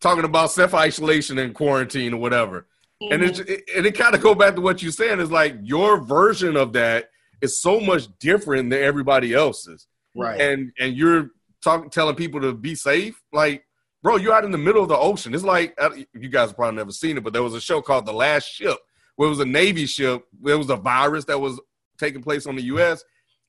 talking 0.04 0.24
about 0.26 0.52
self 0.52 0.74
isolation 0.76 1.40
and 1.40 1.56
quarantine 1.56 2.14
or 2.14 2.18
whatever. 2.18 2.68
And 3.02 3.22
it, 3.24 3.40
it 3.50 3.64
and 3.76 3.86
it 3.86 3.98
kind 3.98 4.14
of 4.16 4.22
go 4.22 4.36
back 4.36 4.56
to 4.56 4.62
what 4.62 4.82
you're 4.84 4.92
saying 4.92 5.20
is 5.20 5.32
like 5.32 5.56
your 5.64 6.00
version 6.02 6.56
of 6.56 6.74
that 6.74 7.10
is 7.42 7.60
so 7.60 7.80
much 7.80 8.08
different 8.20 8.70
than 8.70 8.82
everybody 8.82 9.34
else's, 9.34 9.88
Right. 10.16 10.40
and 10.40 10.72
and 10.80 10.96
you're 10.96 11.32
talking 11.64 11.90
telling 11.90 12.16
people 12.16 12.42
to 12.42 12.54
be 12.54 12.76
safe, 12.76 13.20
like. 13.32 13.66
Bro, 14.04 14.18
you're 14.18 14.34
out 14.34 14.44
in 14.44 14.52
the 14.52 14.58
middle 14.58 14.84
of 14.84 14.90
the 14.90 14.98
ocean. 14.98 15.34
It's 15.34 15.46
like 15.46 15.74
uh, 15.80 15.92
you 16.14 16.28
guys 16.28 16.50
have 16.50 16.58
probably 16.58 16.76
never 16.76 16.92
seen 16.92 17.16
it, 17.16 17.24
but 17.24 17.32
there 17.32 17.42
was 17.42 17.54
a 17.54 17.62
show 17.62 17.82
called 17.82 18.06
The 18.06 18.12
Last 18.12 18.44
Ship, 18.50 18.78
where 19.16 19.28
it 19.28 19.30
was 19.30 19.40
a 19.40 19.46
Navy 19.46 19.86
ship. 19.86 20.26
There 20.42 20.58
was 20.58 20.70
a 20.70 20.76
virus 20.76 21.24
that 21.24 21.40
was 21.40 21.58
taking 21.98 22.22
place 22.22 22.46
on 22.46 22.58
the 22.58 22.64
U.S., 22.64 23.02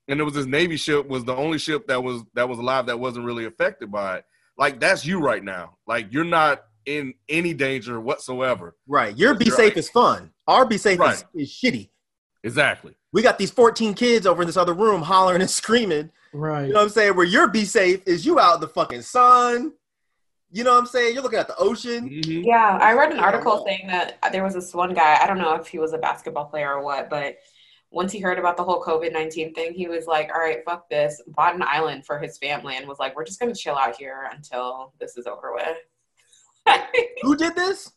and 0.07 0.17
there 0.21 0.25
was 0.25 0.35
this 0.35 0.47
Navy 0.47 0.77
ship 0.77 1.09
was 1.09 1.25
the 1.25 1.35
only 1.35 1.59
ship 1.59 1.89
that 1.89 2.01
was 2.05 2.23
that 2.35 2.49
was 2.49 2.61
alive 2.61 2.87
that 2.87 3.01
wasn't 3.01 3.25
really 3.27 3.47
affected 3.47 3.91
by 3.91 4.19
it. 4.19 4.25
Like 4.57 4.81
that's 4.81 5.05
you 5.05 5.21
right 5.21 5.43
now. 5.43 5.77
Like 5.87 6.13
you're 6.13 6.25
not 6.25 6.65
in 6.87 7.15
any 7.29 7.55
danger 7.55 8.01
whatsoever. 8.01 8.77
Right. 8.87 9.17
Your 9.17 9.35
be 9.35 9.47
You're 9.47 9.57
safe 9.57 9.71
right. 9.71 9.77
is 9.79 9.89
fun. 9.91 10.31
Our 10.47 10.65
be 10.67 10.77
safe 10.79 10.99
Right. 10.99 11.15
is, 11.15 11.25
is 11.35 11.51
shitty. 11.51 11.89
Exactly. 12.43 12.95
We 13.13 13.23
got 13.23 13.39
these 13.39 13.51
14 13.51 13.95
kids 13.95 14.27
over 14.27 14.43
in 14.43 14.47
this 14.47 14.57
other 14.57 14.75
room 14.75 15.01
hollering 15.03 15.41
and 15.41 15.51
screaming. 15.63 16.11
Right. 16.33 16.67
You 16.67 16.73
know 16.73 16.81
what 16.81 16.85
I'm 16.85 16.89
saying? 16.91 17.17
Where 17.17 17.25
your 17.27 17.49
be 17.49 17.65
safe 17.65 18.03
is 18.07 18.27
you 18.27 18.39
out 18.39 18.57
in 18.57 18.61
the 18.61 18.69
fucking 18.69 19.03
sun. 19.03 19.73
You 20.53 20.63
know 20.63 20.73
what 20.75 20.81
I'm 20.81 20.87
saying? 20.87 21.15
You're 21.15 21.23
looking 21.23 21.39
at 21.39 21.49
the 21.49 21.57
ocean. 21.57 22.09
Mm-hmm. 22.09 22.43
Yeah, 22.45 22.79
I 22.81 22.93
read 22.93 23.11
an 23.11 23.17
Yeah. 23.17 23.25
article 23.25 23.65
saying 23.67 23.87
that 23.89 24.19
there 24.31 24.45
was 24.45 24.55
this 24.55 24.73
one 24.75 24.95
guy, 24.95 25.19
I 25.21 25.27
don't 25.27 25.39
know 25.39 25.55
if 25.55 25.67
he 25.67 25.79
was 25.81 25.95
a 25.95 25.99
basketball 25.99 26.45
player 26.45 26.75
or 26.75 26.83
what, 26.85 27.09
but 27.11 27.37
once 27.95 28.11
he 28.13 28.19
heard 28.19 28.39
about 28.39 28.57
the 28.57 28.65
whole 28.65 28.83
COVID 28.83 29.13
19 29.13 29.55
thing, 29.55 29.73
he 29.73 29.87
was 29.87 30.07
like, 30.07 30.31
all 30.35 30.41
right, 30.41 30.59
fuck 30.65 30.89
this, 30.91 31.23
bought 31.29 31.55
an 31.55 31.63
island 31.63 32.05
for 32.05 32.19
his 32.19 32.37
family 32.39 32.77
and 32.77 32.89
was 32.89 32.99
like, 32.99 33.15
we're 33.15 33.25
just 33.25 33.39
going 33.41 33.53
to 33.53 33.59
chill 33.59 33.77
out 33.77 33.97
here 33.97 34.29
until 34.33 34.93
this 34.99 35.17
is 35.17 35.27
over 35.27 35.55
with. 35.55 35.77
Who 37.23 37.37
did 37.37 37.55
this? 37.55 37.93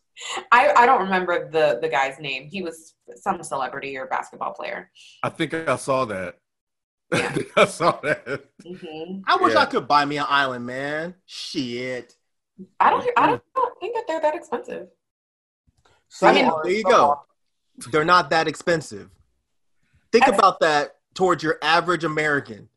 I, 0.52 0.72
I 0.76 0.86
don't 0.86 1.02
remember 1.02 1.50
the, 1.50 1.78
the 1.80 1.88
guy's 1.88 2.18
name. 2.18 2.46
He 2.48 2.62
was 2.62 2.94
some 3.16 3.42
celebrity 3.42 3.96
or 3.96 4.06
basketball 4.06 4.52
player. 4.52 4.90
I 5.22 5.28
think 5.30 5.52
I 5.54 5.76
saw 5.76 6.04
that. 6.06 6.36
I 7.12 7.18
Yeah. 7.18 7.32
think 7.32 7.58
I 7.58 7.64
saw 7.64 7.92
that. 8.02 8.44
hmm 8.64 9.20
I 9.26 9.36
wish 9.36 9.54
Yeah. 9.54 9.60
I 9.60 9.66
could 9.66 9.88
buy 9.88 10.04
me 10.04 10.18
an 10.18 10.26
island, 10.28 10.64
man. 10.66 11.14
Shit. 11.26 12.14
I 12.78 12.90
don't 12.90 13.08
I 13.16 13.26
don't 13.26 13.80
think 13.80 13.94
that 13.94 14.04
they're 14.06 14.20
that 14.20 14.34
expensive. 14.34 14.88
I 16.22 16.28
I 16.28 16.32
mean- 16.34 16.44
mean, 16.46 16.54
there 16.64 16.72
you 16.72 16.82
go. 16.84 17.20
They're 17.92 18.04
not 18.04 18.30
that 18.30 18.46
expensive. 18.48 19.08
Think 20.12 20.24
That's- 20.24 20.38
about 20.38 20.60
that 20.60 20.92
towards 21.14 21.42
your 21.42 21.58
average 21.62 22.04
American. 22.04 22.68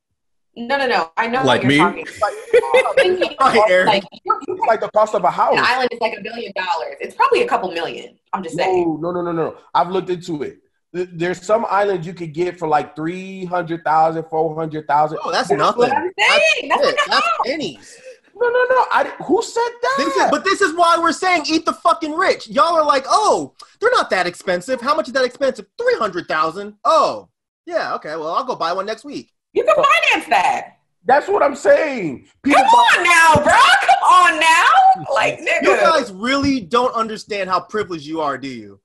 No, 0.55 0.77
no, 0.77 0.85
no. 0.85 1.11
I 1.15 1.27
know 1.27 1.43
Like 1.43 1.63
what 1.63 1.71
you're 1.73 1.91
me? 1.91 2.03
talking 2.03 2.07
about. 2.17 2.95
Thinking 2.97 3.37
Right, 3.39 3.85
like, 3.85 4.03
you- 4.11 4.19
you 4.47 4.55
It's 4.55 4.67
like 4.67 4.81
the 4.81 4.89
cost 4.89 5.15
of 5.15 5.23
a 5.23 5.31
house. 5.31 5.57
an 5.57 5.63
island 5.65 5.89
is 5.93 5.99
like 6.01 6.17
a 6.17 6.21
billion 6.21 6.51
dollars. 6.55 6.95
It's 6.99 7.15
probably 7.15 7.41
a 7.43 7.47
couple 7.47 7.71
million. 7.71 8.17
I'm 8.33 8.43
just 8.43 8.55
saying. 8.57 8.99
No, 9.01 9.11
no, 9.11 9.21
no, 9.21 9.31
no, 9.31 9.49
no. 9.51 9.57
I've 9.73 9.89
looked 9.89 10.09
into 10.09 10.43
it. 10.43 10.57
There's 10.93 11.41
some 11.41 11.65
islands 11.69 12.05
you 12.05 12.13
could 12.13 12.33
get 12.33 12.59
for 12.59 12.67
like 12.67 12.97
300,000, 12.97 14.25
400,000. 14.29 15.17
Oh, 15.23 15.31
that's 15.31 15.47
That's 15.47 15.57
nothing. 15.57 15.79
what 15.79 15.91
I'm 15.93 16.11
saying. 16.19 16.69
That's, 16.69 16.85
Shit, 16.85 16.95
like 16.97 17.07
a 17.07 17.09
that's 17.09 17.27
pennies. 17.45 18.01
No, 18.35 18.49
no, 18.49 18.65
no. 18.69 18.85
I, 18.91 19.03
di- 19.03 19.23
who 19.25 19.41
said 19.41 19.61
that? 19.81 19.95
This 19.97 20.15
is, 20.15 20.31
but 20.31 20.43
this 20.43 20.61
is 20.61 20.75
why 20.75 20.97
we're 20.99 21.11
saying 21.11 21.43
eat 21.47 21.65
the 21.65 21.73
fucking 21.73 22.13
rich. 22.13 22.47
Y'all 22.47 22.75
are 22.75 22.85
like, 22.85 23.05
oh, 23.07 23.53
they're 23.79 23.91
not 23.91 24.09
that 24.09 24.27
expensive. 24.27 24.81
How 24.81 24.95
much 24.95 25.07
is 25.07 25.13
that 25.13 25.25
expensive? 25.25 25.65
Three 25.77 25.97
hundred 25.97 26.27
thousand. 26.27 26.75
Oh, 26.83 27.29
yeah. 27.65 27.93
Okay. 27.95 28.15
Well, 28.15 28.33
I'll 28.33 28.43
go 28.43 28.55
buy 28.55 28.73
one 28.73 28.85
next 28.85 29.03
week. 29.03 29.31
You 29.53 29.63
can 29.63 29.75
finance 29.75 30.29
that. 30.29 30.77
That's 31.03 31.27
what 31.27 31.41
I'm 31.41 31.55
saying. 31.55 32.27
People 32.43 32.61
Come 32.61 32.69
on 32.69 33.03
now, 33.03 33.33
bro. 33.43 33.53
Come 33.53 34.03
on 34.03 34.39
now. 34.39 35.13
Like, 35.13 35.39
nigga. 35.39 35.63
You 35.63 35.75
guys 35.77 36.11
really 36.11 36.61
don't 36.61 36.93
understand 36.93 37.49
how 37.49 37.59
privileged 37.59 38.05
you 38.05 38.21
are, 38.21 38.37
do 38.37 38.47
you? 38.47 38.79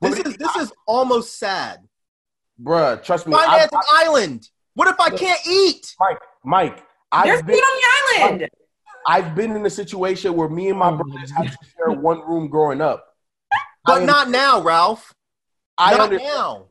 This 0.00 0.18
is 0.20 0.36
this 0.36 0.56
is 0.56 0.72
almost 0.86 1.38
sad. 1.38 1.80
bruh, 2.62 3.02
trust 3.02 3.26
me. 3.26 3.34
I, 3.34 3.44
Finance 3.46 3.70
I, 3.72 3.76
an 3.76 4.08
island. 4.08 4.48
What 4.74 4.88
if 4.88 5.00
I 5.00 5.10
can't 5.10 5.40
eat? 5.46 5.94
Mike, 5.98 6.18
Mike, 6.44 6.84
There's 7.24 7.40
I've 7.40 7.46
been, 7.46 7.56
food 7.56 7.62
on 7.62 7.80
the 7.80 8.22
island. 8.22 8.50
I've 9.06 9.34
been 9.34 9.56
in 9.56 9.64
a 9.64 9.70
situation 9.70 10.34
where 10.34 10.48
me 10.48 10.68
and 10.68 10.78
my 10.78 10.90
Oh, 10.90 10.96
brothers 10.96 11.30
had 11.36 11.50
to 11.50 11.58
share 11.76 11.92
one 11.92 12.20
room 12.20 12.48
growing 12.48 12.80
up. 12.80 13.06
But 13.84 14.02
I- 14.02 14.04
not 14.04 14.30
now, 14.30 14.60
Ralph. 14.60 15.12
I 15.78 15.92
not 15.92 16.00
understand. 16.00 16.34
now. 16.34 16.66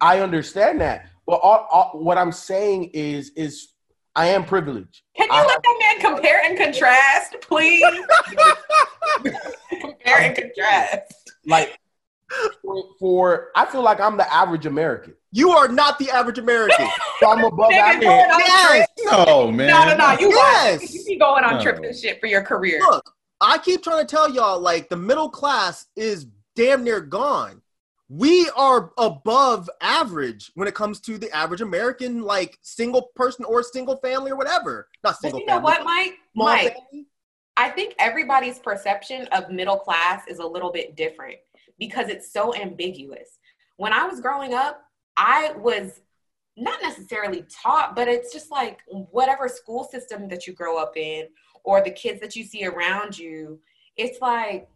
I 0.00 0.20
understand 0.20 0.80
that, 0.80 1.10
but 1.26 1.36
all, 1.42 1.66
all, 1.70 1.90
what 2.02 2.18
I'm 2.18 2.32
saying 2.32 2.90
is, 2.94 3.30
is 3.36 3.68
I 4.14 4.28
am 4.28 4.44
privileged. 4.44 5.02
Can 5.16 5.26
you 5.28 5.34
I 5.34 5.44
let 5.46 5.62
that 5.62 5.78
man 6.02 6.14
compare 6.14 6.42
and 6.42 6.56
contrast, 6.56 7.36
please? 7.42 7.84
compare 9.80 10.20
and 10.20 10.36
contrast. 10.36 11.32
Like 11.46 11.78
for, 12.62 12.84
for, 12.98 13.48
I 13.54 13.66
feel 13.66 13.82
like 13.82 14.00
I'm 14.00 14.16
the 14.16 14.32
average 14.32 14.66
American. 14.66 15.14
You 15.32 15.50
are 15.50 15.68
not 15.68 15.98
the 15.98 16.10
average 16.10 16.38
American. 16.38 16.86
So 17.18 17.30
I'm 17.30 17.42
above 17.44 17.70
Nigga 17.70 17.78
average. 17.78 18.02
Yes. 18.46 18.88
No, 19.06 19.50
man. 19.50 19.68
No, 19.68 19.86
no, 19.86 19.96
no. 19.96 20.18
You 20.20 20.28
Yes. 20.34 20.82
yes. 20.82 20.94
You 20.94 21.04
be 21.06 21.18
going 21.18 21.44
on 21.44 21.54
No. 21.54 21.62
trips 21.62 21.80
and 21.82 21.96
shit 21.96 22.20
for 22.20 22.26
your 22.26 22.42
career. 22.42 22.78
Look, 22.80 23.10
I 23.40 23.56
keep 23.56 23.82
trying 23.82 24.06
to 24.06 24.16
tell 24.16 24.30
y'all, 24.30 24.60
like 24.60 24.90
the 24.90 24.98
middle 24.98 25.30
class 25.30 25.86
is 25.96 26.26
damn 26.56 26.84
near 26.84 27.00
gone. 27.00 27.62
We 28.10 28.50
are 28.54 28.92
above 28.98 29.70
average 29.80 30.52
when 30.56 30.68
it 30.68 30.74
comes 30.74 31.00
to 31.00 31.16
the 31.16 31.34
average 31.34 31.62
American, 31.62 32.20
like 32.20 32.58
single 32.60 33.08
person 33.16 33.46
or 33.46 33.62
single 33.62 33.96
family 33.96 34.30
or 34.30 34.36
whatever. 34.36 34.88
Not 35.02 35.14
but 35.14 35.20
single 35.22 35.40
you 35.40 35.46
know 35.46 35.54
family. 35.54 35.64
what, 35.64 35.84
Mike? 35.84 36.14
Mike, 36.34 36.76
family. 36.90 37.06
I 37.56 37.70
think 37.70 37.94
everybody's 37.98 38.58
perception 38.58 39.26
of 39.32 39.50
middle 39.50 39.78
class 39.78 40.22
is 40.28 40.38
a 40.38 40.46
little 40.46 40.70
bit 40.70 40.94
different 40.96 41.36
because 41.78 42.08
it's 42.08 42.32
so 42.32 42.54
ambiguous. 42.54 43.38
When 43.76 43.92
I 43.92 44.06
was 44.06 44.20
growing 44.20 44.54
up, 44.54 44.82
I 45.16 45.52
was 45.56 46.00
not 46.56 46.80
necessarily 46.82 47.44
taught, 47.62 47.94
but 47.94 48.08
it's 48.08 48.32
just 48.32 48.50
like 48.50 48.80
whatever 48.88 49.48
school 49.48 49.84
system 49.84 50.28
that 50.28 50.46
you 50.46 50.54
grow 50.54 50.78
up 50.78 50.96
in 50.96 51.28
or 51.64 51.82
the 51.82 51.90
kids 51.90 52.20
that 52.20 52.34
you 52.34 52.44
see 52.44 52.64
around 52.64 53.18
you, 53.18 53.60
it's 53.96 54.20
like, 54.20 54.68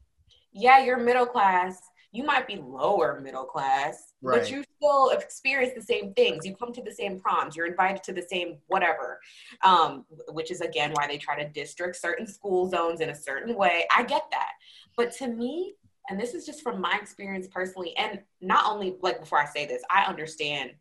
yeah, 0.52 0.80
you're 0.84 0.98
middle 0.98 1.26
class. 1.26 1.80
You 2.12 2.24
might 2.24 2.46
be 2.48 2.56
lower 2.56 3.20
middle 3.20 3.44
class, 3.44 4.14
Right. 4.20 4.40
but 4.40 4.50
you 4.50 4.64
still 4.76 5.10
experience 5.10 5.72
the 5.76 5.82
same 5.82 6.12
things. 6.14 6.44
You 6.44 6.56
come 6.56 6.72
to 6.72 6.82
the 6.82 6.90
same 6.92 7.20
proms. 7.20 7.54
You're 7.54 7.66
invited 7.68 8.02
to 8.02 8.12
the 8.12 8.26
same 8.28 8.58
whatever, 8.66 9.20
um, 9.62 10.04
which 10.32 10.50
is 10.50 10.60
again 10.60 10.90
why 10.92 11.06
they 11.06 11.18
try 11.18 11.40
to 11.40 11.48
district 11.48 11.96
certain 11.96 12.26
school 12.26 12.68
zones 12.68 13.00
in 13.00 13.10
a 13.10 13.14
certain 13.14 13.54
way. 13.54 13.86
I 13.96 14.02
get 14.02 14.24
that. 14.32 14.52
But 14.96 15.12
to 15.18 15.28
me, 15.28 15.74
and 16.10 16.20
this 16.20 16.34
is 16.34 16.44
just 16.44 16.62
from 16.62 16.80
my 16.80 16.98
experience 17.00 17.46
personally, 17.46 17.96
and 17.96 18.20
not 18.42 18.70
only 18.70 18.96
like 19.00 19.20
before 19.20 19.38
I 19.38 19.46
say 19.46 19.64
this, 19.64 19.82
I 19.88 20.04
understand 20.04 20.72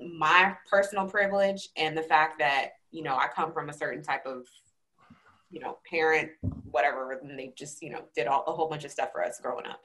my 0.00 0.56
personal 0.68 1.06
privilege 1.06 1.68
and 1.76 1.96
the 1.96 2.02
fact 2.02 2.38
that, 2.40 2.70
you 2.90 3.02
know, 3.02 3.16
I 3.16 3.28
come 3.28 3.52
from 3.52 3.68
a 3.68 3.72
certain 3.72 4.02
type 4.02 4.26
of 4.26 4.46
you 5.50 5.60
know, 5.60 5.78
parent, 5.88 6.30
whatever, 6.70 7.12
and 7.12 7.38
they 7.38 7.52
just, 7.56 7.82
you 7.82 7.90
know, 7.90 8.02
did 8.14 8.26
all, 8.26 8.44
a 8.46 8.52
whole 8.52 8.68
bunch 8.68 8.84
of 8.84 8.90
stuff 8.90 9.12
for 9.12 9.24
us 9.24 9.40
growing 9.40 9.66
up. 9.66 9.80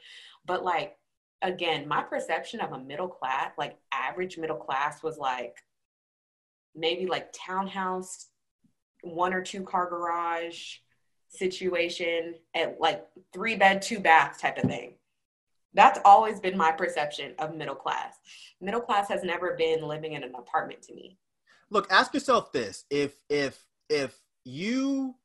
But 0.46 0.64
like, 0.64 0.98
again, 1.42 1.88
my 1.88 2.02
perception 2.02 2.60
of 2.60 2.74
a 2.74 2.80
middle 2.80 3.08
class, 3.08 3.52
like 3.58 3.78
average 3.94 4.38
middle 4.38 4.58
class, 4.58 5.04
was 5.04 5.18
like 5.18 5.56
maybe 6.76 7.06
like 7.06 7.34
townhouse, 7.34 8.28
one 9.04 9.34
or 9.34 9.42
two 9.42 9.64
car 9.64 9.88
garage 9.88 10.78
situation, 11.32 12.36
at 12.54 12.80
like 12.80 13.06
three 13.34 13.56
bed, 13.56 13.82
two 13.82 14.00
bath 14.00 14.40
type 14.40 14.58
of 14.58 14.70
thing. 14.70 14.96
That's 15.74 16.00
always 16.04 16.40
been 16.40 16.58
my 16.58 16.72
perception 16.72 17.34
of 17.40 17.56
middle 17.56 17.76
class. 17.76 18.16
Middle 18.60 18.82
class 18.82 19.08
has 19.10 19.24
never 19.24 19.56
been 19.56 19.82
living 19.84 20.14
in 20.14 20.24
an 20.24 20.36
apartment 20.36 20.82
to 20.84 20.94
me. 20.94 21.18
Look, 21.70 21.92
ask 21.92 22.14
yourself 22.14 22.52
this: 22.52 22.84
if 22.90 23.16
if 23.30 23.58
if 23.90 24.20
you 24.44 25.16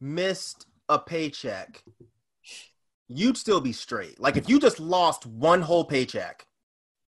missed 0.00 0.66
a 0.88 0.98
paycheck, 0.98 1.84
you'd 3.08 3.36
still 3.36 3.60
be 3.60 3.72
straight. 3.72 4.18
Like 4.18 4.36
if 4.36 4.48
you 4.48 4.58
just 4.58 4.80
lost 4.80 5.26
one 5.26 5.60
whole 5.62 5.84
paycheck, 5.84 6.46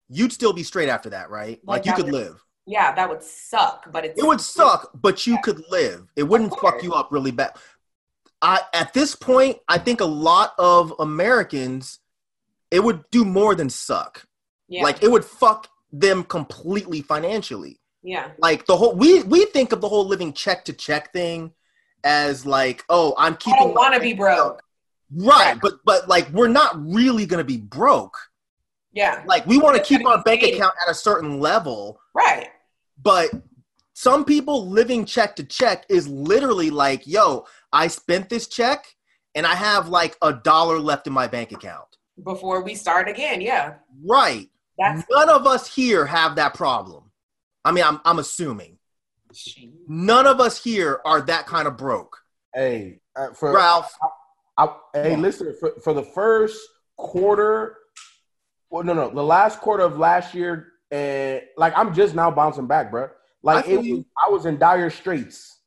you'd 0.08 0.32
still 0.32 0.52
be 0.52 0.62
straight 0.64 0.88
after 0.88 1.10
that, 1.10 1.30
right? 1.30 1.60
Like, 1.64 1.86
Like 1.86 1.86
you 1.86 1.94
could 1.94 2.12
would- 2.12 2.14
live. 2.14 2.44
Yeah, 2.64 2.94
that 2.94 3.08
would 3.08 3.24
suck, 3.24 3.90
but 3.92 4.04
it's 4.04 4.16
It 4.22 4.24
would 4.24 4.40
suck, 4.40 4.90
but 4.94 5.26
you 5.26 5.32
Yeah. 5.34 5.40
could 5.40 5.64
live. 5.68 6.06
It 6.14 6.22
wouldn't 6.22 6.56
fuck 6.60 6.80
you 6.84 6.94
up 6.94 7.10
really 7.10 7.32
bad. 7.32 7.56
I 8.42 8.60
at 8.74 8.92
this 8.92 9.14
point, 9.14 9.58
I 9.68 9.78
think 9.78 10.00
a 10.00 10.04
lot 10.04 10.52
of 10.58 10.92
Americans, 10.98 12.00
it 12.70 12.80
would 12.82 13.04
do 13.10 13.24
more 13.24 13.54
than 13.54 13.70
suck. 13.70 14.26
Yeah, 14.68 14.82
Like 14.82 15.02
it 15.02 15.10
would 15.10 15.24
fuck 15.24 15.68
them 15.92 16.24
completely 16.24 17.02
financially. 17.02 17.78
yeah, 18.02 18.30
Like 18.38 18.66
the 18.66 18.76
whole 18.76 18.94
we 18.94 19.22
we 19.22 19.44
think 19.46 19.72
of 19.72 19.80
the 19.80 19.88
whole 19.88 20.06
living 20.06 20.32
check 20.32 20.64
to 20.66 20.72
check 20.72 21.12
thing 21.12 21.52
as 22.04 22.44
like, 22.44 22.84
oh, 22.88 23.14
I'm 23.16 23.34
I 23.34 23.36
keeping 23.36 23.58
don't 23.58 23.74
want 23.74 23.94
to 23.94 24.00
be 24.00 24.14
broke. 24.14 24.62
Right, 25.14 25.58
but 25.60 25.74
but 25.84 26.08
like 26.08 26.28
we're 26.30 26.48
not 26.48 26.72
really 26.84 27.26
gonna 27.26 27.44
be 27.44 27.58
broke. 27.58 28.16
Yeah, 28.94 29.22
Like 29.26 29.46
we 29.46 29.56
want 29.58 29.76
to 29.76 29.82
keep 29.82 30.06
our 30.06 30.22
bank 30.22 30.42
account 30.42 30.74
at 30.84 30.90
a 30.90 30.94
certain 30.94 31.40
level, 31.40 31.98
right. 32.12 32.48
but 33.02 33.30
some 33.94 34.24
people 34.24 34.68
living 34.68 35.04
check 35.06 35.36
to 35.36 35.44
check 35.44 35.86
is 35.88 36.08
literally 36.08 36.70
like, 36.70 37.06
yo, 37.06 37.46
I 37.72 37.88
spent 37.88 38.28
this 38.28 38.48
check 38.48 38.84
and 39.34 39.46
I 39.46 39.54
have 39.54 39.88
like 39.88 40.16
a 40.22 40.32
dollar 40.32 40.78
left 40.78 41.06
in 41.06 41.12
my 41.12 41.26
bank 41.26 41.52
account. 41.52 41.86
Before 42.22 42.62
we 42.62 42.74
start 42.74 43.08
again, 43.08 43.40
yeah, 43.40 43.74
Right. 44.04 44.48
that's 44.78 45.04
None 45.10 45.30
of 45.30 45.46
us 45.46 45.66
here 45.66 46.04
have 46.06 46.36
that 46.36 46.54
problem. 46.54 47.10
I 47.64 47.72
mean, 47.72 47.84
I'm 47.84 48.00
I'm 48.04 48.18
assuming. 48.18 48.78
None 49.88 50.26
of 50.26 50.40
us 50.40 50.62
here 50.62 51.00
are 51.04 51.22
that 51.22 51.46
kind 51.46 51.66
of 51.66 51.76
broke. 51.76 52.18
Hey, 52.54 53.00
uh, 53.16 53.32
for 53.32 53.54
Ralph, 53.54 53.96
I, 54.58 54.68
hey, 54.92 55.16
listen 55.16 55.54
for, 55.58 55.72
for 55.82 55.94
the 55.94 56.02
first 56.02 56.60
quarter. 56.96 57.78
Well, 58.70 58.84
no, 58.84 58.92
no, 58.92 59.10
the 59.10 59.22
last 59.22 59.60
quarter 59.60 59.84
of 59.84 59.98
last 59.98 60.34
year, 60.34 60.68
and 60.90 61.42
like 61.56 61.72
I'm 61.76 61.94
just 61.94 62.14
now 62.14 62.30
bouncing 62.30 62.66
back, 62.66 62.90
bro. 62.90 63.08
Like 63.42 63.66
I 63.66 63.70
it 63.70 63.76
was, 63.78 64.04
I 64.26 64.30
was 64.30 64.46
in 64.46 64.58
dire 64.58 64.90
straits, 64.90 65.58
it, 65.58 65.61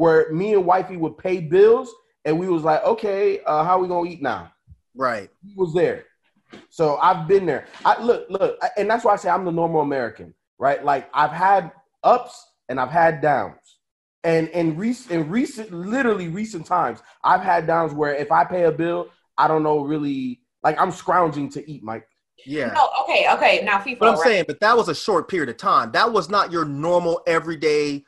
where 0.00 0.32
me 0.32 0.54
and 0.54 0.64
wifey 0.64 0.96
would 0.96 1.18
pay 1.18 1.40
bills, 1.40 1.92
and 2.24 2.38
we 2.38 2.48
was 2.48 2.62
like, 2.62 2.82
okay, 2.84 3.40
uh, 3.42 3.62
how 3.62 3.78
we 3.78 3.86
gonna 3.86 4.08
eat 4.08 4.22
now? 4.22 4.50
right. 4.96 5.28
He 5.44 5.52
was 5.54 5.74
there, 5.74 6.06
so 6.70 6.96
I've 6.96 7.28
been 7.28 7.44
there. 7.44 7.66
I 7.84 8.02
look, 8.02 8.24
look, 8.30 8.58
and 8.78 8.88
that's 8.88 9.04
why 9.04 9.12
I 9.12 9.16
say 9.16 9.28
I'm 9.28 9.44
the 9.44 9.52
normal 9.52 9.82
American, 9.82 10.32
right? 10.58 10.82
Like 10.82 11.10
I've 11.12 11.32
had 11.32 11.70
ups 12.02 12.46
and 12.70 12.80
I've 12.80 12.90
had 12.90 13.20
downs, 13.20 13.60
and 14.24 14.48
in 14.48 14.74
recent, 14.74 15.10
in 15.10 15.28
recent, 15.28 15.70
literally 15.70 16.28
recent 16.28 16.64
times, 16.64 17.02
I've 17.22 17.42
had 17.42 17.66
downs 17.66 17.92
where 17.92 18.14
if 18.14 18.32
I 18.32 18.44
pay 18.44 18.64
a 18.64 18.72
bill, 18.72 19.10
I 19.36 19.48
don't 19.48 19.62
know 19.62 19.84
really, 19.84 20.40
like 20.62 20.80
I'm 20.80 20.92
scrounging 20.92 21.50
to 21.50 21.70
eat, 21.70 21.82
Mike. 21.82 22.08
Yeah. 22.46 22.72
no. 22.72 22.88
Okay, 23.02 23.26
okay. 23.34 23.60
Now 23.66 23.80
FIFA. 23.80 23.98
But 23.98 24.08
I'm 24.08 24.14
right? 24.14 24.22
saying, 24.22 24.44
but 24.46 24.60
that 24.60 24.74
was 24.74 24.88
a 24.88 24.94
short 24.94 25.28
period 25.28 25.50
of 25.50 25.58
time. 25.58 25.92
That 25.92 26.10
was 26.10 26.30
not 26.30 26.50
your 26.50 26.64
normal 26.64 27.20
everyday 27.26 28.06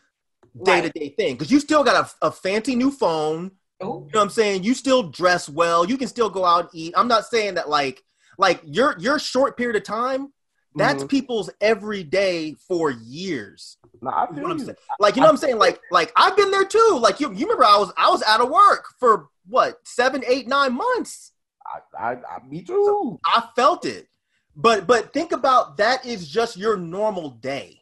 day 0.63 0.81
to 0.83 0.91
day 0.91 1.11
thing. 1.11 1.35
Because 1.37 1.51
you 1.51 1.61
still 1.61 1.85
got 1.85 2.11
a, 2.23 2.27
a 2.27 2.31
fancy 2.31 2.75
new 2.75 2.91
phone. 2.91 3.53
Ooh, 3.83 3.87
You 3.87 3.91
know 3.91 4.05
what 4.13 4.23
I'm 4.23 4.31
saying? 4.31 4.63
You 4.63 4.75
still 4.75 5.05
dress 5.05 5.49
well. 5.49 5.85
You 5.85 5.97
can 5.97 6.09
still 6.09 6.31
go 6.31 6.45
out 6.45 6.61
and 6.65 6.71
eat. 6.75 6.95
I'm 6.97 7.09
not 7.09 7.27
saying 7.27 7.55
that 7.55 7.69
like 7.69 8.03
like 8.39 8.61
your 8.65 8.97
your 8.99 9.19
short 9.19 9.57
period 9.57 9.77
of 9.77 9.83
time, 9.83 10.33
that's 10.77 11.05
Mhm. 11.05 11.09
people's 11.09 11.51
every 11.61 12.03
day 12.05 12.55
for 12.69 12.91
years. 12.91 13.77
Nah, 14.01 14.11
I 14.11 14.27
You 14.29 14.29
know 14.29 14.35
feel 14.35 14.43
what 14.43 14.53
I'm 14.53 14.59
you. 14.59 14.65
saying? 14.67 14.77
Like 15.01 15.17
you 15.17 15.21
know 15.21 15.27
what 15.27 15.33
I'm 15.33 15.37
saying? 15.39 15.59
Like 15.59 15.81
like 15.91 16.13
I've 16.17 16.37
been 16.37 16.51
there 16.51 16.65
too. 16.65 16.99
Like 17.01 17.21
you 17.21 17.33
you 17.33 17.45
remember 17.47 17.65
I 17.65 17.77
was 17.79 17.93
I 17.97 18.11
was 18.11 18.23
out 18.23 18.41
of 18.41 18.49
work 18.51 18.85
for 19.01 19.29
what 19.49 19.79
seven, 19.85 20.23
eight, 20.27 20.47
nine 20.49 20.75
months. 20.75 21.33
I, 21.67 22.13
I, 22.13 22.13
I, 22.13 22.47
me 22.49 22.63
too. 22.63 23.19
I 23.27 23.45
felt 23.57 23.85
it. 23.85 24.09
But 24.55 24.87
but 24.87 25.13
think 25.13 25.33
about 25.33 25.79
that 25.79 26.05
is 26.07 26.29
just 26.29 26.57
your 26.57 26.77
normal 26.77 27.31
day. 27.31 27.81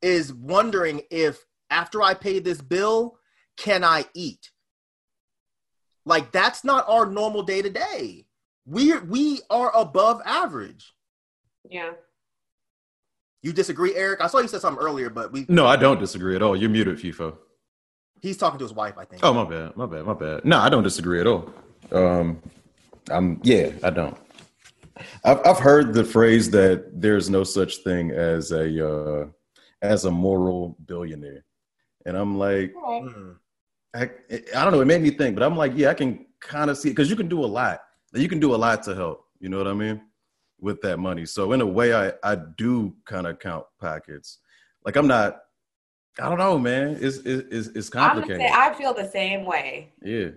Is 0.00 0.32
wondering 0.32 1.02
if 1.10 1.44
after 1.72 2.02
I 2.02 2.14
pay 2.14 2.38
this 2.38 2.60
bill, 2.60 3.18
can 3.56 3.82
I 3.82 4.04
eat? 4.14 4.50
Like 6.04 6.30
that's 6.32 6.62
not 6.64 6.84
our 6.88 7.06
normal 7.06 7.42
day 7.42 7.62
to 7.62 7.70
day. 7.70 8.26
We 8.66 8.96
we 8.98 9.40
are 9.50 9.74
above 9.74 10.20
average. 10.24 10.92
yeah. 11.68 11.92
You 13.44 13.52
disagree, 13.52 13.92
Eric? 13.96 14.20
I 14.20 14.28
saw 14.28 14.38
you 14.38 14.46
said 14.46 14.60
something 14.60 14.80
earlier, 14.80 15.10
but 15.10 15.32
we 15.32 15.44
No, 15.48 15.66
I 15.66 15.74
don't 15.74 15.98
disagree 15.98 16.36
at 16.36 16.42
all. 16.42 16.54
You're 16.54 16.70
muted, 16.70 16.98
FIFO. 16.98 17.36
he's 18.20 18.36
talking 18.36 18.56
to 18.60 18.64
his 18.64 18.72
wife, 18.72 18.96
I 18.96 19.04
think. 19.04 19.24
Oh, 19.24 19.32
my 19.34 19.42
bad. 19.44 19.76
My 19.76 19.84
bad. 19.86 20.04
My 20.04 20.14
bad. 20.14 20.44
No, 20.44 20.58
I 20.60 20.68
don't 20.68 20.84
disagree 20.84 21.20
at 21.20 21.26
all. 21.26 21.52
Um, 21.90 22.40
I'm 23.10 23.40
yeah, 23.42 23.72
I 23.82 23.90
don't. 23.90 24.16
I've 25.24 25.44
I've 25.44 25.58
heard 25.58 25.92
the 25.92 26.04
phrase 26.04 26.52
that 26.52 27.00
there's 27.00 27.28
no 27.30 27.42
such 27.42 27.78
thing 27.78 28.12
as 28.12 28.52
a 28.52 28.88
uh, 28.88 29.26
as 29.82 30.04
a 30.04 30.10
moral 30.12 30.76
billionaire, 30.86 31.44
and 32.06 32.16
I'm 32.16 32.38
like, 32.38 32.74
Hmm. 32.78 33.32
I, 33.94 34.10
I 34.56 34.64
don't 34.64 34.72
know. 34.72 34.80
It 34.80 34.86
made 34.86 35.02
me 35.02 35.10
think, 35.10 35.34
but 35.36 35.42
I'm 35.42 35.56
like, 35.56 35.72
yeah, 35.74 35.90
I 35.90 35.94
can 35.94 36.24
kind 36.40 36.70
of 36.70 36.78
see 36.78 36.88
because 36.88 37.10
you 37.10 37.16
can 37.16 37.28
do 37.28 37.44
a 37.44 37.46
lot. 37.46 37.82
You 38.14 38.28
can 38.28 38.40
do 38.40 38.54
a 38.54 38.56
lot 38.56 38.82
to 38.84 38.94
help. 38.94 39.26
You 39.38 39.48
know 39.50 39.58
what 39.58 39.66
I 39.68 39.74
mean? 39.74 40.00
With 40.60 40.80
that 40.82 40.98
money. 40.98 41.26
So 41.26 41.52
in 41.52 41.60
a 41.60 41.66
way, 41.66 41.92
I 41.94 42.12
I 42.22 42.36
do 42.56 42.94
kind 43.04 43.26
of 43.26 43.38
count 43.38 43.66
pockets. 43.80 44.38
Like 44.84 44.96
I'm 44.96 45.06
not. 45.06 45.40
I 46.20 46.28
don't 46.28 46.38
know, 46.38 46.58
man. 46.58 46.96
It's 47.00 47.18
it's 47.18 47.68
it's 47.68 47.88
I'm 47.94 48.00
gonna 48.00 48.20
complicated. 48.22 48.40
say 48.42 48.50
I 48.54 48.72
feel 48.74 48.94
the 48.94 49.10
same 49.10 49.44
way. 49.44 49.92
yeah. 50.02 50.28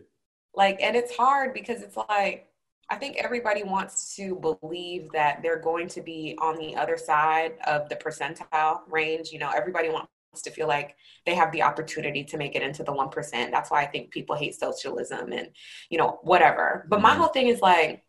Like, 0.53 0.81
and 0.81 0.95
it's 0.95 1.13
hard 1.15 1.53
because 1.53 1.81
it's 1.81 1.97
like 1.97 2.47
I 2.89 2.95
think 2.95 3.17
everybody 3.17 3.63
wants 3.63 4.15
to 4.15 4.35
believe 4.35 5.09
that 5.11 5.41
they're 5.41 5.59
going 5.59 5.87
to 5.89 6.01
be 6.01 6.37
on 6.41 6.55
the 6.57 6.75
other 6.75 6.97
side 6.97 7.53
of 7.67 7.89
the 7.89 7.95
percentile 7.95 8.81
range. 8.89 9.31
You 9.31 9.39
know, 9.39 9.49
everybody 9.55 9.89
wants 9.89 10.07
to 10.43 10.51
feel 10.51 10.67
like 10.67 10.95
they 11.25 11.35
have 11.35 11.51
the 11.51 11.63
opportunity 11.63 12.23
to 12.25 12.37
make 12.37 12.55
it 12.55 12.61
into 12.61 12.83
the 12.83 12.93
1%. 12.93 13.51
That's 13.51 13.71
why 13.71 13.81
I 13.81 13.87
think 13.87 14.11
people 14.11 14.35
hate 14.35 14.55
socialism 14.55 15.31
and, 15.31 15.49
you 15.89 15.97
know, 15.97 16.19
whatever. 16.23 16.85
But 16.89 17.01
my 17.01 17.11
Mhm. 17.11 17.17
whole 17.17 17.27
thing 17.29 17.47
is 17.47 17.61
like, 17.61 18.03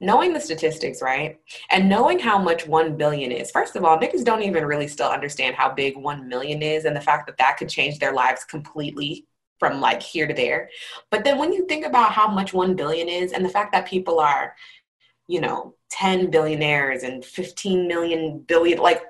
knowing 0.00 0.32
the 0.32 0.40
statistics, 0.40 1.02
right? 1.02 1.40
And 1.70 1.88
knowing 1.88 2.18
how 2.18 2.38
much 2.38 2.66
1 2.66 2.96
billion 2.96 3.32
is. 3.32 3.50
First 3.50 3.76
of 3.76 3.84
all, 3.84 3.98
niggas 3.98 4.24
don't 4.24 4.42
even 4.42 4.64
really 4.64 4.86
still 4.88 5.08
understand 5.08 5.56
how 5.56 5.70
big 5.72 5.96
1 5.96 6.28
million 6.28 6.62
is 6.62 6.84
and 6.84 6.94
the 6.94 7.00
fact 7.00 7.26
that 7.26 7.38
that 7.38 7.56
could 7.56 7.68
change 7.68 7.98
their 7.98 8.12
lives 8.12 8.44
completely 8.44 9.26
from 9.58 9.80
like 9.80 10.02
here 10.02 10.26
to 10.26 10.34
there. 10.34 10.68
But 11.10 11.24
then 11.24 11.38
when 11.38 11.52
you 11.52 11.66
think 11.66 11.86
about 11.86 12.12
how 12.12 12.28
much 12.28 12.52
1 12.52 12.74
billion 12.76 13.08
is 13.08 13.32
and 13.32 13.44
the 13.44 13.48
fact 13.48 13.72
that 13.72 13.86
people 13.86 14.20
are, 14.20 14.54
you 15.26 15.40
know, 15.40 15.74
10 15.90 16.30
billionaires 16.30 17.02
and 17.02 17.24
15 17.24 17.88
million 17.88 18.40
billion, 18.40 18.78
like 18.78 19.02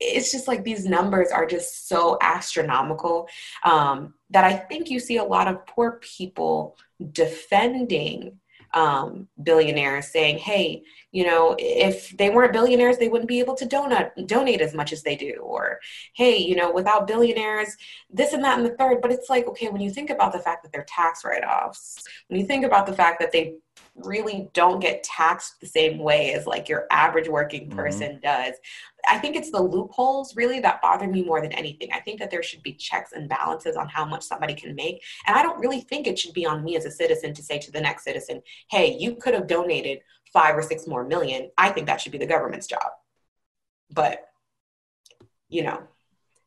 it's 0.00 0.32
just 0.32 0.48
like 0.48 0.64
these 0.64 0.86
numbers 0.86 1.30
are 1.30 1.46
just 1.46 1.88
so 1.88 2.16
astronomical 2.22 3.28
um, 3.64 4.14
that 4.30 4.44
I 4.44 4.54
think 4.54 4.90
you 4.90 4.98
see 4.98 5.18
a 5.18 5.24
lot 5.24 5.46
of 5.46 5.66
poor 5.66 6.00
people 6.00 6.76
defending 7.12 8.38
um, 8.72 9.26
billionaires 9.42 10.08
saying, 10.08 10.38
hey, 10.38 10.82
you 11.10 11.24
know, 11.24 11.56
if 11.58 12.16
they 12.16 12.30
weren't 12.30 12.52
billionaires, 12.52 12.98
they 12.98 13.08
wouldn't 13.08 13.28
be 13.28 13.40
able 13.40 13.54
to 13.56 13.66
donate 13.66 14.10
donate 14.26 14.60
as 14.60 14.74
much 14.74 14.92
as 14.92 15.02
they 15.02 15.16
do. 15.16 15.40
Or, 15.42 15.80
hey, 16.14 16.36
you 16.38 16.54
know, 16.54 16.70
without 16.70 17.08
billionaires, 17.08 17.76
this 18.08 18.32
and 18.32 18.44
that 18.44 18.58
and 18.58 18.66
the 18.66 18.76
third. 18.76 19.00
But 19.02 19.12
it's 19.12 19.28
like, 19.28 19.46
okay, 19.48 19.68
when 19.68 19.80
you 19.80 19.90
think 19.90 20.10
about 20.10 20.32
the 20.32 20.38
fact 20.38 20.62
that 20.62 20.72
they're 20.72 20.84
tax 20.84 21.24
write-offs, 21.24 22.04
when 22.28 22.38
you 22.38 22.46
think 22.46 22.64
about 22.64 22.86
the 22.86 22.92
fact 22.92 23.18
that 23.20 23.32
they 23.32 23.56
really 24.04 24.48
don't 24.52 24.80
get 24.80 25.02
taxed 25.02 25.60
the 25.60 25.66
same 25.66 25.98
way 25.98 26.32
as 26.32 26.46
like 26.46 26.68
your 26.68 26.86
average 26.90 27.28
working 27.28 27.68
Mhm. 27.70 27.76
person 27.76 28.20
does. 28.22 28.54
I 29.08 29.18
think 29.18 29.36
it's 29.36 29.50
the 29.50 29.62
loopholes 29.62 30.36
really 30.36 30.60
that 30.60 30.82
bother 30.82 31.06
me 31.06 31.22
more 31.24 31.40
than 31.40 31.52
anything. 31.52 31.90
I 31.92 32.00
think 32.00 32.18
that 32.20 32.30
there 32.30 32.42
should 32.42 32.62
be 32.62 32.74
checks 32.74 33.12
and 33.12 33.28
balances 33.28 33.76
on 33.76 33.88
how 33.88 34.04
much 34.04 34.22
somebody 34.22 34.54
can 34.54 34.74
make. 34.74 35.02
And 35.26 35.36
I 35.36 35.42
don't 35.42 35.58
really 35.58 35.80
think 35.80 36.06
it 36.06 36.18
should 36.18 36.34
be 36.34 36.46
on 36.46 36.62
me 36.62 36.76
as 36.76 36.84
a 36.84 36.90
citizen 36.90 37.32
to 37.34 37.42
say 37.42 37.58
to 37.58 37.70
the 37.70 37.80
next 37.80 38.04
citizen, 38.04 38.42
hey, 38.70 38.96
you 38.98 39.16
could 39.16 39.34
have 39.34 39.46
donated 39.46 40.00
five 40.32 40.56
or 40.56 40.62
six 40.62 40.86
more 40.86 41.04
million. 41.04 41.50
I 41.58 41.70
think 41.70 41.86
that 41.86 42.00
should 42.00 42.12
be 42.12 42.18
the 42.18 42.26
government's 42.26 42.66
job. 42.66 42.92
But, 43.90 44.28
you 45.48 45.62
know, 45.62 45.82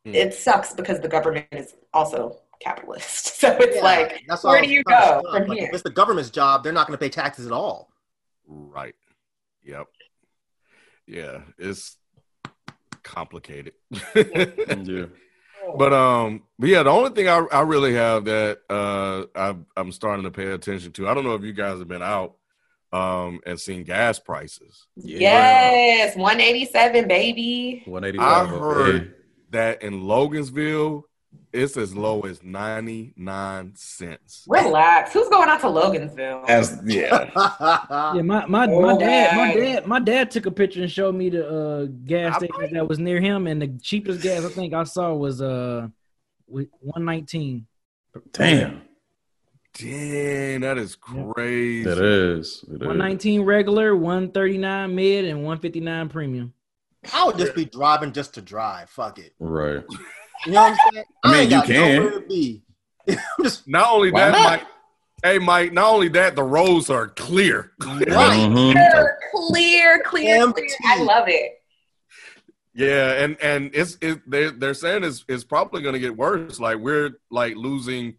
Hmm. 0.04 0.14
it 0.14 0.34
sucks 0.34 0.74
because 0.74 1.00
the 1.00 1.08
government 1.08 1.46
is 1.52 1.74
also 1.92 2.40
capitalist. 2.60 3.34
So 3.44 3.56
it's 3.60 3.76
Yeah, 3.76 3.82
like, 3.82 4.24
that's 4.26 4.42
where 4.44 4.62
do 4.62 4.70
you 4.70 4.82
go 4.84 5.22
from 5.30 5.46
Like, 5.48 5.58
here? 5.58 5.68
If 5.68 5.74
it's 5.74 5.82
the 5.82 5.90
government's 5.90 6.30
job, 6.30 6.62
they're 6.64 6.72
not 6.72 6.86
going 6.86 6.98
to 6.98 7.02
pay 7.02 7.10
taxes 7.10 7.46
at 7.46 7.52
all. 7.52 7.90
Right. 8.46 8.94
Yep. 9.64 9.86
Yeah, 11.06 11.40
it's 11.58 11.96
complicated. 13.02 13.74
Yeah. 14.84 15.06
But 15.78 15.94
um, 15.94 16.42
but 16.58 16.68
yeah, 16.68 16.82
the 16.82 16.90
only 16.90 17.10
thing 17.10 17.26
I, 17.26 17.38
I 17.50 17.62
really 17.62 17.94
have 17.94 18.26
that 18.26 18.58
uh 18.68 19.24
I 19.34 19.56
I'm 19.76 19.92
starting 19.92 20.24
to 20.24 20.30
pay 20.30 20.48
attention 20.52 20.92
to. 20.92 21.08
I 21.08 21.14
don't 21.14 21.24
know 21.24 21.34
if 21.34 21.42
you 21.42 21.54
guys 21.54 21.78
have 21.78 21.88
been 21.88 22.02
out 22.02 22.34
um 22.92 23.40
and 23.46 23.58
seen 23.58 23.82
gas 23.82 24.18
prices. 24.18 24.86
Yes, 24.96 26.16
187, 26.16 27.08
baby. 27.08 27.82
185. 27.86 28.20
I 28.20 28.46
heard 28.58 29.14
that 29.50 29.82
in 29.82 30.02
Logansville, 30.02 31.04
it's 31.52 31.76
as 31.76 31.94
low 31.96 32.22
as 32.22 32.42
ninety 32.42 33.12
nine 33.16 33.72
cents. 33.76 34.44
Relax. 34.48 35.12
Who's 35.12 35.28
going 35.28 35.48
out 35.48 35.60
to 35.60 35.66
Logansville? 35.66 36.48
As 36.48 36.80
yeah. 36.84 37.30
Yeah, 38.14 38.22
my 38.22 38.46
my, 38.46 38.66
my 38.66 38.66
Oh, 38.68 38.98
dad 38.98 39.36
my 39.36 39.54
dad 39.54 39.86
my 39.86 40.00
dad 40.00 40.30
took 40.30 40.46
a 40.46 40.50
picture 40.50 40.82
and 40.82 40.90
showed 40.90 41.14
me 41.14 41.30
the 41.30 41.48
uh, 41.48 41.84
gas 42.06 42.36
I 42.36 42.46
station 42.46 42.74
that 42.74 42.88
was 42.88 42.98
near 42.98 43.20
him, 43.20 43.46
and 43.46 43.60
the 43.62 43.68
cheapest 43.82 44.22
gas 44.22 44.44
I 44.44 44.48
think 44.48 44.74
I 44.74 44.84
saw 44.84 45.14
was 45.14 45.40
uh 45.40 45.88
one 46.46 47.04
nineteen. 47.04 47.66
Damn. 48.32 48.82
Dang, 49.76 50.60
that 50.60 50.78
is 50.78 50.94
crazy. 50.94 51.82
That 51.82 51.98
is. 51.98 52.64
It 52.70 52.86
One 52.86 53.00
is. 53.00 53.38
regular, 53.40 53.96
one 53.96 54.30
thirty 54.30 54.56
nine 54.56 54.94
mid, 54.94 55.24
and 55.24 55.42
one 55.42 55.58
fifty 55.58 55.80
nine 55.80 56.08
premium. 56.08 56.52
I 57.12 57.24
would 57.24 57.36
just 57.38 57.54
be 57.56 57.64
driving 57.64 58.12
just 58.12 58.34
to 58.34 58.40
drive. 58.40 58.88
Fuck 58.88 59.18
it. 59.18 59.32
Right. 59.38 59.82
You 60.46 60.52
know 60.52 60.62
what 60.62 60.72
I'm 60.72 60.92
saying? 60.92 61.04
I 61.22 61.32
mean, 61.32 61.40
ain't 61.42 61.50
you 61.52 61.62
can. 61.62 61.96
nowhere 61.96 62.20
to 62.20 62.26
be. 62.26 62.62
Not 63.66 63.90
only 63.92 64.10
Why 64.12 64.20
that, 64.20 64.32
not? 64.32 64.42
Mike. 64.60 64.66
Hey, 65.22 65.38
Mike. 65.38 65.72
Not 65.72 65.92
only 65.92 66.08
that, 66.08 66.36
the 66.36 66.42
roads 66.42 66.90
are 66.90 67.08
clear. 67.08 67.72
right. 67.80 68.00
Mhm. 68.08 68.72
Clear, 68.72 69.18
clear, 69.32 70.02
clear, 70.04 70.52
clear. 70.52 70.66
I 70.86 71.02
love 71.02 71.28
it. 71.28 71.60
Yeah, 72.74 73.12
and 73.22 73.36
and 73.40 73.70
it's 73.74 73.96
it 74.00 74.28
they 74.28 74.50
they're 74.50 74.74
saying 74.74 75.04
it's 75.04 75.24
it's 75.28 75.44
probably 75.44 75.82
going 75.82 75.92
to 75.94 75.98
get 76.00 76.16
worse. 76.16 76.58
Like 76.58 76.78
we're 76.78 77.10
like 77.30 77.56
losing. 77.56 78.16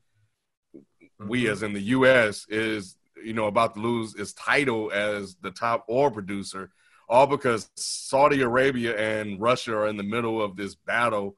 We 1.20 1.48
as 1.50 1.64
in 1.64 1.74
the 1.74 1.82
U.S. 1.82 2.46
is 2.50 2.96
you 3.24 3.34
know 3.34 3.48
about 3.48 3.76
to 3.76 3.82
lose 3.82 4.16
its 4.16 4.34
title 4.34 4.92
as 4.94 5.36
the 5.42 5.52
top 5.52 5.86
oil 5.90 6.10
producer, 6.12 6.72
all 7.10 7.28
because 7.28 7.70
Saudi 7.76 8.42
Arabia 8.42 8.98
and 8.98 9.40
Russia 9.42 9.76
are 9.76 9.88
in 9.88 9.98
the 9.98 10.04
middle 10.04 10.42
of 10.42 10.56
this 10.56 10.76
battle 10.76 11.36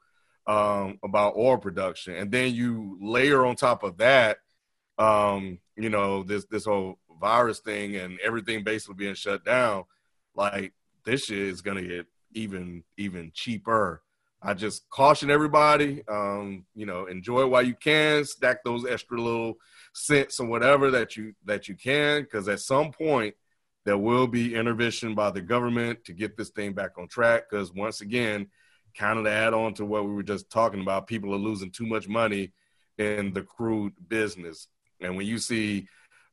um, 0.47 0.97
about 1.03 1.35
oil 1.35 1.57
production, 1.57 2.15
and 2.15 2.31
then 2.31 2.53
you 2.53 2.97
layer 3.01 3.45
on 3.45 3.55
top 3.55 3.83
of 3.83 3.97
that, 3.97 4.37
um, 4.97 5.59
you 5.75 5.89
know 5.89 6.23
this 6.23 6.45
this 6.45 6.65
whole 6.65 6.97
virus 7.19 7.59
thing 7.59 7.95
and 7.95 8.19
everything 8.21 8.63
basically 8.63 8.95
being 8.95 9.15
shut 9.15 9.43
down. 9.43 9.83
Like 10.35 10.73
this 11.03 11.25
shit 11.25 11.37
is 11.37 11.61
to 11.61 11.81
get 11.81 12.05
even 12.33 12.83
even 12.97 13.31
cheaper. 13.33 14.01
I 14.41 14.53
just 14.53 14.87
caution 14.89 15.31
everybody, 15.31 16.03
um, 16.07 16.65
you 16.75 16.85
know, 16.85 17.07
enjoy 17.07 17.47
while 17.47 17.63
you 17.63 17.73
can. 17.73 18.23
Stack 18.23 18.63
those 18.63 18.85
extra 18.85 19.19
little 19.19 19.55
cents 19.93 20.39
or 20.39 20.47
whatever 20.47 20.91
that 20.91 21.17
you 21.17 21.33
that 21.45 21.67
you 21.67 21.75
can, 21.75 22.21
because 22.21 22.47
at 22.47 22.59
some 22.59 22.91
point 22.91 23.35
there 23.83 23.97
will 23.97 24.27
be 24.27 24.53
intervention 24.53 25.15
by 25.15 25.31
the 25.31 25.41
government 25.41 26.03
to 26.05 26.13
get 26.13 26.37
this 26.37 26.49
thing 26.49 26.73
back 26.73 26.97
on 26.97 27.07
track. 27.07 27.49
Because 27.49 27.73
once 27.73 28.01
again, 28.01 28.47
kind 28.95 29.17
of 29.19 29.25
to 29.25 29.31
add 29.31 29.53
on 29.53 29.73
to 29.75 29.85
what 29.85 30.05
we 30.05 30.13
were 30.13 30.23
just 30.23 30.49
talking 30.49 30.81
about, 30.81 31.07
people 31.07 31.33
are 31.33 31.37
losing 31.37 31.71
too 31.71 31.85
much 31.85 32.07
money 32.07 32.51
in 32.97 33.33
the 33.33 33.41
crude 33.41 33.93
business, 34.07 34.67
and 34.99 35.15
when 35.15 35.25
you 35.27 35.37
see 35.37 35.87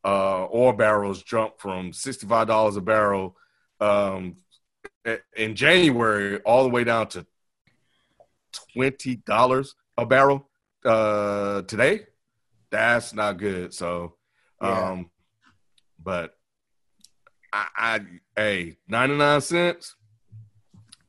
uh, 0.05 0.47
oil 0.53 0.73
barrels 0.73 1.23
jump 1.23 1.59
from 1.59 1.93
sixty 1.93 2.27
five 2.27 2.47
dollars 2.47 2.77
a 2.77 2.81
barrel 2.81 3.37
um, 3.81 4.37
in 5.37 5.55
January 5.55 6.39
all 6.41 6.63
the 6.63 6.69
way 6.71 6.85
down 6.85 7.07
to 7.09 7.27
twenty 8.73 9.17
dollars 9.17 9.75
a 9.97 10.07
barrel 10.07 10.49
uh, 10.85 11.63
today. 11.63 12.07
That's 12.71 13.15
not 13.15 13.39
good. 13.39 13.73
So, 13.73 14.17
Yeah. 14.61 14.91
um, 14.91 15.11
but 16.03 16.35
I, 17.53 17.67
I, 17.77 18.01
hey, 18.37 18.77
ninety 18.89 19.17
nine 19.17 19.41
cents. 19.41 19.97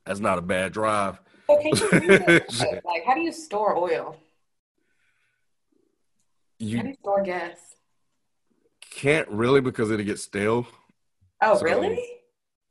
That's 0.04 0.20
not 0.20 0.38
a 0.38 0.42
bad 0.42 0.72
drive. 0.72 1.18
So 1.48 1.56
can 1.58 1.68
you 1.68 1.88
it? 2.02 2.84
like, 2.84 3.04
how 3.04 3.14
do 3.14 3.20
you 3.20 3.32
store 3.32 3.76
oil? 3.76 4.16
How 6.58 6.82
do 6.82 6.88
You 6.88 6.88
you 6.88 6.94
store 7.00 7.22
gas? 7.22 7.76
can't 8.90 9.28
really 9.28 9.60
because 9.60 9.90
it'll 9.90 10.04
get 10.06 10.18
stale. 10.18 10.66
Oh, 11.42 11.56
So, 11.56 11.64
really? 11.64 11.98
If 11.98 12.02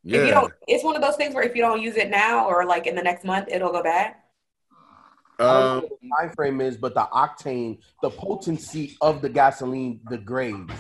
you 0.04 0.20
Yeah. 0.28 0.32
don't, 0.32 0.54
it's 0.68 0.84
one 0.84 0.96
of 0.96 1.02
those 1.02 1.16
things 1.16 1.36
where 1.36 1.44
if 1.44 1.56
you 1.56 1.62
don't 1.62 1.82
use 1.82 1.96
it 1.96 2.10
now 2.10 2.48
or 2.48 2.66
like 2.66 2.88
in 2.88 2.96
the 2.96 3.02
next 3.04 3.24
month, 3.24 3.48
it'll 3.50 3.72
go 3.72 3.84
bad. 3.84 4.16
I 5.40 5.44
Um, 5.46 5.82
what 5.82 5.92
time 6.20 6.36
frame 6.36 6.62
is, 6.62 6.78
but 6.78 6.96
the 6.96 7.08
octane, 7.12 7.80
the 8.02 8.10
potency 8.10 8.98
of 9.02 9.22
the 9.22 9.30
gasoline 9.30 10.00
degrades. 10.10 10.72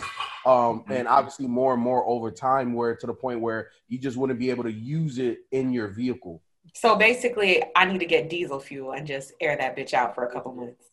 Um, 0.45 0.83
and 0.89 1.07
obviously 1.07 1.47
more 1.47 1.73
and 1.73 1.81
more 1.81 2.07
over 2.07 2.31
time, 2.31 2.73
where 2.73 2.95
to 2.95 3.07
the 3.07 3.13
point 3.13 3.41
where 3.41 3.69
you 3.87 3.97
just 3.99 4.15
wouldn't 4.17 4.39
be 4.39 4.49
able 4.49 4.63
to 4.63 4.71
use 4.71 5.17
it 5.17 5.39
in 5.51 5.71
your 5.73 5.89
vehicle. 5.89 6.41
So 6.73 6.95
basically, 6.95 7.63
I 7.75 7.85
need 7.85 7.99
to 7.99 8.05
get 8.05 8.29
diesel 8.29 8.59
fuel 8.59 8.91
and 8.93 9.05
just 9.07 9.31
air 9.39 9.55
that 9.57 9.75
bitch 9.77 9.93
out 9.93 10.15
for 10.15 10.25
a 10.25 10.31
couple 10.31 10.53
months. 10.53 10.85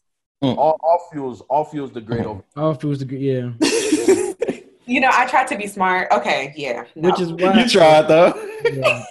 All, 0.42 0.76
all 0.82 1.08
fuels, 1.12 1.40
all 1.42 1.64
fuels 1.64 1.92
degrade 1.92 2.26
over. 2.26 2.42
All 2.56 2.74
fuels, 2.74 2.98
the 2.98 3.16
yeah. 3.16 3.52
You 4.84 5.00
know, 5.00 5.10
I 5.12 5.26
tried 5.26 5.46
to 5.46 5.56
be 5.56 5.68
smart. 5.68 6.08
Okay, 6.10 6.52
yeah. 6.56 6.84
no. 6.96 7.10
Which 7.10 7.20
is 7.20 7.32
why 7.32 7.54
You 7.62 7.68
tried 7.68 8.02
though. 8.08 8.34
Yeah. 8.64 9.04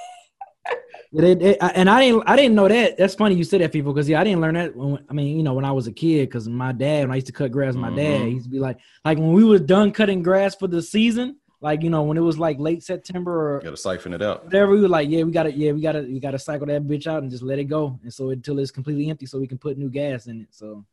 Yeah, 1.14 1.22
they- 1.22 1.34
they- 1.36 1.60
I- 1.60 1.70
and 1.70 1.90
I 1.90 2.02
didn't, 2.02 2.24
I 2.26 2.36
didn't 2.36 2.56
know 2.56 2.68
that. 2.68 2.98
That's 2.98 3.16
funny 3.16 3.36
you 3.36 3.44
said 3.46 3.60
that, 3.62 3.72
people, 3.74 3.94
because 3.94 4.08
yeah, 4.08 4.20
I 4.20 4.24
didn't 4.26 4.42
learn 4.42 4.54
that. 4.56 4.76
When, 4.76 5.00
I 5.10 5.14
mean, 5.14 5.36
you 5.38 5.44
know, 5.44 5.54
when 5.54 5.66
I 5.66 5.72
was 5.72 5.88
a 5.88 5.92
kid, 5.92 6.28
because 6.30 6.48
my 6.48 6.72
dad, 6.72 7.04
when 7.04 7.12
I 7.12 7.16
used 7.16 7.28
to 7.28 7.34
cut 7.34 7.52
grass, 7.52 7.76
my 7.76 7.90
dad 7.90 8.22
Mhm. 8.22 8.26
he 8.28 8.32
used 8.34 8.46
to 8.46 8.50
be 8.52 8.60
like, 8.60 8.78
like 9.04 9.18
when 9.18 9.34
we 9.34 9.44
was 9.44 9.60
done 9.62 9.92
cutting 9.92 10.24
grass 10.24 10.56
for 10.56 10.68
the 10.68 10.82
season, 10.82 11.38
like 11.62 11.84
you 11.84 11.90
know, 11.90 12.02
when 12.04 12.18
it 12.18 12.22
was 12.22 12.38
like 12.40 12.60
late 12.60 12.84
September 12.84 13.56
or 13.58 13.62
Got 13.62 13.70
to 13.72 13.78
siphon 13.78 14.14
it 14.14 14.22
out. 14.22 14.46
whatever, 14.46 14.72
we 14.72 14.82
were 14.82 14.88
like, 14.90 15.10
yeah, 15.10 15.24
we 15.24 15.32
gotta, 15.32 15.52
yeah, 15.54 15.72
we 15.72 15.82
gotta, 15.82 16.02
we 16.02 16.20
gotta 16.20 16.40
cycle 16.40 16.66
that 16.68 16.84
bitch 16.88 17.08
out 17.08 17.22
and 17.22 17.32
just 17.32 17.44
let 17.44 17.60
it 17.60 17.66
go, 17.66 18.00
and 18.04 18.14
so 18.14 18.32
until 18.32 18.60
it's 18.60 18.72
completely 18.72 19.10
empty, 19.10 19.26
so 19.28 19.40
we 19.40 19.48
can 19.48 19.58
put 19.60 19.78
new 19.78 19.90
gas 19.90 20.28
in 20.28 20.42
it. 20.42 20.48
So, 20.52 20.84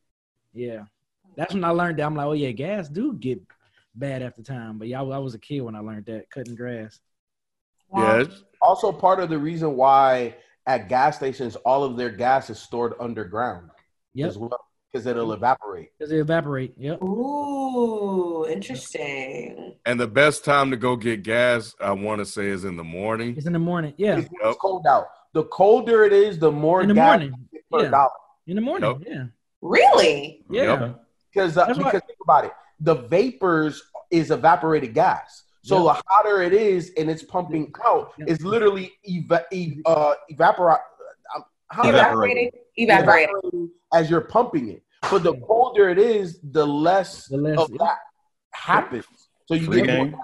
yeah, 0.53 0.85
that's 1.37 1.55
when 1.55 1.65
I 1.65 1.71
learned 1.71 1.99
that. 1.99 2.05
I'm 2.05 2.15
like, 2.15 2.27
oh 2.27 2.33
yeah, 2.33 2.51
gas 2.53 2.89
do 2.89 3.15
get 3.15 3.41
bad 3.95 4.23
after 4.23 4.43
time. 4.43 4.79
But 4.79 4.89
yeah, 4.89 5.01
I, 5.01 5.05
I 5.05 5.19
was 5.19 5.35
a 5.35 5.39
kid 5.39 5.61
when 5.63 5.75
I 5.75 5.81
learned 5.81 6.07
that 6.07 6.31
cutting 6.31 6.55
grass. 6.55 7.01
Yeah, 7.97 8.21
it's- 8.21 8.43
Also, 8.61 8.93
part 8.93 9.21
of 9.21 9.31
the 9.31 9.39
reason 9.39 9.75
why 9.77 10.37
at 10.67 10.89
gas 10.91 11.17
stations 11.17 11.57
all 11.65 11.83
of 11.83 11.97
their 11.97 12.11
gas 12.11 12.51
is 12.51 12.59
stored 12.59 12.93
underground 13.01 13.71
Yep, 14.15 14.29
as 14.29 14.37
well 14.37 14.61
because 14.93 15.07
it'll 15.07 15.33
evaporate. 15.33 15.91
because 15.99 16.13
it 16.13 16.19
evaporate. 16.19 16.75
Yep. 16.79 17.03
Ooh, 17.03 18.47
interesting. 18.47 19.75
and 19.85 20.01
the 20.01 20.07
best 20.07 20.45
time 20.45 20.71
to 20.71 20.77
go 20.77 20.97
get 20.97 21.23
gas, 21.23 21.75
I 21.81 21.93
want 21.93 22.21
to 22.21 22.25
say, 22.27 22.47
is 22.47 22.65
in 22.65 22.77
the 22.77 22.85
morning. 22.85 23.35
It's 23.37 23.47
in 23.47 23.53
the 23.53 23.59
morning. 23.59 23.95
Yeah, 23.97 24.19
It's, 24.19 24.29
it's 24.43 24.59
cold 24.59 24.87
out. 24.87 25.07
The 25.35 25.45
colder 25.45 26.05
it 26.05 26.13
is, 26.13 26.39
the 26.39 26.51
more 26.51 26.81
in 26.83 26.89
the 26.89 26.95
gas 26.95 27.07
morning. 27.21 27.35
per 27.71 27.83
Yeah. 27.85 27.91
dollar. 27.91 28.11
In 28.47 28.55
the 28.57 28.63
morning. 28.63 28.91
Yep. 28.91 29.09
Yeah. 29.09 29.25
Really? 29.61 30.45
Yeah. 30.51 30.63
Yep. 30.81 31.05
Because 31.33 31.59
uh, 31.59 31.67
That's 31.67 31.79
why- 31.79 31.85
because 31.85 32.03
think 32.07 32.19
about 32.23 32.45
it, 32.47 32.53
the 32.81 32.95
vapors 32.95 33.83
is 34.11 34.31
evaporated 34.31 34.95
gas. 34.95 35.45
So 35.63 35.77
Yeah. 35.85 35.93
the 35.95 36.03
hotter 36.07 36.41
it 36.43 36.55
is 36.55 36.93
and 36.97 37.11
it's 37.11 37.23
pumping 37.23 37.73
out, 37.85 38.13
Yeah. 38.19 38.25
it's 38.29 38.43
literally 38.43 38.93
eva- 39.05 39.45
ev- 39.53 39.83
uh, 39.85 40.15
evaporate. 40.29 40.79
Um, 41.37 41.45
how 41.71 41.83
Evaporating. 42.83 43.29
Evaporating. 43.29 43.29
evaporating 43.53 43.71
as 43.95 44.11
you're 44.11 44.21
pumping 44.23 44.69
it. 44.71 44.83
But 45.11 45.23
the 45.23 45.35
colder 45.41 45.89
it 45.91 45.99
is, 45.99 46.41
the 46.43 46.67
less, 46.67 47.27
The 47.27 47.37
less- 47.37 47.59
of 47.59 47.71
that 47.79 47.99
happens. 48.53 49.05
So 49.47 49.55
you 49.55 49.67
Free 49.67 49.77
get 49.83 49.87
game. 49.87 50.11
more. 50.11 50.21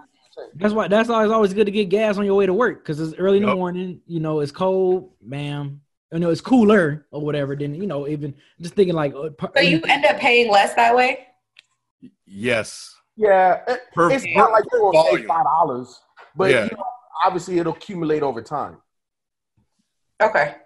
That's 0.56 0.74
why. 0.74 0.88
That's 0.88 1.08
always 1.08 1.30
always 1.30 1.54
good 1.54 1.66
to 1.66 1.70
get 1.70 1.88
gas 1.88 2.18
on 2.18 2.24
your 2.24 2.34
way 2.34 2.44
to 2.46 2.52
work 2.52 2.78
because 2.82 2.98
it's 3.00 3.14
early 3.18 3.36
in 3.36 3.44
the 3.44 3.50
Yep. 3.50 3.56
morning. 3.56 4.00
You 4.06 4.18
know, 4.20 4.40
it's 4.40 4.50
cold, 4.50 5.12
bam. 5.22 5.80
You 6.12 6.18
know, 6.18 6.30
it's 6.30 6.40
cooler 6.40 7.06
or 7.12 7.20
whatever. 7.20 7.54
Then 7.54 7.74
you 7.74 7.86
know, 7.86 8.08
even 8.08 8.34
just 8.60 8.74
thinking 8.74 8.94
like. 8.96 9.14
uh, 9.14 9.30
par- 9.30 9.52
So 9.56 9.62
you 9.62 9.80
end 9.88 10.04
up 10.04 10.18
paying 10.18 10.50
less 10.50 10.74
that 10.74 10.94
way? 10.94 11.26
Yes. 12.26 12.94
Yeah, 13.16 13.62
it- 13.68 13.80
Per- 13.94 14.10
it's 14.10 14.24
not 14.34 14.50
like 14.50 14.64
you're 14.72 14.80
gonna 14.92 15.02
save 15.04 15.10
volume. 15.12 15.28
five 15.28 15.44
dollars, 15.44 16.00
but 16.34 16.50
Yeah. 16.50 16.64
you 16.64 16.76
know, 16.76 16.84
obviously 17.24 17.58
it'll 17.60 17.72
accumulate 17.72 18.24
over 18.24 18.42
time. 18.42 18.78
Okay. 20.20 20.56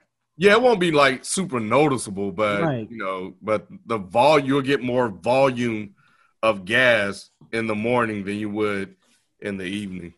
Yeah, 0.41 0.53
it 0.53 0.63
won't 0.63 0.79
be 0.79 0.93
like 0.93 1.25
super 1.25 1.59
noticeable, 1.59 2.31
but 2.31 2.63
Right. 2.63 2.89
you 2.89 2.97
know, 2.97 3.35
but 3.43 3.67
the 3.87 3.99
vol 3.99 4.39
you'll 4.39 4.63
get 4.63 4.81
more 4.81 5.09
volume 5.09 5.97
of 6.45 6.65
gas 6.65 7.31
in 7.53 7.67
the 7.67 7.75
morning 7.75 8.25
than 8.25 8.37
you 8.37 8.49
would 8.49 8.95
in 9.41 9.57
the 9.57 9.65
evening. 9.65 10.15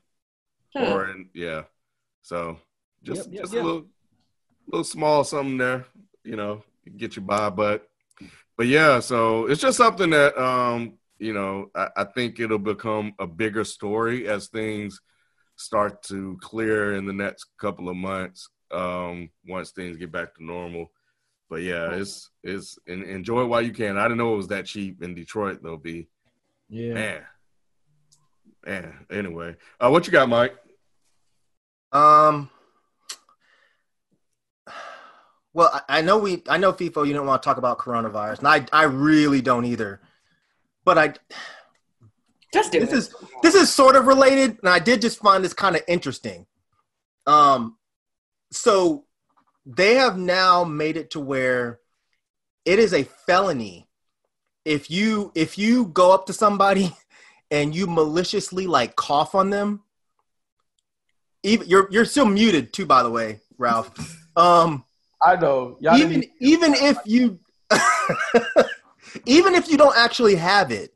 Hmm. 0.76 0.84
Or 0.84 1.10
in 1.10 1.30
yeah. 1.32 1.62
So 2.20 2.58
just 3.02 3.26
Yep, 3.26 3.32
yep, 3.32 3.42
just 3.44 3.54
yep. 3.54 3.62
a 3.62 3.66
little 3.66 3.86
little 4.66 4.84
small 4.84 5.24
something 5.24 5.56
there, 5.56 5.86
you 6.22 6.36
know, 6.36 6.64
get 6.98 7.16
you 7.16 7.22
by. 7.22 7.48
But 7.48 7.88
but 8.58 8.66
yeah, 8.66 9.00
so 9.00 9.46
it's 9.46 9.62
just 9.62 9.78
something 9.78 10.10
that 10.10 10.36
um, 10.38 10.98
you 11.18 11.32
know, 11.32 11.70
I, 11.74 11.88
I 11.96 12.04
think 12.04 12.38
it'll 12.40 12.58
become 12.58 13.14
a 13.18 13.26
bigger 13.26 13.64
story 13.64 14.28
as 14.28 14.48
things 14.48 15.00
start 15.56 16.02
to 16.04 16.36
clear 16.42 16.94
in 16.94 17.06
the 17.06 17.12
next 17.14 17.46
couple 17.58 17.88
of 17.88 17.96
months 17.96 18.50
um 18.72 19.28
once 19.46 19.70
things 19.70 19.96
get 19.96 20.12
back 20.12 20.34
to 20.34 20.44
normal 20.44 20.90
but 21.48 21.62
yeah 21.62 21.92
it's 21.92 22.30
it's 22.44 22.78
en- 22.88 23.02
enjoy 23.02 23.42
it 23.42 23.46
while 23.46 23.62
you 23.62 23.72
can 23.72 23.96
i 23.98 24.02
didn't 24.04 24.18
know 24.18 24.34
it 24.34 24.36
was 24.36 24.48
that 24.48 24.66
cheap 24.66 25.02
in 25.02 25.14
detroit 25.14 25.60
though 25.62 25.76
Be 25.76 26.08
Yeah. 26.68 26.94
man 26.94 27.22
man 28.64 29.06
anyway 29.10 29.56
uh 29.80 29.88
what 29.90 30.06
you 30.06 30.12
got 30.12 30.28
mike 30.28 30.56
Um. 31.92 32.48
Well, 35.52 35.70
I, 35.88 35.98
I 35.98 36.00
know 36.02 36.18
we, 36.18 36.42
I 36.48 36.58
know 36.58 36.72
FIFO. 36.72 37.04
You 37.06 37.12
don't 37.12 37.26
want 37.26 37.42
to 37.42 37.46
talk 37.48 37.56
about 37.56 37.78
coronavirus, 37.78 38.38
and 38.38 38.46
I, 38.48 38.64
I 38.72 38.84
really 38.84 39.40
don't 39.42 39.64
either. 39.64 40.00
But 40.84 40.98
I, 40.98 41.14
Just 42.54 42.70
do 42.70 42.78
this 42.80 42.92
it. 42.92 42.96
is 42.96 43.14
this 43.42 43.54
is 43.56 43.72
sort 43.74 43.96
of 43.96 44.06
related, 44.06 44.58
and 44.60 44.68
I 44.68 44.78
did 44.78 45.00
just 45.00 45.18
find 45.18 45.44
this 45.44 45.52
kind 45.52 45.74
of 45.74 45.82
interesting. 45.88 46.46
Um, 47.26 47.76
so 48.50 49.04
they 49.66 49.94
have 49.94 50.16
now 50.16 50.64
made 50.64 50.96
it 50.96 51.10
to 51.10 51.20
where 51.20 51.80
it 52.64 52.78
is 52.78 52.92
a 52.92 53.04
felony 53.04 53.88
if 54.64 54.90
you 54.90 55.32
if 55.34 55.58
you 55.58 55.86
go 55.86 56.12
up 56.12 56.26
to 56.26 56.32
somebody 56.32 56.94
and 57.50 57.74
you 57.74 57.86
maliciously 57.86 58.66
like 58.66 58.96
cough 58.96 59.34
on 59.34 59.50
them. 59.50 59.82
Even 61.42 61.68
you're 61.68 61.88
you're 61.90 62.04
still 62.04 62.26
muted 62.26 62.72
too, 62.72 62.86
by 62.86 63.02
the 63.02 63.10
way, 63.10 63.40
Ralph. 63.56 63.90
Um, 64.36 64.84
I 65.22 65.36
know. 65.36 65.78
Y'all 65.80 65.96
even 65.96 66.24
even 66.38 66.74
if 66.74 66.98
you 67.06 67.38
even 69.26 69.54
if 69.54 69.70
you 69.70 69.78
don't 69.78 69.96
actually 69.96 70.36
have 70.36 70.70
it 70.70 70.92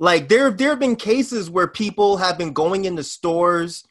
like 0.00 0.28
there 0.28 0.50
there 0.50 0.70
have 0.70 0.80
been 0.80 0.96
cases 0.96 1.48
where 1.48 1.68
people 1.68 2.16
have 2.16 2.36
been 2.36 2.52
going 2.52 2.86
into 2.86 3.04
stores 3.04 3.84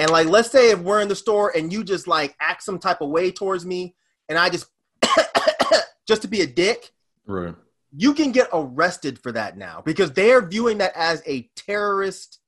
and 0.00 0.10
like 0.10 0.26
let's 0.26 0.50
say 0.50 0.70
if 0.70 0.80
we're 0.80 1.00
in 1.00 1.08
the 1.08 1.14
store 1.14 1.52
and 1.54 1.72
you 1.72 1.84
just 1.84 2.08
like 2.08 2.34
act 2.40 2.62
some 2.62 2.78
type 2.78 3.00
of 3.02 3.10
way 3.10 3.30
towards 3.30 3.64
me 3.66 3.94
and 4.28 4.38
i 4.38 4.48
just 4.48 4.66
just 6.08 6.22
to 6.22 6.28
be 6.28 6.40
a 6.40 6.46
dick 6.46 6.90
Right. 7.26 7.54
you 7.96 8.14
can 8.14 8.32
get 8.32 8.48
arrested 8.52 9.18
for 9.18 9.30
that 9.32 9.56
now 9.56 9.82
because 9.84 10.10
they're 10.12 10.44
viewing 10.44 10.78
that 10.78 10.92
as 10.96 11.22
a 11.26 11.48
terrorist 11.54 12.40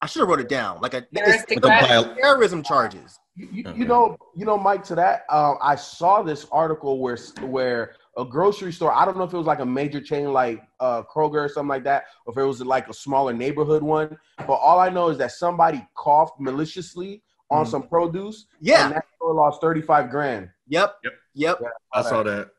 i 0.00 0.06
should 0.06 0.20
have 0.20 0.28
wrote 0.28 0.40
it 0.40 0.48
down 0.48 0.80
like 0.80 0.94
a 0.94 1.06
Like 1.12 1.64
a 1.64 2.14
terrorism 2.20 2.62
charges 2.62 3.18
You, 3.36 3.48
you, 3.52 3.64
Okay. 3.68 3.78
you 3.78 3.84
know, 3.84 4.16
you 4.36 4.44
know, 4.44 4.58
Mike. 4.58 4.82
To 4.84 4.94
that, 4.96 5.24
um, 5.30 5.56
I 5.62 5.76
saw 5.76 6.22
this 6.22 6.46
article 6.50 6.98
where 6.98 7.16
where 7.42 7.94
a 8.16 8.24
grocery 8.24 8.72
store. 8.72 8.92
I 8.92 9.04
don't 9.04 9.16
know 9.16 9.24
if 9.24 9.32
it 9.32 9.36
was 9.36 9.46
like 9.46 9.60
a 9.60 9.66
major 9.66 10.00
chain 10.00 10.32
like 10.32 10.62
uh, 10.80 11.02
Kroger 11.04 11.44
or 11.44 11.48
something 11.48 11.68
like 11.68 11.84
that, 11.84 12.04
or 12.26 12.32
if 12.32 12.38
it 12.38 12.44
was 12.44 12.60
like 12.60 12.88
a 12.88 12.92
smaller 12.94 13.32
neighborhood 13.32 13.82
one. 13.82 14.16
But 14.38 14.54
all 14.54 14.78
I 14.80 14.88
know 14.88 15.08
is 15.10 15.18
that 15.18 15.32
somebody 15.32 15.86
coughed 15.94 16.40
maliciously 16.40 17.22
on 17.50 17.64
Mhm. 17.66 17.70
some 17.70 17.82
produce. 17.88 18.46
yeah 18.60 18.84
and 18.86 18.94
that 18.94 19.04
store 19.16 19.34
lost 19.34 19.60
thirty 19.60 19.80
five 19.82 20.08
grand. 20.10 20.48
yep 20.68 20.96
Yep. 21.02 21.12
yep 21.34 21.58
i 21.92 22.02
saw 22.02 22.22
that 22.22 22.50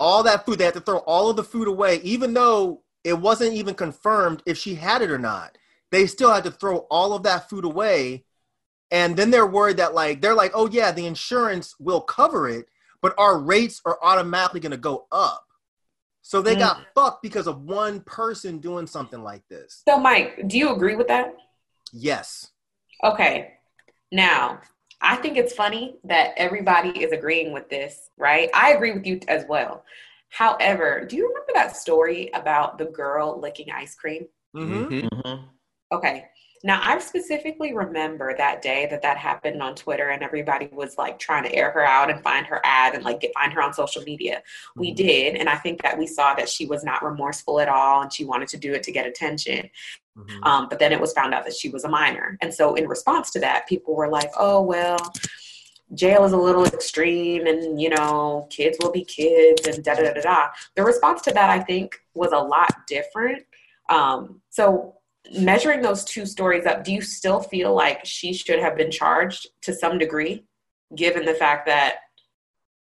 all 0.00 0.22
that 0.24 0.44
food. 0.44 0.58
They 0.58 0.64
had 0.64 0.74
to 0.74 0.80
throw 0.80 0.98
all 0.98 1.30
of 1.30 1.36
the 1.36 1.44
food 1.44 1.68
away, 1.68 1.96
even 2.02 2.34
though 2.34 2.82
it 3.04 3.14
wasn't 3.14 3.54
even 3.54 3.74
confirmed 3.74 4.42
if 4.44 4.58
she 4.58 4.74
had 4.74 5.02
it 5.02 5.10
or 5.10 5.18
not. 5.18 5.56
They 5.92 6.06
still 6.06 6.32
had 6.32 6.44
to 6.44 6.50
throw 6.50 6.78
all 6.90 7.12
of 7.12 7.22
that 7.22 7.48
food 7.48 7.64
away. 7.64 8.24
And 8.90 9.16
then 9.16 9.30
they're 9.30 9.46
worried 9.46 9.76
that, 9.78 9.94
like, 9.94 10.20
they're 10.20 10.34
like, 10.34 10.50
oh, 10.54 10.68
yeah, 10.68 10.90
the 10.90 11.06
insurance 11.06 11.74
will 11.78 12.00
cover 12.00 12.48
it, 12.48 12.66
but 13.04 13.14
our 13.18 13.38
rates 13.38 13.82
are 13.84 13.98
automatically 14.02 14.60
going 14.60 14.70
to 14.70 14.78
go 14.78 15.06
up. 15.12 15.44
So 16.22 16.40
they 16.40 16.56
got 16.56 16.80
fucked 16.94 17.22
because 17.22 17.46
of 17.46 17.60
one 17.60 18.00
person 18.00 18.60
doing 18.60 18.86
something 18.86 19.22
like 19.22 19.42
this. 19.50 19.82
So, 19.86 19.98
Mike, 19.98 20.48
do 20.48 20.56
you 20.56 20.74
agree 20.74 20.96
with 20.96 21.08
that? 21.08 21.36
Yes. 21.92 22.48
Okay. 23.04 23.58
Now, 24.10 24.58
I 25.02 25.16
think 25.16 25.36
it's 25.36 25.52
funny 25.52 25.96
that 26.04 26.32
everybody 26.38 26.98
is 26.98 27.12
agreeing 27.12 27.52
with 27.52 27.68
this, 27.68 28.08
right? 28.16 28.48
I 28.54 28.72
agree 28.72 28.92
with 28.92 29.06
you 29.06 29.20
as 29.28 29.44
well. 29.50 29.84
However, 30.30 31.04
do 31.06 31.16
you 31.16 31.28
remember 31.28 31.52
that 31.52 31.76
story 31.76 32.30
about 32.32 32.78
the 32.78 32.86
girl 32.86 33.38
licking 33.38 33.70
ice 33.70 33.94
cream? 33.94 34.28
Mm-hmm. 34.56 35.06
Mhm. 35.30 35.44
Okay. 35.92 36.24
Now, 36.64 36.80
I 36.82 36.98
specifically 36.98 37.74
remember 37.74 38.34
that 38.38 38.62
day 38.62 38.86
that 38.90 39.02
that 39.02 39.18
happened 39.18 39.62
on 39.62 39.74
Twitter, 39.74 40.08
and 40.08 40.22
everybody 40.22 40.70
was 40.72 40.96
like 40.96 41.18
trying 41.18 41.44
to 41.44 41.54
air 41.54 41.70
her 41.70 41.84
out 41.84 42.10
and 42.10 42.22
find 42.22 42.46
her 42.46 42.62
ad 42.64 42.94
and 42.94 43.04
like 43.04 43.20
get 43.20 43.34
find 43.34 43.52
her 43.52 43.60
on 43.60 43.74
social 43.74 44.02
media. 44.02 44.42
We 44.74 44.92
Mhm. 44.92 44.96
did, 44.96 45.34
and 45.36 45.50
I 45.50 45.56
think 45.56 45.82
that 45.82 45.98
we 45.98 46.06
saw 46.06 46.32
that 46.34 46.48
she 46.48 46.64
was 46.64 46.82
not 46.82 47.04
remorseful 47.04 47.60
at 47.60 47.68
all, 47.68 48.00
and 48.00 48.10
she 48.10 48.24
wanted 48.24 48.48
to 48.48 48.56
do 48.56 48.72
it 48.72 48.82
to 48.84 48.92
get 48.92 49.06
attention. 49.06 49.68
Mhm. 50.16 50.46
Um, 50.46 50.68
but 50.70 50.78
then 50.78 50.90
it 50.90 51.00
was 51.00 51.12
found 51.12 51.34
out 51.34 51.44
that 51.44 51.54
she 51.54 51.68
was 51.68 51.84
a 51.84 51.88
minor, 51.88 52.38
and 52.40 52.52
so 52.52 52.74
in 52.76 52.88
response 52.88 53.30
to 53.32 53.40
that, 53.40 53.68
people 53.68 53.94
were 53.94 54.08
like, 54.08 54.30
"Oh 54.36 54.62
well." 54.62 55.12
Jail 55.92 56.24
is 56.24 56.32
a 56.32 56.36
little 56.36 56.64
extreme, 56.64 57.46
and 57.46 57.80
you 57.80 57.90
know, 57.90 58.48
kids 58.48 58.78
will 58.80 58.90
be 58.90 59.04
kids, 59.04 59.66
and 59.68 59.84
da 59.84 59.94
da 59.94 60.14
da 60.14 60.20
da. 60.22 60.48
The 60.76 60.82
response 60.82 61.20
to 61.22 61.30
that, 61.32 61.50
I 61.50 61.60
think, 61.60 62.00
was 62.14 62.32
a 62.32 62.38
lot 62.38 62.70
different. 62.86 63.44
Um, 63.90 64.40
so 64.48 64.93
measuring 65.32 65.82
those 65.82 66.04
two 66.04 66.26
stories 66.26 66.66
up, 66.66 66.84
do 66.84 66.92
you 66.92 67.00
still 67.00 67.40
feel 67.40 67.74
like 67.74 68.04
she 68.04 68.32
should 68.32 68.58
have 68.58 68.76
been 68.76 68.90
charged 68.90 69.48
to 69.62 69.72
some 69.72 69.98
degree, 69.98 70.44
given 70.94 71.24
the 71.24 71.34
fact 71.34 71.66
that 71.66 71.96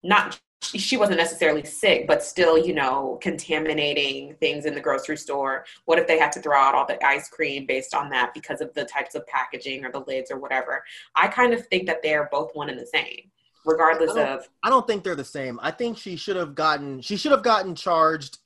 not 0.04 0.40
she 0.62 0.98
wasn't 0.98 1.18
necessarily 1.18 1.64
sick, 1.64 2.08
but 2.08 2.24
still, 2.24 2.58
you 2.58 2.74
know, 2.74 3.20
contaminating 3.22 4.36
things 4.36 4.66
in 4.66 4.74
the 4.74 4.82
grocery 4.82 5.18
store? 5.18 5.66
What 5.86 6.00
if 6.00 6.08
they 6.08 6.18
had 6.18 6.32
to 6.34 6.42
throw 6.42 6.58
out 6.58 6.74
all 6.74 6.86
the 6.86 7.04
ice 7.06 7.30
cream 7.30 7.66
based 7.66 7.94
on 7.94 8.10
that 8.10 8.34
because 8.34 8.62
of 8.62 8.74
the 8.74 8.86
types 8.86 9.16
of 9.16 9.28
packaging 9.28 9.86
or 9.86 9.92
the 9.92 10.04
lids 10.08 10.32
or 10.32 10.40
whatever? 10.40 10.84
I 11.16 11.28
kind 11.28 11.54
of 11.54 11.66
think 11.68 11.86
that 11.88 12.02
they're 12.02 12.30
both 12.32 12.52
one 12.54 12.70
and 12.70 12.80
the 12.80 12.88
same, 12.88 13.32
regardless 13.66 14.16
I 14.16 14.24
of. 14.24 14.50
I 14.64 14.70
don't 14.70 14.88
think 14.88 15.04
they're 15.04 15.16
the 15.16 15.24
same. 15.24 15.60
I 15.62 15.72
think 15.72 15.98
she 15.98 16.16
should 16.16 16.36
have 16.36 16.56
gotten 16.56 17.02
she 17.02 17.18
should 17.18 17.32
have 17.32 17.44
gotten 17.44 17.76
charged. 17.76 18.40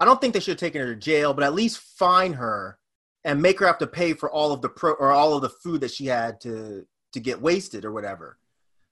I 0.00 0.04
don't 0.04 0.20
think 0.20 0.34
they 0.34 0.40
should 0.40 0.52
have 0.52 0.58
taken 0.60 0.82
her 0.82 0.94
to 0.94 1.00
jail, 1.00 1.32
but 1.32 1.44
at 1.44 1.54
least 1.54 1.78
fine 1.78 2.34
her 2.34 2.78
and 3.24 3.40
make 3.40 3.58
her 3.60 3.66
have 3.66 3.78
to 3.78 3.86
pay 3.86 4.12
for 4.12 4.30
all 4.30 4.52
of 4.52 4.60
the 4.60 4.68
pro 4.68 4.92
or 4.92 5.10
all 5.10 5.34
of 5.34 5.42
the 5.42 5.48
food 5.48 5.80
that 5.80 5.90
she 5.90 6.06
had 6.06 6.40
to 6.42 6.86
to 7.12 7.20
get 7.20 7.40
wasted 7.40 7.84
or 7.84 7.92
whatever. 7.92 8.38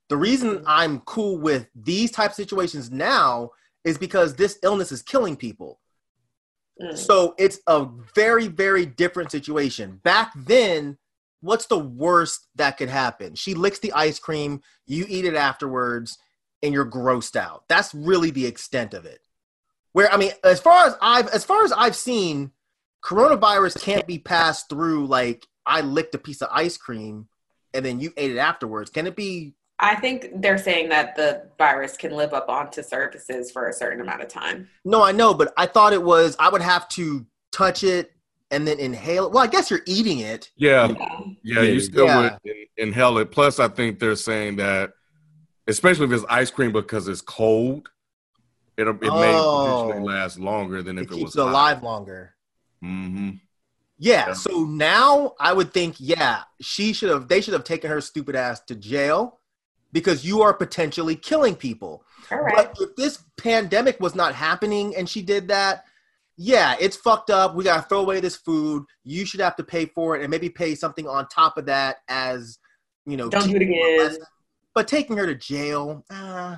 The 0.08 0.16
reason 0.16 0.62
I'm 0.66 1.00
cool 1.00 1.38
with 1.38 1.68
these 1.74 2.10
type 2.10 2.30
of 2.30 2.36
situations 2.36 2.90
now 2.90 3.50
is 3.84 3.98
because 3.98 4.34
this 4.34 4.58
illness 4.62 4.92
is 4.92 5.02
killing 5.02 5.36
people. 5.36 5.80
Mm. 6.80 6.96
So 6.96 7.34
it's 7.38 7.60
a 7.66 7.86
very, 8.14 8.48
very 8.48 8.86
different 8.86 9.30
situation. 9.30 10.00
Back 10.04 10.32
then, 10.36 10.98
what's 11.40 11.66
the 11.66 11.78
worst 11.78 12.46
that 12.56 12.76
could 12.76 12.88
happen? 12.88 13.34
She 13.34 13.54
licks 13.54 13.78
the 13.78 13.92
ice 13.92 14.18
cream, 14.18 14.60
you 14.86 15.04
eat 15.08 15.24
it 15.24 15.34
afterwards, 15.34 16.18
and 16.62 16.72
you're 16.72 16.88
grossed 16.88 17.36
out. 17.36 17.64
That's 17.68 17.94
really 17.94 18.30
the 18.30 18.46
extent 18.46 18.94
of 18.94 19.04
it. 19.04 19.20
Where 19.92 20.10
I 20.10 20.16
mean, 20.16 20.32
as 20.42 20.60
far 20.60 20.86
as 20.86 20.96
I've 21.02 21.28
as 21.28 21.44
far 21.44 21.64
as 21.64 21.72
I've 21.72 21.96
seen, 21.96 22.52
coronavirus 23.02 23.82
can't 23.82 24.06
be 24.06 24.18
passed 24.18 24.68
through 24.68 25.06
like 25.06 25.46
I 25.66 25.80
licked 25.80 26.14
a 26.14 26.18
piece 26.18 26.42
of 26.42 26.48
ice 26.52 26.76
cream 26.76 27.28
and 27.74 27.84
then 27.84 28.00
you 28.00 28.12
ate 28.16 28.30
it 28.32 28.38
afterwards. 28.38 28.90
Can 28.90 29.06
it 29.06 29.16
be 29.16 29.54
I 29.78 29.96
think 29.96 30.28
they're 30.40 30.58
saying 30.58 30.90
that 30.90 31.16
the 31.16 31.48
virus 31.58 31.96
can 31.96 32.12
live 32.12 32.32
up 32.32 32.48
onto 32.48 32.82
surfaces 32.84 33.50
for 33.50 33.68
a 33.68 33.72
certain 33.72 34.00
amount 34.00 34.22
of 34.22 34.28
time. 34.28 34.68
No, 34.84 35.02
I 35.02 35.10
know, 35.10 35.34
but 35.34 35.52
I 35.56 35.66
thought 35.66 35.92
it 35.92 36.02
was 36.02 36.36
I 36.38 36.48
would 36.48 36.62
have 36.62 36.88
to 36.90 37.26
touch 37.50 37.82
it 37.82 38.12
and 38.52 38.66
then 38.68 38.78
inhale 38.78 39.26
it. 39.26 39.32
Well, 39.32 39.42
I 39.42 39.48
guess 39.48 39.70
you're 39.70 39.80
eating 39.86 40.20
it. 40.20 40.50
Yeah, 40.56 40.88
Yeah. 40.88 41.18
yeah, 41.42 41.62
you 41.62 41.80
still 41.80 42.06
Yeah. 42.06 42.36
would 42.44 42.54
inhale 42.76 43.18
it. 43.18 43.32
Plus, 43.32 43.58
I 43.58 43.66
think 43.68 43.98
they're 43.98 44.14
saying 44.14 44.56
that, 44.56 44.92
especially 45.66 46.04
if 46.06 46.12
it's 46.12 46.24
ice 46.28 46.50
cream 46.50 46.70
because 46.70 47.08
it's 47.08 47.20
cold, 47.22 47.88
it 48.76 48.86
it 48.86 49.00
may 49.00 49.34
Oh. 49.34 49.86
potentially 49.86 50.04
last 50.06 50.38
longer 50.38 50.82
than 50.82 50.98
It 50.98 51.02
if 51.04 51.10
it, 51.10 51.14
keeps 51.14 51.24
was 51.34 51.36
it 51.36 51.40
alive 51.48 51.82
longer. 51.82 52.34
Hmm 52.82 53.30
Yeah, 53.98 54.28
Yeah. 54.28 54.32
so 54.34 54.64
now 54.64 55.34
I 55.40 55.52
would 55.52 55.72
think, 55.72 55.96
yeah, 55.98 56.42
she 56.60 56.92
should 56.92 57.10
have 57.10 57.28
they 57.28 57.40
should 57.40 57.54
have 57.54 57.64
taken 57.64 57.90
her 57.90 58.00
stupid 58.00 58.36
ass 58.36 58.60
to 58.66 58.74
jail 58.74 59.38
because 59.92 60.24
you 60.24 60.42
are 60.42 60.52
potentially 60.54 61.16
killing 61.16 61.54
people. 61.54 62.04
Correct. 62.24 62.76
But 62.78 62.88
if 62.88 62.96
this 62.96 63.22
pandemic 63.36 64.00
was 64.00 64.14
not 64.14 64.34
happening 64.34 64.96
and 64.96 65.08
she 65.08 65.22
did 65.22 65.48
that, 65.48 65.84
yeah, 66.36 66.76
it's 66.80 66.96
fucked 66.96 67.30
up. 67.30 67.54
We 67.54 67.64
gotta 67.64 67.82
throw 67.82 68.00
away 68.00 68.20
this 68.20 68.36
food. 68.36 68.84
You 69.04 69.24
should 69.24 69.40
have 69.40 69.56
to 69.56 69.64
pay 69.64 69.86
for 69.86 70.16
it 70.16 70.22
and 70.22 70.30
maybe 70.30 70.48
pay 70.48 70.74
something 70.74 71.06
on 71.06 71.28
top 71.28 71.56
of 71.56 71.66
that 71.66 71.98
as 72.08 72.58
you 73.06 73.16
know. 73.16 73.28
Don't 73.28 73.48
do 73.48 73.56
it 73.56 73.60
teaching 73.60 73.74
her 73.74 74.02
a 74.02 74.06
again. 74.06 74.16
But 74.74 74.88
taking 74.88 75.16
her 75.18 75.26
to 75.26 75.34
jail, 75.34 76.04
uh, 76.10 76.56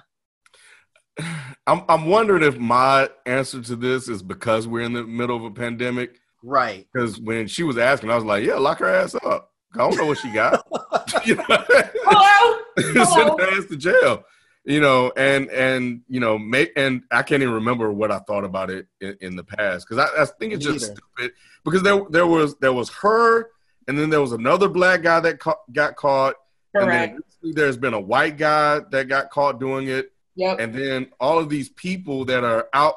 I'm 1.67 1.83
I'm 1.89 2.07
wondering 2.07 2.43
if 2.43 2.59
my 2.59 3.09
answer 3.27 3.61
to 3.63 3.77
this 3.77 4.09
is 4.09 4.23
because 4.23 4.67
we're 4.69 4.83
in 4.83 4.93
the 4.93 5.05
middle 5.05 5.37
of 5.37 5.45
a 5.45 5.51
pandemic. 5.51 6.21
right. 6.43 6.87
Because 6.93 7.21
when 7.21 7.47
she 7.47 7.63
was 7.63 7.79
asking, 7.79 8.11
I 8.11 8.17
was 8.17 8.25
like, 8.25 8.45
"Yeah, 8.45 8.55
lock 8.57 8.79
her 8.81 8.89
ass 8.89 9.15
up. 9.15 9.51
I 9.75 9.79
don't 9.79 9.97
know 9.97 10.07
what 10.07 10.19
she 10.19 10.33
got. 10.33 10.67
You 11.27 11.37
know? 11.37 11.45
Hello. 11.49 12.59
Send 13.05 13.41
her 13.41 13.59
ass 13.59 13.67
to 13.67 13.77
jail." 13.77 14.25
You 14.67 14.81
know, 14.81 15.13
and 15.17 15.51
and 15.51 16.01
you 16.09 16.21
know, 16.21 16.39
make 16.39 16.73
and 16.77 17.03
I 17.11 17.23
can't 17.23 17.43
even 17.43 17.55
remember 17.55 17.93
what 17.93 18.11
I 18.11 18.19
thought 18.21 18.45
about 18.45 18.71
it 18.71 18.87
in, 19.01 19.17
in 19.21 19.37
the 19.37 19.45
past 19.45 19.87
because 19.87 20.07
I, 20.11 20.23
I 20.23 20.25
think 20.25 20.55
it's 20.55 20.65
Me 20.67 20.73
just 20.73 20.87
either. 20.93 21.01
stupid 21.17 21.33
because 21.67 21.83
there 21.83 22.03
there 22.09 22.27
was 22.27 22.57
there 22.61 22.73
was 22.73 22.89
her 23.03 23.51
and 23.89 23.99
then 23.99 24.09
there 24.09 24.23
was 24.23 24.33
another 24.33 24.69
black 24.71 25.03
guy 25.03 25.21
that 25.21 25.39
ca- 25.39 25.57
got 25.71 25.97
caught 25.97 26.37
and 26.73 26.91
then 26.91 27.19
there's 27.43 27.77
been 27.77 27.93
a 27.93 28.01
white 28.01 28.39
guy 28.39 28.81
that 28.91 29.07
got 29.07 29.29
caught 29.29 29.61
doing 29.61 29.89
it 29.89 30.11
Yep. 30.37 30.59
and 30.61 30.75
then 30.75 31.07
all 31.21 31.39
of 31.39 31.49
these 31.49 31.69
people 31.69 32.25
that 32.27 32.43
are 32.45 32.69
out 32.73 32.97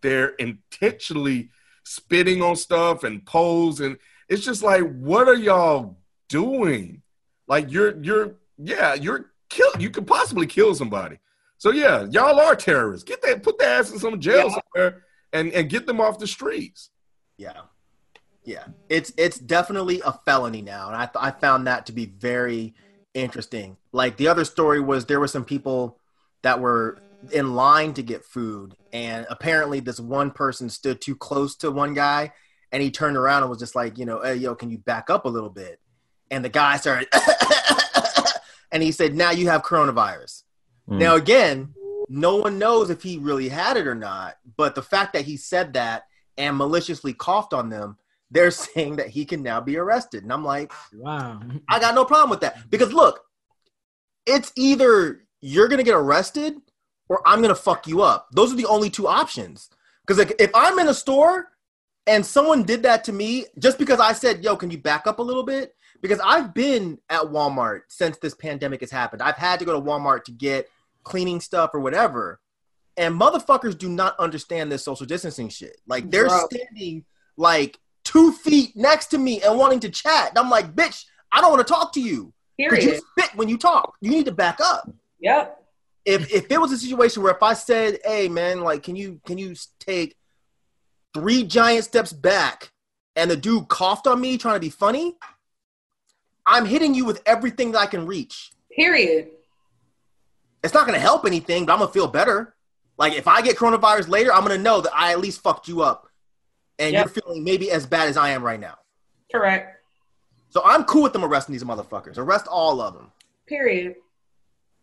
there 0.00 0.28
intentionally 0.38 1.50
spitting 1.84 2.42
on 2.42 2.56
stuff 2.56 3.04
and 3.04 3.24
pose 3.24 3.80
and 3.80 3.98
it's 4.28 4.44
just 4.44 4.62
like 4.62 4.82
what 4.98 5.28
are 5.28 5.34
y'all 5.36 5.98
doing 6.28 7.02
like 7.46 7.70
you're 7.70 8.00
you're 8.02 8.36
yeah 8.58 8.94
you're 8.94 9.32
kill 9.48 9.70
you 9.78 9.90
could 9.90 10.06
possibly 10.06 10.46
kill 10.46 10.74
somebody 10.74 11.18
so 11.56 11.70
yeah 11.70 12.06
y'all 12.10 12.38
are 12.38 12.54
terrorists 12.54 13.04
get 13.04 13.20
that 13.22 13.42
put 13.42 13.58
their 13.58 13.78
ass 13.78 13.90
in 13.90 13.98
some 13.98 14.20
jail 14.20 14.48
Yeah. 14.48 14.58
somewhere 14.74 15.04
and 15.32 15.52
and 15.52 15.68
get 15.70 15.86
them 15.86 16.00
off 16.00 16.18
the 16.18 16.26
streets 16.26 16.90
Yeah, 17.38 17.62
yeah. 18.44 18.64
It's 18.88 19.12
it's 19.16 19.38
definitely 19.38 20.00
a 20.04 20.12
felony 20.24 20.62
now, 20.62 20.88
and 20.88 20.96
I 20.96 21.08
I 21.28 21.30
found 21.30 21.66
that 21.66 21.86
to 21.86 21.92
be 21.92 22.06
very 22.06 22.74
interesting. 23.14 23.76
Like 23.92 24.16
the 24.16 24.28
other 24.28 24.44
story 24.44 24.80
was 24.80 25.04
there 25.06 25.20
were 25.20 25.28
some 25.28 25.44
people 25.44 25.97
that 26.42 26.60
were 26.60 26.98
in 27.32 27.54
line 27.54 27.94
to 27.94 28.02
get 28.02 28.24
food, 28.24 28.74
and 28.92 29.26
apparently 29.28 29.80
this 29.80 30.00
one 30.00 30.30
person 30.30 30.68
stood 30.70 31.00
too 31.00 31.16
close 31.16 31.56
to 31.56 31.70
one 31.70 31.94
guy, 31.94 32.32
and 32.72 32.82
he 32.82 32.90
turned 32.90 33.16
around 33.16 33.42
and 33.42 33.50
was 33.50 33.58
just 33.58 33.74
like, 33.74 33.98
you 33.98 34.04
know, 34.04 34.22
hey 34.22 34.36
yo, 34.36 34.54
can 34.54 34.70
you 34.70 34.78
back 34.78 35.10
up 35.10 35.24
a 35.24 35.28
little 35.28 35.50
bit? 35.50 35.80
And 36.30 36.44
the 36.44 36.48
guy 36.48 36.76
started, 36.76 37.08
and 38.72 38.82
he 38.82 38.92
said, 38.92 39.14
now 39.14 39.30
you 39.30 39.48
have 39.48 39.62
coronavirus. 39.62 40.44
Mm. 40.88 40.98
Now 40.98 41.16
again, 41.16 41.74
no 42.08 42.36
one 42.36 42.58
knows 42.58 42.90
if 42.90 43.02
he 43.02 43.18
really 43.18 43.48
had 43.48 43.76
it 43.76 43.86
or 43.86 43.94
not, 43.94 44.36
but 44.56 44.74
the 44.74 44.82
fact 44.82 45.12
that 45.12 45.24
he 45.24 45.36
said 45.36 45.74
that 45.74 46.04
and 46.36 46.56
maliciously 46.56 47.12
coughed 47.12 47.52
on 47.52 47.68
them, 47.68 47.98
they're 48.30 48.50
saying 48.52 48.96
that 48.96 49.08
he 49.08 49.24
can 49.24 49.42
now 49.42 49.60
be 49.60 49.76
arrested. 49.76 50.22
And 50.22 50.32
I'm 50.32 50.44
like, 50.44 50.72
Wow. 50.94 51.40
I 51.68 51.80
got 51.80 51.94
no 51.94 52.04
problem 52.04 52.30
with 52.30 52.40
that. 52.40 52.70
Because 52.70 52.92
look, 52.92 53.20
it's 54.26 54.52
either 54.56 55.22
you're 55.40 55.68
gonna 55.68 55.82
get 55.82 55.94
arrested 55.94 56.56
or 57.08 57.22
I'm 57.26 57.40
gonna 57.42 57.54
fuck 57.54 57.86
you 57.86 58.02
up. 58.02 58.28
Those 58.32 58.52
are 58.52 58.56
the 58.56 58.66
only 58.66 58.90
two 58.90 59.06
options. 59.06 59.70
Because 60.06 60.18
like 60.18 60.34
if 60.38 60.50
I'm 60.54 60.78
in 60.78 60.88
a 60.88 60.94
store 60.94 61.48
and 62.06 62.24
someone 62.24 62.62
did 62.62 62.82
that 62.84 63.04
to 63.04 63.12
me 63.12 63.46
just 63.58 63.78
because 63.78 64.00
I 64.00 64.12
said, 64.12 64.42
yo, 64.42 64.56
can 64.56 64.70
you 64.70 64.78
back 64.78 65.06
up 65.06 65.18
a 65.18 65.22
little 65.22 65.42
bit? 65.42 65.74
Because 66.00 66.20
I've 66.24 66.54
been 66.54 66.98
at 67.10 67.22
Walmart 67.22 67.82
since 67.88 68.16
this 68.18 68.34
pandemic 68.34 68.80
has 68.80 68.90
happened. 68.90 69.20
I've 69.20 69.36
had 69.36 69.58
to 69.58 69.64
go 69.64 69.72
to 69.72 69.80
Walmart 69.80 70.24
to 70.24 70.32
get 70.32 70.68
cleaning 71.02 71.40
stuff 71.40 71.70
or 71.74 71.80
whatever. 71.80 72.40
And 72.96 73.18
motherfuckers 73.18 73.76
do 73.76 73.88
not 73.88 74.18
understand 74.18 74.72
this 74.72 74.84
social 74.84 75.06
distancing 75.06 75.48
shit. 75.48 75.76
Like 75.86 76.10
they're 76.10 76.28
Bro. 76.28 76.46
standing 76.50 77.04
like 77.36 77.78
two 78.04 78.32
feet 78.32 78.74
next 78.74 79.06
to 79.08 79.18
me 79.18 79.42
and 79.42 79.58
wanting 79.58 79.80
to 79.80 79.90
chat. 79.90 80.30
And 80.30 80.38
I'm 80.38 80.50
like, 80.50 80.74
bitch, 80.74 81.04
I 81.30 81.40
don't 81.40 81.52
want 81.52 81.66
to 81.66 81.72
talk 81.72 81.92
to 81.94 82.00
you. 82.00 82.32
Because 82.56 82.84
you 82.84 82.96
spit 82.96 83.36
when 83.36 83.48
you 83.48 83.56
talk. 83.56 83.94
You 84.00 84.10
need 84.10 84.24
to 84.24 84.32
back 84.32 84.58
up. 84.60 84.90
Yep. 85.20 85.64
If 86.04 86.32
if 86.32 86.50
it 86.50 86.60
was 86.60 86.72
a 86.72 86.78
situation 86.78 87.22
where 87.22 87.34
if 87.34 87.42
I 87.42 87.54
said, 87.54 87.98
hey 88.04 88.28
man, 88.28 88.60
like 88.62 88.82
can 88.82 88.96
you 88.96 89.20
can 89.26 89.38
you 89.38 89.54
take 89.80 90.16
three 91.14 91.42
giant 91.44 91.84
steps 91.84 92.12
back 92.12 92.70
and 93.16 93.30
the 93.30 93.36
dude 93.36 93.68
coughed 93.68 94.06
on 94.06 94.20
me 94.20 94.38
trying 94.38 94.54
to 94.56 94.60
be 94.60 94.70
funny, 94.70 95.16
I'm 96.46 96.64
hitting 96.66 96.94
you 96.94 97.04
with 97.04 97.20
everything 97.26 97.72
that 97.72 97.78
I 97.80 97.86
can 97.86 98.06
reach. 98.06 98.50
Period. 98.74 99.28
It's 100.62 100.74
not 100.74 100.86
gonna 100.86 100.98
help 100.98 101.26
anything, 101.26 101.66
but 101.66 101.72
I'm 101.72 101.80
gonna 101.80 101.92
feel 101.92 102.08
better. 102.08 102.54
Like 102.96 103.14
if 103.14 103.28
I 103.28 103.42
get 103.42 103.56
coronavirus 103.56 104.08
later, 104.08 104.32
I'm 104.32 104.42
gonna 104.42 104.58
know 104.58 104.80
that 104.80 104.92
I 104.94 105.12
at 105.12 105.20
least 105.20 105.42
fucked 105.42 105.68
you 105.68 105.82
up. 105.82 106.08
And 106.78 106.92
Yep. 106.92 107.04
you're 107.04 107.22
feeling 107.22 107.44
maybe 107.44 107.70
as 107.70 107.86
bad 107.86 108.08
as 108.08 108.16
I 108.16 108.30
am 108.30 108.42
right 108.42 108.60
now. 108.60 108.78
Correct. 109.32 109.82
So 110.50 110.62
I'm 110.64 110.84
cool 110.84 111.02
with 111.02 111.12
them 111.12 111.24
arresting 111.24 111.52
these 111.52 111.64
motherfuckers. 111.64 112.16
Arrest 112.18 112.46
all 112.46 112.80
of 112.80 112.94
them. 112.94 113.12
Period. 113.46 113.96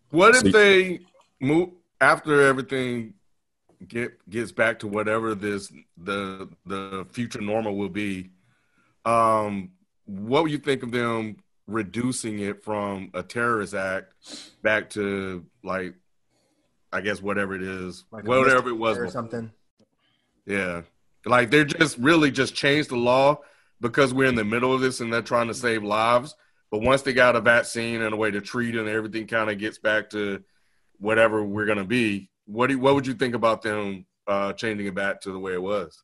What 0.10 0.36
So- 0.36 0.48
if 0.48 0.54
they 0.54 1.00
move 1.40 1.70
after 2.00 2.42
everything 2.42 3.14
get 3.88 4.18
gets 4.30 4.52
back 4.52 4.80
to 4.80 4.88
whatever 4.88 5.36
this 5.36 5.72
the 5.98 6.50
the 6.66 7.06
future 7.12 7.42
normal 7.42 7.76
will 7.78 7.90
be? 7.90 8.32
Um, 9.06 9.72
what 10.06 10.44
would 10.44 10.52
you 10.52 10.58
think 10.58 10.84
of 10.84 10.92
them 10.92 11.38
reducing 11.68 12.40
it 12.40 12.64
from 12.64 13.10
a 13.14 13.24
terrorist 13.24 13.74
act 13.74 14.14
back 14.62 14.90
to 14.92 15.46
like, 15.64 15.96
I 16.92 17.02
guess 17.02 17.22
whatever 17.22 17.56
it 17.56 17.64
is, 17.64 18.06
Like 18.12 18.26
whatever 18.26 18.70
it 18.70 18.78
was 18.78 18.98
or 18.98 19.10
something. 19.10 19.52
Yeah. 20.46 20.84
Like 21.26 21.50
they're 21.50 21.66
just 21.66 21.98
really 21.98 22.30
just 22.32 22.54
changed 22.56 22.90
the 22.90 22.98
law 22.98 23.40
because 23.82 24.14
we're 24.14 24.30
in 24.30 24.36
the 24.36 24.44
middle 24.46 24.74
of 24.74 24.82
this 24.82 25.02
and 25.02 25.12
they're 25.12 25.22
trying 25.24 25.48
to 25.48 25.54
save 25.56 25.84
lives. 25.84 26.36
But 26.76 26.82
once 26.82 27.04
they 27.04 27.14
got 27.14 27.38
a 27.38 27.40
vaccine 27.40 28.02
and 28.02 28.14
a 28.14 28.18
way 28.18 28.32
to 28.32 28.42
treat 28.42 28.76
it 28.76 28.80
and 28.82 28.90
everything 28.90 29.28
kind 29.28 29.50
of 29.50 29.58
gets 29.58 29.78
back 29.78 30.10
to 30.10 30.44
whatever 31.00 31.42
we're 31.42 31.66
gonna 31.66 31.86
be, 31.86 32.30
what 32.48 32.68
do 32.68 32.78
what 32.78 32.96
would 32.96 33.08
you 33.08 33.14
think 33.14 33.34
about 33.34 33.62
them 33.62 34.06
uh 34.28 34.52
changing 34.52 34.86
it 34.86 34.94
back 34.94 35.22
to 35.22 35.32
the 35.32 35.40
way 35.40 35.54
it 35.54 35.62
was 35.62 36.04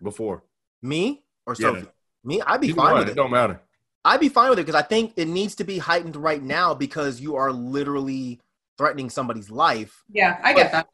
before? 0.00 0.44
Me 0.82 1.24
or 1.46 1.56
Yeah. 1.58 1.70
Sophie? 1.70 1.88
Me, 2.22 2.40
I'd 2.42 2.60
be 2.60 2.68
Either 2.68 2.76
fine 2.76 2.92
one, 2.92 2.98
with 3.00 3.08
it 3.08 3.12
it. 3.12 3.14
don't 3.16 3.32
matter. 3.32 3.60
I'd 4.04 4.20
be 4.20 4.28
fine 4.28 4.50
with 4.50 4.60
it 4.60 4.66
because 4.66 4.80
I 4.80 4.86
think 4.86 5.14
it 5.16 5.26
needs 5.26 5.56
to 5.56 5.64
be 5.64 5.78
heightened 5.78 6.14
right 6.14 6.44
now 6.44 6.74
because 6.74 7.20
you 7.20 7.34
are 7.34 7.50
literally 7.50 8.38
threatening 8.76 9.10
somebody's 9.10 9.50
life. 9.50 10.04
Yeah, 10.12 10.38
I 10.44 10.52
get 10.54 10.70
that. 10.70 10.86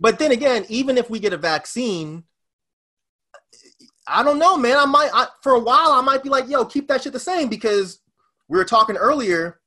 But 0.00 0.18
then 0.18 0.32
again, 0.32 0.64
even 0.70 0.96
if 0.96 1.10
we 1.10 1.18
get 1.20 1.34
a 1.34 1.36
vaccine, 1.36 2.24
I 4.06 4.22
don't 4.22 4.38
know, 4.38 4.56
man. 4.56 4.78
I 4.78 4.86
might 4.86 5.10
I, 5.12 5.26
for 5.42 5.52
a 5.52 5.60
while 5.60 5.90
I 5.92 6.00
might 6.00 6.22
be 6.22 6.30
like, 6.30 6.48
yo, 6.48 6.64
keep 6.64 6.88
that 6.88 7.02
shit 7.02 7.12
the 7.12 7.20
same 7.20 7.48
because 7.48 8.00
we 8.48 8.58
were 8.58 8.64
talking 8.64 8.96
earlier 8.96 9.60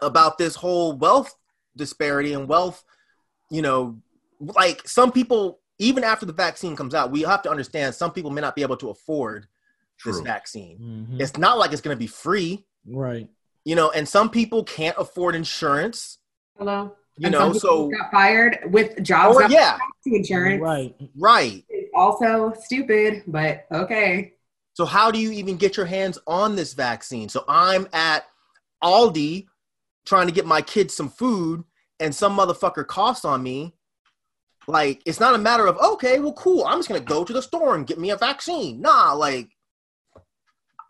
about 0.00 0.38
this 0.38 0.54
whole 0.54 0.92
wealth 0.96 1.34
disparity 1.76 2.32
and 2.32 2.48
wealth. 2.48 2.84
You 3.50 3.62
know, 3.62 3.98
like 4.40 4.86
some 4.88 5.12
people, 5.12 5.60
even 5.78 6.04
after 6.04 6.26
the 6.26 6.32
vaccine 6.32 6.74
comes 6.76 6.94
out, 6.94 7.10
we 7.10 7.22
have 7.22 7.42
to 7.42 7.50
understand 7.50 7.94
some 7.94 8.12
people 8.12 8.30
may 8.30 8.40
not 8.40 8.56
be 8.56 8.62
able 8.62 8.76
to 8.78 8.90
afford 8.90 9.46
this 10.04 10.16
True. 10.16 10.24
vaccine. 10.24 11.06
Mhm. 11.10 11.20
It's 11.20 11.36
not 11.36 11.58
like 11.58 11.72
it's 11.72 11.80
going 11.82 11.94
to 11.94 11.98
be 11.98 12.06
free, 12.06 12.64
Right. 12.86 13.28
you 13.64 13.76
know. 13.76 13.90
And 13.90 14.08
some 14.08 14.30
people 14.30 14.64
can't 14.64 14.96
afford 14.98 15.34
insurance, 15.34 16.18
Hello. 16.58 16.96
you 17.16 17.26
And 17.26 17.32
know. 17.32 17.52
So 17.52 17.88
got 17.90 18.10
fired 18.10 18.58
with 18.72 19.02
jobs 19.02 19.36
or 19.36 19.44
yeah, 19.48 19.78
insurance. 20.06 20.60
Right. 20.62 20.94
right. 21.18 21.64
also 21.94 22.54
stupid, 22.58 23.22
but 23.26 23.66
okay. 23.70 24.32
So 24.74 24.84
how 24.84 25.10
do 25.10 25.18
you 25.18 25.32
even 25.32 25.56
get 25.56 25.76
your 25.76 25.86
hands 25.86 26.18
on 26.26 26.56
this 26.56 26.72
vaccine? 26.72 27.28
So 27.28 27.44
I'm 27.46 27.86
at 27.92 28.24
Aldi 28.82 29.46
trying 30.06 30.26
to 30.26 30.32
get 30.32 30.46
my 30.46 30.62
kids 30.62 30.94
some 30.94 31.08
food 31.08 31.64
and 32.00 32.14
some 32.14 32.36
motherfucker 32.36 32.86
coughs 32.86 33.24
on 33.24 33.42
me. 33.42 33.74
Like 34.66 35.02
it's 35.04 35.20
not 35.20 35.34
a 35.34 35.38
matter 35.38 35.66
of 35.66 35.76
okay, 35.78 36.20
well, 36.20 36.32
cool. 36.34 36.64
I'm 36.64 36.78
just 36.78 36.88
gonna 36.88 37.00
go 37.00 37.24
to 37.24 37.32
the 37.32 37.42
store 37.42 37.74
and 37.74 37.86
get 37.86 37.98
me 37.98 38.10
a 38.10 38.16
vaccine. 38.16 38.80
Nah, 38.80 39.12
like 39.12 39.48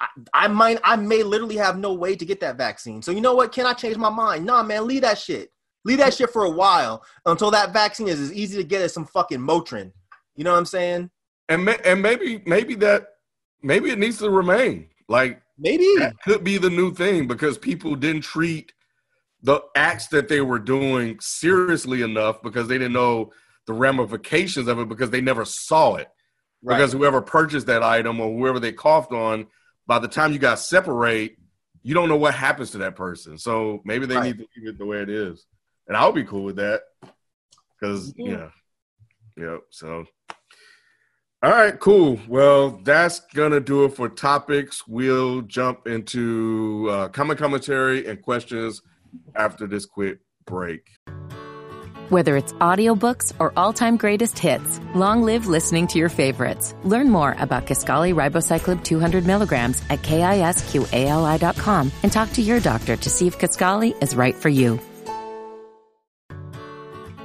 I, 0.01 0.07
I 0.35 0.49
might, 0.49 0.81
I 0.85 0.97
may 0.97 1.23
literally 1.23 1.57
have 1.57 1.79
no 1.79 1.95
way 1.95 2.17
to 2.17 2.25
get 2.25 2.41
that 2.41 2.59
vaccine. 2.59 3.03
So 3.03 3.13
you 3.13 3.21
know 3.21 3.35
what? 3.35 3.53
Can 3.53 3.67
I 3.67 3.73
change 3.73 3.97
my 3.97 4.11
mind? 4.11 4.45
Nah, 4.45 4.63
man, 4.63 4.87
leave 4.87 5.03
that 5.03 5.19
shit. 5.19 5.51
Leave 5.85 5.99
that 5.99 6.15
shit 6.15 6.31
for 6.31 6.45
a 6.45 6.51
while 6.51 7.05
until 7.25 7.51
that 7.51 7.73
vaccine 7.73 8.09
is 8.09 8.21
as 8.21 8.33
easy 8.33 8.57
to 8.59 8.65
get 8.65 8.83
as 8.83 8.93
some 8.93 9.07
fucking 9.07 9.41
Motrin. 9.41 9.93
You 10.37 10.45
know 10.45 10.53
what 10.53 10.59
I'm 10.59 10.67
saying? 10.67 11.11
And 11.49 11.69
and 11.69 12.03
maybe 12.03 12.43
maybe 12.47 12.75
that 12.77 13.07
maybe 13.63 13.91
it 13.91 13.99
needs 13.99 14.19
to 14.19 14.31
remain. 14.31 14.89
Like 15.09 15.43
maybe 15.59 15.85
that 15.99 16.15
could 16.25 16.45
be 16.45 16.59
the 16.59 16.71
new 16.71 16.93
thing 16.95 17.27
because 17.27 17.59
people 17.59 17.95
didn't 17.95 18.23
treat 18.23 18.73
the 19.43 19.61
acts 19.75 20.07
that 20.09 20.29
they 20.29 20.41
were 20.41 20.59
doing 20.59 21.19
seriously 21.21 22.03
enough 22.03 22.43
because 22.43 22.69
they 22.69 22.79
didn't 22.79 22.93
know 22.93 23.33
the 23.67 23.73
ramifications 23.73 24.69
of 24.69 24.79
it 24.79 24.89
because 24.89 25.11
they 25.11 25.21
never 25.21 25.45
saw 25.45 25.97
it. 25.97 26.09
Right. 26.63 26.77
Because 26.77 26.93
whoever 26.93 27.21
purchased 27.21 27.67
that 27.67 27.83
item 27.83 28.21
or 28.21 28.33
whoever 28.37 28.61
they 28.61 28.73
coughed 28.73 29.13
on, 29.13 29.47
by 29.87 29.99
the 29.99 30.09
time 30.09 30.33
you 30.33 30.39
got 30.39 30.61
separate, 30.61 31.37
you 31.83 31.93
don't 31.95 32.09
know 32.09 32.17
what 32.17 32.35
happens 32.35 32.71
to 32.71 32.79
that 32.79 32.95
person. 32.95 33.37
So 33.37 33.81
maybe 33.85 34.07
they 34.07 34.15
Right. 34.17 34.25
need 34.27 34.39
to 34.39 34.47
leave 34.57 34.69
it 34.69 34.79
the 34.79 34.87
way 34.87 34.99
it 34.99 35.11
is. 35.11 35.45
And 35.89 35.97
I'll 35.97 36.13
be 36.13 36.23
cool 36.25 36.45
with 36.45 36.57
that. 36.57 36.83
Because 37.81 38.15
Yeah. 38.17 38.27
Mm-hmm. 38.27 39.43
yeah. 39.43 39.51
Yep. 39.53 39.61
So 39.71 40.05
all 41.43 41.51
right, 41.51 41.79
cool. 41.81 42.21
Well, 42.29 42.81
that's 42.85 43.21
gonna 43.35 43.61
do 43.61 43.85
it 43.85 43.95
for 43.97 44.09
topics. 44.09 44.87
We'll 44.87 45.43
jump 45.43 45.89
into 45.89 46.89
uh, 46.91 47.09
comment 47.09 47.39
commentary 47.39 48.07
and 48.07 48.23
questions 48.23 48.83
after 49.35 49.67
this 49.67 49.85
quick 49.85 50.21
break. 50.47 50.89
Whether 52.11 52.37
it's 52.37 52.53
audiobooks 52.55 53.33
or 53.39 53.53
all-time 53.57 53.97
greatest 53.97 54.39
hits, 54.39 54.81
long 54.95 55.23
live 55.23 55.47
listening 55.47 55.87
to 55.89 55.99
your 55.99 56.11
favorites. 56.11 56.75
Learn 56.85 57.09
more 57.09 57.35
about 57.39 57.67
Kisqali 57.67 58.15
Ribociclib 58.15 58.85
200 58.85 59.25
milligrams 59.25 59.83
at 59.89 60.03
kisqali.com 60.03 61.93
and 62.03 62.13
talk 62.13 62.31
to 62.35 62.43
your 62.43 62.61
doctor 62.61 62.97
to 62.97 63.11
see 63.11 63.27
if 63.27 63.39
Kisqali 63.39 64.01
is 64.03 64.15
right 64.15 64.35
for 64.35 64.51
you. 64.51 64.79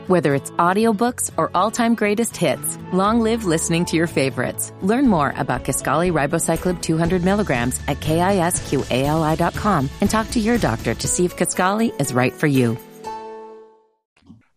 Whether 0.07 0.35
it's 0.35 0.51
audiobooks 0.51 1.31
or 1.35 1.51
all-time 1.53 1.93
greatest 1.93 2.38
hits, 2.38 2.77
long 2.93 3.19
live 3.19 3.43
listening 3.43 3.84
to 3.85 3.97
your 3.97 4.07
favorites. 4.07 4.71
Learn 4.81 5.09
more 5.09 5.34
about 5.35 5.65
Kisqali 5.65 6.13
Ribociclib 6.13 6.81
200 6.81 7.25
milligrams 7.25 7.77
at 7.89 7.99
kisqali.com 7.99 9.89
and 9.99 10.09
talk 10.09 10.29
to 10.29 10.39
your 10.39 10.57
doctor 10.57 10.93
to 10.93 11.07
see 11.09 11.25
if 11.25 11.35
Kisqali 11.35 11.99
is 11.99 12.13
right 12.13 12.31
for 12.31 12.47
you. 12.47 12.77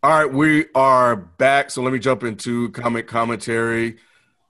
All 0.04 0.10
right, 0.18 0.32
we 0.32 0.66
are 0.76 1.16
back. 1.16 1.72
So 1.72 1.82
let 1.82 1.92
me 1.92 1.98
jump 1.98 2.22
into 2.22 2.70
comment 2.70 3.08
commentary. 3.08 3.96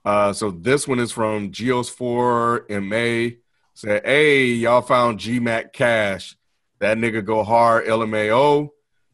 Uh, 0.05 0.33
so 0.33 0.51
this 0.51 0.87
one 0.87 0.99
is 0.99 1.11
from 1.11 1.51
Geos4 1.51 2.69
in 2.69 2.87
May. 2.87 3.37
Said, 3.73 4.05
hey, 4.05 4.45
y'all 4.45 4.83
found 4.83 5.17
GMAC 5.17 5.73
Cash. 5.73 6.37
That 6.77 6.99
nigga 6.99 7.25
go 7.25 7.43
hard, 7.43 7.87
LMAO. 7.87 8.69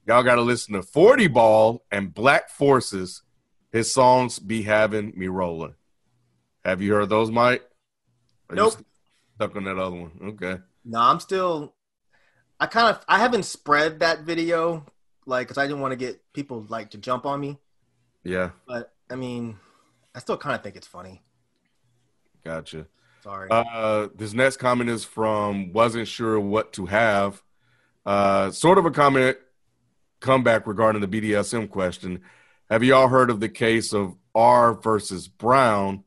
Y'all 0.08 0.24
got 0.24 0.36
to 0.36 0.42
listen 0.42 0.74
to 0.74 0.82
40 0.82 1.28
Ball 1.28 1.84
and 1.92 2.14
Black 2.14 2.50
Forces. 2.50 3.24
His 3.72 3.92
songs 3.94 4.40
be 4.40 4.64
having 4.64 5.14
me 5.18 5.28
rolling. 5.28 5.76
Have 6.64 6.82
you 6.82 6.94
heard 6.94 7.10
those, 7.10 7.30
Mike? 7.30 7.64
Or 8.50 8.56
Nope. 8.56 8.74
st- 8.74 8.86
Stuck 9.36 9.56
on 9.56 9.66
that 9.66 9.78
other 9.78 9.96
one. 9.96 10.12
Okay. 10.42 10.58
No, 10.86 11.00
I'm 11.00 11.20
still. 11.20 11.76
I 12.60 12.66
kind 12.66 12.96
of 12.96 13.04
I 13.08 13.20
haven't 13.20 13.44
spread 13.44 14.00
that 14.00 14.22
video 14.22 14.84
like 15.28 15.48
because 15.48 15.60
I 15.60 15.68
didn't 15.68 15.82
want 15.82 15.92
to 15.92 15.96
get 15.98 16.22
people 16.34 16.66
like 16.70 16.92
to 16.92 16.98
jump 16.98 17.26
on 17.26 17.40
me. 17.40 17.60
Yeah, 18.24 18.50
But 18.68 18.94
I 19.12 19.16
mean, 19.16 19.58
I 20.16 20.20
still 20.20 20.38
kind 20.38 20.56
of 20.56 20.64
think 20.64 20.76
it's 20.76 20.88
funny. 20.88 21.22
gotcha. 22.44 22.88
Sorry. 23.24 23.48
Uh, 23.52 24.08
this 24.16 24.34
next 24.34 24.58
comment 24.58 24.90
is 24.90 25.04
from 25.06 25.72
wasn't 25.74 26.08
sure 26.08 26.40
what 26.40 26.74
to 26.74 26.86
have. 26.88 27.44
Uh, 28.06 28.50
sort 28.52 28.78
of 28.78 28.86
a 28.86 28.92
comment 28.92 29.38
comeback 30.28 30.68
regarding 30.68 31.02
the 31.02 31.08
BDSM 31.08 31.70
question. 31.70 32.20
Have 32.70 32.84
you 32.84 32.94
all 32.94 33.08
heard 33.08 33.30
of 33.30 33.40
the 33.40 33.48
case 33.48 33.94
of 33.94 34.14
R 34.36 34.74
versus 34.74 35.30
Brown? 35.30 36.04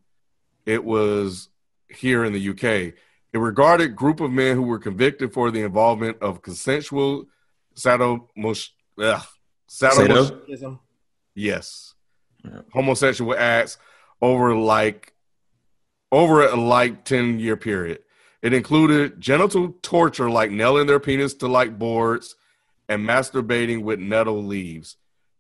It 0.66 0.84
was 0.84 1.48
here 1.88 2.22
in 2.22 2.34
the 2.34 2.50
UK. 2.50 2.92
It 3.32 3.38
regarded 3.38 3.96
group 3.96 4.20
of 4.20 4.30
men 4.30 4.56
who 4.56 4.62
were 4.62 4.78
convicted 4.78 5.32
for 5.32 5.50
the 5.50 5.62
involvement 5.62 6.18
of 6.20 6.42
consensual 6.42 7.24
sadomas- 7.74 8.68
ugh, 8.98 9.22
sadomas- 9.66 10.48
Sado? 10.58 10.80
Yes. 11.34 11.94
Yeah. 12.44 12.60
Homosexual 12.74 13.34
acts 13.38 13.78
over 14.20 14.54
like 14.54 15.14
over 16.12 16.46
a 16.46 16.56
like 16.56 17.04
10 17.06 17.38
year 17.38 17.56
period. 17.56 18.00
It 18.42 18.52
included 18.52 19.18
genital 19.18 19.76
torture 19.80 20.28
like 20.28 20.50
nailing 20.50 20.86
their 20.88 21.00
penis 21.00 21.32
to 21.34 21.48
like 21.48 21.78
boards 21.78 22.34
and 22.90 23.08
masturbating 23.08 23.82
with 23.82 24.00
nettle 24.00 24.42
leaves. 24.42 24.96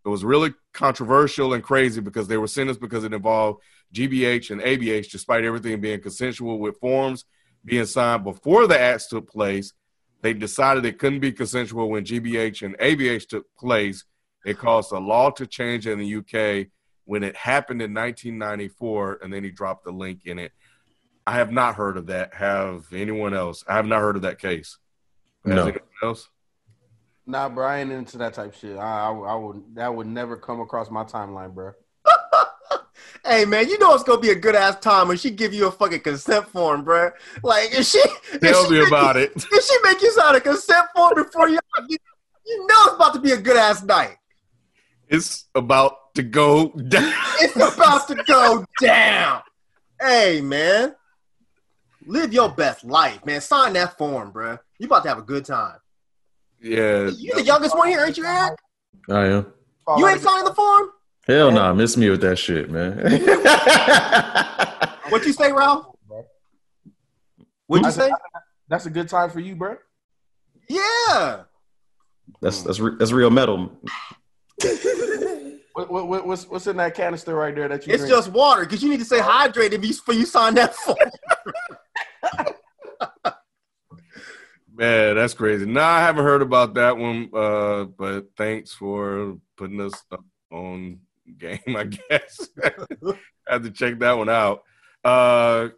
It 0.06 0.08
was 0.08 0.24
really 0.24 0.54
controversial 0.72 1.52
and 1.52 1.62
crazy 1.62 2.00
because 2.00 2.28
they 2.28 2.38
were 2.38 2.46
sentenced 2.46 2.80
because 2.80 3.02
it 3.04 3.12
involved 3.12 3.60
GBH 3.92 4.50
and 4.52 4.62
ABH, 4.62 5.10
despite 5.10 5.44
everything 5.44 5.80
being 5.80 6.00
consensual 6.00 6.58
with 6.60 6.78
forms 6.78 7.24
being 7.64 7.84
signed 7.84 8.24
before 8.24 8.66
the 8.66 8.80
acts 8.80 9.08
took 9.08 9.30
place. 9.30 9.74
They 10.22 10.32
decided 10.32 10.84
it 10.84 10.98
couldn't 10.98 11.20
be 11.20 11.32
consensual 11.32 11.90
when 11.90 12.04
GBH 12.04 12.62
and 12.62 12.78
ABH 12.78 13.28
took 13.28 13.44
place. 13.58 14.04
It 14.46 14.56
caused 14.56 14.92
a 14.92 14.98
law 14.98 15.30
to 15.30 15.46
change 15.46 15.86
in 15.86 15.98
the 15.98 16.16
UK 16.16 16.68
when 17.04 17.24
it 17.24 17.36
happened 17.36 17.82
in 17.82 17.92
1994, 17.92 19.18
and 19.22 19.32
then 19.32 19.42
he 19.42 19.50
dropped 19.50 19.84
the 19.84 19.90
link 19.90 20.20
in 20.24 20.38
it. 20.38 20.52
I 21.26 21.32
have 21.32 21.52
not 21.52 21.74
heard 21.74 21.96
of 21.96 22.06
that. 22.06 22.34
Have 22.34 22.86
anyone 22.92 23.34
else? 23.34 23.64
I 23.68 23.74
have 23.74 23.86
not 23.86 24.00
heard 24.00 24.16
of 24.16 24.22
that 24.22 24.38
case. 24.38 24.78
Has 25.44 25.54
No. 25.54 25.72
else? 26.02 26.28
Nah, 27.30 27.48
Brian 27.48 27.92
into 27.92 28.18
that 28.18 28.34
type 28.34 28.54
shit. 28.56 28.76
I, 28.76 29.06
I, 29.06 29.12
I 29.12 29.34
would 29.36 29.62
that 29.76 29.94
would 29.94 30.08
never 30.08 30.36
come 30.36 30.60
across 30.60 30.90
my 30.90 31.04
timeline, 31.04 31.54
bro. 31.54 31.72
Hey 33.24 33.44
man, 33.44 33.68
you 33.68 33.78
know 33.78 33.92
it's 33.94 34.02
gonna 34.02 34.20
be 34.20 34.30
a 34.30 34.34
good 34.34 34.54
ass 34.56 34.80
time 34.80 35.06
when 35.06 35.18
she 35.18 35.30
give 35.30 35.52
you 35.52 35.66
a 35.66 35.70
fucking 35.70 36.00
consent 36.00 36.48
form, 36.48 36.84
bruh. 36.84 37.12
Like 37.44 37.68
if 37.72 37.86
she 37.86 37.98
if 38.32 38.40
Tell 38.40 38.64
she 38.64 38.72
me 38.72 38.86
about 38.86 39.16
you, 39.16 39.22
it. 39.22 39.32
If 39.36 39.64
she 39.64 39.76
make 39.84 40.00
you 40.00 40.10
sign 40.10 40.34
a 40.34 40.40
consent 40.40 40.86
form 40.96 41.12
before 41.14 41.48
you, 41.48 41.58
you, 41.88 41.98
you 42.46 42.66
know 42.66 42.84
it's 42.86 42.94
about 42.94 43.14
to 43.14 43.20
be 43.20 43.32
a 43.32 43.36
good 43.36 43.56
ass 43.58 43.82
night. 43.82 44.16
It's 45.06 45.44
about 45.54 46.14
to 46.14 46.22
go 46.22 46.70
down. 46.70 47.12
It's 47.40 47.54
about 47.54 48.08
to 48.08 48.14
go 48.26 48.64
down. 48.80 49.42
Hey 50.00 50.40
man, 50.40 50.96
live 52.06 52.32
your 52.32 52.48
best 52.48 52.84
life, 52.84 53.24
man. 53.26 53.42
Sign 53.42 53.74
that 53.74 53.98
form, 53.98 54.32
bruh. 54.32 54.58
You 54.78 54.86
about 54.86 55.02
to 55.02 55.10
have 55.10 55.18
a 55.18 55.22
good 55.22 55.44
time. 55.44 55.76
Yeah. 56.60 57.10
You 57.16 57.34
the 57.34 57.42
youngest 57.42 57.76
one 57.76 57.88
here, 57.88 58.04
ain't 58.04 58.16
you, 58.16 58.24
Eric? 58.24 58.58
I 59.08 59.26
am. 59.26 59.46
You 59.96 60.06
ain't 60.06 60.20
signing 60.20 60.44
the 60.44 60.54
form. 60.54 60.90
Hell 61.26 61.50
no, 61.50 61.74
miss 61.74 61.96
me 61.96 62.10
with 62.10 62.20
that 62.22 62.38
shit, 62.38 62.70
man. 62.70 62.98
What 65.10 65.26
you 65.26 65.32
say, 65.32 65.50
Ralph? 65.50 65.86
What'd 67.66 67.84
you 67.84 67.92
say? 67.92 68.10
That's 68.68 68.86
a 68.86 68.90
good 68.90 69.08
time 69.08 69.30
for 69.30 69.40
you, 69.40 69.56
bro. 69.56 69.76
Yeah. 70.68 71.42
that's 72.40 72.62
that's 72.62 72.78
re- 72.78 72.94
that's 72.98 73.12
real 73.12 73.30
metal. 73.30 73.72
What, 75.72 75.88
what, 75.88 76.08
what, 76.08 76.26
what's 76.26 76.48
what's 76.48 76.66
in 76.66 76.76
that 76.78 76.94
canister 76.96 77.32
right 77.34 77.54
there 77.54 77.68
that 77.68 77.86
you? 77.86 77.94
It's 77.94 78.02
drink? 78.02 78.12
just 78.12 78.32
water 78.32 78.62
because 78.62 78.82
you 78.82 78.90
need 78.90 78.98
to 78.98 79.04
stay 79.04 79.20
hydrated 79.20 79.80
before 79.80 80.14
you 80.14 80.26
sign 80.26 80.54
that 80.56 80.74
form. 80.74 80.98
Man, 84.80 85.14
that's 85.14 85.34
crazy. 85.34 85.66
Nah, 85.66 85.86
I 85.86 86.00
haven't 86.00 86.24
heard 86.24 86.40
about 86.40 86.72
that 86.72 86.96
one. 86.96 87.28
Uh, 87.34 87.84
but 87.84 88.28
thanks 88.34 88.72
for 88.72 89.36
putting 89.58 89.78
us 89.78 89.92
up 90.10 90.24
on 90.50 91.00
game. 91.36 91.60
I 91.76 91.84
guess 91.84 92.48
have 93.46 93.62
to 93.62 93.70
check 93.70 93.98
that 93.98 94.16
one 94.16 94.30
out. 94.30 94.62
Uh, 95.04 95.68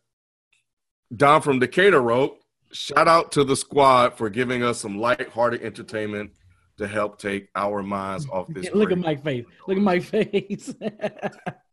Don 1.16 1.43
from 1.43 1.59
Decatur 1.59 2.01
wrote, 2.01 2.39
"Shout 2.70 3.09
out 3.09 3.33
to 3.33 3.43
the 3.43 3.57
squad 3.57 4.15
for 4.15 4.31
giving 4.31 4.62
us 4.62 4.79
some 4.79 5.01
light-hearted 5.01 5.62
entertainment 5.62 6.31
to 6.79 6.87
help 6.87 7.19
take 7.19 7.49
our 7.57 7.83
minds 7.83 8.29
off 8.31 8.47
this." 8.51 8.73
Look 8.73 8.93
at 8.93 8.99
my 8.99 9.16
face. 9.16 9.45
Look 9.66 9.79
at 9.79 9.83
my 9.83 9.99
face. 9.99 10.73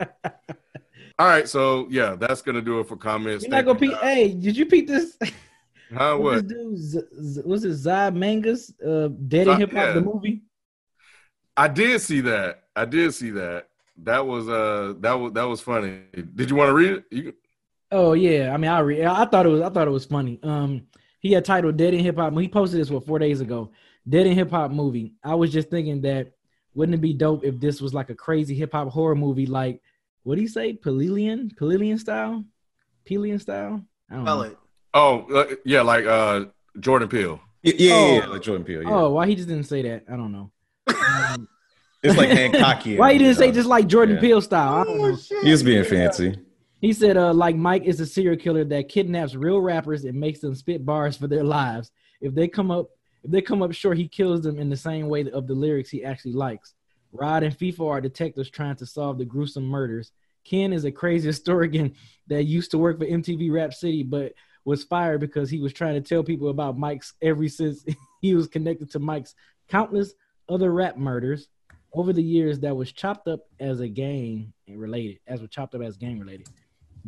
All 1.19 1.27
right, 1.27 1.47
so 1.47 1.85
yeah, 1.91 2.15
that's 2.15 2.41
gonna 2.41 2.63
do 2.63 2.79
it 2.79 2.87
for 2.87 2.97
comments. 2.97 3.43
You're 3.43 3.51
not 3.51 3.65
gonna 3.65 3.79
you, 3.79 3.91
peep. 3.91 3.99
Hey, 3.99 4.33
did 4.33 4.57
you 4.57 4.65
peep 4.65 4.87
this? 4.87 5.15
Guys. 5.89 5.97
Huh, 5.99 6.17
What 6.17 6.23
what? 6.23 6.47
this 6.47 6.57
dude? 6.57 6.77
Z- 6.77 7.01
Z- 7.21 7.41
was 7.45 7.63
it 7.65 7.71
Zod 7.71 8.15
Mangas? 8.15 8.73
Uh, 8.79 9.09
Dead 9.27 9.47
in 9.47 9.57
Hip 9.57 9.71
Hop, 9.73 9.77
yeah. 9.87 9.91
the 9.93 10.01
movie. 10.01 10.41
I 11.57 11.67
did 11.67 12.01
see 12.01 12.21
that. 12.21 12.63
I 12.75 12.85
did 12.85 13.13
see 13.13 13.31
that. 13.31 13.67
that 14.03 14.25
was 14.25 14.47
uh 14.47 14.93
that 14.99 15.13
was 15.13 15.33
that 15.33 15.43
was 15.43 15.61
funny. 15.61 15.99
Did 16.35 16.49
you 16.49 16.55
want 16.55 16.69
to 16.69 16.73
read 16.73 16.91
it? 16.93 17.05
You, 17.11 17.33
Oh 17.91 18.13
yeah, 18.13 18.53
I 18.53 18.57
mean, 18.57 18.69
I 18.69 18.79
re- 18.79 19.05
I 19.05 19.25
thought 19.25 19.45
it 19.45 19.49
was 19.49 19.61
I 19.61 19.69
thought 19.69 19.87
it 19.87 19.91
was 19.91 20.05
funny. 20.05 20.39
Um, 20.43 20.87
he 21.19 21.31
had 21.33 21.43
titled 21.43 21.75
"Dead 21.77 21.93
in 21.93 21.99
Hip 22.01 22.17
Hop." 22.17 22.37
He 22.37 22.47
posted 22.47 22.79
this 22.79 22.89
what 22.89 23.05
four 23.05 23.19
days 23.19 23.41
ago. 23.41 23.71
Dead 24.07 24.27
in 24.27 24.33
Hip 24.35 24.51
Hop 24.51 24.71
movie. 24.71 25.15
I 25.23 25.35
was 25.35 25.51
just 25.51 25.69
thinking 25.69 26.01
that 26.01 26.31
wouldn't 26.75 26.95
it 26.95 27.01
be 27.01 27.13
dope 27.13 27.43
if 27.43 27.59
this 27.59 27.81
was 27.81 27.93
like 27.93 28.09
a 28.09 28.15
crazy 28.15 28.53
hip 28.55 28.71
hop 28.71 28.89
horror 28.89 29.15
movie, 29.15 29.47
like 29.47 29.81
what 30.23 30.35
do 30.35 30.41
you 30.41 30.47
say, 30.47 30.73
Palilian, 30.73 31.53
Palilian 31.55 31.99
style, 31.99 32.45
Pelian 33.05 33.39
style? 33.39 33.83
I 34.09 34.15
don't 34.15 34.25
Spell 34.25 34.37
know. 34.37 34.41
it. 34.43 34.57
Oh 34.93 35.25
uh, 35.33 35.55
yeah, 35.65 35.81
like 35.81 36.05
uh 36.05 36.45
Jordan 36.79 37.07
Peele. 37.09 37.39
Yeah, 37.63 37.73
yeah, 37.77 37.93
Oh. 37.93 38.13
yeah, 38.15 38.25
like 38.27 38.41
Jordan 38.41 38.63
Peele. 38.65 38.83
Yeah. 38.83 38.89
Oh, 38.89 39.09
why 39.11 39.27
he 39.27 39.35
just 39.35 39.47
didn't 39.47 39.65
say 39.65 39.81
that? 39.83 40.03
I 40.11 40.15
don't 40.15 40.31
know. 40.31 40.51
Um, 41.33 41.47
It's 42.01 42.17
like 42.17 42.29
Hancockian. 42.53 42.97
why 42.97 43.11
he 43.13 43.19
didn't 43.19 43.35
say 43.35 43.51
just 43.51 43.67
like 43.67 43.87
Jordan 43.87 44.15
yeah. 44.15 44.21
Peele 44.21 44.41
style? 44.41 44.81
I 44.81 44.83
don't 44.85 44.97
know. 44.97 45.17
He 45.43 45.51
was 45.51 45.63
being 45.63 45.83
fancy. 45.83 46.37
He 46.79 46.93
said, 46.93 47.17
uh, 47.17 47.33
like 47.33 47.57
Mike 47.57 47.83
is 47.83 47.99
a 47.99 48.05
serial 48.05 48.37
killer 48.37 48.63
that 48.63 48.87
kidnaps 48.87 49.35
real 49.35 49.59
rappers 49.59 50.05
and 50.05 50.17
makes 50.17 50.39
them 50.39 50.55
spit 50.55 50.85
bars 50.85 51.17
for 51.17 51.27
their 51.27 51.43
lives. 51.43 51.91
If 52.21 52.33
they 52.33 52.47
come 52.47 52.71
up, 52.71 52.87
if 53.25 53.31
they 53.31 53.41
come 53.41 53.61
up 53.61 53.73
short, 53.73 53.97
he 53.97 54.07
kills 54.07 54.41
them 54.41 54.57
in 54.57 54.69
the 54.69 54.77
same 54.77 55.09
way 55.09 55.29
of 55.29 55.45
the 55.45 55.53
lyrics 55.53 55.89
he 55.89 56.05
actually 56.05 56.33
likes. 56.33 56.73
Rod 57.11 57.43
and 57.43 57.57
FIFO 57.57 57.89
are 57.89 57.99
detectives 57.99 58.49
trying 58.49 58.77
to 58.77 58.85
solve 58.85 59.17
the 59.17 59.25
gruesome 59.25 59.65
murders. 59.65 60.13
Ken 60.45 60.71
is 60.71 60.85
a 60.85 60.91
crazy 60.91 61.27
historian 61.33 61.93
that 62.27 62.43
used 62.45 62.71
to 62.71 62.77
work 62.77 62.97
for 62.99 63.05
MTV 63.05 63.51
Rap 63.51 63.73
City, 63.73 64.03
but 64.03 64.31
was 64.65 64.83
fired 64.83 65.19
because 65.21 65.49
he 65.49 65.59
was 65.59 65.73
trying 65.73 66.01
to 66.01 66.07
tell 66.07 66.23
people 66.23 66.49
about 66.49 66.77
Mike's 66.77 67.13
ever 67.21 67.47
since 67.47 67.85
he 68.21 68.33
was 68.33 68.47
connected 68.47 68.91
to 68.91 68.99
Mike's 68.99 69.35
countless 69.69 70.13
other 70.47 70.71
rap 70.71 70.97
murders 70.97 71.47
over 71.93 72.13
the 72.13 72.23
years 72.23 72.59
that 72.59 72.75
was 72.75 72.91
chopped 72.91 73.27
up 73.27 73.41
as 73.59 73.79
a 73.79 73.87
gang 73.87 74.53
related, 74.67 75.19
as 75.27 75.41
was 75.41 75.49
chopped 75.49 75.75
up 75.75 75.81
as 75.81 75.97
gang 75.97 76.19
related. 76.19 76.47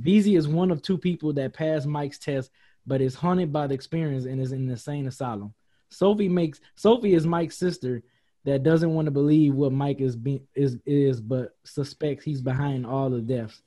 Beezy 0.02 0.36
is 0.36 0.48
one 0.48 0.72
of 0.72 0.82
two 0.82 0.98
people 0.98 1.34
that 1.34 1.54
passed 1.54 1.86
Mike's 1.86 2.18
test, 2.18 2.50
but 2.88 3.02
is 3.02 3.14
haunted 3.14 3.54
by 3.54 3.68
the 3.68 3.76
experience 3.76 4.26
and 4.26 4.42
is 4.42 4.52
in 4.52 4.64
an 4.64 4.70
insane 4.70 5.08
asylum. 5.08 5.54
Sophie 5.90 6.30
makes 6.30 6.62
Sophie 6.76 7.14
is 7.14 7.28
Mike's 7.28 7.58
sister 7.58 8.02
that 8.46 8.64
doesn't 8.64 8.94
want 8.94 9.06
to 9.06 9.12
believe 9.12 9.54
what 9.54 9.72
Mike 9.72 10.02
is 10.02 10.16
be, 10.16 10.42
is 10.56 10.78
is, 10.86 11.22
but 11.22 11.56
suspects 11.64 12.26
he's 12.26 12.42
behind 12.42 12.86
all 12.86 13.10
the 13.10 13.22
deaths. 13.22 13.62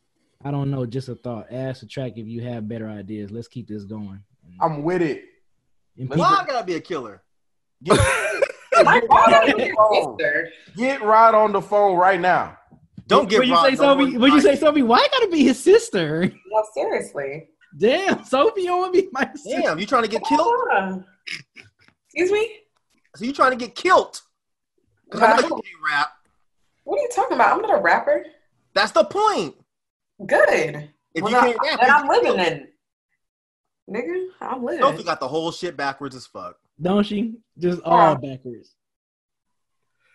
I 0.44 0.50
don't 0.50 0.70
know, 0.70 0.84
just 0.84 1.08
a 1.08 1.14
thought. 1.14 1.46
Ask 1.50 1.80
the 1.80 1.86
track 1.86 2.12
if 2.16 2.26
you 2.26 2.42
have 2.42 2.68
better 2.68 2.88
ideas. 2.88 3.30
Let's 3.30 3.48
keep 3.48 3.66
this 3.68 3.84
going. 3.84 4.22
I'm 4.60 4.82
with 4.82 5.00
it. 5.02 5.24
And 5.96 6.08
people- 6.10 6.22
Why 6.22 6.40
I 6.42 6.46
gotta 6.46 6.66
be 6.66 6.74
a 6.74 6.80
killer? 6.80 7.22
My 7.86 9.00
father 9.08 9.52
is 9.56 9.68
your 9.68 10.16
sister. 10.18 10.48
Get 10.76 11.02
right 11.02 11.32
on 11.34 11.52
the 11.52 11.62
phone 11.62 11.96
right 11.96 12.20
now. 12.20 12.58
Don't 13.06 13.28
get 13.28 13.38
Would 13.40 13.48
you 13.48 13.56
say 13.56 13.70
no 13.70 13.76
Sophie? 13.76 14.10
more 14.12 14.20
Would 14.20 14.32
you 14.32 14.40
say 14.40 14.48
advice. 14.54 14.60
Sophie? 14.60 14.82
Why 14.82 15.06
gotta 15.12 15.28
be 15.28 15.44
his 15.44 15.62
sister? 15.62 16.26
No, 16.26 16.64
seriously. 16.74 17.48
Damn, 17.78 18.24
Sophie, 18.24 18.62
you 18.62 18.76
want 18.76 18.94
to 18.94 19.02
be 19.02 19.08
my 19.12 19.28
sister? 19.34 19.60
Damn, 19.62 19.78
you 19.78 19.86
trying 19.86 20.02
to 20.04 20.08
get 20.08 20.22
killed? 20.24 20.52
Excuse 22.06 22.30
me? 22.30 22.56
So 23.16 23.24
you 23.24 23.32
trying 23.32 23.50
to 23.52 23.56
get 23.56 23.74
killed? 23.74 24.20
'Cause 25.10 25.22
I 25.22 25.36
know 25.36 25.42
you 25.42 25.48
can't 25.48 25.64
rap. 25.86 26.08
What 26.84 26.98
are 26.98 27.02
you 27.02 27.08
talking 27.14 27.34
about? 27.36 27.54
I'm 27.56 27.62
not 27.62 27.78
a 27.78 27.82
rapper. 27.82 28.24
That's 28.74 28.92
the 28.92 29.04
point. 29.04 29.54
Good. 30.24 30.90
If 31.14 31.22
Well, 31.22 31.32
you 31.32 31.38
can't 31.38 31.58
rap, 31.62 31.80
then 31.80 31.90
I'm 31.90 32.08
living 32.08 32.24
killed. 32.24 32.38
then. 32.38 32.68
Nigga, 33.90 34.26
I'm 34.40 34.64
living. 34.64 34.80
Sophie 34.82 35.02
got 35.04 35.20
the 35.20 35.28
whole 35.28 35.52
shit 35.52 35.76
backwards 35.76 36.16
as 36.16 36.26
fuck. 36.26 36.56
Don't 36.80 37.04
she? 37.04 37.34
Just 37.58 37.80
all 37.84 38.16
backwards. 38.16 38.74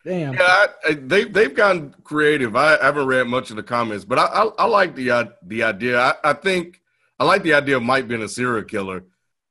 Damn. 0.05 0.34
Yeah, 0.34 0.39
I, 0.41 0.67
I, 0.88 0.93
they 0.93 1.26
they've 1.26 1.53
gotten 1.53 1.93
creative. 2.03 2.55
I 2.55 2.84
haven't 2.84 3.05
read 3.05 3.27
much 3.27 3.49
of 3.49 3.57
the 3.57 3.63
comments, 3.63 4.05
but 4.05 4.17
I 4.17 4.23
I, 4.26 4.45
I 4.59 4.65
like 4.65 4.95
the 4.95 5.11
uh, 5.11 5.26
the 5.45 5.63
idea. 5.63 5.99
I, 5.99 6.13
I 6.23 6.34
think 6.34 6.81
I 7.19 7.26
like 7.26 7.43
the 7.43 7.53
idea 7.53 7.77
of 7.77 7.84
Mike 7.84 8.07
being 8.07 8.23
a 8.23 8.30
serial 8.30 8.63
killer. 8.63 9.03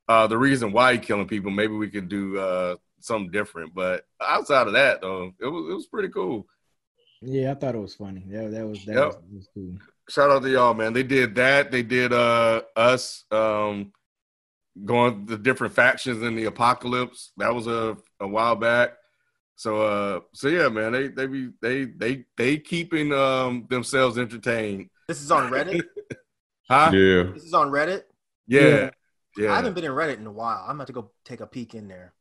Uh, 0.07 0.25
the 0.27 0.37
reason 0.37 0.71
why 0.71 0.93
he 0.93 0.99
killing 0.99 1.27
people, 1.27 1.51
maybe 1.51 1.73
we 1.73 1.87
could 1.87 2.09
do 2.09 2.37
uh, 2.39 2.75
something 2.99 3.29
different. 3.31 3.75
But 3.75 4.05
outside 4.19 4.65
of 4.67 4.73
that, 4.73 5.01
though, 5.01 5.31
it 5.39 5.45
was 5.45 5.71
it 5.71 5.75
was 5.75 5.87
pretty 5.87 6.09
cool. 6.09 6.47
Yeah, 7.21 7.51
I 7.51 7.53
thought 7.55 7.75
it 7.75 7.79
was 7.79 7.95
funny. 7.95 8.23
That, 8.29 8.51
that 8.51 8.65
was 8.65 8.83
that 8.85 8.95
Yep. 8.95 9.05
was, 9.05 9.15
that 9.15 9.33
was 9.35 9.47
cool. 9.53 9.77
Shout 10.09 10.31
out 10.31 10.41
to 10.41 10.49
y'all, 10.49 10.73
man. 10.73 10.93
They 10.93 11.03
did 11.03 11.35
that. 11.35 11.71
They 11.71 11.83
did 11.83 12.11
uh 12.11 12.63
us 12.75 13.23
um 13.31 13.93
going 14.83 15.25
the 15.25 15.37
different 15.37 15.73
factions 15.73 16.23
in 16.23 16.35
the 16.35 16.45
apocalypse. 16.45 17.31
That 17.37 17.53
was 17.53 17.67
a 17.67 17.95
a 18.19 18.27
while 18.27 18.55
back. 18.55 18.93
So 19.55 19.81
uh 19.81 20.19
so 20.33 20.47
yeah, 20.47 20.67
man, 20.69 20.91
they 20.93 21.07
they 21.09 21.27
be 21.27 21.49
they 21.61 21.85
they 21.85 22.25
they 22.37 22.57
keeping 22.57 23.13
um 23.13 23.67
themselves 23.69 24.17
entertained. 24.17 24.89
This 25.07 25.21
is 25.21 25.31
on 25.31 25.51
Reddit. 25.51 25.83
Huh? 26.69 26.91
Yeah. 26.93 27.23
this 27.33 27.45
is 27.45 27.55
on 27.55 27.71
Reddit. 27.71 28.03
Yeah. 28.45 28.91
Yeah. 29.35 29.53
I 29.53 29.55
haven't 29.55 29.73
been 29.73 29.85
in 29.85 29.91
Reddit 29.91 30.19
in 30.19 30.27
a 30.27 30.31
while. 30.31 30.63
I'm 30.67 30.75
about 30.75 30.85
to 30.85 30.93
go 30.93 31.09
take 31.25 31.39
a 31.39 31.47
peek 31.47 31.73
in 31.73 31.87
there. 31.87 32.13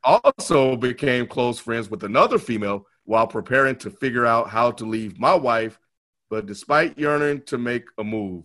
also 0.03 0.75
became 0.75 1.27
close 1.27 1.59
friends 1.59 1.89
with 1.89 2.03
another 2.03 2.39
female 2.39 2.85
while 3.07 3.25
preparing 3.25 3.77
to 3.77 3.89
figure 3.89 4.25
out 4.25 4.49
how 4.49 4.69
to 4.69 4.85
leave 4.85 5.17
my 5.17 5.33
wife. 5.33 5.79
But 6.29 6.45
despite 6.45 6.99
yearning 6.99 7.43
to 7.45 7.57
make 7.57 7.85
a 7.97 8.03
move, 8.03 8.43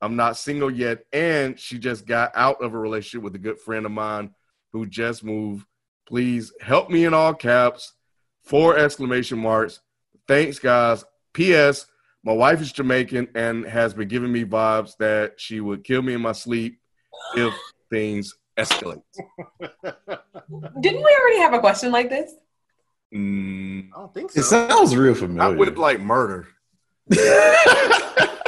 I'm 0.00 0.16
not 0.16 0.36
single 0.36 0.72
yet, 0.72 1.04
and 1.12 1.58
she 1.58 1.78
just 1.78 2.04
got 2.04 2.32
out 2.34 2.60
of 2.60 2.74
a 2.74 2.78
relationship 2.78 3.22
with 3.22 3.36
a 3.36 3.38
good 3.38 3.60
friend 3.60 3.86
of 3.86 3.92
mine 3.92 4.34
who 4.72 4.86
just 4.86 5.22
moved. 5.22 5.64
Please 6.08 6.52
help 6.60 6.90
me 6.90 7.04
in 7.04 7.14
all 7.14 7.32
caps. 7.32 7.94
Four 8.42 8.76
exclamation 8.76 9.38
marks. 9.38 9.80
Thanks, 10.26 10.58
guys. 10.58 11.04
P.S. 11.32 11.86
My 12.24 12.32
wife 12.32 12.60
is 12.60 12.72
Jamaican 12.72 13.28
and 13.36 13.64
has 13.66 13.94
been 13.94 14.08
giving 14.08 14.32
me 14.32 14.44
vibes 14.44 14.96
that 14.96 15.40
she 15.40 15.60
would 15.60 15.84
kill 15.84 16.02
me 16.02 16.14
in 16.14 16.20
my 16.20 16.32
sleep 16.32 16.80
if 17.36 17.54
things 17.88 18.34
escalate. 18.58 19.02
Didn't 19.60 21.04
we 21.04 21.18
already 21.20 21.38
have 21.38 21.54
a 21.54 21.60
question 21.60 21.92
like 21.92 22.10
this? 22.10 22.32
Mm, 23.14 23.90
I 23.94 23.98
don't 23.98 24.14
think 24.14 24.30
so. 24.30 24.40
It 24.40 24.44
sounds 24.44 24.96
real 24.96 25.12
not 25.12 25.20
familiar. 25.20 25.56
with 25.56 25.76
like 25.76 26.00
murder. 26.00 26.48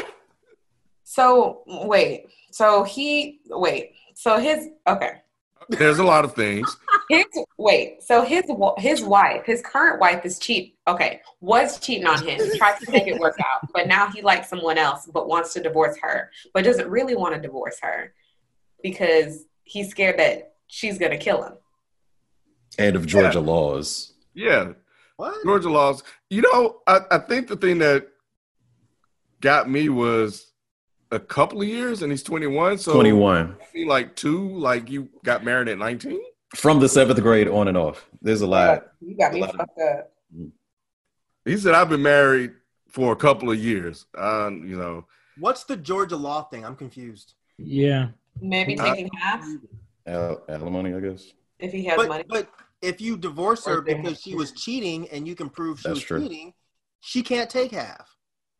So 1.14 1.62
wait. 1.66 2.26
So 2.50 2.82
he 2.82 3.38
wait. 3.46 3.92
So 4.14 4.40
his 4.40 4.70
okay. 4.88 5.22
there's 5.68 6.00
a 6.00 6.04
lot 6.04 6.24
of 6.24 6.34
things. 6.34 6.76
His 7.08 7.24
wait, 7.56 8.02
so 8.02 8.22
his 8.22 8.42
his 8.78 9.00
wife, 9.00 9.46
his 9.46 9.62
current 9.62 10.00
wife 10.00 10.26
is 10.26 10.40
cheat. 10.40 10.76
Okay, 10.88 11.20
was 11.40 11.78
cheating 11.78 12.08
on 12.08 12.26
him, 12.26 12.40
tried 12.56 12.80
to 12.80 12.90
make 12.90 13.06
it 13.06 13.20
work 13.20 13.36
out, 13.38 13.68
but 13.72 13.86
now 13.86 14.10
he 14.10 14.22
likes 14.22 14.48
someone 14.48 14.76
else, 14.76 15.08
but 15.12 15.28
wants 15.28 15.52
to 15.52 15.62
divorce 15.62 15.96
her, 16.02 16.32
but 16.52 16.64
doesn't 16.64 16.88
really 16.88 17.14
want 17.14 17.32
to 17.36 17.40
divorce 17.40 17.78
her 17.80 18.12
because 18.82 19.44
he's 19.62 19.90
scared 19.90 20.18
that 20.18 20.54
she's 20.66 20.98
gonna 20.98 21.16
kill 21.16 21.44
him. 21.44 21.52
And 22.76 22.96
of 22.96 23.06
Georgia 23.06 23.38
laws. 23.38 24.13
Yeah, 24.34 24.72
What? 25.16 25.34
Georgia 25.44 25.70
laws. 25.70 26.02
You 26.30 26.42
know, 26.42 26.80
I, 26.86 27.00
I 27.10 27.18
think 27.18 27.48
the 27.48 27.56
thing 27.56 27.78
that 27.78 28.08
got 29.40 29.68
me 29.70 29.88
was 29.88 30.52
a 31.10 31.20
couple 31.20 31.62
of 31.62 31.68
years, 31.68 32.02
and 32.02 32.10
he's 32.10 32.22
21. 32.22 32.78
So 32.78 32.92
21. 32.94 33.56
I 33.60 33.64
feel 33.66 33.88
like 33.88 34.16
two, 34.16 34.56
like 34.58 34.90
you 34.90 35.08
got 35.24 35.44
married 35.44 35.68
at 35.68 35.78
19. 35.78 36.18
From 36.56 36.80
the 36.80 36.88
seventh 36.88 37.20
grade 37.22 37.48
on 37.48 37.68
and 37.68 37.76
off. 37.76 38.06
There's 38.22 38.40
a 38.40 38.46
lot. 38.46 38.86
You 39.00 39.16
got 39.16 39.32
me 39.32 39.42
fucked 39.42 39.78
up. 39.80 40.12
He 41.44 41.56
said, 41.56 41.74
"I've 41.74 41.88
been 41.88 42.02
married 42.02 42.52
for 42.88 43.12
a 43.12 43.16
couple 43.16 43.50
of 43.50 43.58
years." 43.58 44.06
Um, 44.16 44.64
you 44.66 44.76
know, 44.76 45.04
What's 45.38 45.64
the 45.64 45.76
Georgia 45.76 46.16
law 46.16 46.44
thing? 46.44 46.64
I'm 46.64 46.76
confused. 46.76 47.34
Yeah. 47.58 48.08
Maybe 48.40 48.78
Uh, 48.78 48.94
taking 48.94 49.10
half 49.18 49.44
Al- 50.06 50.42
alimony, 50.48 50.94
I 50.94 51.00
guess. 51.00 51.32
if 51.58 51.72
he 51.72 51.84
has 51.86 51.96
But, 51.96 52.08
money. 52.08 52.24
but 52.28 52.48
if 52.84 53.00
you 53.00 53.16
divorce 53.16 53.64
her 53.66 53.80
because 53.80 54.20
she 54.20 54.34
was 54.34 54.52
cheating 54.52 55.08
and 55.10 55.26
you 55.26 55.34
can 55.34 55.48
prove 55.48 55.80
she 55.80 55.88
That's 55.88 56.00
was 56.00 56.04
true. 56.04 56.20
cheating, 56.22 56.52
she 57.00 57.22
can't 57.22 57.48
take 57.50 57.72
half, 57.72 58.08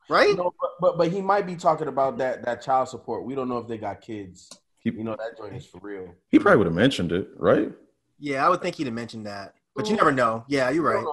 right? 0.09 0.35
No, 0.37 0.53
but, 0.61 0.71
but 0.81 0.99
but 0.99 1.13
he 1.13 1.21
might 1.21 1.47
be 1.47 1.57
talking 1.57 1.89
about 1.89 2.19
that 2.19 2.45
that 2.45 2.63
child 2.63 2.89
support. 2.89 3.25
We 3.25 3.35
don't 3.35 3.49
know 3.49 3.59
if 3.59 3.69
they 3.69 3.79
got 3.79 4.01
kids. 4.01 4.49
He, 4.79 4.91
You 4.91 5.05
know 5.05 5.17
that 5.17 5.37
joint 5.39 5.57
is 5.57 5.67
for 5.67 5.79
real. 5.83 6.15
he 6.31 6.39
probably 6.39 6.59
would 6.59 6.67
have 6.67 6.75
mentioned 6.75 7.13
it, 7.13 7.29
right? 7.37 7.71
Yeah, 8.19 8.47
I 8.47 8.49
would 8.51 8.63
think 8.63 8.77
he'd 8.77 8.87
have 8.87 8.95
mentioned 8.95 9.27
that, 9.27 9.55
but 9.75 9.89
you 9.89 9.97
never 9.97 10.13
know. 10.13 10.45
Yeah, 10.49 10.71
you're 10.71 10.83
right. 10.83 11.05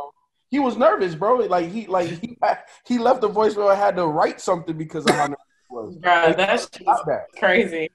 He 0.49 0.59
was 0.59 0.75
nervous, 0.77 1.15
bro. 1.15 1.35
Like 1.38 1.69
he 1.71 1.88
like 1.88 2.09
he 2.09 2.38
he 2.88 2.97
left 2.97 3.21
the 3.21 3.29
voicemail 3.29 3.69
and 3.71 3.79
had 3.79 3.95
to 3.95 4.05
write 4.07 4.41
something 4.41 4.77
because 4.77 5.05
of 5.05 5.15
how 5.15 5.27
nervous 5.27 5.38
he 5.69 5.73
was. 5.75 5.97
Bruh, 6.01 6.35
that's 6.35 6.69
just 6.69 7.05
that. 7.07 7.27
crazy. 7.39 7.89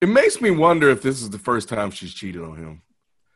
it 0.00 0.08
makes 0.08 0.40
me 0.40 0.50
wonder 0.50 0.88
if 0.88 1.02
this 1.02 1.20
is 1.20 1.28
the 1.30 1.38
first 1.38 1.68
time 1.68 1.90
she's 1.90 2.14
cheated 2.14 2.42
on 2.42 2.56
him. 2.56 2.82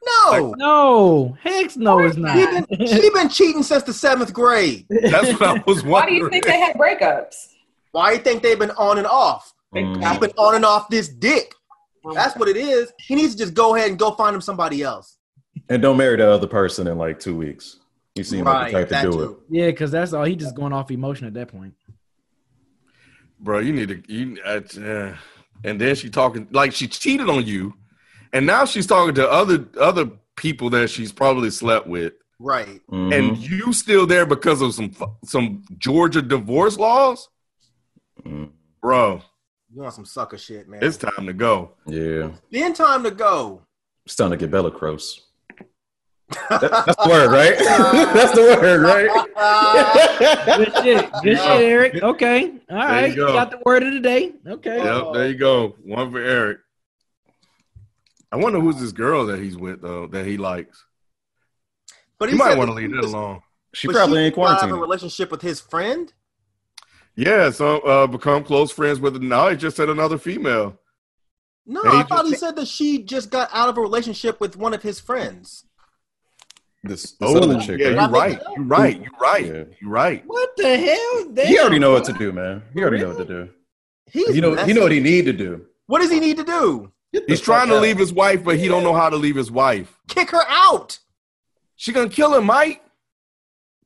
No, 0.05 0.55
No, 0.59 1.37
heck 1.41 1.77
no, 1.77 2.01
it's 2.01 2.17
not. 2.17 2.37
she 2.37 2.47
been 2.47 2.87
she 2.87 3.11
been 3.15 3.29
cheating 3.29 3.63
since 3.63 3.83
the 3.85 3.93
seventh 3.93 4.33
grade. 4.33 4.85
That's 4.89 5.33
what 5.39 5.43
I 5.43 5.63
was 5.67 5.83
wondering. 5.85 5.91
Why 5.91 6.07
do 6.07 6.15
you 6.15 6.29
think 6.29 6.45
they 6.45 6.59
had 6.59 6.77
breakups? 6.77 7.35
Why 7.93 8.11
do 8.11 8.17
you 8.17 8.23
think 8.23 8.43
they've 8.43 8.59
been 8.59 8.71
on 8.73 8.99
and 8.99 9.07
off? 9.07 9.53
Mm. 9.75 10.07
He's 10.07 10.19
been 10.19 10.31
on 10.37 10.55
and 10.57 10.65
off 10.65 10.89
this 10.89 11.09
dick. 11.09 11.55
That's 12.15 12.37
what 12.37 12.49
it 12.49 12.57
is. 12.57 12.93
He 12.99 13.15
needs 13.15 13.35
to 13.35 13.39
just 13.39 13.55
go 13.55 13.77
ahead 13.77 13.91
and 13.91 13.99
go 13.99 14.11
find 14.13 14.35
him 14.35 14.41
somebody 14.41 14.83
else. 14.83 15.19
And 15.69 15.81
don't 15.81 15.97
marry 15.97 16.17
that 16.17 16.29
other 16.29 16.49
person 16.49 16.87
in 16.89 16.99
like 16.99 17.21
two 17.21 17.37
weeks. 17.37 17.79
You 18.17 18.25
seem 18.25 18.45
like 18.45 18.73
the 18.73 18.85
type 18.85 18.89
to 18.89 19.03
do 19.03 19.13
too. 19.13 19.23
it. 19.23 19.37
yeah, 19.51 19.67
because 19.67 19.91
that's 19.93 20.13
all. 20.13 20.25
He 20.25 20.35
just 20.37 20.55
going 20.57 20.73
off 20.73 20.91
emotion 20.91 21.27
at 21.27 21.35
that 21.35 21.49
point. 21.49 21.75
bro. 23.41 23.61
You 23.61 23.73
need 23.73 23.89
to. 23.89 24.03
You, 24.13 24.39
uh, 24.45 24.61
uh, 24.81 25.17
and 25.65 25.81
then 25.81 25.95
she 25.95 26.11
talking 26.11 26.49
like 26.51 26.73
she 26.73 26.89
cheated 26.89 27.29
on 27.29 27.47
you, 27.47 27.75
and 28.33 28.47
now 28.47 28.65
she's 28.65 28.87
talking 28.87 29.15
to 29.17 29.31
other 29.31 29.67
other 29.81 30.11
people 30.37 30.71
that 30.71 30.89
she's 30.91 31.13
probably 31.13 31.51
slept 31.51 31.87
with, 31.87 32.15
Right. 32.39 32.81
Mhm. 32.91 33.15
and 33.17 33.37
you 33.39 33.73
still 33.73 34.07
there 34.07 34.27
because 34.27 34.63
of 34.63 34.75
some 34.75 34.93
some 35.25 35.65
Georgia 35.79 36.23
divorce 36.23 36.79
laws, 36.79 37.29
Mm. 38.25 38.51
bro. 38.81 39.23
You 39.75 39.83
want 39.83 39.95
some 39.95 40.05
sucker 40.05 40.37
shit, 40.39 40.69
man. 40.69 40.81
It's 40.83 40.97
time 40.99 41.27
to 41.27 41.33
go. 41.33 41.73
yeah, 41.87 42.31
then 42.51 42.75
time 42.75 43.03
to 43.05 43.11
go. 43.11 43.63
it's 44.05 44.17
time 44.17 44.31
to 44.31 44.37
get 44.37 44.51
bellicose. 44.51 45.21
That- 46.49 46.61
that's 46.63 46.97
the 47.05 47.09
word, 47.11 47.31
right? 47.31 47.59
that's 48.15 48.33
the 48.33 48.41
word, 48.61 48.81
right? 48.81 49.11
Good 50.57 50.73
shit. 50.83 51.13
Good 51.23 51.37
shit, 51.37 51.63
Eric. 51.63 52.03
Okay. 52.03 52.55
All 52.71 52.77
right. 52.77 53.11
you 53.11 53.17
go. 53.17 53.33
Got 53.35 53.51
the 53.51 53.61
word 53.67 53.83
of 53.83 53.93
the 53.93 54.01
day. 54.01 54.33
Okay. 54.47 54.79
Yep, 54.83 55.13
there 55.13 55.29
you 55.29 55.35
go. 55.37 55.77
One 55.85 56.11
for 56.11 56.19
Eric. 56.21 56.59
I 58.33 58.37
wonder 58.37 58.59
who's 58.59 58.81
this 58.81 58.93
girl 58.93 59.27
that 59.27 59.39
he's 59.41 59.57
with 59.57 59.83
though 59.83 60.07
that 60.09 60.27
he 60.27 60.37
likes. 60.39 60.85
But 62.19 62.31
he 62.31 62.37
might 62.37 62.57
want 62.57 62.71
to 62.71 62.75
leave 62.75 62.91
he 62.91 62.97
that 62.97 63.05
alone. 63.05 63.43
She 63.75 63.89
but 63.89 63.95
probably 63.97 64.19
she 64.23 64.27
ain't 64.27 64.37
was 64.37 64.63
out 64.63 64.71
a 64.71 64.75
relationship 64.75 65.31
with 65.31 65.43
his 65.43 65.61
friend. 65.61 66.13
Yeah, 67.15 67.51
so 67.51 67.81
uh, 67.81 68.07
become 68.07 68.43
close 68.45 68.71
friends 68.73 69.01
with. 69.01 69.21
Now 69.23 69.49
he 69.49 69.57
just 69.57 69.77
said 69.77 69.89
another 69.91 70.19
female. 70.19 70.79
No, 71.67 71.83
And 71.83 71.93
he 71.93 71.99
I 71.99 72.03
thought 72.05 72.27
he 72.27 72.35
said 72.35 72.57
that 72.57 72.69
she 72.69 73.03
just 73.03 73.31
got 73.31 73.49
out 73.53 73.69
of 73.69 73.77
a 73.79 73.81
relationship 73.81 74.41
with 74.41 74.57
one 74.57 74.75
of 74.75 74.83
his 74.83 74.99
friends. 74.99 75.65
This, 76.83 77.13
this 77.13 77.17
Oh, 77.23 77.37
other 77.39 77.61
chick. 77.61 77.79
yeah, 77.81 77.91
right? 77.91 78.01
you're 78.01 78.09
right. 78.09 78.43
You're 78.57 78.65
right. 78.65 79.01
You're 79.01 79.21
right. 79.21 79.47
Yeah. 79.47 79.65
You're 79.81 79.91
right. 79.91 80.25
What 80.27 80.57
the 80.57 80.77
hell? 80.77 81.47
He 81.47 81.59
already 81.61 81.79
know 81.79 81.93
what 81.93 82.05
to 82.07 82.13
do, 82.15 82.33
man. 82.33 82.63
He 82.75 82.81
already 82.83 82.99
know 82.99 83.09
what 83.11 83.19
to 83.19 83.25
do. 83.25 83.49
He's 84.07 84.35
You 84.35 84.43
know, 84.43 84.51
messy. 84.55 84.69
you 84.69 84.75
know 84.75 84.83
what 84.83 84.91
he 84.93 84.99
need 85.01 85.27
to 85.27 85.33
do. 85.33 85.67
What 85.87 86.01
does 86.01 86.11
he 86.11 86.19
need 86.19 86.39
to 86.39 86.45
do? 86.45 86.91
Get 87.13 87.27
the 87.27 87.33
He's 87.33 87.41
trying 87.41 87.69
to 87.69 87.77
out. 87.77 87.83
leave 87.83 87.99
his 87.99 88.13
wife, 88.13 88.43
but 88.43 88.59
he 88.59 88.69
don't 88.69 88.83
know 88.83 88.95
how 88.95 89.11
to 89.11 89.17
leave 89.17 89.37
his 89.37 89.51
wife. 89.51 89.99
Kick 90.09 90.31
her 90.31 90.45
out. 90.49 90.99
She 91.77 91.93
gonna 91.93 92.09
kill 92.09 92.35
him, 92.35 92.47
Mike. 92.47 92.83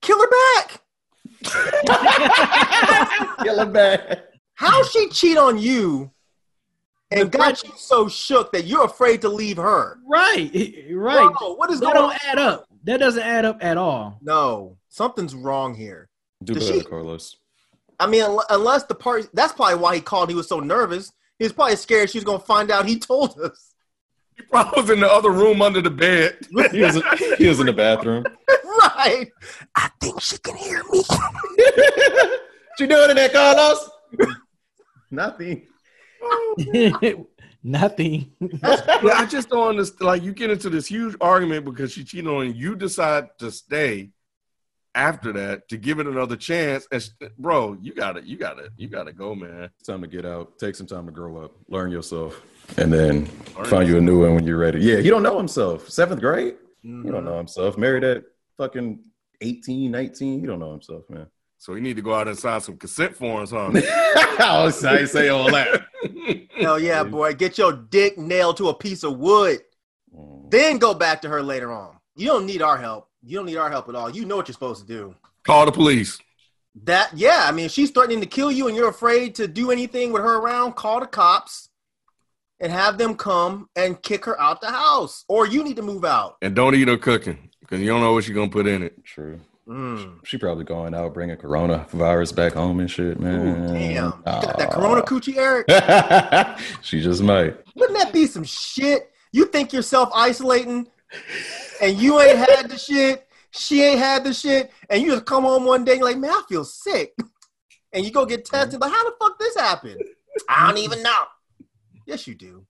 Kill 0.03 0.19
her 0.21 0.31
back. 0.31 0.83
Kill 3.43 3.61
him 3.61 3.73
back. 3.73 4.19
How 4.55 4.83
she 4.85 5.09
cheat 5.11 5.37
on 5.37 5.59
you 5.59 6.11
and 7.11 7.31
got 7.31 7.63
you 7.65 7.71
so 7.77 8.09
shook 8.09 8.53
that 8.53 8.65
you're 8.65 8.85
afraid 8.85 9.21
to 9.23 9.29
leave 9.29 9.57
her? 9.57 9.99
Right. 10.07 10.85
Right. 10.97 11.31
Bro, 11.39 11.55
what 11.55 11.71
is 11.71 11.81
that 11.81 11.93
going 11.95 12.05
on? 12.05 12.11
don't 12.11 12.25
add 12.25 12.39
up. 12.39 12.67
That 12.85 12.99
doesn't 12.99 13.23
add 13.23 13.45
up 13.45 13.59
at 13.61 13.77
all. 13.77 14.19
No, 14.23 14.77
something's 14.89 15.35
wrong 15.35 15.75
here. 15.75 16.09
Do 16.43 16.55
Does 16.55 16.69
better, 16.69 16.81
she- 16.81 16.87
Carlos. 16.87 17.37
I 17.99 18.07
mean, 18.07 18.25
unless 18.51 18.85
the 18.85 18.95
part 18.95 19.29
that's 19.35 19.53
probably 19.55 19.77
why 19.77 19.95
he 19.95 20.01
called. 20.01 20.29
He 20.29 20.35
was 20.35 20.49
so 20.49 20.61
nervous. 20.61 21.13
He 21.39 21.45
was 21.45 21.53
probably 21.53 21.77
scared 21.77 22.11
she 22.11 22.19
was 22.19 22.25
gonna 22.25 22.39
find 22.39 22.71
out 22.71 22.87
he 22.87 22.99
told 22.99 23.39
us. 23.41 23.75
He 24.37 24.43
probably 24.43 24.83
was 24.83 24.91
in 24.91 25.01
the 25.01 25.11
other 25.11 25.31
room 25.31 25.63
under 25.63 25.81
the 25.81 25.91
bed. 25.91 26.39
He 26.73 26.81
was, 26.81 27.03
he 27.39 27.49
was 27.49 27.61
in 27.61 27.67
the 27.67 27.73
bathroom. 27.73 28.25
right. 28.65 29.31
I 29.75 29.91
think 30.01 30.21
she 30.21 30.39
can 30.39 30.57
hear 30.57 30.83
me. 30.91 31.03
what 31.09 32.41
you 32.79 32.87
doing 32.87 33.11
in 33.11 33.17
there, 33.17 33.29
Carlos? 33.29 33.91
Nothing. 35.11 35.67
Nothing. 37.63 38.33
Yeah, 38.41 39.13
I 39.15 39.27
just 39.27 39.49
don't 39.49 39.69
understand. 39.69 40.07
Like, 40.07 40.23
you 40.23 40.33
get 40.33 40.51
into 40.51 40.71
this 40.71 40.87
huge 40.87 41.17
argument 41.21 41.65
because 41.65 41.93
she 41.93 42.05
cheated 42.05 42.29
on 42.29 42.47
you. 42.47 42.53
You 42.53 42.77
decide 42.77 43.29
to 43.39 43.51
stay 43.51 44.11
after 44.97 45.33
that 45.35 45.69
to 45.69 45.77
give 45.77 46.01
it 46.01 46.07
another 46.07 46.35
chance. 46.37 46.89
And 46.91 47.03
st- 47.03 47.37
bro, 47.39 47.77
you 47.81 47.95
got 47.95 48.17
it. 48.17 48.25
You 48.25 48.37
got 48.37 48.59
it. 48.59 48.71
You 48.77 48.89
got 48.89 49.05
to 49.05 49.13
go, 49.13 49.35
man. 49.35 49.71
It's 49.79 49.87
time 49.87 50.01
to 50.01 50.09
get 50.09 50.25
out. 50.25 50.59
Take 50.59 50.75
some 50.75 50.87
time 50.87 51.07
to 51.07 51.13
grow 51.13 51.37
up. 51.45 51.53
Learn 51.69 51.91
yourself. 51.93 52.41
And 52.79 52.93
then 52.93 53.27
find 53.67 53.87
you 53.89 53.99
a 53.99 54.01
new 54.01 54.23
one 54.23 54.35
when 54.35 54.47
you're 54.47 54.59
ready. 54.59 54.81
Yeah, 54.81 54.97
he 54.99 55.09
don't 55.11 55.23
know 55.23 55.37
himself. 55.39 55.89
Seventh 55.89 56.21
grade? 56.21 56.57
He 56.83 56.89
don't 56.89 57.25
know 57.25 57.37
himself. 57.37 57.77
Married 57.79 58.05
at 58.05 58.25
fucking 58.57 59.01
18, 59.41 59.91
19. 59.91 60.41
He 60.41 60.47
don't 60.47 60.59
know 60.61 60.73
himself, 60.73 61.03
man. 61.11 61.27
So 61.59 61.75
you 61.75 61.81
need 61.81 61.97
to 61.97 62.03
go 62.03 62.15
out 62.15 62.29
and 62.29 62.39
sign 62.39 62.61
some 62.61 62.77
consent 62.77 63.15
forms, 63.17 63.51
huh? 63.51 63.71
I 63.75 64.63
was- 64.65 64.85
I 64.85 64.99
ain't 64.99 65.09
say 65.11 65.29
all 65.29 65.51
that. 65.53 65.83
Hell 66.57 66.79
yeah, 66.79 67.03
boy. 67.05 67.35
Get 67.35 67.59
your 67.59 67.73
dick 67.73 68.17
nailed 68.19 68.57
to 68.59 68.69
a 68.69 68.75
piece 68.75 69.03
of 69.05 69.19
wood. 69.19 69.61
Mm. 70.15 70.51
Then 70.51 70.79
go 70.79 70.95
back 70.95 71.23
to 71.23 71.29
her 71.29 71.43
later 71.43 71.73
on. 71.73 71.97
You 72.15 72.27
don't 72.29 72.47
need 72.47 72.63
our 72.63 72.77
help. 72.79 73.09
You 73.25 73.39
don't 73.39 73.47
need 73.47 73.57
our 73.57 73.71
help 73.71 73.89
at 73.89 73.95
all. 73.95 74.11
You 74.11 74.25
know 74.25 74.37
what 74.37 74.49
you're 74.49 74.55
supposed 74.55 74.87
to 74.87 74.87
do. 74.87 75.15
Call 75.45 75.67
the 75.67 75.73
police. 75.73 76.19
That 76.85 77.11
yeah, 77.15 77.45
I 77.45 77.53
mean, 77.53 77.67
if 77.67 77.73
she's 77.73 77.91
threatening 77.91 78.21
to 78.21 78.27
kill 78.27 78.53
you 78.53 78.69
and 78.69 78.77
you're 78.77 78.89
afraid 78.89 79.35
to 79.37 79.49
do 79.49 79.71
anything 79.71 80.13
with 80.13 80.23
her 80.23 80.37
around, 80.37 80.77
call 80.77 81.01
the 81.01 81.07
cops 81.07 81.71
and 82.61 82.73
have 82.73 82.99
them 82.99 83.15
come 83.15 83.69
and 83.77 84.01
kick 84.03 84.25
her 84.27 84.41
out 84.41 84.61
the 84.61 84.71
house. 84.71 85.25
Or 85.29 85.47
you 85.47 85.65
need 85.65 85.77
to 85.77 85.83
move 85.83 86.05
out. 86.05 86.37
And 86.43 86.55
don't 86.55 86.75
eat 86.75 86.89
her 86.89 86.97
cooking 86.97 87.51
because 87.61 87.81
you 87.81 87.87
don't 87.87 88.01
know 88.01 88.13
what 88.13 88.25
she's 88.25 88.35
going 88.35 88.51
to 88.51 88.53
put 88.53 88.67
in 88.67 88.83
it. 88.83 89.05
True. 89.05 89.41
Mm. 89.69 90.25
She 90.25 90.39
probably 90.39 90.65
going 90.65 90.95
out 90.95 91.13
bringing 91.13 91.37
coronavirus 91.37 92.37
back 92.37 92.53
home 92.53 92.79
and 92.79 92.91
shit, 92.91 93.19
man. 93.19 93.73
Damn. 93.73 94.13
She 94.13 94.23
got 94.23 94.59
that 94.59 94.71
corona 94.71 95.03
coochie, 95.03 95.37
Eric. 95.37 96.59
she 96.83 97.01
just 97.01 97.23
might. 97.23 97.57
Wouldn't 97.75 97.99
that 97.99 98.13
be 98.13 98.27
some 98.27 98.45
shit? 98.45 99.11
You 99.33 99.47
think 99.47 99.73
you're 99.73 99.83
isolating 100.15 100.87
and 101.81 101.97
you 101.97 102.21
ain't 102.21 102.39
had 102.39 102.69
the 102.69 102.79
shit, 102.79 103.27
she 103.51 103.83
ain't 103.83 103.99
had 103.99 104.25
the 104.25 104.33
shit, 104.33 104.71
and 104.91 105.03
you 105.03 105.13
just 105.13 105.25
come 105.27 105.45
home 105.45 105.65
one 105.65 105.85
day 105.85 105.93
and 105.93 106.01
you're 106.01 106.09
like, 106.09 106.19
man, 106.19 106.31
I 106.31 106.43
feel 106.49 106.65
sick. 106.65 107.15
And 107.93 108.05
you 108.05 108.11
go 108.11 108.27
get 108.27 108.45
tested, 108.45 108.81
like, 108.81 108.93
how 108.93 109.05
the 109.05 109.17
fuck 109.19 109.39
this 109.39 109.57
happened? 109.57 110.03
I 110.49 110.69
don't 110.69 110.79
even 110.79 111.03
know. 111.03 111.25
Yes, 112.07 112.27
you 112.27 112.35
do. 112.35 112.67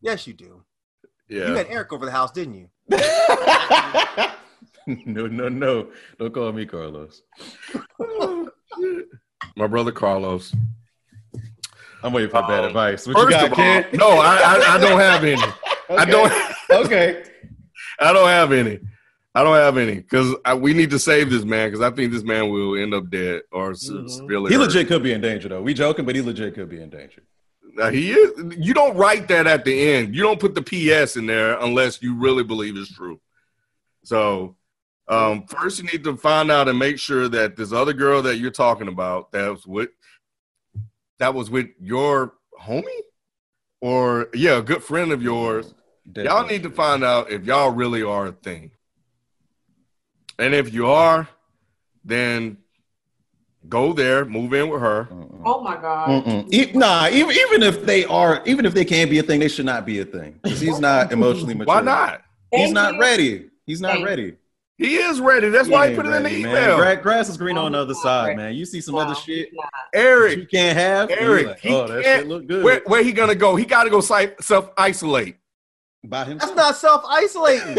Yes, 0.00 0.26
you 0.26 0.32
do. 0.34 0.64
Yeah. 1.28 1.38
You 1.38 1.52
Yeah. 1.52 1.58
had 1.58 1.66
Eric 1.68 1.92
over 1.92 2.04
the 2.06 2.10
house, 2.12 2.32
didn't 2.32 2.54
you? 2.54 2.68
no, 4.86 5.26
no, 5.26 5.48
no. 5.48 5.88
Don't 6.18 6.32
call 6.32 6.52
me 6.52 6.66
Carlos. 6.66 7.22
My 9.56 9.66
brother 9.66 9.92
Carlos. 9.92 10.54
I'm 12.02 12.12
waiting 12.12 12.30
for 12.30 12.42
bad 12.42 12.60
Um, 12.60 12.66
advice. 12.66 13.06
What 13.06 13.14
First 13.14 13.24
you 13.24 13.30
got, 13.30 13.52
of 13.52 13.58
all, 13.58 13.82
kid? 13.82 13.98
no, 13.98 14.08
I, 14.18 14.36
I, 14.36 14.74
I 14.74 14.78
don't 14.78 15.00
have 15.00 15.24
any. 15.24 15.42
I 15.90 16.04
don't. 16.04 16.32
okay. 16.70 17.24
I 18.00 18.12
don't 18.12 18.28
have 18.28 18.52
any. 18.52 18.80
I 19.34 19.42
don't 19.44 19.54
have 19.56 19.76
any 19.76 19.96
because 19.96 20.34
we 20.56 20.72
need 20.72 20.90
to 20.90 20.98
save 20.98 21.30
this 21.30 21.44
man 21.44 21.70
because 21.70 21.84
I 21.84 21.94
think 21.94 22.12
this 22.12 22.24
man 22.24 22.50
will 22.50 22.76
end 22.76 22.94
up 22.94 23.08
dead 23.10 23.42
or 23.52 23.70
s- 23.72 23.88
Mhm. 23.90 24.08
severely. 24.10 24.50
He 24.50 24.56
hurt. 24.56 24.66
legit 24.66 24.88
could 24.88 25.02
be 25.02 25.12
in 25.12 25.20
danger 25.20 25.48
though. 25.48 25.62
We 25.62 25.74
joking, 25.74 26.04
but 26.04 26.16
he 26.16 26.22
legit 26.22 26.54
could 26.54 26.68
be 26.68 26.80
in 26.80 26.90
danger. 26.90 27.22
Now, 27.74 27.90
he 27.90 28.10
is. 28.10 28.56
You 28.58 28.74
don't 28.74 28.96
write 28.96 29.28
that 29.28 29.46
at 29.46 29.64
the 29.64 29.92
end. 29.92 30.14
You 30.16 30.22
don't 30.22 30.40
put 30.40 30.54
the 30.56 30.62
PS 30.62 31.16
in 31.16 31.26
there 31.26 31.56
unless 31.60 32.02
you 32.02 32.14
really 32.16 32.42
believe 32.42 32.76
it's 32.76 32.92
true. 32.92 33.20
So, 34.02 34.56
um, 35.06 35.46
first 35.46 35.78
you 35.78 35.84
need 35.84 36.02
to 36.04 36.16
find 36.16 36.50
out 36.50 36.66
and 36.68 36.78
make 36.78 36.98
sure 36.98 37.28
that 37.28 37.56
this 37.56 37.72
other 37.72 37.92
girl 37.92 38.22
that 38.22 38.38
you're 38.38 38.50
talking 38.50 38.88
about 38.88 39.30
that 39.32 39.50
was 39.52 39.66
with 39.66 39.90
that 41.18 41.34
was 41.34 41.50
with 41.50 41.68
your 41.80 42.34
homie 42.60 42.82
or 43.80 44.28
yeah, 44.34 44.56
a 44.58 44.62
good 44.62 44.82
friend 44.82 45.12
of 45.12 45.22
yours. 45.22 45.74
Y'all 46.16 46.46
need 46.46 46.62
to 46.62 46.70
find 46.70 47.04
out 47.04 47.30
if 47.30 47.44
y'all 47.44 47.70
really 47.70 48.02
are 48.02 48.26
a 48.28 48.32
thing. 48.32 48.70
And 50.38 50.54
if 50.54 50.72
you 50.72 50.86
are, 50.86 51.28
then 52.04 52.58
go 53.68 53.92
there, 53.92 54.24
move 54.24 54.54
in 54.54 54.68
with 54.68 54.80
her. 54.80 55.08
Oh 55.44 55.60
my 55.60 55.76
god. 55.76 56.46
E- 56.52 56.70
nah, 56.74 57.08
even 57.08 57.30
even 57.36 57.62
if 57.62 57.84
they 57.84 58.04
are, 58.04 58.42
even 58.46 58.64
if 58.64 58.72
they 58.74 58.84
can 58.84 59.08
be 59.08 59.18
a 59.18 59.22
thing, 59.22 59.40
they 59.40 59.48
should 59.48 59.66
not 59.66 59.84
be 59.84 59.98
a 60.00 60.04
thing 60.04 60.38
because 60.42 60.60
he's 60.60 60.78
not 60.80 61.12
emotionally 61.12 61.54
mature. 61.54 61.74
Why 61.74 61.80
not? 61.82 62.22
He's 62.52 62.66
Thank 62.66 62.74
not 62.74 62.94
you. 62.94 63.00
ready. 63.00 63.50
He's 63.66 63.80
not 63.80 63.94
Thank 63.94 64.06
ready. 64.06 64.34
He 64.78 64.96
is 64.96 65.20
ready. 65.20 65.48
That's 65.48 65.68
why 65.68 65.90
he 65.90 65.96
put 65.96 66.06
it 66.06 66.10
in 66.12 66.22
the 66.22 66.28
Ready, 66.30 66.42
man. 66.44 66.52
email. 66.52 66.76
Gra- 66.76 66.96
grass 67.02 67.28
is 67.28 67.36
green 67.36 67.58
on 67.58 67.74
oh 67.74 67.78
the 67.78 67.82
other 67.82 67.94
side, 67.94 68.26
ready. 68.28 68.36
man. 68.36 68.54
You 68.54 68.64
see 68.64 68.80
some 68.80 68.94
No, 68.94 69.00
other 69.00 69.14
shit 69.16 69.50
Eric, 69.92 70.38
you 70.38 70.46
can't 70.46 70.78
have. 70.78 71.10
Eric, 71.10 71.46
like, 71.48 71.58
he 71.58 71.74
oh, 71.74 71.88
that 71.88 72.04
can't- 72.04 72.20
shit 72.20 72.28
look 72.28 72.46
good 72.46 72.62
where, 72.64 72.80
where 72.86 73.02
he 73.02 73.12
gonna 73.12 73.34
go? 73.34 73.56
He 73.56 73.64
got 73.64 73.84
to 73.84 73.90
go 73.90 74.00
self 74.00 74.70
isolate. 74.78 75.36
By 76.04 76.24
himself. 76.24 76.54
That's 76.54 76.56
not 76.56 76.76
self 76.76 77.04
isolating. 77.08 77.76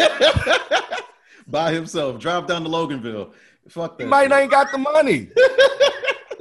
by 1.48 1.72
himself. 1.74 2.20
Drive 2.20 2.48
down 2.48 2.64
to 2.64 2.70
Loganville. 2.70 3.34
Fuck 3.70 3.98
that. 3.98 4.04
He 4.04 4.10
might 4.10 4.30
not 4.30 4.42
ain't 4.42 4.52
got 4.52 4.72
the 4.72 4.78
money. 4.78 5.30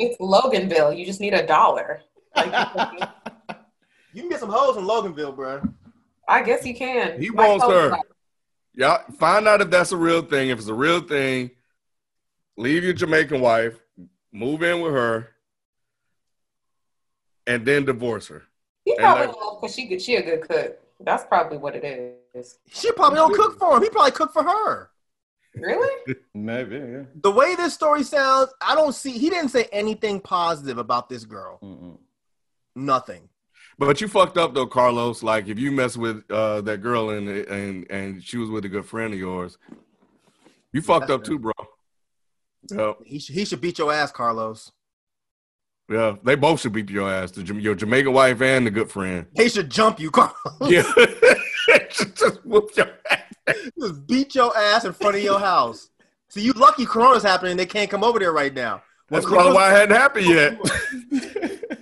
It's 0.00 0.16
Loganville. 0.20 0.96
You 0.96 1.04
just 1.04 1.20
need 1.20 1.34
a 1.34 1.44
dollar. 1.44 2.02
Like, 2.36 3.08
you 4.12 4.22
can 4.22 4.28
get 4.30 4.38
some 4.38 4.48
hoes 4.48 4.76
in 4.76 4.84
Loganville, 4.84 5.34
bro. 5.34 5.60
I 6.28 6.40
guess 6.44 6.64
you 6.64 6.72
can. 6.76 7.20
He 7.20 7.30
My 7.30 7.48
wants 7.48 7.64
coach 7.64 7.72
her. 7.82 7.88
like, 7.90 8.00
Yeah, 8.76 8.98
find 9.18 9.48
out 9.48 9.60
if 9.60 9.70
that's 9.70 9.90
a 9.90 9.96
real 9.96 10.22
thing. 10.22 10.50
If 10.50 10.60
it's 10.60 10.68
a 10.68 10.74
real 10.74 11.00
thing, 11.00 11.50
leave 12.56 12.84
your 12.84 12.92
Jamaican 12.92 13.40
wife, 13.40 13.80
move 14.32 14.62
in 14.62 14.80
with 14.82 14.92
her, 14.92 15.30
and 17.48 17.66
then 17.66 17.84
divorce 17.84 18.28
her. 18.28 18.44
He 18.84 18.92
And 18.92 19.00
probably 19.00 19.26
like- 19.26 19.36
because 19.60 19.74
she. 19.74 19.98
She 19.98 20.14
a 20.14 20.22
good 20.22 20.42
cook. 20.48 20.78
That's 21.00 21.24
probably 21.24 21.58
what 21.58 21.76
it 21.76 22.18
is. 22.34 22.58
She 22.68 22.90
probably 22.92 23.16
don't 23.16 23.34
cook 23.34 23.58
for 23.58 23.76
him. 23.76 23.82
He 23.82 23.90
probably 23.90 24.10
cook 24.10 24.32
for 24.32 24.42
her. 24.42 24.90
Really? 25.54 26.14
Maybe, 26.34 26.76
yeah. 26.76 27.02
The 27.22 27.30
way 27.30 27.54
this 27.54 27.74
story 27.74 28.02
sounds, 28.02 28.50
I 28.60 28.74
don't 28.74 28.94
see. 28.94 29.12
He 29.12 29.30
didn't 29.30 29.50
say 29.50 29.68
anything 29.72 30.20
positive 30.20 30.78
about 30.78 31.08
this 31.08 31.24
girl. 31.24 31.58
Mm-mm. 31.62 31.98
Nothing. 32.74 33.28
But 33.78 34.00
you 34.00 34.08
fucked 34.08 34.36
up 34.36 34.54
though, 34.54 34.66
Carlos. 34.66 35.22
Like 35.22 35.46
if 35.46 35.58
you 35.58 35.70
mess 35.70 35.96
with 35.96 36.28
uh, 36.30 36.60
that 36.62 36.78
girl 36.78 37.10
and 37.10 37.28
and 37.28 37.88
and 37.90 38.22
she 38.22 38.36
was 38.36 38.50
with 38.50 38.64
a 38.64 38.68
good 38.68 38.84
friend 38.84 39.14
of 39.14 39.20
yours, 39.20 39.56
you 40.72 40.82
fucked 40.82 41.06
that's 41.08 41.20
up 41.20 41.24
too, 41.24 41.38
bro. 41.38 41.52
Yeah, 42.70 42.92
He 43.04 43.20
should. 43.20 43.34
He 43.36 43.44
should 43.44 43.60
beat 43.60 43.78
your 43.78 43.92
ass, 43.92 44.10
Carlos. 44.10 44.72
Yeah. 45.88 46.16
They 46.22 46.34
both 46.34 46.60
should 46.60 46.72
beat 46.72 46.90
your 46.90 47.10
ass. 47.10 47.30
The, 47.32 47.42
your 47.54 47.74
Jamaican 47.74 48.12
wife 48.12 48.40
and 48.42 48.66
the 48.66 48.70
good 48.70 48.90
friend. 48.90 49.26
He 49.34 49.48
should 49.48 49.70
jump 49.70 50.00
you, 50.00 50.10
Carlos. 50.10 50.34
Yeah, 50.62 50.82
just 52.14 52.44
whoop 52.44 52.70
your 52.76 52.90
ass. 53.10 53.22
Just 53.78 54.06
beat 54.06 54.34
your 54.34 54.56
ass 54.56 54.84
in 54.84 54.92
front 54.92 55.16
of 55.16 55.22
your 55.22 55.38
house. 55.38 55.90
See, 56.28 56.42
you 56.42 56.52
lucky 56.52 56.84
Corona's 56.84 57.22
happening. 57.22 57.56
They 57.56 57.66
can't 57.66 57.90
come 57.90 58.04
over 58.04 58.18
there 58.18 58.32
right 58.32 58.52
now. 58.52 58.82
That's 59.08 59.24
probably 59.24 59.54
why 59.54 59.70
it 59.70 59.76
hadn't 59.76 59.96
happened 59.96 60.26
yet. 60.26 60.60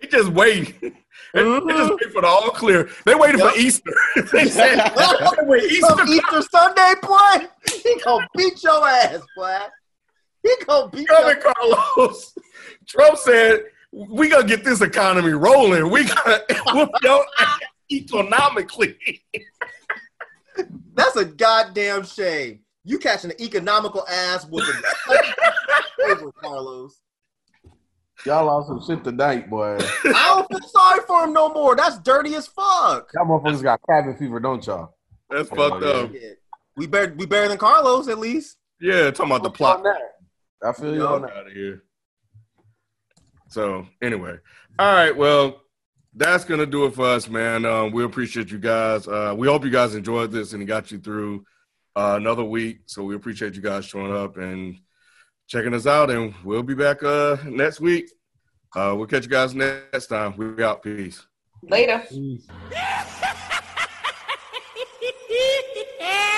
he 0.00 0.06
just 0.06 0.28
wait. 0.28 0.80
They 0.80 1.40
just 1.40 1.64
mm-hmm. 1.64 1.96
wait 2.00 2.12
for 2.12 2.20
the 2.20 2.28
all 2.28 2.50
clear. 2.50 2.88
They 3.04 3.14
waited 3.14 3.40
Yep. 3.40 3.52
for 3.52 3.58
Easter. 3.58 3.92
they 4.32 4.48
said, 4.48 4.78
Easter 5.70 6.04
Easter 6.06 6.42
Sunday 6.42 6.94
play. 7.02 7.48
He 7.82 8.00
gonna 8.04 8.28
beat 8.36 8.62
your 8.62 8.86
ass, 8.86 9.20
boy. 9.36 9.58
He 10.58 10.64
gonna 10.66 10.88
beat 10.88 11.06
coming, 11.06 11.36
your 11.36 11.54
Carlos. 11.54 12.34
Trump 12.88 13.16
said, 13.18 13.64
"We 13.92 14.28
gonna 14.28 14.46
get 14.46 14.64
this 14.64 14.80
economy 14.80 15.30
rolling. 15.32 15.88
We 15.90 16.04
gonna 16.04 16.40
whoop 16.72 16.90
your 17.02 17.24
ass 17.38 17.60
economically." 17.90 18.98
That's 20.94 21.16
a 21.16 21.24
goddamn 21.24 22.04
shame. 22.04 22.60
You 22.84 22.98
catching 22.98 23.30
an 23.30 23.40
economical 23.40 24.04
ass 24.08 24.46
with 24.46 24.64
a 24.64 26.10
over, 26.10 26.32
Carlos. 26.32 27.00
Y'all 28.26 28.46
lost 28.46 28.68
some 28.68 28.82
shit 28.84 29.02
tonight, 29.04 29.48
boy. 29.48 29.78
I 30.04 30.34
don't 30.34 30.48
feel 30.48 30.68
sorry 30.68 31.00
for 31.06 31.24
him 31.24 31.32
no 31.32 31.48
more. 31.48 31.74
That's 31.74 31.98
dirty 31.98 32.34
as 32.34 32.46
fuck. 32.46 33.10
Y'all 33.14 33.26
motherfuckers 33.26 33.62
got 33.62 33.80
cabin 33.88 34.16
fever, 34.16 34.38
don't 34.40 34.64
y'all? 34.66 34.94
That's 35.30 35.48
Oh, 35.52 35.56
fucked 35.56 35.84
up. 35.84 36.12
Shit. 36.12 36.40
We 36.76 36.86
better 36.86 37.14
we 37.16 37.26
better 37.26 37.48
than 37.48 37.58
Carlos 37.58 38.08
at 38.08 38.18
least. 38.18 38.58
Yeah, 38.80 39.10
talking 39.10 39.32
about 39.32 39.42
the 39.44 39.50
plot. 39.50 39.84
I 40.64 40.72
feel 40.72 40.94
you 40.94 41.06
on 41.06 41.24
out 41.24 41.46
of 41.46 41.52
here. 41.52 41.82
So 43.48 43.86
anyway, 44.00 44.36
all 44.78 44.94
right. 44.94 45.16
Well, 45.16 45.60
that's 46.14 46.44
gonna 46.44 46.66
do 46.66 46.86
it 46.86 46.94
for 46.94 47.06
us, 47.06 47.28
man. 47.28 47.64
Um, 47.64 47.92
we 47.92 48.04
appreciate 48.04 48.50
you 48.50 48.58
guys. 48.58 49.08
Uh, 49.08 49.34
we 49.36 49.46
hope 49.46 49.64
you 49.64 49.70
guys 49.70 49.94
enjoyed 49.94 50.30
this 50.30 50.52
and 50.52 50.66
got 50.66 50.90
you 50.90 50.98
through 50.98 51.44
uh, 51.96 52.14
another 52.16 52.44
week. 52.44 52.80
So 52.86 53.02
we 53.02 53.14
appreciate 53.14 53.54
you 53.54 53.62
guys 53.62 53.84
showing 53.84 54.14
up 54.14 54.36
and 54.36 54.78
checking 55.48 55.74
us 55.74 55.86
out. 55.86 56.10
And 56.10 56.34
we'll 56.44 56.62
be 56.62 56.74
back 56.74 57.02
uh, 57.02 57.36
next 57.44 57.80
week. 57.80 58.10
Uh, 58.74 58.94
we'll 58.96 59.06
catch 59.06 59.24
you 59.24 59.30
guys 59.30 59.54
next 59.54 60.06
time. 60.06 60.34
We 60.36 60.62
out. 60.64 60.82
Peace. 60.82 61.26
Later. 61.62 62.02
Peace. 62.08 62.46